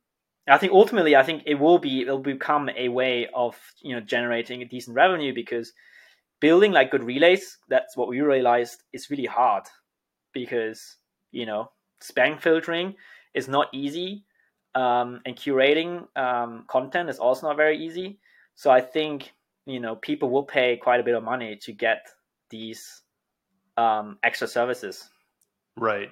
I 0.49 0.57
think 0.57 0.73
ultimately, 0.73 1.15
I 1.15 1.23
think 1.23 1.43
it 1.45 1.55
will 1.55 1.79
be 1.79 2.01
it'll 2.01 2.19
become 2.19 2.69
a 2.75 2.89
way 2.89 3.29
of 3.33 3.57
you 3.81 3.95
know 3.95 4.01
generating 4.01 4.63
a 4.63 4.65
decent 4.65 4.97
revenue 4.97 5.33
because 5.33 5.71
building 6.41 6.73
like 6.73 6.91
good 6.91 7.05
relays. 7.05 7.57
That's 7.69 7.95
what 7.95 8.09
we 8.09 8.19
realized 8.19 8.83
is 8.91 9.09
really 9.09 9.27
hard 9.27 9.63
because 10.39 10.97
you 11.31 11.45
know 11.45 11.71
spam 12.01 12.39
filtering 12.39 12.95
is 13.33 13.47
not 13.47 13.67
easy 13.73 14.23
um, 14.77 15.21
and 15.25 15.35
curating 15.35 16.07
um, 16.15 16.65
content 16.67 17.09
is 17.09 17.17
also 17.17 17.47
not 17.47 17.57
very 17.57 17.77
easy. 17.83 18.19
So 18.55 18.69
I 18.69 18.81
think 18.81 19.33
you 19.65 19.79
know 19.79 19.95
people 19.95 20.29
will 20.29 20.43
pay 20.43 20.77
quite 20.77 20.99
a 20.99 21.03
bit 21.03 21.15
of 21.15 21.23
money 21.23 21.57
to 21.63 21.71
get 21.71 22.07
these 22.49 23.01
um, 23.75 24.19
extra 24.23 24.47
services. 24.47 25.09
Right. 25.75 26.11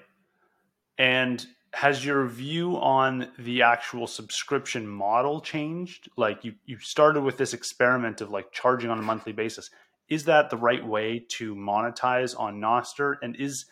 And 0.98 1.46
has 1.74 2.06
your 2.06 2.26
view 2.26 2.78
on 2.78 3.28
the 3.38 3.62
actual 3.62 4.08
subscription 4.08 4.88
model 4.88 5.42
changed? 5.42 6.10
Like 6.18 6.44
you 6.44 6.54
you 6.66 6.80
started 6.80 7.22
with 7.22 7.38
this 7.38 7.54
experiment 7.54 8.22
of 8.22 8.32
like 8.32 8.52
charging 8.52 8.90
on 8.90 8.98
a 8.98 9.04
monthly 9.04 9.34
basis. 9.34 9.70
Is 10.08 10.26
that 10.26 10.50
the 10.50 10.58
right 10.58 10.86
way 10.86 11.26
to 11.38 11.56
monetize 11.56 12.40
on 12.40 12.62
Nostr 12.62 13.16
and 13.22 13.36
is 13.36 13.66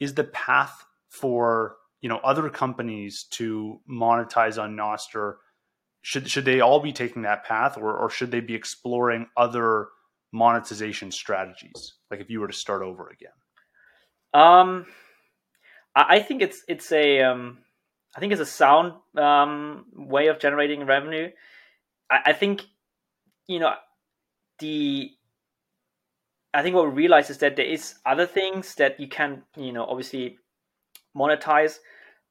is 0.00 0.14
the 0.14 0.24
path 0.24 0.84
for 1.08 1.76
you 2.00 2.08
know 2.08 2.18
other 2.18 2.48
companies 2.48 3.24
to 3.32 3.80
monetize 3.90 4.62
on 4.62 4.76
Nostr? 4.76 5.34
Should 6.02 6.30
should 6.30 6.44
they 6.44 6.60
all 6.60 6.80
be 6.80 6.92
taking 6.92 7.22
that 7.22 7.44
path 7.44 7.76
or, 7.76 7.96
or 7.96 8.08
should 8.10 8.30
they 8.30 8.40
be 8.40 8.54
exploring 8.54 9.26
other 9.36 9.88
monetization 10.32 11.10
strategies? 11.10 11.94
Like 12.10 12.20
if 12.20 12.30
you 12.30 12.40
were 12.40 12.48
to 12.48 12.52
start 12.52 12.82
over 12.82 13.08
again. 13.08 13.32
Um 14.34 14.86
i 15.96 16.20
think 16.20 16.42
it's 16.42 16.62
it's 16.68 16.92
a 16.92 17.22
um 17.22 17.58
i 18.14 18.20
think 18.20 18.30
it's 18.30 18.40
a 18.40 18.46
sound 18.46 18.92
um 19.16 19.86
way 19.94 20.28
of 20.28 20.38
generating 20.38 20.86
revenue. 20.86 21.28
I, 22.10 22.20
I 22.26 22.32
think 22.34 22.62
you 23.46 23.58
know 23.58 23.74
the 24.60 25.10
i 26.54 26.62
think 26.62 26.74
what 26.74 26.86
we 26.86 26.92
realize 26.92 27.30
is 27.30 27.38
that 27.38 27.56
there 27.56 27.66
is 27.66 27.94
other 28.06 28.26
things 28.26 28.74
that 28.76 28.98
you 28.98 29.08
can 29.08 29.42
you 29.56 29.72
know 29.72 29.84
obviously 29.84 30.38
monetize. 31.16 31.78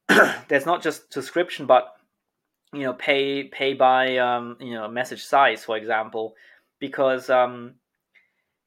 There's 0.48 0.66
not 0.66 0.82
just 0.82 1.12
subscription 1.12 1.66
but 1.66 1.94
you 2.72 2.82
know 2.82 2.94
pay 2.94 3.44
pay 3.44 3.74
by 3.74 4.16
um, 4.18 4.56
you 4.60 4.74
know 4.74 4.88
message 4.88 5.24
size 5.24 5.64
for 5.64 5.76
example 5.76 6.34
because 6.78 7.28
um, 7.30 7.74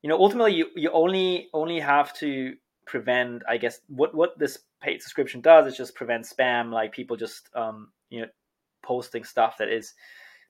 you 0.02 0.10
know 0.10 0.18
ultimately 0.18 0.54
you, 0.54 0.68
you 0.76 0.92
only 0.92 1.50
only 1.54 1.80
have 1.80 2.14
to 2.16 2.56
prevent 2.86 3.44
i 3.48 3.58
guess 3.58 3.80
what 3.88 4.14
what 4.14 4.38
this 4.38 4.58
paid 4.82 5.02
subscription 5.02 5.40
does 5.40 5.68
is 5.68 5.78
just 5.78 5.96
prevent 5.96 6.26
spam 6.26 6.72
like 6.72 6.92
people 6.92 7.16
just 7.16 7.50
um, 7.56 7.90
you 8.10 8.22
know 8.22 8.28
posting 8.84 9.24
stuff 9.24 9.58
that 9.58 9.70
is 9.70 9.94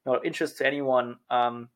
not 0.06 0.18
of 0.18 0.26
interest 0.26 0.57
to 0.57 0.65
anyone. 0.65 1.18
Um, 1.30 1.69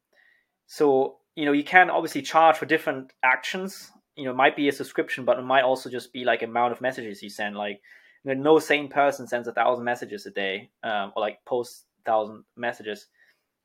so 0.68 1.18
you 1.36 1.46
know 1.46 1.52
you 1.52 1.64
can 1.64 1.90
obviously 1.90 2.22
charge 2.22 2.58
for 2.58 2.66
different 2.66 3.14
actions 3.24 3.92
you 4.16 4.26
know 4.26 4.34
might 4.34 4.56
be 4.56 4.68
a 4.68 4.72
subscription 4.72 5.26
but 5.26 5.38
it 5.38 5.44
might 5.44 5.64
also 5.64 5.90
just 5.90 6.14
be 6.14 6.24
like 6.24 6.42
amount 6.42 6.72
of 6.72 6.82
messages 6.82 7.22
you 7.22 7.30
send 7.30 7.56
like 7.56 7.82
no 8.24 8.58
sane 8.58 8.88
person 8.88 9.28
sends 9.28 9.48
a 9.48 9.52
thousand 9.52 9.86
messages 9.86 10.26
a 10.26 10.32
day 10.32 10.70
um, 10.84 11.14
or 11.16 11.22
like 11.22 11.44
posts 11.46 11.86
thousand 12.06 12.44
messages 12.56 13.08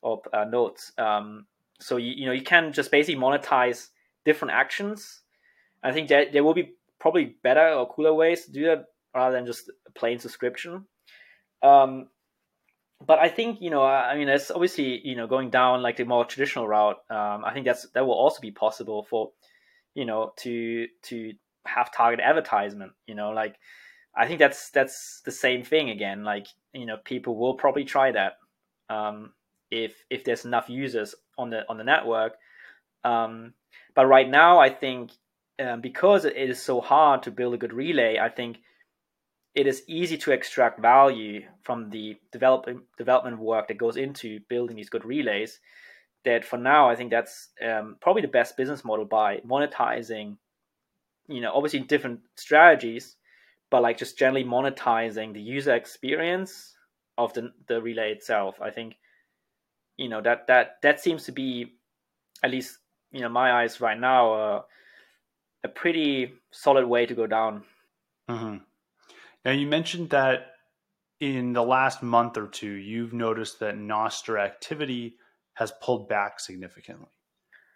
or 0.03 0.23
uh, 0.33 0.45
notes. 0.45 0.93
Um, 0.99 1.47
so 1.81 1.97
you 1.97 2.13
you 2.17 2.27
know 2.27 2.33
you 2.33 2.43
can 2.43 2.73
just 2.73 2.91
basically 2.91 3.21
monetize 3.21 3.89
different 4.25 4.53
actions. 4.53 5.23
I 5.83 5.93
think 5.93 6.09
that 6.09 6.33
there 6.33 6.45
will 6.45 6.55
be 6.55 6.75
probably 6.99 7.37
better 7.43 7.73
or 7.73 7.89
cooler 7.89 8.13
ways 8.13 8.45
to 8.45 8.53
do 8.53 8.65
that 8.65 8.87
rather 9.15 9.35
than 9.35 9.47
just 9.47 9.71
a 9.87 9.91
plain 9.93 10.19
subscription. 10.19 10.85
Um, 11.63 12.09
but 13.05 13.19
I 13.19 13.29
think 13.29 13.61
you 13.61 13.71
know, 13.71 13.83
I 13.83 14.17
mean, 14.17 14.29
it's 14.29 14.51
obviously 14.51 15.01
you 15.07 15.17
know 15.17 15.27
going 15.27 15.51
down 15.51 15.83
like 15.83 15.97
the 15.97 16.05
more 16.05 16.25
traditional 16.25 16.69
route. 16.69 16.99
Um, 17.11 17.45
I 17.45 17.53
think 17.53 17.67
that's 17.67 17.89
that 17.91 18.07
will 18.07 18.15
also 18.15 18.41
be 18.41 18.51
possible 18.51 19.03
for 19.03 19.31
you 19.95 20.05
know 20.05 20.33
to 20.39 20.87
to 21.05 21.33
have 21.67 21.93
target 21.93 22.21
advertisement. 22.21 22.93
You 23.07 23.15
know, 23.15 23.31
like 23.31 23.57
I 24.15 24.27
think 24.27 24.39
that's 24.39 24.71
that's 24.71 25.23
the 25.25 25.31
same 25.31 25.65
thing 25.65 25.91
again. 25.91 26.25
Like 26.25 26.47
you 26.73 26.87
know, 26.87 26.99
people 27.05 27.37
will 27.37 27.55
probably 27.55 27.85
try 27.85 28.13
that 28.13 28.35
um, 28.89 29.33
if 29.71 29.95
if 30.11 30.25
there's 30.25 30.45
enough 30.45 30.69
users 30.69 31.15
on 31.39 31.51
the 31.51 31.65
on 31.69 31.79
the 31.79 31.85
network. 31.85 32.35
Um, 33.03 33.55
but 33.95 34.07
right 34.07 34.29
now, 34.29 34.59
I 34.59 34.69
think 34.69 35.13
um, 35.59 35.81
because 35.81 36.25
it 36.25 36.37
is 36.37 36.63
so 36.63 36.81
hard 36.81 37.23
to 37.23 37.31
build 37.31 37.55
a 37.55 37.59
good 37.59 37.73
relay, 37.73 38.19
I 38.19 38.29
think 38.29 38.59
it 39.55 39.67
is 39.67 39.83
easy 39.89 40.17
to 40.19 40.33
extract 40.33 40.81
value 40.81 41.43
from 41.63 41.91
the 41.91 42.17
development 42.33 42.83
development 42.97 43.39
work 43.39 43.69
that 43.69 43.79
goes 43.79 43.97
into 43.97 44.41
building 44.49 44.77
these 44.77 44.91
good 44.91 45.05
relays. 45.05 45.61
That 46.25 46.45
for 46.45 46.59
now, 46.59 46.91
I 46.91 46.97
think 46.97 47.11
that's 47.11 47.49
um, 47.67 47.97
probably 48.01 48.23
the 48.23 48.29
best 48.29 48.57
business 48.57 48.85
model 48.85 49.07
by 49.07 49.39
monetizing. 49.39 50.37
You 51.29 51.41
know, 51.41 51.53
obviously 51.55 51.81
different 51.81 52.21
strategies 52.37 53.17
but 53.71 53.83
like 53.83 53.97
just 53.97 54.19
generally 54.19 54.45
monetizing 54.45 55.33
the 55.33 55.41
user 55.41 55.75
experience 55.75 56.75
of 57.17 57.33
the 57.35 57.53
the 57.69 57.81
relay 57.81 58.13
itself. 58.13 58.61
I 58.61 58.71
think 58.71 58.97
you 59.97 60.09
know 60.09 60.21
that 60.21 60.49
that 60.49 60.79
that 60.83 61.01
seems 61.01 61.25
to 61.25 61.33
be 61.33 61.75
at 62.43 62.51
least 62.51 62.79
you 63.13 63.21
know 63.21 63.29
my 63.29 63.63
eyes 63.63 63.81
right 63.81 63.99
now 63.99 64.33
uh, 64.35 64.63
a 65.65 65.69
pretty 65.69 66.33
solid 66.51 66.87
way 66.87 67.07
to 67.07 67.15
go 67.15 67.27
down. 67.27 67.63
Mm-hmm. 68.29 68.57
Now 69.45 69.53
you 69.53 69.67
mentioned 69.67 70.11
that 70.11 70.55
in 71.21 71.53
the 71.53 71.63
last 71.63 72.03
month 72.03 72.37
or 72.37 72.49
two, 72.49 72.73
you've 72.73 73.13
noticed 73.13 73.61
that 73.61 73.77
Nostr 73.77 74.41
activity 74.41 75.17
has 75.55 75.73
pulled 75.83 76.09
back 76.09 76.41
significantly. 76.41 77.11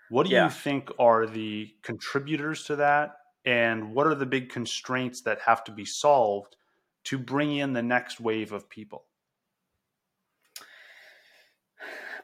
What 0.09 0.27
do 0.27 0.32
Yeah. 0.32 0.45
you 0.45 0.51
think 0.51 0.91
are 0.99 1.27
the 1.27 1.74
contributors 1.82 2.65
to 2.65 2.77
that? 2.77 3.16
And 3.45 3.95
what 3.95 4.07
are 4.07 4.15
the 4.15 4.27
big 4.27 4.51
constraints 4.51 5.23
that 5.23 5.41
have 5.43 5.65
to 5.65 5.73
be 5.73 5.85
solved 5.85 6.57
to 7.05 7.19
bring 7.19 7.57
in 7.57 7.74
the 7.74 7.82
next 7.82 8.20
wave 8.20 8.53
of 8.53 8.70
people? 8.70 9.07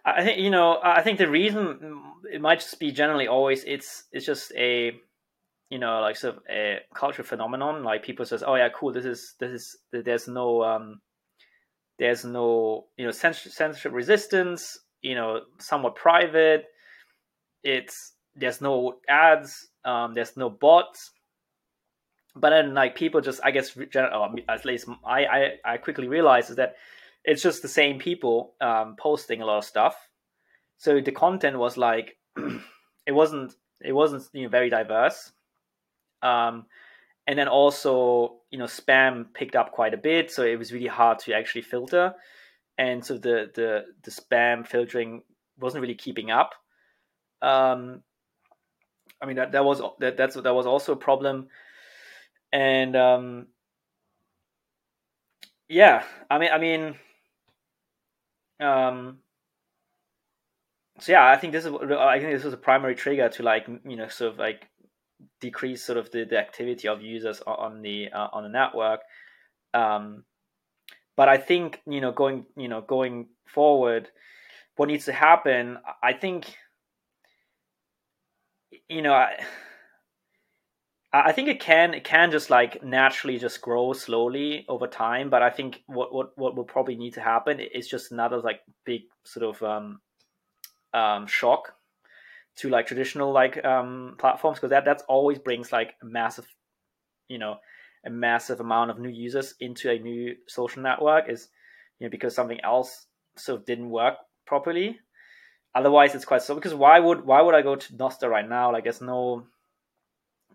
I 0.04 0.24
think 0.24 0.38
you 0.38 0.50
know. 0.50 0.80
I 0.82 1.02
think 1.02 1.18
the 1.18 1.28
reason 1.28 2.02
it 2.32 2.40
might 2.40 2.60
just 2.60 2.78
be 2.80 2.90
generally 2.90 3.26
always 3.28 3.64
it's 3.64 4.04
it's 4.12 4.24
just 4.24 4.52
a 4.56 4.98
you 5.70 5.78
know 5.78 6.00
like 6.00 6.16
sort 6.16 6.36
of 6.36 6.42
a 6.50 6.80
cultural 6.94 7.26
phenomenon. 7.26 7.82
Like 7.82 8.02
people 8.02 8.26
says, 8.26 8.42
oh 8.46 8.56
yeah, 8.56 8.68
cool. 8.68 8.92
This 8.92 9.04
is 9.04 9.34
this 9.38 9.52
is 9.52 9.76
there's 9.92 10.28
no 10.28 10.62
um 10.62 11.00
there's 11.98 12.24
no 12.24 12.86
you 12.96 13.06
know 13.06 13.12
censorship 13.12 13.92
resistance. 13.92 14.78
You 15.00 15.14
know, 15.14 15.40
somewhat 15.58 15.94
private. 15.94 16.66
It's 17.62 18.12
there's 18.34 18.60
no 18.60 18.98
ads. 19.08 19.68
Um, 19.84 20.14
there's 20.14 20.36
no 20.36 20.50
bots. 20.50 21.12
But 22.36 22.50
then 22.50 22.74
like 22.74 22.96
people 22.96 23.20
just 23.20 23.40
I 23.42 23.50
guess 23.50 23.76
at 24.48 24.64
least 24.64 24.88
I 25.04 25.24
I 25.24 25.50
I 25.64 25.76
quickly 25.78 26.08
realized 26.08 26.50
is 26.50 26.56
that 26.56 26.74
it's 27.24 27.42
just 27.42 27.62
the 27.62 27.68
same 27.68 27.98
people 27.98 28.54
um, 28.60 28.96
posting 28.98 29.42
a 29.42 29.46
lot 29.46 29.58
of 29.58 29.64
stuff. 29.64 29.96
So 30.78 31.00
the 31.00 31.12
content 31.12 31.58
was 31.58 31.76
like 31.76 32.16
it 33.06 33.12
wasn't 33.12 33.54
it 33.80 33.92
wasn't 33.92 34.24
you 34.32 34.44
know 34.44 34.48
very 34.48 34.70
diverse. 34.70 35.32
Um, 36.22 36.66
and 37.26 37.38
then 37.38 37.48
also 37.48 38.36
you 38.50 38.58
know 38.58 38.64
spam 38.64 39.32
picked 39.34 39.56
up 39.56 39.72
quite 39.72 39.94
a 39.94 39.98
bit, 39.98 40.30
so 40.30 40.44
it 40.44 40.58
was 40.58 40.72
really 40.72 40.86
hard 40.86 41.18
to 41.20 41.32
actually 41.32 41.62
filter, 41.62 42.14
and 42.78 43.04
so 43.04 43.14
the 43.14 43.50
the 43.54 43.84
the 44.02 44.10
spam 44.10 44.66
filtering 44.66 45.22
wasn't 45.58 45.82
really 45.82 45.94
keeping 45.94 46.30
up. 46.30 46.54
Um, 47.42 48.02
I 49.20 49.26
mean 49.26 49.36
that 49.36 49.52
that 49.52 49.64
was 49.64 49.80
that 50.00 50.16
that's 50.16 50.34
that 50.34 50.54
was 50.54 50.66
also 50.66 50.92
a 50.92 50.96
problem, 50.96 51.48
and 52.52 52.96
um, 52.96 53.46
yeah, 55.68 56.04
I 56.30 56.38
mean 56.38 56.50
I 56.52 56.58
mean 56.58 56.94
um 58.60 59.18
so 60.98 61.12
yeah 61.12 61.26
i 61.26 61.36
think 61.36 61.52
this 61.52 61.64
is 61.64 61.72
i 61.72 62.18
think 62.18 62.32
this 62.32 62.44
was 62.44 62.52
a 62.52 62.58
primary 62.58 62.94
trigger 62.94 63.28
to 63.28 63.42
like 63.42 63.66
you 63.86 63.96
know 63.96 64.06
sort 64.08 64.32
of 64.32 64.38
like 64.38 64.68
decrease 65.40 65.82
sort 65.82 65.98
of 65.98 66.10
the, 66.10 66.24
the 66.24 66.38
activity 66.38 66.88
of 66.88 67.02
users 67.02 67.40
on 67.46 67.82
the 67.82 68.10
uh, 68.12 68.28
on 68.32 68.42
the 68.42 68.48
network. 68.48 69.00
Um 69.74 70.24
but 71.20 71.28
i 71.28 71.36
think 71.36 71.82
you 71.86 72.00
know 72.00 72.12
going 72.12 72.46
you 72.56 72.66
know 72.66 72.80
going 72.80 73.28
forward 73.46 74.08
what 74.76 74.88
needs 74.88 75.04
to 75.04 75.12
happen 75.12 75.76
i 76.02 76.14
think 76.14 76.56
you 78.88 79.02
know 79.02 79.12
i 79.12 79.36
I 81.12 81.32
think 81.32 81.48
it 81.48 81.58
can 81.58 81.92
it 81.92 82.04
can 82.04 82.30
just 82.30 82.50
like 82.50 82.84
naturally 82.84 83.36
just 83.36 83.60
grow 83.60 83.92
slowly 83.92 84.64
over 84.68 84.86
time, 84.86 85.28
but 85.28 85.42
I 85.42 85.50
think 85.50 85.82
what 85.86 86.14
what 86.14 86.38
what 86.38 86.54
will 86.54 86.64
probably 86.64 86.94
need 86.94 87.14
to 87.14 87.20
happen 87.20 87.58
is 87.58 87.88
just 87.88 88.12
another 88.12 88.38
like 88.38 88.60
big 88.84 89.02
sort 89.24 89.44
of 89.44 89.60
um, 89.60 90.00
um, 90.94 91.26
shock 91.26 91.74
to 92.56 92.68
like 92.68 92.86
traditional 92.86 93.32
like 93.32 93.64
um, 93.64 94.16
platforms 94.18 94.58
because 94.58 94.70
that 94.70 94.84
that's 94.84 95.04
always 95.08 95.38
brings 95.38 95.72
like 95.72 95.94
a 96.02 96.06
massive, 96.06 96.46
you 97.28 97.38
know, 97.38 97.56
a 98.04 98.10
massive 98.10 98.60
amount 98.60 98.90
of 98.90 98.98
new 98.98 99.08
users 99.08 99.54
into 99.60 99.90
a 99.90 99.98
new 99.98 100.34
social 100.46 100.82
network 100.82 101.28
is 101.28 101.48
you 101.98 102.06
know 102.06 102.10
because 102.10 102.34
something 102.34 102.60
else 102.62 103.06
sort 103.36 103.60
of 103.60 103.66
didn't 103.66 103.90
work 103.90 104.14
properly. 104.46 104.98
Otherwise, 105.74 106.14
it's 106.14 106.24
quite 106.24 106.42
so 106.42 106.54
because 106.54 106.74
why 106.74 106.98
would 106.98 107.24
why 107.24 107.40
would 107.40 107.54
I 107.54 107.62
go 107.62 107.76
to 107.76 107.92
Nostr 107.94 108.28
right 108.28 108.48
now? 108.48 108.72
Like, 108.72 108.84
there's 108.84 109.00
no 109.00 109.46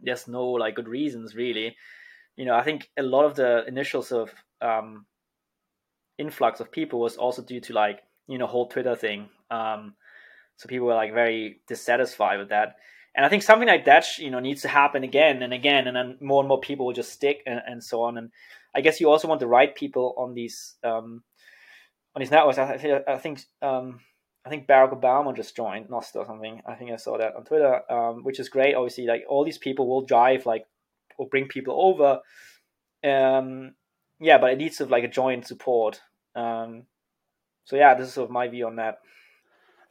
there's 0.01 0.27
no 0.27 0.45
like 0.45 0.75
good 0.75 0.87
reasons 0.87 1.35
really. 1.35 1.75
You 2.35 2.45
know, 2.45 2.55
I 2.55 2.63
think 2.63 2.89
a 2.97 3.03
lot 3.03 3.25
of 3.25 3.35
the 3.35 3.65
initial 3.65 4.01
sort 4.01 4.29
of 4.29 4.67
um, 4.67 5.05
influx 6.17 6.59
of 6.59 6.71
people 6.71 6.99
was 6.99 7.15
also 7.15 7.41
due 7.41 7.61
to 7.61 7.73
like 7.73 8.01
you 8.27 8.37
know 8.37 8.47
whole 8.47 8.67
Twitter 8.67 8.95
thing. 8.95 9.29
Um, 9.49 9.95
so 10.57 10.67
people 10.67 10.87
were 10.87 10.95
like 10.95 11.13
very 11.13 11.61
dissatisfied 11.67 12.39
with 12.39 12.49
that, 12.49 12.75
and 13.15 13.25
I 13.25 13.29
think 13.29 13.43
something 13.43 13.67
like 13.67 13.85
that 13.85 14.05
you 14.17 14.31
know 14.31 14.39
needs 14.39 14.61
to 14.63 14.67
happen 14.67 15.03
again 15.03 15.43
and 15.43 15.53
again, 15.53 15.87
and 15.87 15.95
then 15.95 16.17
more 16.21 16.41
and 16.41 16.47
more 16.47 16.59
people 16.59 16.85
will 16.85 16.93
just 16.93 17.11
stick 17.11 17.41
and, 17.45 17.61
and 17.65 17.83
so 17.83 18.03
on. 18.03 18.17
And 18.17 18.31
I 18.75 18.81
guess 18.81 18.99
you 18.99 19.09
also 19.09 19.27
want 19.27 19.39
the 19.39 19.47
right 19.47 19.73
people 19.73 20.13
on 20.17 20.33
these 20.33 20.75
um, 20.83 21.23
on 22.15 22.19
these 22.19 22.31
networks. 22.31 22.57
I, 22.57 22.77
think 22.77 23.03
I 23.07 23.17
think 23.17 23.41
um, 23.61 23.99
I 24.45 24.49
think 24.49 24.67
Barack 24.67 24.99
Obama 24.99 25.35
just 25.35 25.55
joined 25.55 25.87
Nostr 25.89 26.17
or 26.17 26.25
something. 26.25 26.61
I 26.67 26.75
think 26.75 26.91
I 26.91 26.97
saw 26.97 27.17
that 27.17 27.35
on 27.35 27.45
Twitter, 27.45 27.81
um, 27.91 28.23
which 28.23 28.39
is 28.39 28.49
great. 28.49 28.75
Obviously, 28.75 29.05
like 29.05 29.23
all 29.27 29.43
these 29.43 29.57
people 29.57 29.87
will 29.87 30.05
drive 30.05 30.45
like 30.45 30.65
or 31.17 31.27
bring 31.27 31.47
people 31.47 31.75
over. 31.81 32.19
Um, 33.03 33.73
yeah, 34.19 34.37
but 34.37 34.51
it 34.51 34.57
needs 34.57 34.81
of 34.81 34.89
like 34.89 35.03
a 35.03 35.09
joint 35.09 35.47
support. 35.47 36.01
Um, 36.35 36.83
so 37.65 37.75
yeah, 37.75 37.95
this 37.95 38.07
is 38.07 38.13
sort 38.13 38.29
of 38.29 38.31
my 38.31 38.47
view 38.47 38.67
on 38.67 38.75
that. 38.75 38.99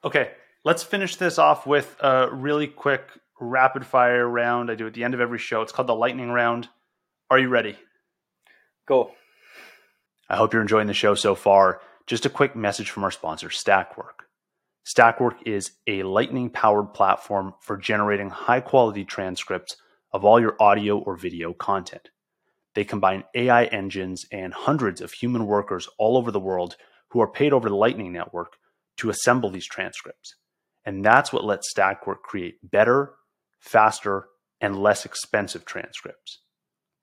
Okay, 0.05 0.31
let's 0.65 0.83
finish 0.83 1.17
this 1.17 1.39
off 1.39 1.67
with 1.67 1.97
a 2.01 2.29
really 2.33 2.67
quick 2.67 3.09
rapid 3.41 3.87
fire 3.87 4.27
round 4.27 4.71
I 4.71 4.75
do 4.75 4.87
at 4.87 4.95
the 4.95 5.05
end 5.05 5.15
of 5.15 5.21
every 5.21 5.39
show. 5.39 5.63
It's 5.63 5.73
called 5.73 5.89
the 5.89 5.95
lightning 5.95 6.31
round. 6.31 6.69
Are 7.31 7.39
you 7.39 7.49
ready? 7.49 7.77
Go. 8.87 9.13
I 10.29 10.37
hope 10.37 10.53
you're 10.53 10.63
enjoying 10.63 10.87
the 10.87 10.95
show 10.95 11.15
so 11.15 11.35
far. 11.35 11.81
Just 12.07 12.27
a 12.27 12.31
quick 12.31 12.57
message 12.57 12.91
from 12.91 13.05
our 13.05 13.11
sponsor, 13.11 13.49
Stakwork. 13.49 14.25
Stakwork 14.87 15.37
is 15.47 15.73
a 15.87 16.03
lightning 16.03 16.51
powered 16.51 16.93
platform 16.93 17.55
for 17.61 17.77
generating 17.77 18.31
high 18.31 18.61
quality 18.61 19.05
transcripts 19.05 19.77
of 20.13 20.25
all 20.25 20.41
your 20.41 20.57
audio 20.61 20.99
or 20.99 21.17
video 21.17 21.53
content. 21.53 22.11
They 22.75 22.85
combine 22.85 23.25
AI 23.35 23.65
engines 23.67 24.27
and 24.31 24.53
hundreds 24.53 25.01
of 25.01 25.13
human 25.13 25.47
workers 25.47 25.89
all 25.99 26.17
over 26.17 26.31
the 26.31 26.41
world 26.41 26.77
who 27.11 27.21
are 27.21 27.31
paid 27.31 27.53
over 27.53 27.69
the 27.69 27.77
Lightning 27.77 28.13
Network 28.13 28.57
to 28.99 29.11
assemble 29.11 29.51
these 29.51 29.67
transcripts. 29.67 30.35
And 30.85 31.05
that's 31.05 31.33
what 31.33 31.45
lets 31.45 31.73
Stakwork 31.73 32.23
create 32.23 32.57
better, 32.63 33.15
faster, 33.61 34.27
and 34.61 34.79
less 34.79 35.05
expensive 35.05 35.65
transcripts. 35.65 36.41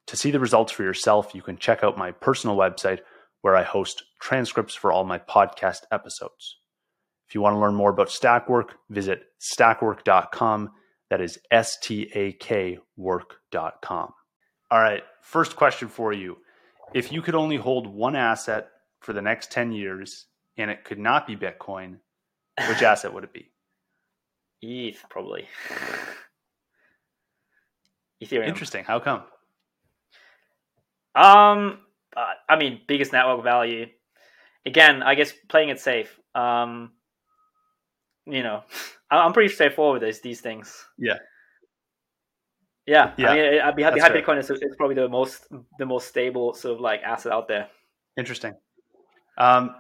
To 0.08 0.16
see 0.16 0.32
the 0.32 0.40
results 0.40 0.72
for 0.72 0.84
yourself, 0.84 1.34
you 1.34 1.42
can 1.42 1.58
check 1.58 1.84
out 1.84 1.98
my 1.98 2.12
personal 2.12 2.58
website 2.58 3.00
where 3.42 3.56
I 3.56 3.64
host 3.64 4.04
transcripts 4.20 4.76
for 4.76 4.92
all 4.92 5.04
my 5.04 5.18
podcast 5.20 5.82
episodes. 5.92 6.58
If 7.28 7.36
you 7.36 7.42
want 7.42 7.56
to 7.56 7.60
learn 7.60 7.76
more 7.76 7.92
about 7.92 8.10
Stakwork, 8.10 8.72
visit 8.90 9.24
stakwork.com. 9.40 10.72
That 11.10 11.22
is 11.22 11.40
S 11.50 11.78
T 11.82 12.10
A 12.14 12.34
K 12.34 12.80
work.com. 12.98 14.14
All 14.70 14.80
right, 14.80 15.04
first 15.22 15.56
question 15.56 15.88
for 15.88 16.14
you. 16.14 16.38
If 16.94 17.12
you 17.12 17.22
could 17.22 17.36
only 17.36 17.58
hold 17.58 17.88
one 17.88 18.16
asset 18.16 18.68
for 19.00 19.14
the 19.14 19.22
next 19.22 19.52
10 19.52 19.72
years 19.72 20.28
and 20.58 20.70
it 20.70 20.84
could 20.84 21.00
not 21.00 21.26
be 21.26 21.36
Bitcoin, 21.36 21.98
which 22.68 22.82
asset 22.82 23.14
would 23.14 23.24
it 23.24 23.34
be? 23.34 23.52
ETH, 24.62 25.04
probably. 25.10 25.48
Ethereum. 28.24 28.48
Interesting. 28.48 28.84
How 28.84 29.00
come? 29.00 29.24
Um, 31.16 31.80
I 32.16 32.56
mean, 32.58 32.82
biggest 32.88 33.14
network 33.14 33.44
value. 33.44 33.88
Again, 34.66 35.02
I 35.02 35.16
guess 35.16 35.34
playing 35.50 35.70
it 35.70 35.80
safe. 35.80 36.20
Um, 36.36 36.92
you 38.26 38.44
know, 38.44 38.64
I'm 39.12 39.34
pretty 39.34 39.54
straightforward 39.54 40.02
with 40.02 40.08
these, 40.08 40.22
these 40.22 40.42
things. 40.42 40.86
Yeah. 40.98 41.18
Yeah, 42.88 43.14
Yeah, 43.18 43.30
I 43.30 43.36
mean, 43.36 43.62
I'd 43.62 43.76
be 43.76 43.84
happy. 43.84 44.00
that's 44.00 44.08
Happy 44.12 44.22
fair. 44.22 44.36
Bitcoin 44.36 44.40
is, 44.40 44.50
is 44.50 44.76
probably 44.76 44.96
the 44.96 45.08
most 45.08 45.46
the 45.78 45.86
most 45.86 46.08
stable 46.08 46.54
sort 46.54 46.76
of 46.76 46.82
like 46.82 47.02
asset 47.04 47.32
out 47.32 47.48
there. 47.48 47.68
Interesting. 48.18 48.54
Um, 49.38 49.76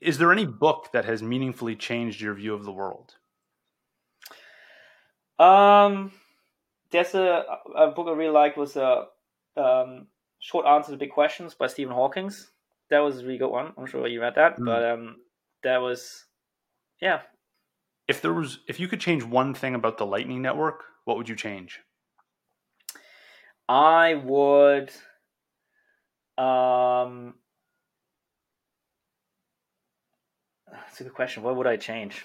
is 0.00 0.18
there 0.18 0.32
any 0.32 0.44
book 0.44 0.88
that 0.92 1.04
has 1.04 1.22
meaningfully 1.22 1.76
changed 1.76 2.20
your 2.20 2.34
view 2.34 2.54
of 2.54 2.64
the 2.64 2.72
world? 2.72 3.14
Um, 5.38 6.12
there's 6.90 7.14
a, 7.14 7.44
a 7.76 7.88
book 7.88 8.06
I 8.08 8.12
really 8.12 8.32
liked 8.32 8.56
was 8.56 8.76
a 8.76 9.06
um, 9.56 10.06
short 10.38 10.66
answers 10.66 10.92
to 10.92 10.98
big 10.98 11.10
questions 11.10 11.54
by 11.54 11.66
Stephen 11.66 11.94
Hawking's. 11.94 12.50
That 12.90 13.00
was 13.00 13.20
a 13.20 13.24
really 13.24 13.38
good 13.38 13.50
one. 13.50 13.72
I'm 13.76 13.86
sure 13.86 14.06
you 14.06 14.20
read 14.20 14.34
that, 14.36 14.58
Mm. 14.58 14.66
but 14.66 14.84
um, 14.84 15.16
that 15.62 15.78
was 15.78 16.26
yeah. 17.00 17.22
If 18.08 18.20
there 18.20 18.32
was, 18.34 18.58
if 18.68 18.78
you 18.78 18.88
could 18.88 19.00
change 19.00 19.22
one 19.24 19.54
thing 19.54 19.74
about 19.74 19.96
the 19.96 20.04
Lightning 20.06 20.42
Network, 20.42 20.84
what 21.04 21.16
would 21.16 21.28
you 21.28 21.36
change? 21.36 21.80
I 23.68 24.14
would 24.14 24.90
um 26.36 27.34
that's 30.70 31.00
a 31.00 31.04
good 31.04 31.14
question. 31.14 31.42
What 31.42 31.56
would 31.56 31.66
I 31.66 31.76
change? 31.76 32.24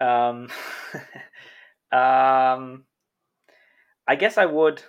Um 0.00 0.48
um 1.92 2.84
I 4.06 4.16
guess 4.16 4.38
I 4.38 4.46
would 4.46 4.82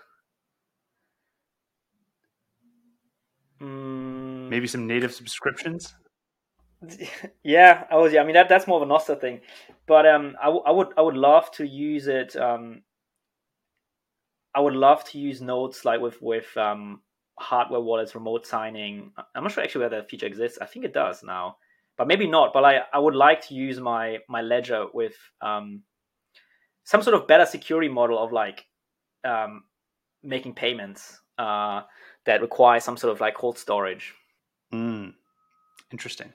mm, 3.61 4.49
Maybe 4.49 4.67
some 4.67 4.85
native 4.87 5.13
subscriptions. 5.13 5.93
yeah, 7.43 7.85
I 7.91 7.97
was. 7.97 8.11
yeah. 8.13 8.21
I 8.21 8.25
mean 8.25 8.33
that 8.33 8.49
that's 8.49 8.67
more 8.67 8.81
of 8.81 8.89
a 8.89 8.91
Nostr 8.91 9.19
thing, 9.19 9.41
but 9.87 10.05
um, 10.05 10.35
I, 10.41 10.45
w- 10.45 10.63
I 10.65 10.71
would 10.71 10.87
I 10.97 11.01
would 11.01 11.15
love 11.15 11.51
to 11.53 11.65
use 11.67 12.07
it. 12.07 12.35
Um, 12.35 12.83
I 14.53 14.59
would 14.59 14.73
love 14.73 15.03
to 15.11 15.19
use 15.19 15.41
notes 15.41 15.85
like 15.85 16.01
with 16.01 16.21
with 16.21 16.55
um 16.57 17.01
hardware 17.39 17.79
wallets, 17.81 18.15
remote 18.15 18.45
signing. 18.45 19.11
I'm 19.35 19.43
not 19.43 19.51
sure 19.51 19.63
actually 19.63 19.83
whether 19.85 19.97
that 19.97 20.09
feature 20.09 20.25
exists. 20.25 20.57
I 20.61 20.65
think 20.65 20.85
it 20.85 20.93
does 20.93 21.23
now, 21.23 21.57
but 21.97 22.07
maybe 22.07 22.27
not. 22.27 22.51
But 22.53 22.65
I 22.65 22.81
I 22.93 22.99
would 22.99 23.15
like 23.15 23.47
to 23.47 23.53
use 23.53 23.79
my 23.79 24.19
my 24.27 24.41
ledger 24.41 24.85
with 24.93 25.15
um 25.41 25.83
some 26.83 27.01
sort 27.01 27.15
of 27.15 27.27
better 27.27 27.45
security 27.45 27.89
model 27.89 28.17
of 28.17 28.31
like 28.31 28.65
um 29.23 29.63
making 30.23 30.53
payments 30.53 31.19
uh 31.37 31.81
that 32.25 32.41
require 32.41 32.79
some 32.79 32.97
sort 32.97 33.13
of 33.13 33.19
like 33.19 33.35
cold 33.35 33.57
storage. 33.57 34.13
Mm, 34.73 35.13
interesting. 35.91 36.31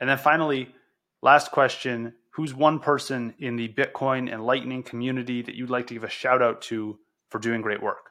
And 0.00 0.08
then 0.10 0.18
finally, 0.18 0.74
last 1.22 1.50
question 1.50 2.14
Who's 2.36 2.52
one 2.52 2.80
person 2.80 3.32
in 3.38 3.56
the 3.56 3.66
Bitcoin 3.66 4.30
and 4.30 4.44
Lightning 4.44 4.82
community 4.82 5.40
that 5.40 5.54
you'd 5.54 5.70
like 5.70 5.86
to 5.86 5.94
give 5.94 6.04
a 6.04 6.10
shout 6.10 6.42
out 6.42 6.60
to 6.62 6.98
for 7.30 7.38
doing 7.38 7.62
great 7.62 7.82
work? 7.82 8.10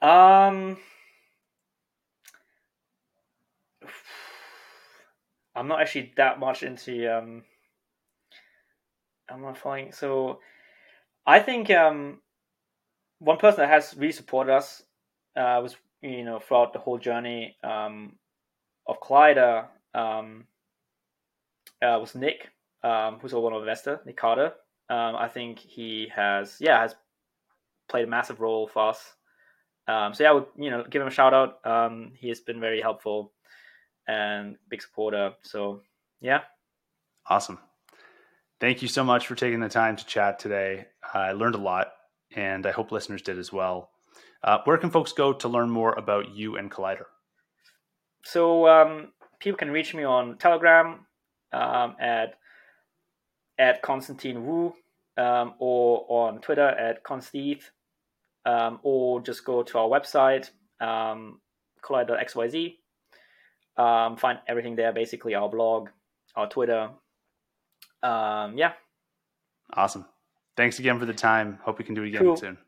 Um, 0.00 0.78
I'm 5.54 5.68
not 5.68 5.82
actually 5.82 6.14
that 6.16 6.40
much 6.40 6.62
into 6.62 7.14
um. 7.14 7.44
I'm 9.30 9.42
not 9.42 9.58
following. 9.58 9.92
So, 9.92 10.40
I 11.26 11.40
think 11.40 11.70
um, 11.70 12.20
one 13.18 13.38
person 13.38 13.60
that 13.60 13.70
has 13.70 13.94
really 13.96 14.12
supported 14.12 14.52
us 14.52 14.82
uh, 15.36 15.60
was 15.62 15.76
you 16.02 16.24
know 16.24 16.38
throughout 16.38 16.72
the 16.72 16.78
whole 16.78 16.98
journey 16.98 17.56
um, 17.64 18.16
of 18.86 19.00
Kollider 19.00 19.66
um, 19.94 20.44
uh, 21.82 21.98
was 22.00 22.14
Nick, 22.14 22.50
um, 22.82 23.18
who's 23.20 23.32
a 23.32 23.40
one 23.40 23.52
of 23.52 23.62
investor, 23.62 24.00
Nick 24.06 24.16
Carter. 24.16 24.52
Um, 24.88 25.16
I 25.16 25.28
think 25.28 25.58
he 25.58 26.08
has 26.14 26.56
yeah 26.60 26.80
has 26.80 26.94
played 27.88 28.04
a 28.04 28.10
massive 28.10 28.40
role 28.40 28.68
for 28.68 28.90
us. 28.90 29.14
Um, 29.88 30.14
so 30.14 30.24
yeah, 30.24 30.30
I 30.30 30.32
would 30.32 30.46
you 30.56 30.70
know 30.70 30.84
give 30.88 31.02
him 31.02 31.08
a 31.08 31.12
shout 31.12 31.34
out. 31.34 31.64
Um, 31.66 32.12
he 32.16 32.28
has 32.28 32.40
been 32.40 32.60
very 32.60 32.80
helpful 32.80 33.32
and 34.06 34.56
big 34.68 34.82
supporter. 34.82 35.32
So 35.42 35.82
yeah, 36.20 36.42
awesome. 37.28 37.58
Thank 38.58 38.80
you 38.80 38.88
so 38.88 39.04
much 39.04 39.26
for 39.26 39.34
taking 39.34 39.60
the 39.60 39.68
time 39.68 39.96
to 39.96 40.06
chat 40.06 40.38
today. 40.38 40.86
I 41.12 41.32
learned 41.32 41.56
a 41.56 41.58
lot, 41.58 41.88
and 42.34 42.66
I 42.66 42.70
hope 42.70 42.90
listeners 42.90 43.22
did 43.22 43.38
as 43.38 43.52
well. 43.52 43.90
Uh, 44.42 44.58
where 44.64 44.78
can 44.78 44.90
folks 44.90 45.12
go 45.12 45.32
to 45.34 45.48
learn 45.48 45.68
more 45.68 45.92
about 45.92 46.34
you 46.34 46.56
and 46.56 46.70
Kollider? 46.70 47.04
So 48.24 48.66
um, 48.66 49.12
people 49.38 49.58
can 49.58 49.70
reach 49.70 49.94
me 49.94 50.04
on 50.04 50.38
Telegram 50.38 51.06
um, 51.52 51.96
at 52.00 52.34
at 53.58 53.82
Constantine 53.82 54.46
Wu 54.46 54.74
um, 55.16 55.54
or 55.58 56.06
on 56.08 56.40
Twitter 56.40 56.66
at 56.68 57.02
Consteve, 57.04 57.62
um, 58.44 58.80
or 58.82 59.20
just 59.20 59.44
go 59.44 59.62
to 59.62 59.78
our 59.78 59.88
website 59.88 60.50
um, 60.80 61.40
kollider.xyz. 61.82 62.76
Um, 63.76 64.16
find 64.16 64.38
everything 64.48 64.76
there, 64.76 64.92
basically 64.92 65.34
our 65.34 65.48
blog, 65.48 65.90
our 66.34 66.48
Twitter. 66.48 66.90
Um, 68.02 68.58
yeah. 68.58 68.72
Awesome. 69.72 70.04
Thanks 70.56 70.78
again 70.78 70.98
for 70.98 71.06
the 71.06 71.14
time. 71.14 71.58
Hope 71.62 71.78
we 71.78 71.84
can 71.84 71.94
do 71.94 72.02
it 72.02 72.08
again 72.08 72.22
cool. 72.22 72.36
soon. 72.36 72.58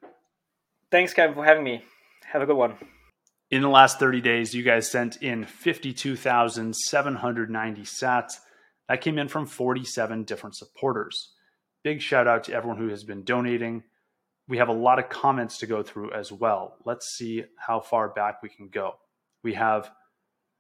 Thanks, 0.91 1.13
Kevin, 1.15 1.35
for 1.35 1.45
having 1.45 1.65
me. 1.65 1.85
Have 2.27 2.43
a 2.43 2.47
good 2.47 2.57
one. 2.57 2.75
In 3.51 3.63
the 3.63 3.69
last 3.69 3.99
30 3.99 4.21
days, 4.21 4.55
you 4.55 4.63
guys 4.63 4.89
sent 4.91 5.17
in 5.23 5.45
52,790 5.45 7.83
sats. 7.83 8.35
That 8.89 9.01
came 9.01 9.19
in 9.19 9.29
from 9.29 9.47
47 9.47 10.25
different 10.25 10.57
supporters. 10.57 11.31
Big 11.83 12.03
shout 12.03 12.27
out 12.27 12.45
to 12.45 12.53
everyone 12.53 12.79
who 12.79 12.89
has 12.89 13.05
been 13.05 13.25
donating. 13.25 13.85
We 14.49 14.59
have 14.59 14.69
a 14.69 14.73
lot 14.73 14.99
of 14.99 15.09
comments 15.09 15.57
to 15.59 15.67
go 15.67 15.83
through 15.83 16.13
as 16.13 16.31
well. 16.33 16.77
Let's 16.85 17.07
see 17.17 17.45
how 17.57 17.81
far 17.81 18.09
back 18.09 18.43
we 18.43 18.51
can 18.51 18.69
go. 18.69 18.97
We 19.43 19.55
have 19.55 19.91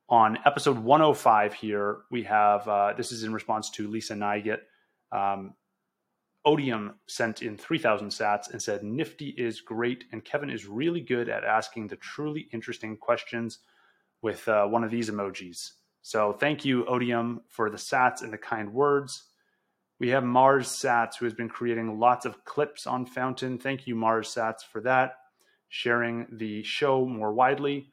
on 0.08 0.38
episode 0.46 0.78
105 0.78 1.54
here, 1.54 1.98
we 2.10 2.22
have 2.24 2.66
uh, 2.66 2.94
this 2.96 3.12
is 3.12 3.24
in 3.24 3.32
response 3.32 3.70
to 3.70 3.88
Lisa 3.88 4.14
Neigut. 4.14 4.60
Um, 5.12 5.54
Odium 6.44 6.94
sent 7.06 7.42
in 7.42 7.56
3,000 7.56 8.08
sats 8.08 8.50
and 8.50 8.62
said, 8.62 8.82
Nifty 8.82 9.28
is 9.36 9.60
great, 9.60 10.04
and 10.12 10.24
Kevin 10.24 10.48
is 10.48 10.66
really 10.66 11.00
good 11.00 11.28
at 11.28 11.44
asking 11.44 11.88
the 11.88 11.96
truly 11.96 12.48
interesting 12.52 12.96
questions 12.96 13.58
with 14.22 14.48
uh, 14.48 14.66
one 14.66 14.82
of 14.82 14.90
these 14.90 15.10
emojis. 15.10 15.72
So 16.00 16.32
thank 16.32 16.64
you, 16.64 16.86
Odium, 16.86 17.42
for 17.48 17.68
the 17.68 17.76
sats 17.76 18.22
and 18.22 18.32
the 18.32 18.38
kind 18.38 18.72
words. 18.72 19.24
We 20.00 20.10
have 20.10 20.24
Mars 20.24 20.68
Sats, 20.68 21.16
who 21.18 21.26
has 21.26 21.34
been 21.34 21.48
creating 21.48 21.98
lots 21.98 22.24
of 22.24 22.44
clips 22.44 22.86
on 22.86 23.04
Fountain. 23.04 23.58
Thank 23.58 23.86
you, 23.86 23.94
Mars 23.94 24.32
Sats, 24.32 24.62
for 24.62 24.80
that, 24.82 25.16
sharing 25.68 26.28
the 26.32 26.62
show 26.62 27.04
more 27.04 27.32
widely. 27.32 27.92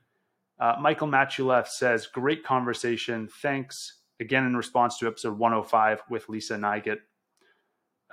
Uh, 0.60 0.76
Michael 0.80 1.08
Matulev 1.08 1.68
says, 1.68 2.08
Great 2.08 2.44
conversation. 2.44 3.28
Thanks. 3.42 4.02
Again, 4.20 4.46
in 4.46 4.56
response 4.56 4.98
to 5.00 5.08
episode 5.08 5.38
105 5.38 6.04
with 6.10 6.30
Lisa 6.30 6.56
Neigut. 6.56 7.00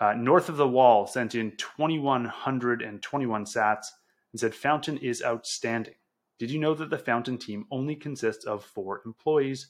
Uh, 0.00 0.14
North 0.14 0.48
of 0.48 0.56
the 0.56 0.66
Wall 0.66 1.06
sent 1.06 1.34
in 1.34 1.52
2,121 1.56 3.44
sats 3.44 3.86
and 4.32 4.40
said, 4.40 4.54
Fountain 4.54 4.98
is 4.98 5.22
outstanding. 5.22 5.94
Did 6.38 6.50
you 6.50 6.58
know 6.58 6.74
that 6.74 6.90
the 6.90 6.98
Fountain 6.98 7.38
team 7.38 7.66
only 7.70 7.94
consists 7.94 8.44
of 8.44 8.64
four 8.64 9.02
employees? 9.06 9.68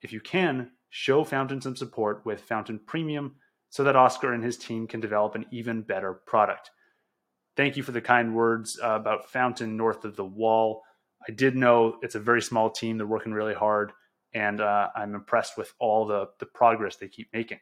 If 0.00 0.12
you 0.12 0.20
can, 0.20 0.70
show 0.88 1.24
Fountain 1.24 1.60
some 1.60 1.76
support 1.76 2.24
with 2.24 2.40
Fountain 2.40 2.80
Premium 2.86 3.34
so 3.68 3.84
that 3.84 3.96
Oscar 3.96 4.32
and 4.32 4.42
his 4.42 4.56
team 4.56 4.86
can 4.86 5.00
develop 5.00 5.34
an 5.34 5.44
even 5.50 5.82
better 5.82 6.14
product. 6.14 6.70
Thank 7.56 7.76
you 7.76 7.82
for 7.82 7.92
the 7.92 8.00
kind 8.00 8.34
words 8.34 8.78
uh, 8.82 8.92
about 8.92 9.28
Fountain 9.28 9.76
north 9.76 10.06
of 10.06 10.16
the 10.16 10.24
wall. 10.24 10.84
I 11.28 11.32
did 11.32 11.56
know 11.56 11.98
it's 12.02 12.14
a 12.14 12.20
very 12.20 12.42
small 12.42 12.70
team. 12.70 12.98
They're 12.98 13.06
working 13.06 13.32
really 13.32 13.54
hard, 13.54 13.92
and 14.34 14.60
uh, 14.60 14.88
I'm 14.94 15.14
impressed 15.14 15.56
with 15.56 15.72
all 15.78 16.06
the, 16.06 16.28
the 16.38 16.46
progress 16.46 16.96
they 16.96 17.08
keep 17.08 17.28
making. 17.32 17.58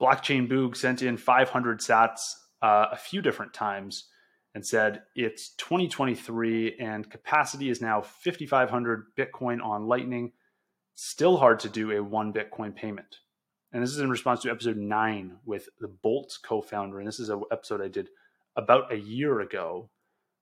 Blockchain 0.00 0.48
Boog 0.48 0.76
sent 0.76 1.02
in 1.02 1.16
500 1.16 1.80
sats 1.80 2.34
uh, 2.62 2.86
a 2.92 2.96
few 2.96 3.22
different 3.22 3.54
times 3.54 4.08
and 4.54 4.64
said 4.64 5.02
it's 5.14 5.50
2023 5.56 6.76
and 6.78 7.10
capacity 7.10 7.70
is 7.70 7.80
now 7.80 8.00
5,500 8.00 9.06
Bitcoin 9.16 9.64
on 9.64 9.86
Lightning. 9.86 10.32
Still 10.94 11.36
hard 11.36 11.60
to 11.60 11.68
do 11.68 11.90
a 11.92 12.02
one 12.02 12.32
Bitcoin 12.32 12.74
payment. 12.74 13.18
And 13.72 13.82
this 13.82 13.90
is 13.90 13.98
in 13.98 14.10
response 14.10 14.42
to 14.42 14.50
episode 14.50 14.76
nine 14.76 15.38
with 15.44 15.68
the 15.80 15.88
Boltz 15.88 16.40
co 16.40 16.62
founder. 16.62 17.00
And 17.00 17.08
this 17.08 17.18
is 17.18 17.28
an 17.28 17.42
episode 17.50 17.82
I 17.82 17.88
did 17.88 18.08
about 18.54 18.92
a 18.92 18.96
year 18.96 19.40
ago. 19.40 19.90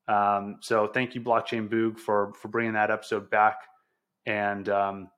Um, 0.09 0.57
so 0.61 0.89
thank 0.89 1.15
you, 1.15 1.21
Blockchain 1.21 1.69
Boog, 1.69 1.99
for, 1.99 2.33
for 2.35 2.49
bringing 2.49 2.75
that 2.75 2.91
episode 2.91 3.31
back. 3.31 3.57
And 4.27 4.69
um, 4.69 5.11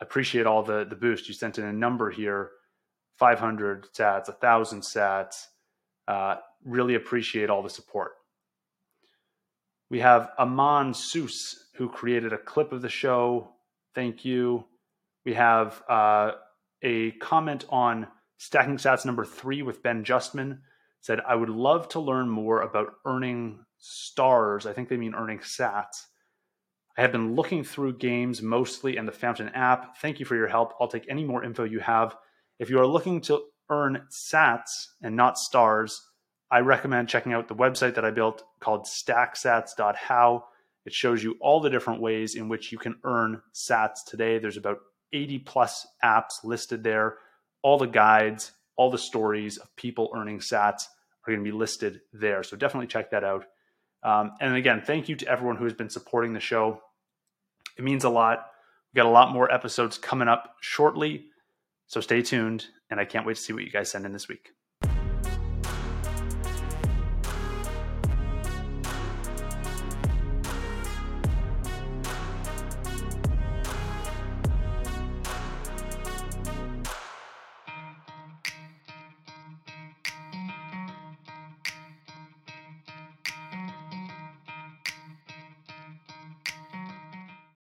appreciate 0.00 0.46
all 0.46 0.62
the, 0.62 0.84
the 0.84 0.96
boost. 0.96 1.28
You 1.28 1.34
sent 1.34 1.58
in 1.58 1.64
a 1.64 1.72
number 1.72 2.10
here 2.10 2.50
500 3.18 3.88
sats, 3.92 4.28
a 4.28 4.32
1,000 4.32 4.80
sats. 4.80 5.46
Uh, 6.08 6.36
really 6.64 6.94
appreciate 6.94 7.50
all 7.50 7.62
the 7.62 7.70
support. 7.70 8.12
We 9.90 10.00
have 10.00 10.30
Aman 10.38 10.92
Seuss, 10.92 11.54
who 11.74 11.88
created 11.88 12.32
a 12.32 12.38
clip 12.38 12.72
of 12.72 12.82
the 12.82 12.88
show. 12.88 13.52
Thank 13.94 14.24
you. 14.24 14.64
We 15.24 15.34
have 15.34 15.82
uh, 15.88 16.32
a 16.82 17.10
comment 17.12 17.64
on 17.68 18.06
stacking 18.38 18.76
sats 18.76 19.04
number 19.04 19.24
three 19.24 19.62
with 19.62 19.82
Ben 19.82 20.04
Justman. 20.04 20.60
Said, 21.02 21.20
I 21.26 21.34
would 21.34 21.48
love 21.48 21.88
to 21.90 22.00
learn 22.00 22.28
more 22.28 22.62
about 22.62 22.92
earning 23.04 23.64
stars. 23.80 24.66
I 24.66 24.72
think 24.72 24.88
they 24.88 24.96
mean 24.96 25.14
earning 25.14 25.38
sats. 25.40 26.06
I 26.96 27.02
have 27.02 27.12
been 27.12 27.34
looking 27.34 27.64
through 27.64 27.98
games 27.98 28.42
mostly 28.42 28.96
and 28.96 29.08
the 29.08 29.12
Fountain 29.12 29.48
app. 29.50 29.96
Thank 29.98 30.20
you 30.20 30.26
for 30.26 30.36
your 30.36 30.48
help. 30.48 30.74
I'll 30.80 30.88
take 30.88 31.06
any 31.08 31.24
more 31.24 31.42
info 31.42 31.64
you 31.64 31.80
have. 31.80 32.16
If 32.58 32.68
you 32.68 32.78
are 32.78 32.86
looking 32.86 33.20
to 33.22 33.42
earn 33.70 34.02
sats 34.10 34.88
and 35.02 35.16
not 35.16 35.38
stars, 35.38 36.06
I 36.50 36.60
recommend 36.60 37.08
checking 37.08 37.32
out 37.32 37.48
the 37.48 37.54
website 37.54 37.94
that 37.94 38.04
I 38.04 38.10
built 38.10 38.42
called 38.60 38.86
stacksats.how. 38.86 40.44
It 40.84 40.92
shows 40.92 41.22
you 41.22 41.36
all 41.40 41.60
the 41.60 41.70
different 41.70 42.00
ways 42.00 42.34
in 42.34 42.48
which 42.48 42.72
you 42.72 42.78
can 42.78 42.96
earn 43.04 43.40
sats 43.54 44.04
today. 44.06 44.38
There's 44.38 44.56
about 44.56 44.78
80 45.12 45.38
plus 45.40 45.86
apps 46.04 46.44
listed 46.44 46.82
there. 46.82 47.18
All 47.62 47.78
the 47.78 47.86
guides, 47.86 48.52
all 48.76 48.90
the 48.90 48.98
stories 48.98 49.58
of 49.58 49.74
people 49.76 50.10
earning 50.14 50.40
sats 50.40 50.84
are 51.24 51.32
going 51.32 51.44
to 51.44 51.50
be 51.50 51.56
listed 51.56 52.00
there. 52.12 52.42
So 52.42 52.56
definitely 52.56 52.88
check 52.88 53.10
that 53.10 53.24
out. 53.24 53.44
Um, 54.02 54.32
and 54.40 54.54
again, 54.54 54.82
thank 54.84 55.08
you 55.08 55.16
to 55.16 55.28
everyone 55.28 55.56
who 55.56 55.64
has 55.64 55.74
been 55.74 55.90
supporting 55.90 56.32
the 56.32 56.40
show. 56.40 56.80
It 57.76 57.84
means 57.84 58.04
a 58.04 58.10
lot. 58.10 58.46
We've 58.92 59.02
got 59.02 59.08
a 59.08 59.12
lot 59.12 59.32
more 59.32 59.52
episodes 59.52 59.98
coming 59.98 60.28
up 60.28 60.56
shortly. 60.60 61.26
So 61.86 62.00
stay 62.00 62.22
tuned, 62.22 62.66
and 62.90 63.00
I 63.00 63.04
can't 63.04 63.26
wait 63.26 63.36
to 63.36 63.42
see 63.42 63.52
what 63.52 63.64
you 63.64 63.70
guys 63.70 63.90
send 63.90 64.06
in 64.06 64.12
this 64.12 64.28
week. 64.28 64.50